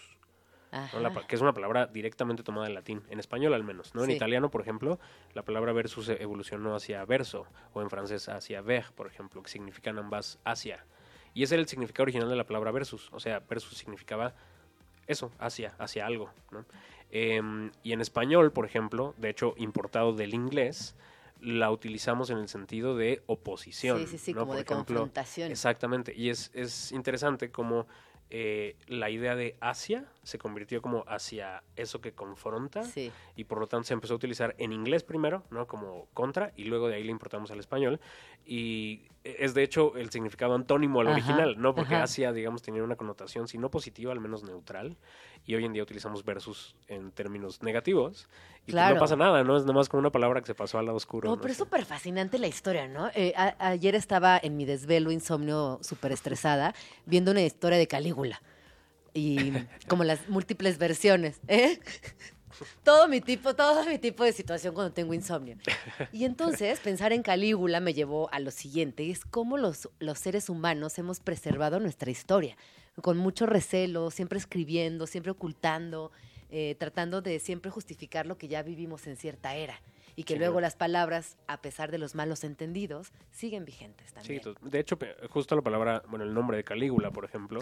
que 1.28 1.36
es 1.36 1.42
una 1.42 1.54
palabra 1.54 1.86
directamente 1.86 2.42
tomada 2.42 2.66
del 2.66 2.74
latín, 2.74 3.04
en 3.10 3.20
español 3.20 3.54
al 3.54 3.64
menos, 3.64 3.94
¿no? 3.94 4.04
En 4.04 4.10
italiano, 4.10 4.50
por 4.50 4.62
ejemplo, 4.62 5.00
la 5.34 5.44
palabra 5.44 5.72
versus 5.72 6.10
e- 6.10 6.22
evolucionó 6.22 6.76
hacia 6.76 7.06
verso, 7.06 7.46
o 7.74 7.82
en 7.84 7.92
francés 7.92 8.28
hacia 8.28 8.62
ver, 8.62 8.86
por 8.96 9.06
ejemplo, 9.06 9.44
que 9.44 9.52
significan 9.52 10.00
ambas 10.00 10.40
hacia. 10.46 10.84
Y 11.36 11.44
ese 11.44 11.56
era 11.56 11.62
el 11.62 11.68
significado 11.68 12.04
original 12.04 12.28
de 12.30 12.36
la 12.36 12.46
palabra 12.46 12.72
versus, 12.72 13.10
o 13.12 13.20
sea, 13.20 13.40
versus 13.42 13.78
significaba 13.78 14.34
eso, 15.06 15.32
hacia, 15.38 15.76
hacia 15.78 16.08
algo, 16.08 16.32
¿no? 16.52 16.66
Em, 17.12 17.72
y 17.84 17.94
en 17.94 18.02
español, 18.02 18.52
por 18.52 18.66
ejemplo, 18.66 19.14
de 19.18 19.30
hecho, 19.30 19.54
importado 19.58 20.14
del 20.14 20.34
inglés, 20.34 20.96
la 21.44 21.72
utilizamos 21.72 22.30
en 22.30 22.38
el 22.38 22.48
sentido 22.48 22.96
de 22.96 23.22
oposición. 23.26 24.00
Sí, 24.00 24.08
sí, 24.08 24.18
sí, 24.18 24.34
¿no? 24.34 24.42
como 24.42 24.54
Por 24.54 24.58
de 24.58 24.62
ejemplo, 24.64 25.00
confrontación. 25.02 25.52
Exactamente, 25.52 26.14
y 26.16 26.30
es, 26.30 26.52
es 26.54 26.92
interesante 26.92 27.52
cómo 27.52 27.88
eh, 28.30 28.76
la 28.88 29.10
idea 29.10 29.36
de 29.36 29.58
hacia 29.60 30.06
se 30.24 30.38
convirtió 30.38 30.82
como 30.82 31.04
hacia 31.08 31.64
eso 31.76 32.00
que 32.02 32.14
confronta 32.14 32.84
Sí. 32.84 33.12
y 33.36 33.44
por 33.44 33.60
lo 33.60 33.68
tanto 33.68 33.88
se 33.88 33.94
empezó 33.94 34.14
a 34.14 34.16
utilizar 34.18 34.56
en 34.58 34.72
inglés 34.72 35.04
primero, 35.04 35.44
¿no? 35.52 35.68
Como 35.68 36.08
contra 36.14 36.54
y 36.56 36.64
luego 36.64 36.88
de 36.88 36.96
ahí 36.96 37.04
le 37.04 37.12
importamos 37.12 37.52
al 37.52 37.60
español 37.60 38.00
y 38.46 39.08
es 39.24 39.54
de 39.54 39.64
hecho 39.64 39.96
el 39.96 40.10
significado 40.10 40.54
antónimo 40.56 41.00
al 41.02 41.08
Ajá, 41.08 41.16
original, 41.16 41.56
¿no? 41.62 41.76
Porque 41.76 41.96
ajá. 41.96 42.04
hacia, 42.04 42.32
digamos, 42.34 42.62
tenía 42.62 42.84
una 42.84 42.96
connotación, 42.96 43.48
si 43.48 43.58
no 43.58 43.70
positiva, 43.72 44.12
al 44.12 44.20
menos 44.20 44.44
neutral 44.44 44.98
y 45.46 45.56
hoy 45.56 45.66
en 45.66 45.74
día 45.74 45.84
utilizamos 45.84 46.24
versus 46.26 46.76
en 46.88 47.12
términos 47.12 47.62
negativos 47.62 48.28
y 48.66 48.72
pues 48.72 48.74
Claro. 48.74 48.96
no 48.96 49.00
pasa 49.02 49.16
nada, 49.16 49.44
¿no? 49.44 49.58
Es 49.58 49.64
nada 49.64 49.74
más 49.74 49.90
como 49.90 50.00
una 50.00 50.12
palabra 50.12 50.40
que 50.42 50.48
se 50.48 50.56
pasó 50.56 50.78
al 50.80 50.86
lado 50.86 50.98
oscuro. 50.98 51.30
No, 51.30 51.36
no 51.36 51.42
pero 51.42 51.52
es 51.52 51.58
súper 51.58 51.86
fascinante 51.86 52.38
la 52.40 52.48
historia, 52.48 52.88
¿no? 52.88 53.10
Eh, 53.14 53.34
ayer 53.60 53.96
estaba 53.96 54.40
en 54.42 54.56
mi 54.58 54.66
desvelo, 54.66 55.12
insomnio, 55.12 55.80
súper 55.82 56.12
estresada, 56.14 56.74
viendo 57.06 57.32
una 57.32 57.42
historia 57.42 57.78
de 57.78 57.88
Calígula. 57.88 58.42
Y 59.14 59.54
como 59.88 60.04
las 60.04 60.28
múltiples 60.30 60.78
versiones, 60.78 61.40
¿eh? 61.48 61.80
Todo 62.84 63.08
mi 63.08 63.20
tipo, 63.20 63.56
todo 63.56 63.84
mi 63.86 63.98
tipo 63.98 64.24
de 64.24 64.32
situación 64.32 64.74
cuando 64.74 64.94
tengo 64.94 65.14
insomnio. 65.14 65.58
Y 66.12 66.26
entonces 66.26 66.80
pensar 66.80 67.12
en 67.12 67.24
Calígula 67.24 67.80
me 67.80 67.94
llevó 67.94 68.32
a 68.32 68.40
lo 68.40 68.52
siguiente, 68.52 69.10
es 69.10 69.26
cómo 69.26 69.58
los, 69.58 69.90
los 70.00 70.20
seres 70.20 70.50
humanos 70.50 70.98
hemos 71.00 71.20
preservado 71.20 71.80
nuestra 71.80 72.12
historia, 72.12 72.56
con 73.02 73.18
mucho 73.18 73.48
recelo, 73.48 74.12
siempre 74.12 74.38
escribiendo, 74.38 75.08
siempre 75.08 75.32
ocultando, 75.32 76.12
eh, 76.52 76.76
tratando 76.78 77.22
de 77.22 77.40
siempre 77.40 77.72
justificar 77.72 78.28
lo 78.28 78.38
que 78.38 78.48
ya 78.48 78.62
vivimos 78.62 79.08
en 79.08 79.18
cierta 79.18 79.56
era. 79.56 79.82
Y 80.16 80.26
que 80.26 80.34
Sí, 80.34 80.40
luego 80.40 80.54
claro. 80.56 80.62
las 80.62 80.76
palabras, 80.76 81.38
a 81.48 81.62
pesar 81.62 81.90
de 81.92 81.98
los 81.98 82.14
malos 82.14 82.44
entendidos, 82.44 83.12
siguen 83.32 83.66
vigentes 83.66 84.08
Sí, 84.10 84.14
también. 84.14 84.42
to- 84.42 84.56
de 84.62 84.80
hecho, 84.80 84.98
justo 85.30 85.56
la 85.56 85.62
palabra, 85.62 86.04
bueno, 86.08 86.24
el 86.26 86.34
nombre 86.34 86.58
de 86.58 86.64
Calígula, 86.64 87.10
por 87.12 87.26
ejemplo, 87.26 87.62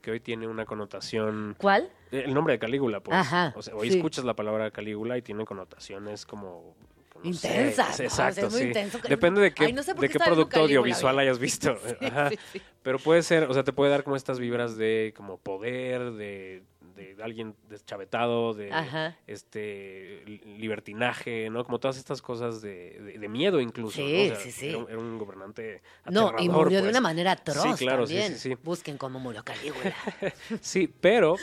que 0.00 0.10
hoy 0.10 0.20
tiene 0.20 0.46
una 0.46 0.64
connotación 0.64 1.54
¿Cuál? 1.58 1.90
El 2.10 2.32
nombre 2.32 2.54
de 2.54 2.58
Calígula, 2.58 3.00
pues. 3.00 3.18
Ajá, 3.18 3.52
O 3.54 3.62
sea, 3.62 3.74
hoy 3.74 3.90
sí. 3.90 3.96
escuchas 3.98 4.24
la 4.24 4.34
palabra 4.34 4.70
Calígula 4.70 5.18
y 5.18 5.22
tiene 5.22 5.44
connotaciones 5.44 6.24
como. 6.24 6.74
no 7.22 7.32
sé, 7.34 7.48
Intensas, 7.48 7.96
sí, 7.96 8.02
¿no? 8.04 8.08
O 8.08 8.10
sea, 8.10 8.28
exacto, 8.28 8.46
es 8.46 8.52
muy 8.52 8.60
sí. 8.62 8.66
intenso. 8.68 8.98
Depende 9.06 9.40
de 9.42 9.52
qué, 9.52 9.66
Ay, 9.66 9.72
no 9.74 9.82
sé 9.82 9.94
por 9.94 10.00
de 10.00 10.08
qué 10.08 10.18
producto 10.18 10.48
Calígula, 10.54 10.64
audiovisual 10.80 11.18
hayas 11.18 11.38
visto. 11.38 11.76
Sí, 12.00 12.06
Ajá. 12.06 12.30
sí, 12.30 12.38
sí. 12.52 12.62
Pero 12.82 12.98
puede 12.98 13.22
ser, 13.22 13.44
o 13.44 13.52
sea, 13.52 13.62
te 13.62 13.74
puede 13.74 13.90
dar 13.90 14.04
como 14.04 14.16
estas 14.16 14.38
vibras 14.40 14.76
de 14.78 15.12
como 15.14 15.36
poder, 15.36 16.12
de, 16.12 16.62
de 16.94 17.16
alguien 17.22 17.54
deschavetado, 17.68 18.54
de 18.54 18.72
Ajá. 18.72 19.16
este 19.26 20.22
li- 20.26 20.38
libertinaje, 20.58 21.48
¿no? 21.50 21.64
Como 21.64 21.78
todas 21.78 21.96
estas 21.98 22.22
cosas 22.22 22.60
de, 22.62 22.98
de- 23.00 23.18
de 23.18 23.28
miedo 23.28 23.60
incluso. 23.60 24.00
¿no? 24.00 24.06
Sí, 24.06 24.30
O 24.30 24.34
sea, 24.34 24.36
sí, 24.44 24.50
sí. 24.52 24.68
Era, 24.68 24.78
un- 24.78 24.88
era 24.88 24.98
un 24.98 25.18
gobernante 25.18 25.82
No, 26.06 26.32
y 26.38 26.48
murió 26.48 26.78
de 26.78 26.84
pues. 26.84 26.92
una 26.92 27.00
manera 27.00 27.32
atroz 27.32 27.62
Sí, 27.62 27.84
claro, 27.84 28.04
también. 28.04 28.32
sí, 28.36 28.50
sí. 28.50 28.56
Busquen 28.62 28.96
cómo 28.98 29.18
murió 29.18 29.42
Calígula. 29.44 29.94
Sí, 30.60 30.92
pero 31.00 31.36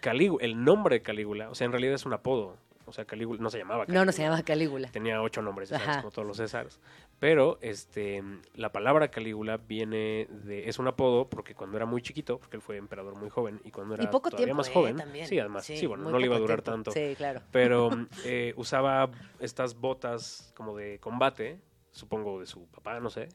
Calígula, 0.00 0.44
el 0.44 0.62
nombre 0.64 0.96
de 0.96 1.02
Calígula, 1.02 1.50
o 1.50 1.54
sea, 1.54 1.66
en 1.66 1.72
realidad 1.72 1.94
es 1.94 2.06
un 2.06 2.12
apodo. 2.14 2.56
O 2.86 2.92
sea, 2.92 3.04
Calígula 3.04 3.40
no 3.40 3.50
se 3.50 3.58
llamaba 3.58 3.84
Calígula. 3.84 4.00
No, 4.00 4.04
no 4.06 4.12
se 4.12 4.22
llama 4.22 4.42
Calígula. 4.42 4.88
Tenía 4.90 5.22
ocho 5.22 5.42
nombres, 5.42 5.68
ya 5.68 5.76
sabes, 5.78 5.88
Ajá. 5.90 6.00
como 6.00 6.10
todos 6.10 6.26
los 6.26 6.36
Césares. 6.38 6.80
Pero 7.20 7.58
este, 7.60 8.24
la 8.54 8.72
palabra 8.72 9.10
Calígula 9.10 9.58
viene 9.58 10.26
de. 10.30 10.68
Es 10.70 10.78
un 10.78 10.88
apodo 10.88 11.28
porque 11.28 11.54
cuando 11.54 11.76
era 11.76 11.84
muy 11.84 12.00
chiquito, 12.00 12.38
porque 12.38 12.56
él 12.56 12.62
fue 12.62 12.78
emperador 12.78 13.14
muy 13.14 13.28
joven, 13.28 13.60
y 13.62 13.70
cuando 13.70 13.94
era 13.94 14.04
Y 14.04 14.06
poco 14.06 14.30
todavía 14.30 14.46
tiempo, 14.46 14.60
más 14.60 14.68
¿eh? 14.68 14.72
joven. 14.72 14.96
También. 14.96 15.26
Sí, 15.26 15.38
además. 15.38 15.66
Sí, 15.66 15.86
bueno, 15.86 16.10
no 16.10 16.18
le 16.18 16.24
iba 16.24 16.36
a 16.36 16.38
durar 16.38 16.62
tiempo. 16.62 16.90
tanto. 16.90 16.92
Sí, 16.92 17.14
claro. 17.16 17.42
Pero 17.52 17.90
eh, 18.24 18.54
usaba 18.56 19.10
estas 19.38 19.78
botas 19.78 20.50
como 20.56 20.74
de 20.74 20.98
combate, 20.98 21.60
supongo 21.92 22.40
de 22.40 22.46
su 22.46 22.66
papá, 22.68 22.98
no 23.00 23.10
sé, 23.10 23.28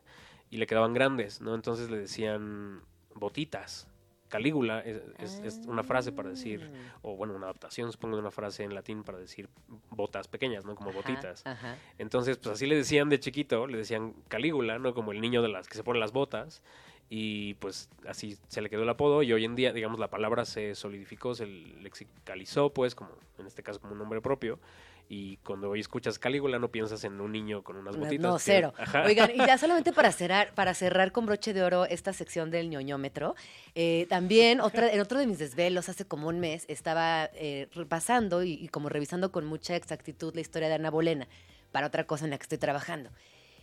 y 0.49 0.57
le 0.57 0.65
quedaban 0.65 0.93
grandes, 0.93 1.39
¿no? 1.39 1.53
Entonces 1.53 1.91
le 1.91 1.99
decían 1.99 2.81
botitas. 3.13 3.87
Calígula 4.35 4.79
es, 4.81 5.01
es- 5.19 5.39
es 5.43 5.61
una 5.67 5.83
frase 5.83 6.11
para 6.11 6.29
decir, 6.29 6.69
Ah. 6.73 6.97
o 7.03 7.15
bueno, 7.15 7.33
una 7.35 7.45
adaptación, 7.45 7.91
supongo, 7.91 8.15
de 8.17 8.21
una 8.21 8.31
frase 8.31 8.63
en 8.63 8.75
latín 8.75 9.03
para 9.03 9.17
decir 9.17 9.47
botas 9.91 10.27
pequeñas, 10.27 10.65
¿no? 10.65 10.75
Como 10.75 10.89
Ajá, 10.89 10.99
botitas. 10.99 11.45
Ajá. 11.45 11.77
Entonces, 11.97 12.37
pues 12.37 12.55
así 12.55 12.65
le 12.67 12.75
decían 12.75 13.09
de 13.09 13.19
chiquito, 13.19 13.65
le 13.67 13.77
decían 13.77 14.13
Calígula, 14.27 14.77
¿no? 14.79 14.93
Como 14.93 15.11
el 15.13 15.21
niño 15.21 15.41
de 15.41 15.47
las 15.49 15.67
que 15.67 15.75
se 15.77 15.83
pone 15.83 15.99
las 15.99 16.11
botas. 16.11 16.61
Y 17.07 17.53
pues 17.55 17.87
así 18.07 18.35
se 18.47 18.61
le 18.63 18.69
quedó 18.69 18.81
el 18.81 18.89
apodo 18.89 19.21
y 19.21 19.31
hoy 19.31 19.45
en 19.45 19.55
día, 19.55 19.71
digamos, 19.73 19.99
la 19.99 20.09
palabra 20.09 20.43
se 20.43 20.73
solidificó, 20.73 21.35
se 21.35 21.45
lexicalizó, 21.45 22.73
pues, 22.73 22.95
como 22.95 23.11
en 23.37 23.45
este 23.47 23.63
caso 23.63 23.79
como 23.79 23.93
un 23.93 23.99
nombre 23.99 24.21
propio. 24.21 24.59
Y 25.07 25.37
cuando 25.37 25.69
hoy 25.69 25.79
escuchas 25.79 26.17
Calígula 26.17 26.57
no 26.59 26.69
piensas 26.71 27.03
en 27.03 27.21
un 27.21 27.31
niño 27.31 27.63
con 27.63 27.75
unas 27.77 27.95
botitas. 27.95 28.21
No, 28.23 28.39
cero. 28.39 28.73
Oigan, 29.05 29.31
y 29.31 29.37
ya 29.37 29.57
solamente 29.59 29.93
para 29.93 30.11
cerrar, 30.11 30.53
para 30.55 30.73
cerrar 30.73 31.11
con 31.11 31.25
broche 31.25 31.53
de 31.53 31.61
oro 31.63 31.85
esta 31.85 32.11
sección 32.13 32.49
del 32.51 32.69
ñoñómetro, 32.69 33.35
eh, 33.75 34.07
también 34.09 34.61
otra, 34.61 34.91
en 34.91 34.99
otro 35.01 35.19
de 35.19 35.27
mis 35.27 35.37
desvelos, 35.37 35.89
hace 35.89 36.05
como 36.05 36.27
un 36.27 36.39
mes, 36.39 36.65
estaba 36.67 37.29
eh, 37.35 37.67
repasando 37.73 38.43
y, 38.43 38.53
y 38.53 38.67
como 38.69 38.89
revisando 38.89 39.31
con 39.31 39.45
mucha 39.45 39.75
exactitud 39.75 40.33
la 40.33 40.41
historia 40.41 40.69
de 40.69 40.75
Ana 40.75 40.89
Bolena, 40.89 41.27
para 41.71 41.87
otra 41.87 42.05
cosa 42.05 42.25
en 42.25 42.31
la 42.31 42.37
que 42.37 42.43
estoy 42.43 42.57
trabajando. 42.57 43.09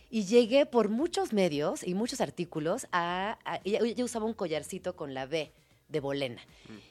Y 0.09 0.25
llegué 0.25 0.65
por 0.67 0.89
muchos 0.89 1.33
medios 1.33 1.83
y 1.85 1.95
muchos 1.95 2.21
artículos 2.21 2.87
a... 2.91 3.39
a- 3.45 3.59
ella, 3.63 3.79
ella 3.83 4.05
usaba 4.05 4.25
un 4.25 4.33
collarcito 4.33 4.95
con 4.95 5.13
la 5.15 5.25
B 5.25 5.51
de 5.89 5.99
Bolena. 5.99 6.41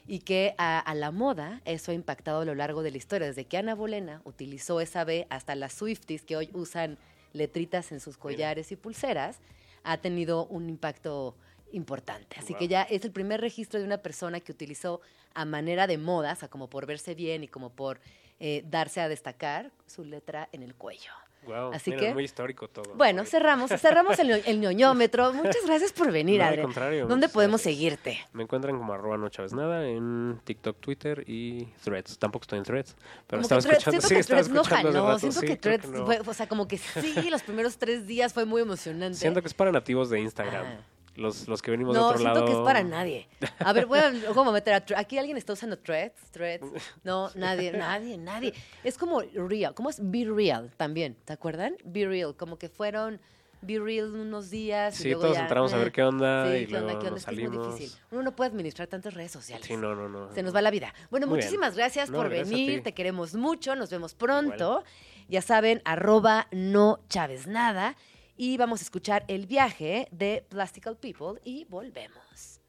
Y 0.07 0.19
que 0.19 0.55
a, 0.57 0.79
a 0.79 0.95
la 0.95 1.11
moda 1.11 1.61
eso 1.65 1.91
ha 1.91 1.95
impactado 1.95 2.41
a 2.41 2.45
lo 2.45 2.55
largo 2.55 2.83
de 2.83 2.91
la 2.91 2.97
historia. 2.97 3.27
Desde 3.27 3.45
que 3.45 3.57
Ana 3.57 3.75
Bolena 3.75 4.21
utilizó 4.23 4.81
esa 4.81 5.03
B 5.03 5.27
hasta 5.29 5.55
las 5.55 5.73
Swifties 5.73 6.23
que 6.23 6.37
hoy 6.37 6.49
usan 6.53 6.97
letritas 7.33 7.91
en 7.91 7.99
sus 7.99 8.17
collares 8.17 8.71
y 8.71 8.75
pulseras, 8.75 9.39
ha 9.83 9.97
tenido 9.97 10.45
un 10.45 10.69
impacto 10.69 11.35
importante. 11.71 12.37
Así 12.39 12.53
que 12.53 12.67
ya 12.67 12.83
es 12.83 13.03
el 13.03 13.11
primer 13.11 13.41
registro 13.41 13.79
de 13.79 13.85
una 13.85 13.97
persona 13.97 14.39
que 14.39 14.51
utilizó 14.51 15.01
a 15.33 15.45
manera 15.45 15.87
de 15.87 15.97
moda, 15.97 16.33
o 16.33 16.35
sea, 16.35 16.47
como 16.47 16.69
por 16.69 16.85
verse 16.85 17.15
bien 17.15 17.43
y 17.43 17.47
como 17.47 17.71
por 17.71 17.99
eh, 18.39 18.63
darse 18.67 19.01
a 19.01 19.09
destacar, 19.09 19.71
su 19.87 20.05
letra 20.05 20.47
en 20.51 20.63
el 20.63 20.75
cuello. 20.75 21.11
Guau, 21.45 21.73
Así 21.73 21.91
mira, 21.91 22.01
que- 22.01 22.13
muy 22.13 22.23
histórico 22.23 22.67
todo. 22.67 22.93
Bueno, 22.95 23.25
cerramos, 23.25 23.69
cerramos 23.79 24.17
el, 24.19 24.31
el 24.31 24.59
ñoñómetro. 24.59 25.33
Muchas 25.33 25.65
gracias 25.65 25.91
por 25.93 26.11
venir, 26.11 26.39
No, 26.39 26.45
al 26.47 26.53
Adri. 26.53 26.61
contrario, 26.63 27.07
¿Dónde 27.07 27.29
podemos 27.29 27.61
gracias. 27.61 27.75
seguirte? 27.75 28.19
Me 28.33 28.43
encuentran 28.43 28.77
como 28.77 28.93
arroba 28.93 29.17
no 29.17 29.29
Chávez 29.29 29.53
nada 29.53 29.87
en 29.87 30.39
TikTok, 30.43 30.79
Twitter 30.79 31.23
y 31.27 31.65
Threads. 31.83 32.17
Tampoco 32.17 32.43
estoy 32.43 32.59
en 32.59 32.65
Threads, 32.65 32.95
pero 33.27 33.41
Como 33.41 33.41
estaba 33.41 33.61
que 33.61 33.67
escuchando. 33.69 34.01
siento 34.01 34.07
sí, 34.07 34.15
que 34.15 34.23
Threads 34.23 34.49
no 34.49 34.63
jaló, 34.63 34.91
rato, 35.07 35.19
siento 35.19 35.39
sí, 35.39 35.45
que 35.47 35.55
Threads 35.57 35.89
no. 35.89 36.05
fue, 36.05 36.19
o 36.25 36.33
sea, 36.33 36.47
como 36.47 36.67
que 36.67 36.77
sí, 36.77 37.29
los 37.29 37.41
primeros 37.43 37.77
tres 37.77 38.07
días 38.07 38.33
fue 38.33 38.45
muy 38.45 38.61
emocionante. 38.61 39.17
Siento 39.17 39.41
que 39.41 39.47
es 39.47 39.53
para 39.53 39.71
nativos 39.71 40.09
de 40.09 40.19
Instagram. 40.19 40.65
Ah. 40.65 40.79
Los, 41.15 41.47
los 41.47 41.61
que 41.61 41.69
venimos 41.71 41.93
de 41.93 41.99
no, 41.99 42.07
otro 42.07 42.19
siento 42.19 42.33
lado. 42.39 42.45
que 42.47 42.53
es 42.53 42.59
para 42.59 42.83
nadie. 42.83 43.27
A 43.59 43.71
ver, 43.71 43.85
voy 43.85 43.99
a 43.99 44.07
a 44.47 44.51
meter 44.51 44.73
a 44.73 44.99
Aquí 44.99 45.17
alguien 45.17 45.37
está 45.37 45.53
usando 45.53 45.77
threads, 45.77 46.19
threads. 46.31 46.65
No, 47.03 47.29
nadie, 47.35 47.71
nadie, 47.71 48.17
nadie. 48.17 48.53
Es 48.83 48.97
como 48.97 49.21
real. 49.21 49.73
¿Cómo 49.75 49.89
es 49.89 49.99
be 50.01 50.25
real 50.25 50.71
también? 50.75 51.15
¿Te 51.25 51.33
acuerdan? 51.33 51.75
Be 51.83 52.05
real. 52.07 52.35
Como 52.35 52.57
que 52.57 52.67
fueron 52.69 53.19
be 53.61 53.79
real 53.79 54.13
unos 54.13 54.49
días. 54.49 54.99
y 54.99 55.03
Sí, 55.03 55.09
luego 55.09 55.21
todos 55.21 55.35
ya, 55.37 55.43
entramos 55.43 55.71
a 55.73 55.77
ver 55.77 55.87
eh. 55.87 55.91
qué 55.91 56.03
onda 56.03 56.51
Sí, 56.51 56.57
y 56.57 56.65
¿qué 56.67 56.75
onda? 56.75 56.79
luego 56.87 56.99
¿Qué 56.99 57.07
onda? 57.07 57.21
nos 57.21 57.27
Es 57.27 57.49
muy 57.49 57.67
difícil. 57.73 57.99
Uno 58.11 58.23
no 58.23 58.35
puede 58.35 58.49
administrar 58.49 58.87
tantas 58.87 59.13
redes 59.13 59.31
sociales. 59.31 59.65
Sí, 59.65 59.77
no, 59.77 59.95
no, 59.95 60.09
no. 60.09 60.33
Se 60.33 60.41
nos 60.43 60.53
va 60.55 60.61
la 60.61 60.71
vida. 60.71 60.93
Bueno, 61.11 61.27
Muy 61.27 61.37
bien. 61.37 61.45
muchísimas 61.45 61.75
gracias 61.75 62.09
No, 62.09 62.17
por 62.17 62.29
gracias 62.29 62.49
venir. 62.49 62.83
Te 62.83 62.93
queremos 62.93 63.35
mucho. 63.35 63.75
Nos 63.75 63.89
vemos 63.89 64.15
pronto. 64.15 64.83
Ya 65.29 65.41
saben, 65.41 65.81
arroba 65.85 66.47
no 66.51 66.99
Chávez 67.07 67.47
nada. 67.47 67.95
Y 68.35 68.57
vamos 68.57 68.81
a 68.81 68.83
escuchar 68.83 69.23
el 69.27 69.45
viaje 69.45 70.07
de 70.11 70.45
Plastical 70.49 70.97
People 70.97 71.39
y 71.43 71.65
volvemos. 71.65 72.59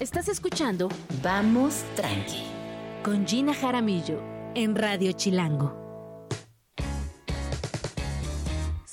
Estás 0.00 0.28
escuchando 0.28 0.88
Vamos 1.22 1.82
Tranqui 1.96 2.42
con 3.02 3.26
Gina 3.26 3.54
Jaramillo 3.54 4.20
en 4.54 4.74
Radio 4.74 5.12
Chilango. 5.12 5.83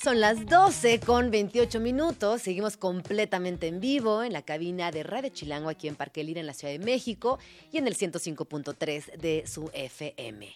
Son 0.02 0.18
las 0.18 0.46
12 0.46 0.98
con 0.98 1.30
28 1.30 1.78
minutos. 1.78 2.42
Seguimos 2.42 2.76
completamente 2.76 3.68
en 3.68 3.78
vivo 3.78 4.24
en 4.24 4.32
la 4.32 4.42
cabina 4.42 4.90
de 4.90 5.04
Radio 5.04 5.30
Chilango 5.30 5.68
aquí 5.68 5.86
en 5.86 5.94
Parque 5.94 6.24
Lira 6.24 6.40
en 6.40 6.46
la 6.48 6.54
Ciudad 6.54 6.72
de 6.72 6.80
México 6.80 7.38
y 7.70 7.78
en 7.78 7.86
el 7.86 7.94
105.3 7.94 9.16
de 9.18 9.44
su 9.46 9.70
FM. 9.72 10.52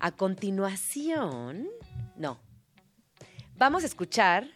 A 0.00 0.12
continuación, 0.12 1.66
no, 2.16 2.38
vamos 3.56 3.84
a 3.84 3.86
escuchar 3.86 4.50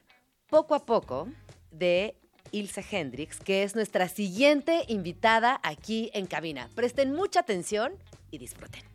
poco 0.51 0.75
a 0.75 0.85
poco 0.85 1.29
de 1.71 2.15
Ilse 2.53 2.85
Hendrix, 2.91 3.41
que 3.41 3.63
es 3.63 3.75
nuestra 3.75 4.11
siguiente 4.11 4.85
invitada 4.89 5.59
aquí 5.63 6.11
en 6.13 6.27
cabina. 6.27 6.69
Presten 6.75 7.15
mucha 7.15 7.41
atención 7.41 7.95
y 8.31 8.37
disfruten. 8.37 8.88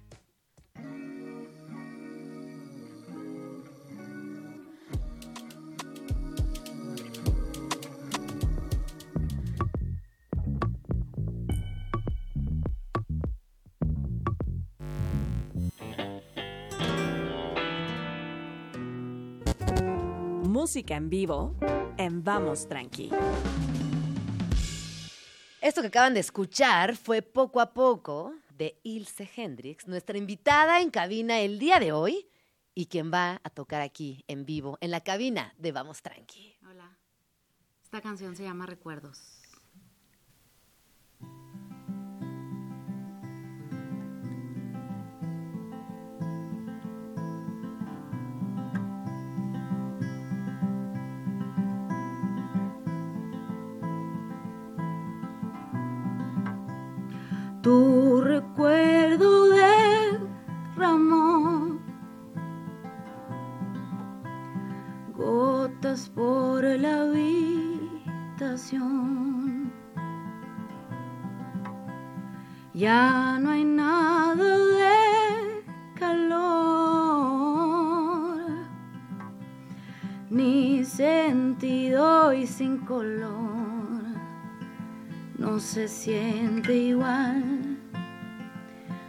Música 20.63 20.95
en 20.95 21.09
vivo 21.09 21.57
en 21.97 22.23
Vamos 22.23 22.69
Tranqui. 22.69 23.11
Esto 25.59 25.81
que 25.81 25.87
acaban 25.87 26.13
de 26.13 26.21
escuchar 26.21 26.95
fue 26.95 27.21
poco 27.21 27.59
a 27.59 27.73
poco 27.73 28.33
de 28.57 28.79
Ilse 28.83 29.29
Hendrix, 29.35 29.89
nuestra 29.89 30.17
invitada 30.17 30.79
en 30.79 30.89
cabina 30.89 31.41
el 31.41 31.59
día 31.59 31.81
de 31.81 31.91
hoy 31.91 32.29
y 32.73 32.85
quien 32.85 33.11
va 33.11 33.41
a 33.43 33.49
tocar 33.49 33.81
aquí 33.81 34.23
en 34.29 34.45
vivo 34.45 34.77
en 34.79 34.91
la 34.91 35.01
cabina 35.01 35.53
de 35.57 35.73
Vamos 35.73 36.01
Tranqui. 36.01 36.55
Hola. 36.65 36.97
Esta 37.83 37.99
canción 37.99 38.37
se 38.37 38.43
llama 38.43 38.65
Recuerdos. 38.65 39.42
Tu 57.63 58.21
recuerdo 58.21 59.49
de 59.49 60.19
Ramón 60.75 61.79
gotas 65.15 66.09
por 66.09 66.65
la 66.65 67.03
habitación. 67.03 67.71
Ya 72.73 73.39
no 73.39 73.51
hay 73.51 73.63
nada 73.63 74.57
de 74.57 75.63
calor, 75.97 76.43
ni 80.29 80.83
sentido 80.83 82.33
y 82.33 82.45
sin 82.45 82.79
color. 82.79 83.62
No 85.43 85.59
se 85.59 85.87
siente 85.89 86.73
igual, 86.73 87.77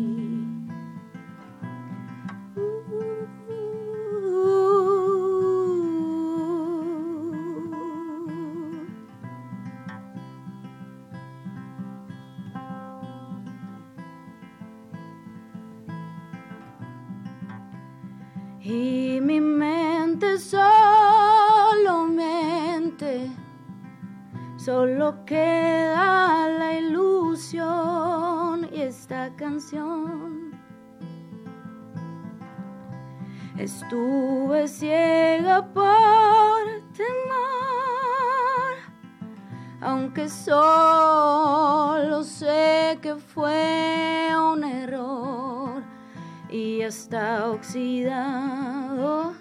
Está 46.91 47.49
oxidado, 47.49 49.35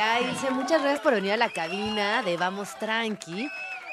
Acá, 0.00 0.20
Ilse. 0.20 0.50
Muchas 0.50 0.80
gracias 0.82 1.00
por 1.00 1.14
venir 1.14 1.32
a 1.32 1.36
la 1.36 1.50
cabina 1.50 2.22
de 2.22 2.36
Vamos 2.36 2.76
Tranqui. 2.78 3.48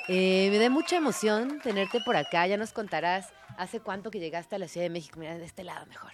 Eh, 0.07 0.47
me 0.51 0.57
da 0.57 0.69
mucha 0.69 0.95
emoción 0.95 1.59
tenerte 1.61 1.99
por 2.01 2.15
acá. 2.15 2.47
Ya 2.47 2.57
nos 2.57 2.71
contarás 2.71 3.27
hace 3.57 3.79
cuánto 3.79 4.09
que 4.11 4.19
llegaste 4.19 4.55
a 4.55 4.59
la 4.59 4.67
Ciudad 4.67 4.85
de 4.85 4.89
México. 4.89 5.19
Mira, 5.19 5.37
de 5.37 5.45
este 5.45 5.63
lado 5.63 5.85
mejor. 5.87 6.11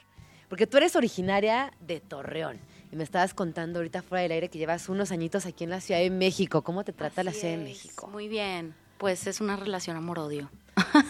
Porque 0.49 0.68
tú 0.68 0.78
eres 0.78 0.95
originaria 0.95 1.74
de 1.80 1.99
Torreón. 1.99 2.60
Y 2.91 2.95
me 2.95 3.03
estabas 3.03 3.34
contando 3.34 3.80
ahorita 3.80 4.02
fuera 4.02 4.24
del 4.24 4.32
aire 4.34 4.49
que 4.49 4.57
llevas 4.60 4.90
unos 4.90 5.11
añitos 5.11 5.45
aquí 5.45 5.64
en 5.64 5.72
la 5.72 5.82
Ciudad 5.82 5.99
de 5.99 6.10
México. 6.10 6.61
¿Cómo 6.64 6.84
te 6.84 6.94
trata 6.94 7.24
la 7.24 7.32
Ciudad 7.32 7.56
de 7.57 7.64
México? 7.64 8.07
Muy 8.07 8.28
bien. 8.28 8.76
Pues 8.98 9.28
es 9.28 9.41
una 9.41 9.56
relación 9.56 9.98
amor-odio. 9.98 10.49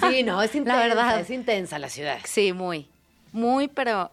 Sí, 0.09 0.23
no, 0.23 0.41
es 0.41 0.55
intensa. 0.55 0.79
verdad. 0.87 1.19
Es 1.19 1.29
intensa 1.29 1.79
la 1.79 1.89
ciudad. 1.89 2.19
Sí, 2.25 2.53
muy. 2.53 2.89
Muy, 3.31 3.67
pero 3.67 4.11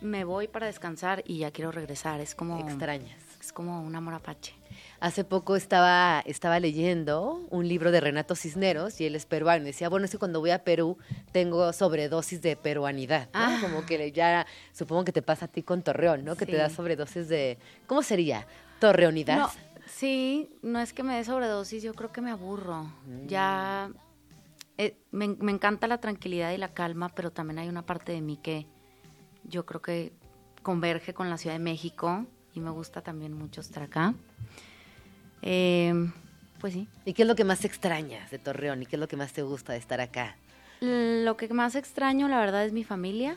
me 0.00 0.24
voy 0.24 0.48
para 0.48 0.66
descansar 0.66 1.22
y 1.26 1.38
ya 1.38 1.50
quiero 1.50 1.70
regresar. 1.72 2.20
Es 2.20 2.34
como. 2.34 2.58
Extrañas. 2.60 3.21
Es 3.42 3.52
como 3.52 3.82
un 3.82 3.96
amor 3.96 4.14
apache. 4.14 4.54
Hace 5.00 5.24
poco 5.24 5.56
estaba, 5.56 6.22
estaba 6.26 6.60
leyendo 6.60 7.44
un 7.50 7.66
libro 7.66 7.90
de 7.90 8.00
Renato 8.00 8.36
Cisneros 8.36 9.00
y 9.00 9.06
él 9.06 9.16
es 9.16 9.26
peruano. 9.26 9.64
Y 9.64 9.66
decía, 9.66 9.88
bueno, 9.88 10.04
es 10.04 10.12
que 10.12 10.18
cuando 10.18 10.38
voy 10.38 10.50
a 10.50 10.62
Perú 10.62 10.96
tengo 11.32 11.72
sobredosis 11.72 12.40
de 12.40 12.54
peruanidad. 12.54 13.30
¿no? 13.34 13.40
Ah. 13.40 13.58
Como 13.60 13.84
que 13.84 14.12
ya, 14.12 14.46
supongo 14.70 15.04
que 15.04 15.10
te 15.10 15.22
pasa 15.22 15.46
a 15.46 15.48
ti 15.48 15.64
con 15.64 15.82
Torreón, 15.82 16.24
¿no? 16.24 16.36
Que 16.36 16.46
te 16.46 16.56
da 16.56 16.70
sobredosis 16.70 17.28
de, 17.28 17.58
¿cómo 17.88 18.04
sería? 18.04 18.46
Torreonidad. 18.78 19.38
No, 19.38 19.50
sí, 19.86 20.48
no 20.62 20.78
es 20.78 20.92
que 20.92 21.02
me 21.02 21.16
dé 21.16 21.24
sobredosis, 21.24 21.82
yo 21.82 21.94
creo 21.94 22.12
que 22.12 22.20
me 22.20 22.30
aburro. 22.30 22.84
Mm. 22.84 23.26
Ya 23.26 23.90
eh, 24.78 24.96
me, 25.10 25.26
me 25.26 25.50
encanta 25.50 25.88
la 25.88 25.98
tranquilidad 25.98 26.52
y 26.52 26.58
la 26.58 26.74
calma, 26.74 27.08
pero 27.08 27.32
también 27.32 27.58
hay 27.58 27.68
una 27.68 27.84
parte 27.84 28.12
de 28.12 28.20
mí 28.20 28.36
que 28.36 28.68
yo 29.42 29.66
creo 29.66 29.82
que 29.82 30.12
converge 30.62 31.12
con 31.12 31.28
la 31.28 31.38
Ciudad 31.38 31.56
de 31.56 31.64
México 31.64 32.24
y 32.54 32.60
me 32.60 32.70
gusta 32.70 33.00
también 33.00 33.32
mucho 33.32 33.60
estar 33.60 33.82
acá. 33.82 34.14
Eh, 35.42 35.92
pues 36.60 36.74
sí. 36.74 36.88
¿Y 37.04 37.12
qué 37.14 37.22
es 37.22 37.28
lo 37.28 37.34
que 37.34 37.44
más 37.44 37.64
extrañas 37.64 38.30
de 38.30 38.38
Torreón? 38.38 38.82
¿Y 38.82 38.86
qué 38.86 38.96
es 38.96 39.00
lo 39.00 39.08
que 39.08 39.16
más 39.16 39.32
te 39.32 39.42
gusta 39.42 39.72
de 39.72 39.78
estar 39.78 40.00
acá? 40.00 40.36
Lo 40.80 41.36
que 41.36 41.48
más 41.48 41.74
extraño, 41.74 42.28
la 42.28 42.38
verdad, 42.38 42.64
es 42.64 42.72
mi 42.72 42.84
familia. 42.84 43.36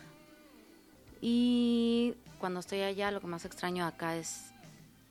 Y 1.22 2.16
cuando 2.40 2.60
estoy 2.60 2.82
allá, 2.82 3.12
lo 3.12 3.22
que 3.22 3.28
más 3.28 3.46
extraño 3.46 3.84
de 3.84 3.90
acá 3.90 4.16
es 4.16 4.52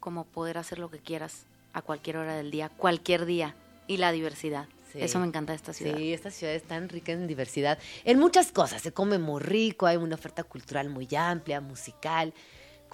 como 0.01 0.25
poder 0.25 0.59
hacer 0.59 0.79
lo 0.79 0.91
que 0.91 0.99
quieras 0.99 1.47
a 1.73 1.83
cualquier 1.83 2.19
hora 2.19 2.37
del 2.37 2.51
día, 2.51 2.69
cualquier 2.69 3.25
día. 3.27 3.57
Y 3.87 3.99
la 3.99 4.13
diversidad. 4.13 4.67
Sí. 4.93 5.01
Eso 5.01 5.19
me 5.19 5.27
encanta 5.27 5.53
de 5.53 5.57
esta 5.57 5.73
ciudad. 5.73 5.97
Sí, 5.97 6.15
esta 6.15 6.31
ciudad 6.31 6.55
es 6.55 6.63
tan 6.63 6.89
rica 6.89 7.13
en 7.13 7.27
diversidad. 7.27 7.79
En 8.05 8.19
muchas 8.19 8.53
cosas, 8.53 8.81
se 8.81 8.93
come 8.93 9.19
muy 9.19 9.43
rico, 9.43 9.87
hay 9.87 9.97
una 9.97 10.15
oferta 10.15 10.45
cultural 10.45 10.89
muy 10.89 11.09
amplia, 11.17 11.61
musical. 11.61 12.33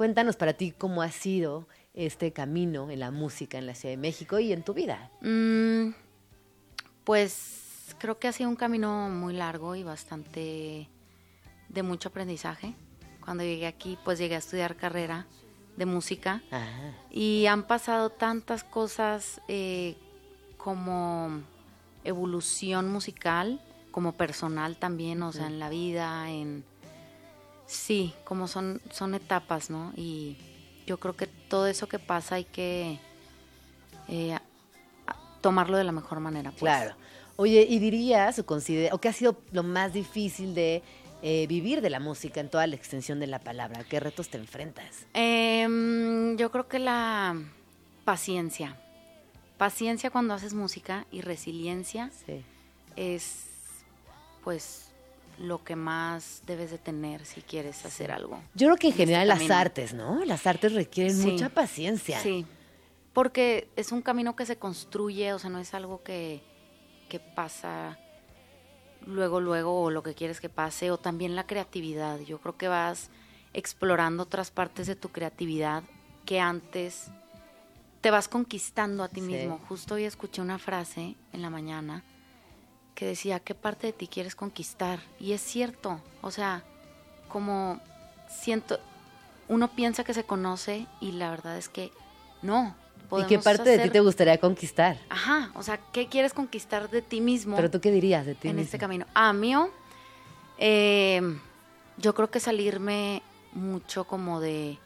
Cuéntanos 0.01 0.37
para 0.37 0.55
ti 0.55 0.73
cómo 0.73 1.03
ha 1.03 1.11
sido 1.11 1.69
este 1.93 2.33
camino 2.33 2.91
en 2.91 3.01
la 3.01 3.11
música 3.11 3.59
en 3.59 3.67
la 3.67 3.75
Ciudad 3.75 3.93
de 3.93 3.99
México 3.99 4.39
y 4.39 4.51
en 4.51 4.63
tu 4.63 4.73
vida. 4.73 5.11
Mm, 5.21 5.91
pues 7.05 7.95
creo 7.99 8.19
que 8.19 8.27
ha 8.27 8.33
sido 8.33 8.49
un 8.49 8.57
camino 8.57 9.11
muy 9.11 9.35
largo 9.35 9.75
y 9.75 9.83
bastante 9.83 10.89
de 11.69 11.83
mucho 11.83 12.09
aprendizaje. 12.09 12.75
Cuando 13.23 13.45
llegué 13.45 13.67
aquí, 13.67 13.99
pues 14.03 14.19
llegué 14.19 14.37
a 14.37 14.39
estudiar 14.39 14.75
carrera 14.75 15.27
de 15.77 15.85
música 15.85 16.43
y 17.11 17.45
han 17.45 17.65
pasado 17.65 18.09
tantas 18.09 18.65
cosas 18.65 19.43
eh, 19.49 19.97
como 20.57 21.43
evolución 22.05 22.91
musical, 22.91 23.61
como 23.91 24.13
personal 24.13 24.79
también, 24.79 25.23
o 25.23 25.31
sea, 25.31 25.47
en 25.47 25.59
la 25.59 25.69
vida, 25.69 26.31
en... 26.31 26.65
Sí, 27.71 28.13
como 28.25 28.49
son, 28.49 28.83
son 28.91 29.15
etapas, 29.15 29.71
¿no? 29.71 29.93
Y 29.97 30.37
yo 30.89 30.99
creo 30.99 31.15
que 31.15 31.29
todo 31.29 31.69
eso 31.69 31.87
que 31.89 32.01
pasa 32.01 32.35
hay 32.35 32.45
que 32.45 32.99
eh, 34.09 34.37
tomarlo 35.41 35.77
de 35.77 35.85
la 35.85 35.93
mejor 35.93 36.19
manera. 36.19 36.51
Pues. 36.51 36.59
claro. 36.59 36.97
Oye, 37.37 37.65
¿y 37.71 37.79
dirías 37.79 38.41
o 38.41 38.45
considera, 38.45 38.93
o 38.93 39.01
qué 39.01 39.09
ha 39.09 39.13
sido 39.13 39.41
lo 39.53 39.63
más 39.63 39.93
difícil 39.93 40.53
de 40.53 40.83
eh, 41.23 41.47
vivir 41.47 41.81
de 41.81 41.91
la 41.91 42.01
música 42.01 42.41
en 42.41 42.51
toda 42.51 42.67
la 42.67 42.75
extensión 42.75 43.21
de 43.21 43.29
la 43.29 43.39
palabra? 43.39 43.85
¿Qué 43.89 44.01
retos 44.01 44.29
te 44.31 44.37
enfrentas? 44.37 45.07
Em, 45.15 46.37
yo 46.37 46.51
creo 46.51 46.67
que 46.67 46.81
la 46.81 47.41
paciencia. 48.05 48.77
Paciencia 49.59 50.11
cuando 50.11 50.35
haces 50.35 50.55
música 50.55 51.07
y 51.13 51.21
resiliencia 51.21 52.11
Sí. 52.27 52.45
es 52.97 53.45
pues 54.43 54.90
lo 55.41 55.65
que 55.65 55.75
más 55.75 56.43
debes 56.47 56.71
de 56.71 56.77
tener 56.79 57.25
si 57.25 57.41
quieres 57.41 57.85
hacer 57.87 58.13
algo. 58.13 58.43
Yo 58.55 58.67
creo 58.69 58.77
que 58.77 58.89
en 58.89 58.93
En 58.93 59.01
este 59.01 59.07
general 59.07 59.29
las 59.29 59.51
artes, 59.51 59.95
¿no? 59.95 60.23
Las 60.27 60.47
artes 60.47 60.75
requieren 60.75 61.17
Sí. 61.17 61.31
mucha 61.31 61.49
paciencia. 61.49 62.21
Sí, 62.21 62.45
porque 63.15 63.69
es 63.77 63.91
un 63.91 64.03
camino 64.03 64.37
que 64.37 64.45
se 64.45 64.57
construye, 64.57 65.33
o 65.33 65.39
sea, 65.39 65.49
no 65.51 65.59
es 65.59 65.73
algo 65.73 66.03
que, 66.03 66.43
que 67.09 67.19
pasa 67.21 67.99
luego, 69.07 69.41
luego, 69.41 69.83
o 69.83 69.91
lo 69.91 70.03
que 70.03 70.15
quieres 70.15 70.41
que 70.41 70.51
pase, 70.51 70.91
o 70.91 70.99
también 70.99 71.35
la 71.35 71.47
creatividad. 71.47 72.21
Yo 72.21 72.39
creo 72.39 72.57
que 72.59 72.69
vas 72.69 73.09
explorando 73.55 74.25
otras 74.25 74.51
partes 74.51 74.87
de 74.87 74.95
tu 74.95 75.09
creatividad 75.09 75.83
que 76.27 76.39
antes 76.39 77.11
te 78.03 78.11
vas 78.11 78.29
conquistando 78.29 79.03
a 79.03 79.09
ti 79.09 79.21
Sí. 79.21 79.27
mismo. 79.27 79.59
Justo 79.69 79.95
hoy 79.95 80.05
escuché 80.05 80.43
una 80.43 80.59
frase 80.59 81.17
en 81.33 81.43
la 81.43 81.49
mañana 81.51 82.05
que 83.01 83.07
decía, 83.07 83.41
¿qué 83.41 83.55
parte 83.55 83.87
de 83.87 83.93
ti 83.95 84.09
quieres 84.09 84.37
conquistar? 84.37 85.01
Y 85.19 85.33
es 85.33 85.41
cierto, 85.41 86.03
o 86.21 86.31
sea, 86.31 86.63
como 87.31 87.81
siento, 88.29 88.79
uno 89.49 89.69
piensa 89.69 90.05
que 90.05 90.13
se 90.13 90.25
conoce 90.25 90.87
y 91.01 91.13
la 91.13 91.31
verdad 91.31 91.57
es 91.57 91.71
que 91.71 91.93
no. 92.43 92.77
¿Y 93.17 93.25
qué 93.25 93.39
parte 93.39 93.71
de 93.71 93.79
ti 93.79 93.89
te 93.89 94.01
gustaría 94.01 94.37
conquistar? 94.37 94.99
Ajá, 95.09 95.51
o 95.55 95.63
sea, 95.63 95.79
¿qué 95.95 96.09
quieres 96.09 96.35
conquistar 96.35 96.91
de 96.91 97.01
ti 97.01 97.23
mismo 97.23 97.57
Pero 97.57 97.71
tú 97.71 97.81
qué 97.81 97.91
dirías 97.91 98.27
de 98.27 98.35
ti 98.35 98.49
en 98.49 98.57
mismo? 98.57 98.67
este 98.67 98.77
camino? 98.79 99.07
A 99.15 99.33
mío, 99.33 99.71
eh, 100.59 101.23
yo 101.97 102.15
creo 102.15 102.31
que 102.31 102.39
salirme 102.39 103.23
mucho 103.55 104.05
como 104.05 104.41
de, 104.41 104.79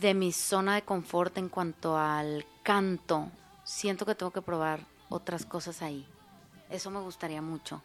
de 0.00 0.14
mi 0.14 0.32
zona 0.32 0.76
de 0.76 0.82
confort 0.82 1.36
en 1.36 1.50
cuanto 1.50 1.98
al 1.98 2.46
canto. 2.62 3.28
Siento 3.64 4.06
que 4.06 4.14
tengo 4.14 4.32
que 4.32 4.40
probar 4.40 4.80
otras 5.10 5.44
cosas 5.44 5.82
ahí. 5.82 6.08
Eso 6.70 6.90
me 6.90 7.00
gustaría 7.00 7.42
mucho. 7.42 7.82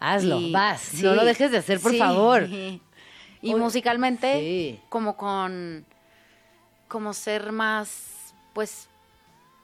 Hazlo, 0.00 0.40
Y- 0.40 0.52
vas. 0.52 0.94
No 0.94 1.14
lo 1.14 1.24
dejes 1.24 1.50
de 1.50 1.58
hacer, 1.58 1.80
por 1.80 1.92
sí. 1.92 1.98
favor. 1.98 2.48
Y 2.48 3.54
musicalmente, 3.54 4.38
sí. 4.38 4.80
como 4.88 5.16
con, 5.16 5.84
como 6.88 7.12
ser 7.12 7.52
más, 7.52 8.34
pues, 8.52 8.88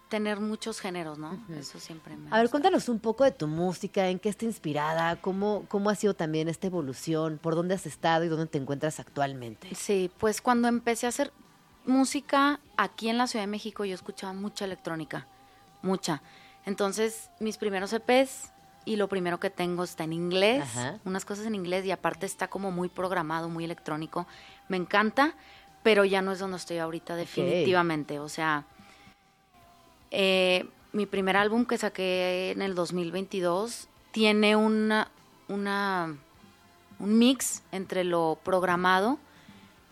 tener 0.09 0.41
muchos 0.41 0.81
géneros, 0.81 1.19
¿no? 1.19 1.39
Eso 1.55 1.79
siempre 1.79 2.17
me 2.17 2.31
A 2.35 2.41
ver, 2.41 2.51
cuéntanos 2.51 2.89
un 2.89 2.99
poco 2.99 3.25
de 3.25 3.31
tu 3.31 3.47
música, 3.47 4.09
en 4.09 4.19
qué 4.19 4.31
está 4.31 4.47
inspirada, 4.47 5.21
cómo, 5.21 5.65
cómo 5.69 5.91
ha 5.91 5.95
sido 5.95 6.15
también 6.15 6.49
esta 6.49 6.67
evolución, 6.67 7.39
por 7.39 7.55
dónde 7.55 7.75
has 7.75 7.85
estado 7.87 8.25
y 8.25 8.29
dónde 8.29 8.47
te 8.47 8.59
encuentras 8.59 9.01
actualmente. 9.01 9.75
Sí, 9.75 10.11
pues 10.19 10.41
cuando 10.41 10.67
empecé 10.69 11.07
a 11.07 11.11
hacer 11.11 11.33
música 11.85 12.59
aquí 12.77 13.09
en 13.11 13.19
la 13.19 13.27
Ciudad 13.27 13.43
de 13.45 13.49
México 13.51 13.85
yo 13.85 13.95
escuchaba 13.95 14.33
mucha 14.33 14.65
electrónica, 14.65 15.27
mucha. 15.83 16.23
Entonces 16.65 17.31
mis 17.39 17.59
primeros 17.59 17.93
EPs 17.93 18.53
y 18.89 18.97
lo 18.97 19.07
primero 19.07 19.39
que 19.39 19.51
tengo 19.51 19.85
está 19.85 20.05
en 20.05 20.15
inglés, 20.15 20.63
Ajá. 20.63 20.99
unas 21.05 21.27
cosas 21.27 21.45
en 21.45 21.55
inglés 21.55 21.85
y 21.85 21.91
aparte 21.91 22.25
está 22.25 22.49
como 22.49 22.71
muy 22.71 22.89
programado, 22.89 23.51
muy 23.51 23.63
electrónico. 23.63 24.27
Me 24.69 24.79
encanta, 24.79 25.35
pero 25.83 26.07
ya 26.07 26.23
no 26.23 26.33
es 26.33 26.39
donde 26.39 26.57
estoy 26.57 26.79
ahorita 26.79 27.15
definitivamente. 27.15 28.19
O 28.19 28.31
sea, 28.31 28.65
eh, 30.11 30.67
mi 30.95 31.05
primer 31.05 31.37
álbum 31.37 31.67
que 31.67 31.77
saqué 31.77 32.53
en 32.53 32.63
el 32.63 32.75
2022 32.75 33.89
tiene 34.11 34.57
una, 34.57 35.11
una, 35.49 36.17
un 36.99 37.19
mix 37.19 37.63
entre 37.73 38.05
lo 38.05 38.39
programado 38.43 39.19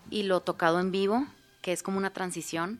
y 0.09 0.23
lo 0.23 0.39
tocado 0.39 0.79
en 0.79 0.91
vivo, 0.91 1.27
que 1.61 1.71
es 1.71 1.83
como 1.83 1.99
una 1.99 2.13
transición. 2.13 2.79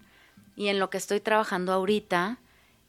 Y 0.56 0.69
en 0.69 0.80
lo 0.80 0.89
que 0.89 0.98
estoy 0.98 1.19
trabajando 1.19 1.73
ahorita 1.73 2.39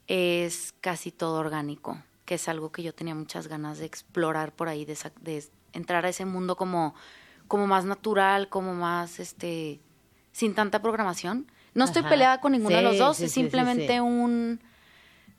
es 0.07 0.73
casi 0.81 1.13
todo 1.13 1.35
orgánico, 1.35 2.03
que 2.29 2.35
es 2.35 2.47
algo 2.47 2.71
que 2.71 2.83
yo 2.83 2.93
tenía 2.95 3.15
muchas 3.15 3.49
ganas 3.49 3.79
de 3.79 3.87
explorar 3.87 4.53
por 4.55 4.69
ahí, 4.69 4.85
de, 4.85 4.95
de 5.23 5.43
entrar 5.73 6.05
a 6.05 6.11
ese 6.11 6.27
mundo 6.27 6.57
como, 6.57 6.95
como 7.47 7.67
más 7.67 7.87
natural, 7.87 8.51
como 8.51 8.75
más, 8.75 9.19
este, 9.19 9.81
sin 10.31 10.55
tanta 10.55 10.83
programación. 10.83 11.51
No 11.73 11.87
estoy 11.87 12.01
Ajá. 12.01 12.11
peleada 12.11 12.41
con 12.43 12.53
ninguno 12.53 12.77
de 12.77 12.83
los 12.83 12.99
dos, 12.99 13.17
sí, 13.17 13.25
es 13.25 13.33
simplemente 13.33 13.95
sí. 13.95 14.01
un, 14.01 14.61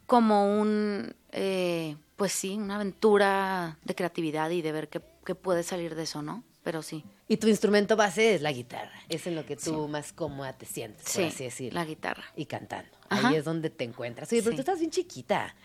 como 0.07 0.59
un, 0.59 1.13
eh, 1.31 1.95
pues 2.15 2.31
sí, 2.31 2.55
una 2.55 2.77
aventura 2.77 3.77
de 3.83 3.93
creatividad 3.93 4.49
y 4.49 4.63
de 4.63 4.71
ver 4.71 4.89
qué, 4.89 4.99
qué 5.23 5.35
puede 5.35 5.61
salir 5.61 5.93
de 5.93 6.01
eso, 6.03 6.23
¿no? 6.23 6.43
Pero 6.63 6.81
sí. 6.81 7.05
Y 7.27 7.37
tu 7.37 7.47
instrumento 7.47 7.95
base 7.97 8.33
es 8.33 8.41
la 8.41 8.51
guitarra, 8.51 8.99
es 9.09 9.27
en 9.27 9.35
lo 9.35 9.45
que 9.45 9.55
tú 9.55 9.87
más 9.87 10.11
cómoda 10.11 10.53
te 10.53 10.65
sientes, 10.65 11.07
Sí, 11.07 11.19
por 11.19 11.27
así 11.27 11.43
decirlo. 11.43 11.79
la 11.79 11.85
guitarra. 11.85 12.23
Y 12.35 12.47
cantando. 12.47 12.89
Ajá. 13.09 13.27
Ahí 13.29 13.35
es 13.35 13.45
donde 13.45 13.69
te 13.69 13.83
encuentras. 13.83 14.31
Oye, 14.31 14.41
pero 14.41 14.55
tú 14.55 14.61
estás 14.61 14.79
bien 14.79 14.89
chiquita, 14.89 15.55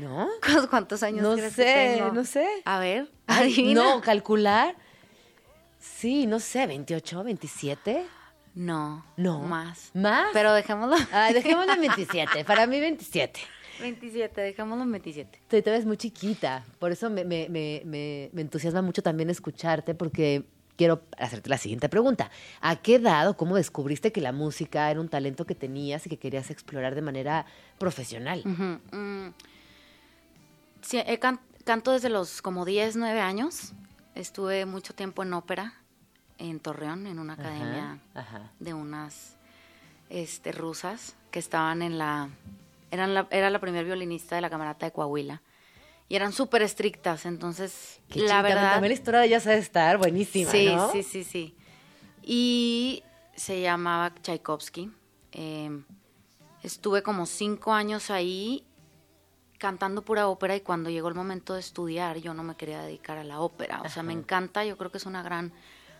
¿no? 0.00 0.28
¿Cuántos 0.70 1.02
años 1.02 1.22
No 1.22 1.34
crees 1.34 1.54
que 1.54 1.62
sé, 1.62 1.94
tengo? 1.98 2.12
no 2.12 2.24
sé. 2.24 2.46
A 2.64 2.78
ver, 2.78 3.10
Ay, 3.26 3.52
adivina. 3.52 3.82
no, 3.82 4.00
calcular. 4.00 4.74
Sí, 5.78 6.26
no 6.26 6.40
sé, 6.40 6.66
28, 6.66 7.24
27. 7.24 8.04
No, 8.54 9.04
No. 9.16 9.40
más. 9.40 9.90
¿Más? 9.94 10.26
Pero 10.32 10.52
dejémoslo. 10.52 10.96
Ay, 11.12 11.34
dejémoslo 11.34 11.72
en 11.74 11.80
27. 11.82 12.44
Para 12.44 12.66
mí 12.66 12.80
27. 12.80 13.40
27, 13.80 14.40
dejémoslo 14.40 14.82
en 14.84 14.92
27. 14.92 15.40
Te, 15.48 15.62
te 15.62 15.70
ves 15.70 15.86
muy 15.86 15.96
chiquita. 15.96 16.64
Por 16.78 16.90
eso 16.92 17.08
me, 17.08 17.24
me- 17.24 17.48
me- 17.48 17.82
me- 17.84 18.28
me 18.32 18.42
entusiasma 18.42 18.82
mucho 18.82 19.02
también 19.02 19.30
escucharte, 19.30 19.94
porque 19.94 20.44
quiero 20.76 21.02
hacerte 21.16 21.48
la 21.48 21.56
siguiente 21.58 21.88
pregunta. 21.88 22.30
¿A 22.60 22.76
qué 22.76 22.96
edad 22.96 23.28
o 23.28 23.36
cómo 23.36 23.56
descubriste 23.56 24.12
que 24.12 24.20
la 24.20 24.32
música 24.32 24.90
era 24.90 25.00
un 25.00 25.08
talento 25.08 25.46
que 25.46 25.54
tenías 25.54 26.04
y 26.06 26.10
que 26.10 26.18
querías 26.18 26.50
explorar 26.50 26.94
de 26.94 27.02
manera 27.02 27.46
profesional? 27.78 28.42
Mm. 28.44 29.28
Sí, 30.82 30.98
he 31.06 31.18
can- 31.18 31.40
canto 31.64 31.92
desde 31.92 32.08
los 32.08 32.42
como 32.42 32.64
10, 32.64 32.96
9 32.96 33.20
años. 33.20 33.72
Estuve 34.14 34.66
mucho 34.66 34.94
tiempo 34.94 35.22
en 35.22 35.32
ópera, 35.34 35.74
en 36.38 36.58
Torreón, 36.60 37.06
en 37.06 37.18
una 37.18 37.34
academia 37.34 37.98
ajá. 38.14 38.50
de 38.58 38.74
unas 38.74 39.36
este, 40.08 40.52
rusas 40.52 41.14
que 41.30 41.38
estaban 41.38 41.82
en 41.82 41.98
la... 41.98 42.28
Eran 42.90 43.14
la 43.14 43.28
era 43.30 43.50
la 43.50 43.60
primer 43.60 43.84
violinista 43.84 44.34
de 44.34 44.40
la 44.40 44.50
camarata 44.50 44.86
de 44.86 44.92
Coahuila. 44.92 45.42
Y 46.08 46.16
eran 46.16 46.32
súper 46.32 46.62
estrictas, 46.62 47.24
entonces, 47.24 48.00
Qué 48.08 48.20
la 48.22 48.42
verdad... 48.42 48.72
También 48.72 48.90
la 48.90 48.94
historia 48.94 49.20
de 49.20 49.26
ella 49.26 49.38
sabe 49.38 49.58
estar 49.58 49.96
buenísima, 49.96 50.50
Sí, 50.50 50.66
¿no? 50.74 50.90
sí, 50.90 51.04
sí, 51.04 51.22
sí. 51.22 51.54
Y 52.22 53.04
se 53.36 53.60
llamaba 53.60 54.12
Tchaikovsky. 54.20 54.90
Eh, 55.30 55.82
estuve 56.64 57.04
como 57.04 57.26
cinco 57.26 57.72
años 57.72 58.10
ahí 58.10 58.66
cantando 59.60 60.00
pura 60.00 60.26
ópera 60.26 60.56
y 60.56 60.62
cuando 60.62 60.88
llegó 60.88 61.08
el 61.08 61.14
momento 61.14 61.52
de 61.52 61.60
estudiar 61.60 62.16
yo 62.16 62.32
no 62.32 62.42
me 62.42 62.56
quería 62.56 62.80
dedicar 62.80 63.18
a 63.18 63.24
la 63.24 63.40
ópera. 63.40 63.82
O 63.84 63.90
sea, 63.90 64.02
me 64.02 64.14
encanta, 64.14 64.64
yo 64.64 64.78
creo 64.78 64.90
que 64.90 64.96
es 64.96 65.04
una 65.04 65.22
gran 65.22 65.52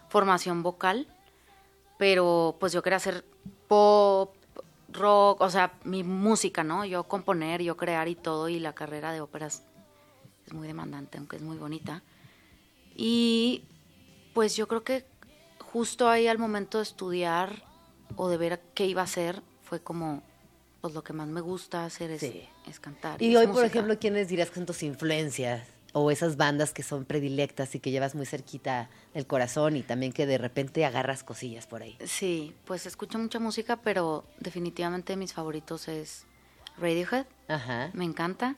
formación 0.08 0.62
vocal, 0.62 1.06
pero 1.98 2.56
pues 2.58 2.72
yo 2.72 2.82
quería 2.82 2.96
hacer 2.96 3.22
pop, 3.68 4.34
rock, 4.88 5.42
o 5.42 5.50
sea, 5.50 5.74
mi 5.84 6.02
música, 6.02 6.64
¿no? 6.64 6.86
Yo 6.86 7.04
componer, 7.04 7.62
yo 7.62 7.76
crear 7.76 8.08
y 8.08 8.14
todo 8.14 8.48
y 8.48 8.58
la 8.58 8.72
carrera 8.72 9.12
de 9.12 9.20
óperas 9.20 9.62
es 10.46 10.54
muy 10.54 10.66
demandante, 10.66 11.18
aunque 11.18 11.36
es 11.36 11.42
muy 11.42 11.58
bonita. 11.58 12.02
Y 12.96 13.64
pues 14.32 14.56
yo 14.56 14.68
creo 14.68 14.84
que 14.84 15.04
justo 15.58 16.08
ahí 16.08 16.28
al 16.28 16.38
momento 16.38 16.78
de 16.78 16.84
estudiar 16.84 17.62
o 18.16 18.30
de 18.30 18.38
ver 18.38 18.62
qué 18.74 18.86
iba 18.86 19.02
a 19.02 19.04
hacer, 19.04 19.42
fue 19.62 19.80
como, 19.80 20.22
pues 20.80 20.94
lo 20.94 21.02
que 21.04 21.12
más 21.12 21.28
me 21.28 21.40
gusta 21.40 21.84
hacer 21.84 22.10
es, 22.10 22.20
Sí. 22.20 22.48
es 22.66 22.80
cantar. 22.80 23.20
Y 23.22 23.30
es 23.34 23.36
hoy, 23.36 23.46
por 23.48 23.64
ejemplo, 23.64 23.98
¿quiénes 23.98 24.28
dirías 24.28 24.48
que 24.48 24.56
son 24.56 24.66
tus 24.66 24.82
influencias? 24.82 25.66
O 25.92 26.12
esas 26.12 26.36
bandas 26.36 26.72
que 26.72 26.84
son 26.84 27.04
predilectas 27.04 27.74
y 27.74 27.80
que 27.80 27.90
llevas 27.90 28.14
muy 28.14 28.24
cerquita 28.24 28.88
del 29.12 29.26
corazón 29.26 29.76
y 29.76 29.82
también 29.82 30.12
que 30.12 30.24
de 30.24 30.38
repente 30.38 30.84
agarras 30.84 31.24
cosillas 31.24 31.66
por 31.66 31.82
ahí. 31.82 31.98
Sí, 32.06 32.54
pues 32.64 32.86
escucho 32.86 33.18
mucha 33.18 33.40
música, 33.40 33.76
pero 33.82 34.24
definitivamente 34.38 35.16
mis 35.16 35.32
favoritos 35.32 35.88
es 35.88 36.26
Radiohead, 36.78 37.26
Ajá. 37.48 37.90
me 37.92 38.04
encanta, 38.04 38.54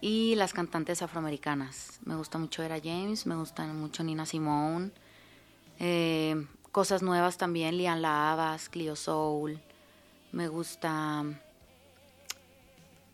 y 0.00 0.36
las 0.36 0.52
cantantes 0.52 1.02
afroamericanas. 1.02 1.98
Me 2.04 2.14
gusta 2.14 2.38
mucho 2.38 2.62
Era 2.62 2.78
James, 2.82 3.26
me 3.26 3.34
gusta 3.34 3.66
mucho 3.66 4.04
Nina 4.04 4.24
Simone, 4.24 4.92
eh, 5.80 6.46
cosas 6.70 7.02
nuevas 7.02 7.36
también, 7.36 7.76
Lian 7.76 8.00
Lavas, 8.00 8.68
Clio 8.68 8.94
Soul, 8.94 9.60
me 10.30 10.46
gusta 10.46 11.24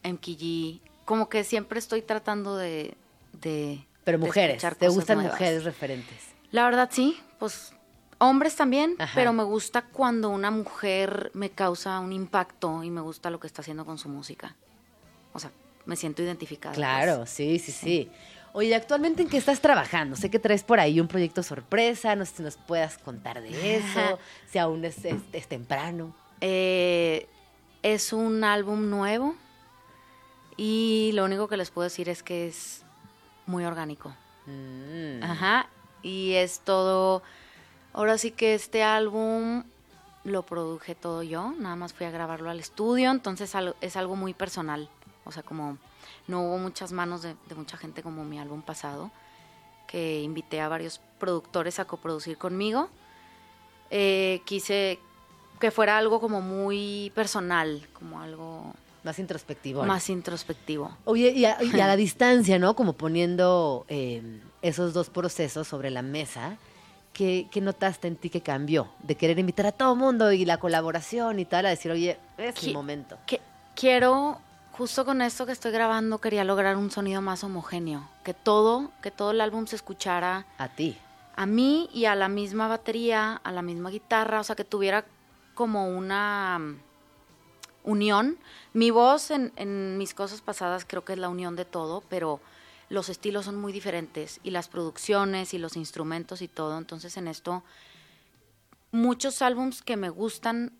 MKG, 0.06 0.80
como 1.04 1.28
que 1.28 1.44
siempre 1.44 1.78
estoy 1.78 2.02
tratando 2.02 2.56
de... 2.56 2.94
de 3.32 3.84
Pero 4.04 4.18
mujeres, 4.18 4.62
¿te 4.78 4.88
gustan 4.88 5.18
nuevas. 5.18 5.34
mujeres 5.34 5.64
referentes? 5.64 6.18
La 6.52 6.64
verdad 6.64 6.88
sí, 6.92 7.18
pues 7.38 7.72
hombres 8.18 8.56
también, 8.56 8.94
Ajá. 8.98 9.12
pero 9.14 9.32
me 9.32 9.42
gusta 9.42 9.82
cuando 9.82 10.30
una 10.30 10.50
mujer 10.50 11.30
me 11.34 11.50
causa 11.50 12.00
un 12.00 12.12
impacto 12.12 12.82
y 12.82 12.90
me 12.90 13.00
gusta 13.00 13.30
lo 13.30 13.40
que 13.40 13.46
está 13.46 13.62
haciendo 13.62 13.84
con 13.84 13.98
su 13.98 14.08
música. 14.08 14.56
O 15.32 15.38
sea, 15.38 15.50
me 15.84 15.96
siento 15.96 16.22
identificada. 16.22 16.74
Claro, 16.74 17.18
pues. 17.18 17.30
sí, 17.30 17.58
sí, 17.58 17.72
sí. 17.72 18.10
Oye, 18.52 18.74
¿actualmente 18.74 19.20
en 19.22 19.28
qué 19.28 19.36
estás 19.36 19.60
trabajando? 19.60 20.16
Sé 20.16 20.30
que 20.30 20.38
traes 20.38 20.62
por 20.64 20.80
ahí 20.80 20.98
un 20.98 21.08
proyecto 21.08 21.42
sorpresa, 21.42 22.16
no 22.16 22.24
sé 22.24 22.36
si 22.38 22.42
nos 22.42 22.56
puedas 22.56 22.96
contar 22.96 23.42
de 23.42 23.76
eso, 23.76 24.18
si 24.50 24.58
aún 24.58 24.82
es, 24.86 25.04
es- 25.04 25.20
es 25.32 25.46
temprano. 25.46 26.14
Eh, 26.40 27.28
es 27.82 28.14
un 28.14 28.44
álbum 28.44 28.88
nuevo 28.88 29.36
y 30.56 31.10
lo 31.14 31.24
único 31.24 31.48
que 31.48 31.56
les 31.56 31.70
puedo 31.70 31.84
decir 31.84 32.08
es 32.08 32.22
que 32.22 32.46
es 32.46 32.82
muy 33.46 33.64
orgánico. 33.64 34.14
Mm. 34.46 35.22
Ajá. 35.22 35.68
Y 36.02 36.32
es 36.34 36.60
todo. 36.60 37.22
Ahora 37.92 38.18
sí 38.18 38.30
que 38.30 38.54
este 38.54 38.82
álbum 38.82 39.64
lo 40.24 40.42
produje 40.44 40.94
todo 40.94 41.22
yo. 41.22 41.52
Nada 41.58 41.76
más 41.76 41.92
fui 41.92 42.06
a 42.06 42.10
grabarlo 42.10 42.50
al 42.50 42.60
estudio. 42.60 43.10
Entonces 43.10 43.54
es 43.80 43.96
algo 43.96 44.16
muy 44.16 44.34
personal. 44.34 44.88
O 45.24 45.32
sea, 45.32 45.42
como 45.42 45.78
no 46.26 46.42
hubo 46.42 46.58
muchas 46.58 46.92
manos 46.92 47.22
de, 47.22 47.36
de 47.48 47.54
mucha 47.54 47.76
gente 47.76 48.02
como 48.02 48.24
mi 48.24 48.38
álbum 48.38 48.62
pasado. 48.62 49.10
Que 49.86 50.22
invité 50.22 50.60
a 50.60 50.68
varios 50.68 51.00
productores 51.18 51.78
a 51.78 51.84
coproducir 51.84 52.38
conmigo. 52.38 52.88
Eh, 53.90 54.42
quise 54.44 54.98
que 55.60 55.70
fuera 55.70 55.98
algo 55.98 56.20
como 56.20 56.40
muy 56.40 57.12
personal. 57.14 57.86
Como 57.92 58.20
algo 58.20 58.74
Más 59.06 59.18
introspectivo. 59.18 59.84
más 59.84 60.10
introspectivo. 60.10 60.90
Oye, 61.04 61.30
y 61.30 61.44
a, 61.46 61.62
y 61.62 61.80
a 61.80 61.86
la 61.86 61.96
distancia, 61.96 62.58
¿no? 62.58 62.74
Como 62.76 62.92
poniendo 62.92 63.86
eh, 63.88 64.40
esos 64.62 64.92
dos 64.92 65.08
procesos 65.10 65.66
sobre 65.68 65.90
la 65.90 66.02
mesa, 66.02 66.56
¿qué, 67.12 67.46
qué 67.50 67.60
notaste 67.60 68.08
en 68.08 68.16
ti 68.16 68.28
que 68.28 68.40
cambió? 68.42 68.88
De 69.02 69.14
querer 69.14 69.38
invitar 69.38 69.66
a 69.66 69.72
todo 69.72 69.94
mundo 69.96 70.32
y 70.32 70.44
la 70.44 70.58
colaboración 70.58 71.38
y 71.38 71.44
tal, 71.44 71.66
a 71.66 71.70
decir, 71.70 71.90
oye, 71.92 72.18
es 72.36 72.62
el 72.64 72.74
momento. 72.74 73.16
que 73.26 73.40
quiero 73.74 74.40
justo 74.72 75.04
con 75.06 75.22
esto 75.22 75.46
que 75.46 75.52
estoy 75.52 75.70
grabando 75.72 76.18
quería 76.18 76.44
lograr 76.44 76.76
un 76.76 76.90
sonido 76.90 77.22
más 77.22 77.42
homogéneo 77.44 78.06
que 78.24 78.34
todo 78.34 78.90
que 79.02 79.10
todo 79.10 79.30
el 79.30 79.40
álbum 79.40 79.66
se 79.66 79.74
escuchara 79.76 80.44
A 80.58 80.68
ti. 80.68 80.98
a 81.34 81.46
mí 81.46 81.88
y 81.94 82.04
a 82.04 82.14
la 82.14 82.28
misma 82.28 82.68
batería 82.68 83.40
a 83.42 83.52
la 83.52 83.62
misma 83.62 83.88
guitarra 83.88 84.38
o 84.40 84.44
sea 84.44 84.54
que 84.54 84.64
tuviera 84.64 85.06
como 85.54 85.88
una 85.88 86.60
unión. 87.86 88.36
Mi 88.74 88.90
voz 88.90 89.30
en, 89.30 89.52
en 89.56 89.96
mis 89.96 90.12
cosas 90.12 90.42
pasadas 90.42 90.84
creo 90.84 91.04
que 91.04 91.14
es 91.14 91.18
la 91.18 91.30
unión 91.30 91.56
de 91.56 91.64
todo 91.64 92.02
pero 92.10 92.40
los 92.90 93.08
estilos 93.08 93.46
son 93.46 93.56
muy 93.56 93.72
diferentes 93.72 94.38
y 94.44 94.50
las 94.50 94.68
producciones 94.68 95.54
y 95.54 95.58
los 95.58 95.76
instrumentos 95.76 96.42
y 96.42 96.48
todo. 96.48 96.76
Entonces 96.76 97.16
en 97.16 97.26
esto 97.28 97.64
muchos 98.92 99.42
álbums 99.42 99.82
que 99.82 99.96
me 99.96 100.08
gustan 100.10 100.72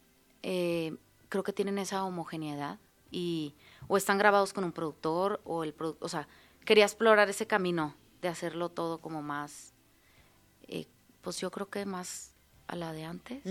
eh, 0.43 0.95
creo 1.29 1.43
que 1.43 1.53
tienen 1.53 1.79
esa 1.79 2.05
homogeneidad 2.05 2.79
y 3.11 3.55
o 3.89 3.97
están 3.97 4.19
grabados 4.19 4.53
con 4.53 4.65
un 4.65 4.73
productor 4.73 5.41
o 5.45 5.65
el 5.65 5.77
produ- 5.77 5.97
o 6.01 6.09
sea, 6.09 6.29
quería 6.65 6.85
explorar 6.85 7.29
ese 7.29 7.47
camino 7.47 7.95
de 8.21 8.29
hacerlo 8.29 8.69
todo 8.69 8.99
como 8.99 9.23
más 9.23 9.73
eh, 10.69 10.87
pues 11.23 11.39
yo 11.41 11.51
creo 11.51 11.69
que 11.69 11.85
más 11.87 12.33
a 12.69 12.77
la 12.77 12.93
de 12.93 13.05
antes. 13.05 13.45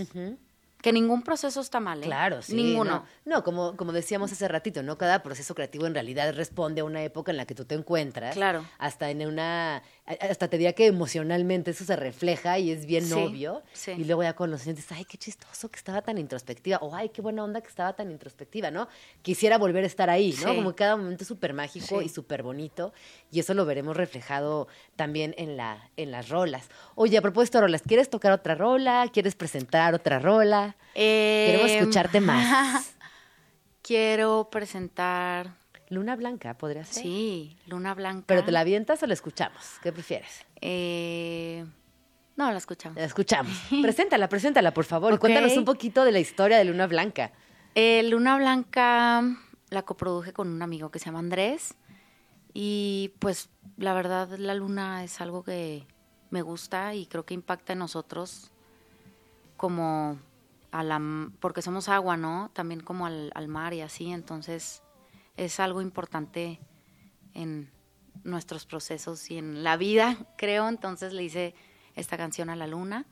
Que 0.86 0.94
ningún 0.94 1.24
proceso 1.24 1.62
está 1.62 1.80
mal, 1.80 2.03
¿eh? 2.03 2.06
Claro, 2.06 2.44
sí. 2.44 2.53
Ninguno. 2.53 3.06
No, 3.26 3.38
No, 3.38 3.44
como, 3.44 3.76
como 3.76 3.91
decíamos 3.91 4.32
hace 4.32 4.48
ratito, 4.48 4.84
¿no? 4.84 4.99
Cada 4.99 5.24
proceso 5.24 5.56
creativo 5.56 5.88
en 5.88 5.95
realidad 5.95 6.32
responde 6.36 6.82
a 6.82 6.84
una 6.84 7.02
época 7.02 7.32
en 7.32 7.38
la 7.38 7.48
que 7.48 7.56
tú 7.56 7.66
te 7.66 7.74
encuentras. 7.74 8.36
Claro. 8.36 8.64
Hasta 8.78 9.10
en 9.10 9.26
una. 9.26 9.82
Hasta 10.07 10.48
te 10.48 10.57
diría 10.60 10.73
que 10.73 10.86
emocionalmente 10.86 11.72
eso 11.72 11.84
se 11.84 11.95
refleja 11.95 12.60
y 12.60 12.69
es 12.69 12.86
bien 12.86 13.03
Sí, 13.06 13.14
obvio. 13.14 13.64
sí. 13.73 13.91
Y 13.98 14.03
luego 14.03 14.22
ya 14.22 14.34
con 14.36 14.52
los 14.52 14.61
años 14.68 14.76
dices, 14.76 14.91
ay, 14.91 15.03
qué 15.06 15.18
chistoso 15.18 15.69
que 15.69 15.77
estaba 15.77 16.03
tan 16.03 16.19
introspectiva. 16.19 16.77
O 16.84 16.94
ay, 16.94 17.10
qué 17.10 17.23
buena 17.23 17.44
onda 17.44 17.60
que 17.61 17.69
estaba 17.69 17.94
tan 17.94 18.11
introspectiva, 18.11 18.69
¿no? 18.69 18.88
Quisiera 19.23 19.57
volver 19.57 19.84
a 19.84 19.88
estar 19.88 20.11
ahí, 20.11 20.36
¿no? 20.44 20.52
Sí. 20.52 20.56
Como 20.57 20.76
cada 20.76 20.95
momento 20.95 21.23
es 21.23 21.27
súper 21.27 21.53
mágico 21.53 22.03
y 22.03 22.10
súper 22.10 22.44
bonito. 22.44 22.94
Y 23.32 23.40
eso 23.40 23.56
lo 23.56 23.65
veremos 23.65 23.98
reflejado 23.98 24.68
también 24.95 25.34
en, 25.40 25.57
la, 25.57 25.90
en 25.98 26.11
las 26.11 26.30
rolas. 26.30 26.69
Oye, 26.94 27.18
a 27.18 27.22
propósito 27.23 27.57
de 27.57 27.64
rolas, 27.64 27.82
¿quieres 27.82 28.07
tocar 28.11 28.32
otra 28.32 28.53
rola? 28.53 29.10
¿Quieres 29.11 29.34
presentar 29.34 29.95
otra 29.95 30.19
rola? 30.19 30.76
Queremos 30.94 31.72
Eh, 31.72 31.80
escucharte 31.80 32.22
más. 32.22 32.94
Quiero 33.82 34.49
presentar, 34.52 35.56
Luna 35.90 36.16
Blanca, 36.16 36.56
podría 36.56 36.84
ser. 36.84 37.03
sí, 37.03 37.57
Luna 37.68 37.94
Blanca. 37.94 38.26
¿Pero 38.28 38.44
te 38.44 38.52
la 38.52 38.62
avientas 38.62 39.02
o 39.03 39.07
la 39.07 39.14
escuchamos? 39.14 39.64
¿Qué 39.84 39.91
prefieres? 39.91 40.45
Eh, 40.62 41.66
no, 42.36 42.52
la 42.52 42.57
escuchamos. 42.57 42.98
La 42.98 43.06
escuchamos. 43.06 43.53
Preséntala, 43.82 44.28
preséntala, 44.30 44.74
por 44.74 44.86
favor. 44.86 45.18
Cuéntanos 45.20 45.56
un 45.57 45.66
poquito 45.66 46.03
de 46.03 46.12
la 46.12 46.20
historia 46.20 46.57
de 46.57 46.66
Luna 46.66 46.88
Blanca. 46.88 47.32
Eh, 47.76 48.03
Luna 48.03 48.38
Blanca 48.38 49.24
la 49.70 49.82
coproduje 49.84 50.34
con 50.34 50.48
un 50.49 50.62
amigo 50.62 50.90
que 50.90 50.99
se 50.99 51.06
llama 51.06 51.20
Andrés. 51.20 51.76
Y 52.53 53.12
pues 53.20 53.49
la 53.78 53.94
verdad 53.94 54.30
la 54.38 54.53
luna 54.53 55.03
es 55.03 55.20
algo 55.20 55.44
que 55.44 55.86
me 56.30 56.41
gusta 56.41 56.95
y 56.95 57.06
creo 57.06 57.26
que 57.26 57.34
impacta 57.34 57.74
en 57.74 57.80
nosotros 57.80 58.52
como 59.57 60.18
a 60.72 60.84
la 60.84 61.02
porque 61.40 61.62
somos 61.62 61.90
agua, 61.90 62.16
¿no? 62.16 62.49
También 62.53 62.80
como 62.80 63.06
al, 63.06 63.32
al 63.36 63.49
mar 63.49 63.74
y 63.74 63.82
así, 63.82 64.12
entonces 64.12 64.82
es 65.38 65.60
algo 65.60 65.82
importante 65.82 66.60
en 67.34 67.70
nuestros 68.24 68.66
procesos 68.66 69.30
y 69.30 69.38
en 69.38 69.64
la 69.64 69.78
vida, 69.78 70.18
creo, 70.38 70.68
entonces 70.70 71.14
le 71.14 71.24
hice 71.24 71.56
esta 71.95 72.18
canción 72.18 72.49
a 72.49 72.56
la 72.56 72.68
luna 72.68 73.06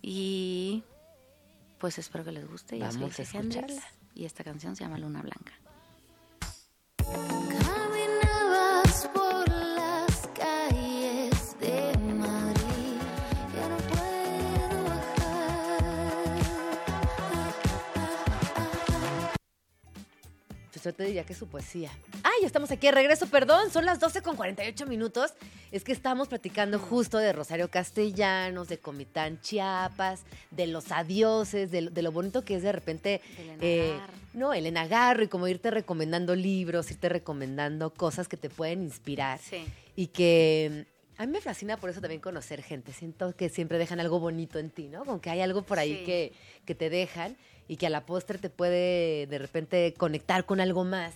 y 0.00 0.84
pues 1.78 1.98
espero 1.98 2.24
que 2.24 2.32
les 2.32 2.48
guste. 2.48 2.78
Yo 2.78 2.90
soy 2.90 3.00
Vamos 3.00 3.18
a 3.18 3.22
escucharla. 3.22 3.82
y 4.14 4.24
esta 4.24 4.44
canción 4.44 4.76
se 4.76 4.84
llama 4.84 4.98
Luna 4.98 5.22
Blanca. 5.22 5.52
Yo 20.84 20.92
te 20.94 21.04
diría 21.04 21.24
que 21.24 21.34
su 21.34 21.48
poesía. 21.48 21.90
¡Ay, 22.22 22.32
ya 22.42 22.46
estamos 22.46 22.70
aquí 22.70 22.86
de 22.86 22.92
regreso! 22.92 23.26
Perdón, 23.26 23.70
son 23.70 23.84
las 23.84 23.98
12 24.00 24.22
con 24.22 24.36
48 24.36 24.86
minutos. 24.86 25.32
Es 25.72 25.82
que 25.82 25.92
estamos 25.92 26.28
platicando 26.28 26.78
justo 26.78 27.18
de 27.18 27.32
Rosario 27.32 27.68
Castellanos, 27.70 28.68
de 28.68 28.78
Comitán 28.78 29.40
Chiapas, 29.40 30.22
de 30.50 30.66
los 30.66 30.92
adioses, 30.92 31.70
de, 31.70 31.80
lo- 31.82 31.90
de 31.90 32.02
lo 32.02 32.12
bonito 32.12 32.44
que 32.44 32.56
es 32.56 32.62
de 32.62 32.72
repente... 32.72 33.20
Del 33.36 33.58
eh, 33.60 33.98
no, 34.34 34.52
el 34.52 34.66
enagarro 34.66 35.22
y 35.22 35.28
como 35.28 35.46
irte 35.46 35.70
recomendando 35.70 36.34
libros, 36.34 36.90
irte 36.90 37.08
recomendando 37.08 37.90
cosas 37.94 38.26
que 38.26 38.36
te 38.36 38.50
pueden 38.50 38.82
inspirar. 38.82 39.38
Sí. 39.38 39.64
Y 39.94 40.08
que 40.08 40.86
mm, 41.18 41.22
a 41.22 41.26
mí 41.26 41.32
me 41.32 41.40
fascina 41.40 41.76
por 41.76 41.88
eso 41.90 42.00
también 42.00 42.20
conocer 42.20 42.60
gente. 42.62 42.92
Siento 42.92 43.34
que 43.36 43.48
siempre 43.48 43.78
dejan 43.78 44.00
algo 44.00 44.18
bonito 44.18 44.58
en 44.58 44.70
ti, 44.70 44.88
¿no? 44.88 45.04
Como 45.04 45.20
que 45.20 45.30
hay 45.30 45.40
algo 45.40 45.62
por 45.62 45.78
ahí 45.78 45.98
Sí. 45.98 46.04
que, 46.04 46.32
que 46.66 46.74
te 46.74 46.90
dejan 46.90 47.36
y 47.68 47.76
que 47.76 47.86
a 47.86 47.90
la 47.90 48.04
postre 48.06 48.38
te 48.38 48.50
puede 48.50 49.26
de 49.26 49.38
repente 49.38 49.94
conectar 49.94 50.44
con 50.46 50.60
algo 50.60 50.84
más. 50.84 51.14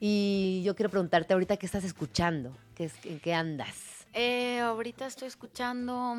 Y 0.00 0.62
yo 0.64 0.74
quiero 0.74 0.90
preguntarte 0.90 1.32
ahorita 1.34 1.56
qué 1.56 1.66
estás 1.66 1.84
escuchando, 1.84 2.56
¿Qué 2.74 2.84
es, 2.84 2.94
en 3.04 3.20
qué 3.20 3.32
andas. 3.34 4.06
Eh, 4.12 4.60
ahorita 4.60 5.06
estoy 5.06 5.28
escuchando, 5.28 6.16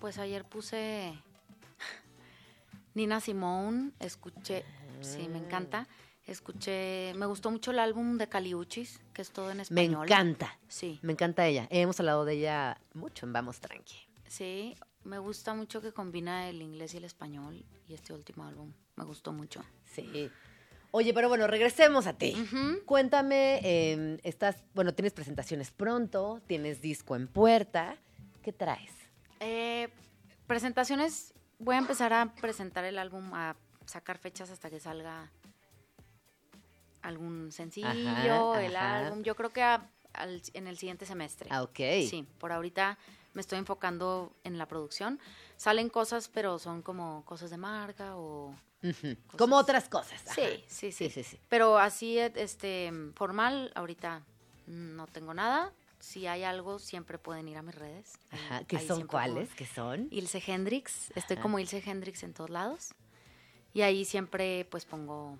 pues 0.00 0.18
ayer 0.18 0.44
puse 0.44 1.12
Nina 2.94 3.20
Simone, 3.20 3.90
escuché, 4.00 4.64
sí, 5.00 5.28
me 5.28 5.38
encanta. 5.38 5.86
Escuché, 6.26 7.12
me 7.16 7.26
gustó 7.26 7.50
mucho 7.50 7.70
el 7.72 7.78
álbum 7.78 8.16
de 8.16 8.28
Caliuchis, 8.28 8.98
que 9.12 9.20
es 9.20 9.30
todo 9.30 9.50
en 9.50 9.58
Me 9.58 9.62
español. 9.64 10.06
encanta, 10.06 10.58
Sí, 10.68 10.98
me 11.02 11.12
encanta 11.12 11.46
ella. 11.46 11.66
Hemos 11.70 12.00
hablado 12.00 12.24
de 12.24 12.34
ella 12.34 12.80
mucho 12.94 13.26
en 13.26 13.34
Vamos 13.34 13.60
Tranqui. 13.60 13.96
sí, 14.26 14.74
me 15.04 15.18
gusta 15.18 15.52
mucho 15.52 15.82
que 15.82 15.92
combina 15.92 16.48
el 16.48 16.62
inglés 16.62 16.94
y 16.94 16.96
el 16.96 17.04
español 17.04 17.62
y 17.86 17.92
este 17.92 18.14
último 18.14 18.44
álbum 18.44 18.72
me 18.96 19.04
gustó 19.04 19.32
mucho. 19.32 19.64
Sí. 19.84 20.30
Oye, 20.90 21.12
pero 21.12 21.28
bueno, 21.28 21.46
regresemos 21.48 22.06
a 22.06 22.12
ti. 22.12 22.36
Cuéntame, 22.86 23.60
eh, 23.64 24.18
estás, 24.22 24.56
bueno, 24.74 24.94
tienes 24.94 25.12
presentaciones 25.12 25.70
pronto, 25.72 26.40
tienes 26.46 26.80
disco 26.80 27.16
en 27.16 27.26
puerta. 27.26 27.96
¿Qué 28.42 28.52
traes? 28.52 28.92
Eh, 29.40 29.88
presentaciones, 30.46 31.34
voy 31.58 31.74
a 31.74 31.78
empezar 31.78 32.12
a 32.12 32.32
presentar 32.36 32.84
el 32.84 32.98
álbum, 32.98 33.34
a 33.34 33.56
sacar 33.86 34.18
fechas 34.18 34.50
hasta 34.50 34.70
que 34.70 34.78
salga 34.78 35.30
algún 37.02 37.52
sencillo, 37.52 37.88
Ajá, 37.90 38.62
el 38.64 38.76
ajá. 38.76 38.98
álbum. 39.06 39.22
Yo 39.22 39.34
creo 39.34 39.50
que 39.50 39.62
a- 39.62 39.90
al- 40.12 40.42
en 40.54 40.66
el 40.68 40.78
siguiente 40.78 41.04
semestre. 41.06 41.48
Ah, 41.52 41.62
ok. 41.62 41.76
Sí, 42.08 42.26
por 42.38 42.52
ahorita 42.52 42.98
me 43.34 43.40
estoy 43.40 43.58
enfocando 43.58 44.32
en 44.44 44.58
la 44.58 44.66
producción. 44.66 45.18
Salen 45.56 45.88
cosas, 45.90 46.28
pero 46.28 46.58
son 46.58 46.82
como 46.82 47.24
cosas 47.24 47.50
de 47.50 47.56
marca 47.56 48.16
o... 48.16 48.54
Como 49.36 49.56
otras 49.56 49.88
cosas. 49.88 50.20
Sí, 50.34 50.64
sí, 50.66 50.92
sí, 50.92 50.92
Sí, 50.92 51.10
sí, 51.10 51.24
sí. 51.24 51.38
Pero 51.48 51.78
así, 51.78 52.18
este, 52.18 52.92
formal, 53.14 53.72
ahorita 53.74 54.22
no 54.66 55.06
tengo 55.06 55.34
nada. 55.34 55.72
Si 56.00 56.26
hay 56.26 56.44
algo, 56.44 56.78
siempre 56.78 57.18
pueden 57.18 57.48
ir 57.48 57.56
a 57.56 57.62
mis 57.62 57.74
redes. 57.74 58.18
Ajá. 58.30 58.64
¿Qué 58.64 58.76
ahí 58.76 58.86
son 58.86 59.06
cuáles? 59.06 59.54
¿Qué 59.54 59.66
son? 59.66 60.08
Ilse 60.10 60.42
Hendrix. 60.46 61.10
Estoy 61.14 61.38
como 61.38 61.58
Ilse 61.58 61.82
Hendrix 61.84 62.22
en 62.22 62.34
todos 62.34 62.50
lados. 62.50 62.94
Y 63.72 63.82
ahí 63.82 64.04
siempre, 64.04 64.66
pues, 64.70 64.84
pongo 64.84 65.38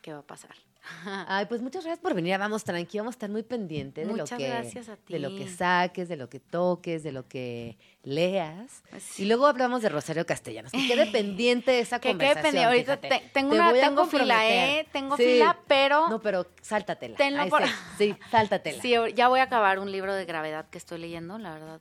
qué 0.00 0.12
va 0.12 0.20
a 0.20 0.26
pasar. 0.26 0.56
Ay, 1.28 1.46
pues 1.46 1.60
muchas 1.62 1.84
gracias 1.84 2.00
por 2.02 2.14
venir. 2.14 2.38
Vamos 2.38 2.64
tranqui, 2.64 2.98
vamos 2.98 3.12
a 3.12 3.16
estar 3.16 3.30
muy 3.30 3.42
pendientes 3.42 4.06
de 4.08 4.14
lo 4.14 4.24
que 4.24 4.48
gracias 4.48 4.88
a 4.88 4.96
de 5.08 5.18
lo 5.18 5.28
que 5.36 5.48
saques, 5.48 6.08
de 6.08 6.16
lo 6.16 6.28
que 6.28 6.40
toques, 6.40 7.02
de 7.02 7.12
lo 7.12 7.26
que 7.28 7.76
leas. 8.02 8.82
Sí. 8.98 9.22
Y 9.24 9.26
luego 9.26 9.46
hablamos 9.46 9.82
de 9.82 9.88
Rosario 9.90 10.24
Castellanos. 10.26 10.72
Que 10.72 10.86
quede 10.86 11.06
pendiente 11.12 11.78
esa 11.80 11.98
Que 12.00 12.08
quede 12.08 12.12
conversación. 12.12 12.42
pendiente. 12.64 12.90
Ahorita 12.92 12.96
te- 13.20 13.30
tengo 13.32 13.50
Te 13.54 13.60
una- 13.60 13.72
tengo 13.72 14.06
fila. 14.06 14.48
¿eh? 14.50 14.86
Tengo 14.92 15.16
fila, 15.16 15.58
pero- 15.66 16.08
No, 16.08 16.20
pero 16.20 16.46
sáltatela. 16.62 17.16
Tenlo 17.16 17.42
Ahí 17.42 17.50
por- 17.50 17.66
sí, 17.66 17.72
sí, 17.98 18.16
sáltatela. 18.30 18.80
Sí, 18.82 18.94
ya 19.14 19.28
voy 19.28 19.40
a 19.40 19.44
acabar 19.44 19.78
un 19.78 19.92
libro 19.92 20.14
de 20.14 20.24
gravedad 20.24 20.68
que 20.70 20.78
estoy 20.78 20.98
leyendo, 20.98 21.38
la 21.38 21.52
verdad. 21.52 21.80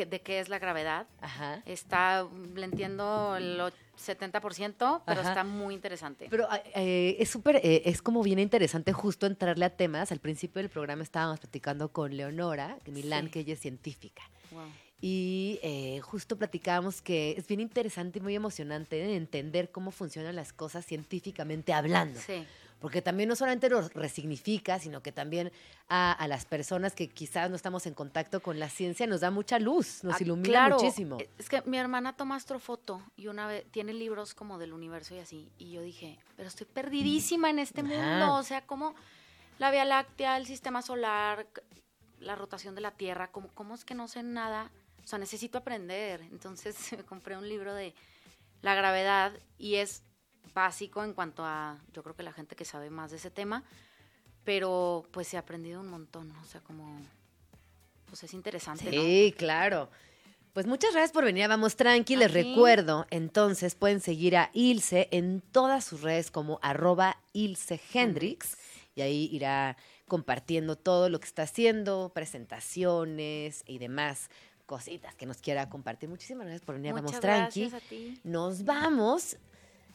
Que, 0.00 0.06
¿De 0.06 0.22
qué 0.22 0.40
es 0.40 0.48
la 0.48 0.58
gravedad? 0.58 1.06
Ajá. 1.20 1.62
Está, 1.66 2.26
le 2.54 2.64
entiendo 2.64 3.36
el 3.36 3.60
och- 3.60 3.74
70%, 3.98 5.02
pero 5.04 5.20
Ajá. 5.20 5.28
está 5.28 5.44
muy 5.44 5.74
interesante. 5.74 6.26
Pero 6.30 6.48
eh, 6.74 7.16
es 7.18 7.28
súper, 7.28 7.56
eh, 7.56 7.82
es 7.84 8.00
como 8.00 8.22
bien 8.22 8.38
interesante 8.38 8.94
justo 8.94 9.26
entrarle 9.26 9.66
a 9.66 9.76
temas. 9.76 10.10
Al 10.10 10.18
principio 10.20 10.62
del 10.62 10.70
programa 10.70 11.02
estábamos 11.02 11.38
platicando 11.38 11.92
con 11.92 12.16
Leonora 12.16 12.78
Milán, 12.86 13.26
Sí. 13.26 13.30
que 13.30 13.40
ella 13.40 13.52
es 13.52 13.60
científica. 13.60 14.22
Wow. 14.52 14.62
Y 15.02 15.58
eh, 15.62 16.00
justo 16.02 16.36
platicábamos 16.38 17.02
que 17.02 17.34
es 17.36 17.46
bien 17.46 17.60
interesante 17.60 18.20
y 18.20 18.22
muy 18.22 18.34
emocionante 18.34 19.16
entender 19.16 19.70
cómo 19.70 19.90
funcionan 19.90 20.34
las 20.34 20.54
cosas 20.54 20.86
científicamente 20.86 21.74
hablando. 21.74 22.18
Sí. 22.20 22.46
Porque 22.80 23.02
también 23.02 23.28
no 23.28 23.36
solamente 23.36 23.68
lo 23.68 23.86
resignifica, 23.90 24.78
sino 24.78 25.02
que 25.02 25.12
también 25.12 25.52
a, 25.88 26.12
a 26.12 26.26
las 26.28 26.46
personas 26.46 26.94
que 26.94 27.08
quizás 27.08 27.50
no 27.50 27.56
estamos 27.56 27.86
en 27.86 27.94
contacto 27.94 28.40
con 28.40 28.58
la 28.58 28.68
ciencia 28.70 29.06
nos 29.06 29.20
da 29.20 29.30
mucha 29.30 29.58
luz, 29.58 30.02
nos 30.02 30.14
Ah, 30.14 30.18
ilumina 30.22 30.48
claro, 30.48 30.76
muchísimo. 30.78 31.18
eh, 31.20 31.28
Es 31.38 31.48
que 31.48 31.60
mi 31.66 31.76
hermana 31.76 32.16
toma 32.16 32.36
astrofoto 32.36 33.02
y 33.16 33.26
una 33.28 33.46
vez 33.46 33.64
tiene 33.70 33.92
libros 33.92 34.34
como 34.34 34.58
del 34.58 34.72
universo 34.72 35.14
y 35.14 35.18
así. 35.18 35.52
Y 35.58 35.72
yo 35.72 35.82
dije, 35.82 36.18
pero 36.36 36.48
estoy 36.48 36.66
perdidísima 36.66 37.50
en 37.50 37.58
este 37.58 37.82
mundo. 37.82 38.34
O 38.34 38.42
sea, 38.42 38.62
como 38.66 38.94
la 39.58 39.70
Vía 39.70 39.84
Láctea, 39.84 40.38
el 40.38 40.46
sistema 40.46 40.80
solar, 40.80 41.46
la 42.18 42.34
rotación 42.34 42.74
de 42.74 42.80
la 42.80 42.92
Tierra, 42.92 43.30
como 43.30 43.48
cómo 43.48 43.74
es 43.74 43.84
que 43.84 43.94
no 43.94 44.08
sé 44.08 44.22
nada? 44.22 44.70
O 45.04 45.06
sea, 45.06 45.18
necesito 45.18 45.58
aprender. 45.58 46.22
Entonces 46.22 46.76
me 46.96 47.04
compré 47.04 47.36
un 47.36 47.46
libro 47.48 47.74
de 47.74 47.94
la 48.62 48.74
gravedad 48.74 49.32
y 49.58 49.76
es 49.76 50.02
básico 50.54 51.04
en 51.04 51.12
cuanto 51.12 51.44
a, 51.44 51.78
yo 51.92 52.02
creo 52.02 52.14
que 52.14 52.22
la 52.22 52.32
gente 52.32 52.56
que 52.56 52.64
sabe 52.64 52.90
más 52.90 53.10
de 53.10 53.16
ese 53.18 53.30
tema, 53.30 53.64
pero 54.44 55.06
pues 55.12 55.32
he 55.34 55.38
aprendido 55.38 55.80
un 55.80 55.88
montón. 55.88 56.30
O 56.42 56.44
sea, 56.44 56.60
como, 56.60 57.00
pues 58.06 58.22
es 58.24 58.34
interesante, 58.34 58.84
¿no? 58.84 59.02
Sí, 59.02 59.34
claro. 59.36 59.90
Pues 60.52 60.66
muchas 60.66 60.92
gracias 60.92 61.12
por 61.12 61.24
venir 61.24 61.44
a 61.44 61.48
Vamos 61.48 61.76
Tranqui. 61.76 62.16
Les 62.16 62.30
Aquí. 62.30 62.42
recuerdo, 62.42 63.06
entonces 63.10 63.76
pueden 63.76 64.00
seguir 64.00 64.36
a 64.36 64.50
Ilse 64.52 65.08
en 65.12 65.42
todas 65.52 65.84
sus 65.84 66.00
redes 66.02 66.32
como 66.32 66.58
arroba 66.60 67.16
Ilse 67.32 67.80
Hendrix 67.92 68.56
y 68.96 69.02
ahí 69.02 69.28
irá 69.32 69.76
compartiendo 70.08 70.76
todo 70.76 71.08
lo 71.08 71.20
que 71.20 71.26
está 71.26 71.42
haciendo, 71.42 72.10
presentaciones 72.12 73.62
y 73.64 73.78
demás 73.78 74.28
cositas 74.66 75.14
que 75.14 75.24
nos 75.24 75.38
quiera 75.38 75.68
compartir. 75.68 76.08
Muchísimas 76.08 76.46
gracias 76.46 76.64
por 76.64 76.74
venir 76.74 76.90
a 76.90 76.94
Vamos 76.94 77.20
Tranqui. 77.20 77.70
a 77.72 77.80
ti. 77.80 78.20
Nos 78.24 78.64
vamos. 78.64 79.36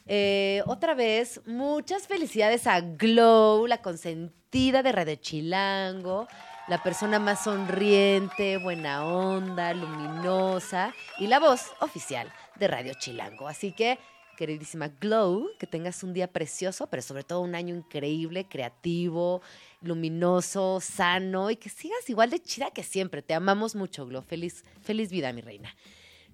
Eh, 0.08 0.62
otra 0.66 0.94
vez, 0.94 1.40
muchas 1.46 2.06
felicidades 2.06 2.66
a 2.68 2.80
Glow, 2.80 3.66
la 3.66 3.82
consentida 3.82 4.84
de 4.84 4.92
Radio 4.92 5.16
Chilango, 5.16 6.28
la 6.68 6.80
persona 6.82 7.18
más 7.18 7.42
sonriente, 7.42 8.56
buena 8.58 9.04
onda, 9.04 9.74
luminosa 9.74 10.94
y 11.18 11.26
la 11.26 11.40
voz 11.40 11.72
oficial 11.80 12.32
de 12.54 12.68
Radio 12.68 12.94
Chilango. 12.94 13.48
Así 13.48 13.72
que, 13.72 13.98
queridísima 14.36 14.88
Glow, 15.00 15.48
que 15.58 15.66
tengas 15.66 16.04
un 16.04 16.12
día 16.12 16.28
precioso, 16.28 16.86
pero 16.86 17.02
sobre 17.02 17.24
todo 17.24 17.40
un 17.40 17.56
año 17.56 17.74
increíble, 17.74 18.46
creativo, 18.48 19.42
luminoso, 19.80 20.80
sano 20.80 21.50
y 21.50 21.56
que 21.56 21.68
sigas 21.68 22.08
igual 22.08 22.30
de 22.30 22.40
chida 22.40 22.70
que 22.70 22.84
siempre. 22.84 23.22
Te 23.22 23.34
amamos 23.34 23.74
mucho, 23.74 24.06
Glow. 24.06 24.22
Feliz, 24.22 24.64
feliz 24.82 25.10
vida, 25.10 25.32
mi 25.32 25.40
reina. 25.40 25.74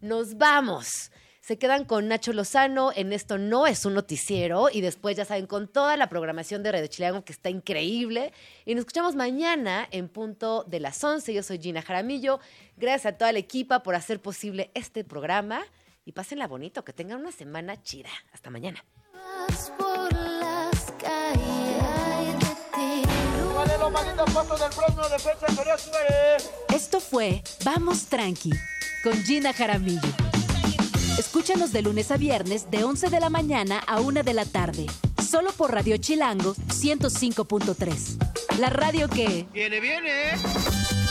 Nos 0.03 0.37
vamos. 0.37 1.11
Se 1.43 1.59
quedan 1.59 1.85
con 1.85 2.07
Nacho 2.07 2.33
Lozano 2.33 2.93
en 2.95 3.13
Esto 3.13 3.37
No 3.37 3.67
es 3.67 3.85
un 3.85 3.95
Noticiero 3.95 4.69
y 4.73 4.81
después 4.81 5.17
ya 5.17 5.25
saben 5.25 5.49
con 5.49 5.67
toda 5.67 5.97
la 5.97 6.09
programación 6.09 6.63
de 6.63 6.71
Radio 6.71 6.87
Chilango 6.87 7.25
que 7.25 7.33
está 7.33 7.51
increíble. 7.51 8.33
Y 8.65 8.77
nos 8.77 8.83
escuchamos 8.83 9.17
mañana 9.17 9.89
en 9.91 10.09
punto 10.09 10.63
de 10.63 10.79
las 10.79 11.03
11. 11.03 11.35
Yo 11.35 11.43
soy 11.43 11.59
Gina 11.59 11.83
Jaramillo. 11.83 12.39
Gracias 12.77 13.15
a 13.15 13.19
toda 13.19 13.33
la 13.33 13.41
equipa 13.41 13.83
por 13.83 13.97
hacer 13.97 14.23
posible 14.23 14.71
este 14.75 15.03
programa 15.03 15.65
y 16.05 16.13
pásenla 16.13 16.47
bonito, 16.47 16.85
que 16.85 16.93
tengan 16.93 17.21
una 17.21 17.33
semana 17.33 17.83
chida. 17.83 18.11
Hasta 18.33 18.49
mañana. 18.49 18.85
Por 19.77 20.13
las. 20.13 20.95
Esto 26.73 27.01
fue 27.01 27.43
Vamos 27.65 28.07
Tranqui 28.07 28.53
con 29.03 29.15
Gina 29.25 29.53
Jaramillo. 29.53 30.32
Escúchanos 31.19 31.73
de 31.73 31.83
lunes 31.83 32.11
a 32.11 32.17
viernes 32.17 32.71
de 32.71 32.85
11 32.85 33.11
de 33.11 33.21
la 33.21 33.29
mañana 33.29 33.83
a 33.87 34.01
1 34.01 34.23
de 34.23 34.33
la 34.33 34.47
tarde, 34.47 34.87
solo 35.23 35.53
por 35.53 35.71
Radio 35.73 35.99
Chilango 35.99 36.55
105.3. 36.55 38.57
La 38.59 38.71
radio 38.71 39.09
que... 39.09 39.47
Viene, 39.53 39.79
viene. 39.81 40.31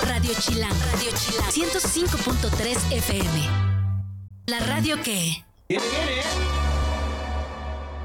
Radio 0.01 0.31
Chilango. 0.39 0.75
Radio 0.91 1.11
Chilango 1.15 1.51
105.3 1.51 2.93
FM. 2.93 3.47
La 4.47 4.59
radio 4.59 4.99
que... 5.01 5.45
Viene, 5.69 5.85
viene. 5.91 6.80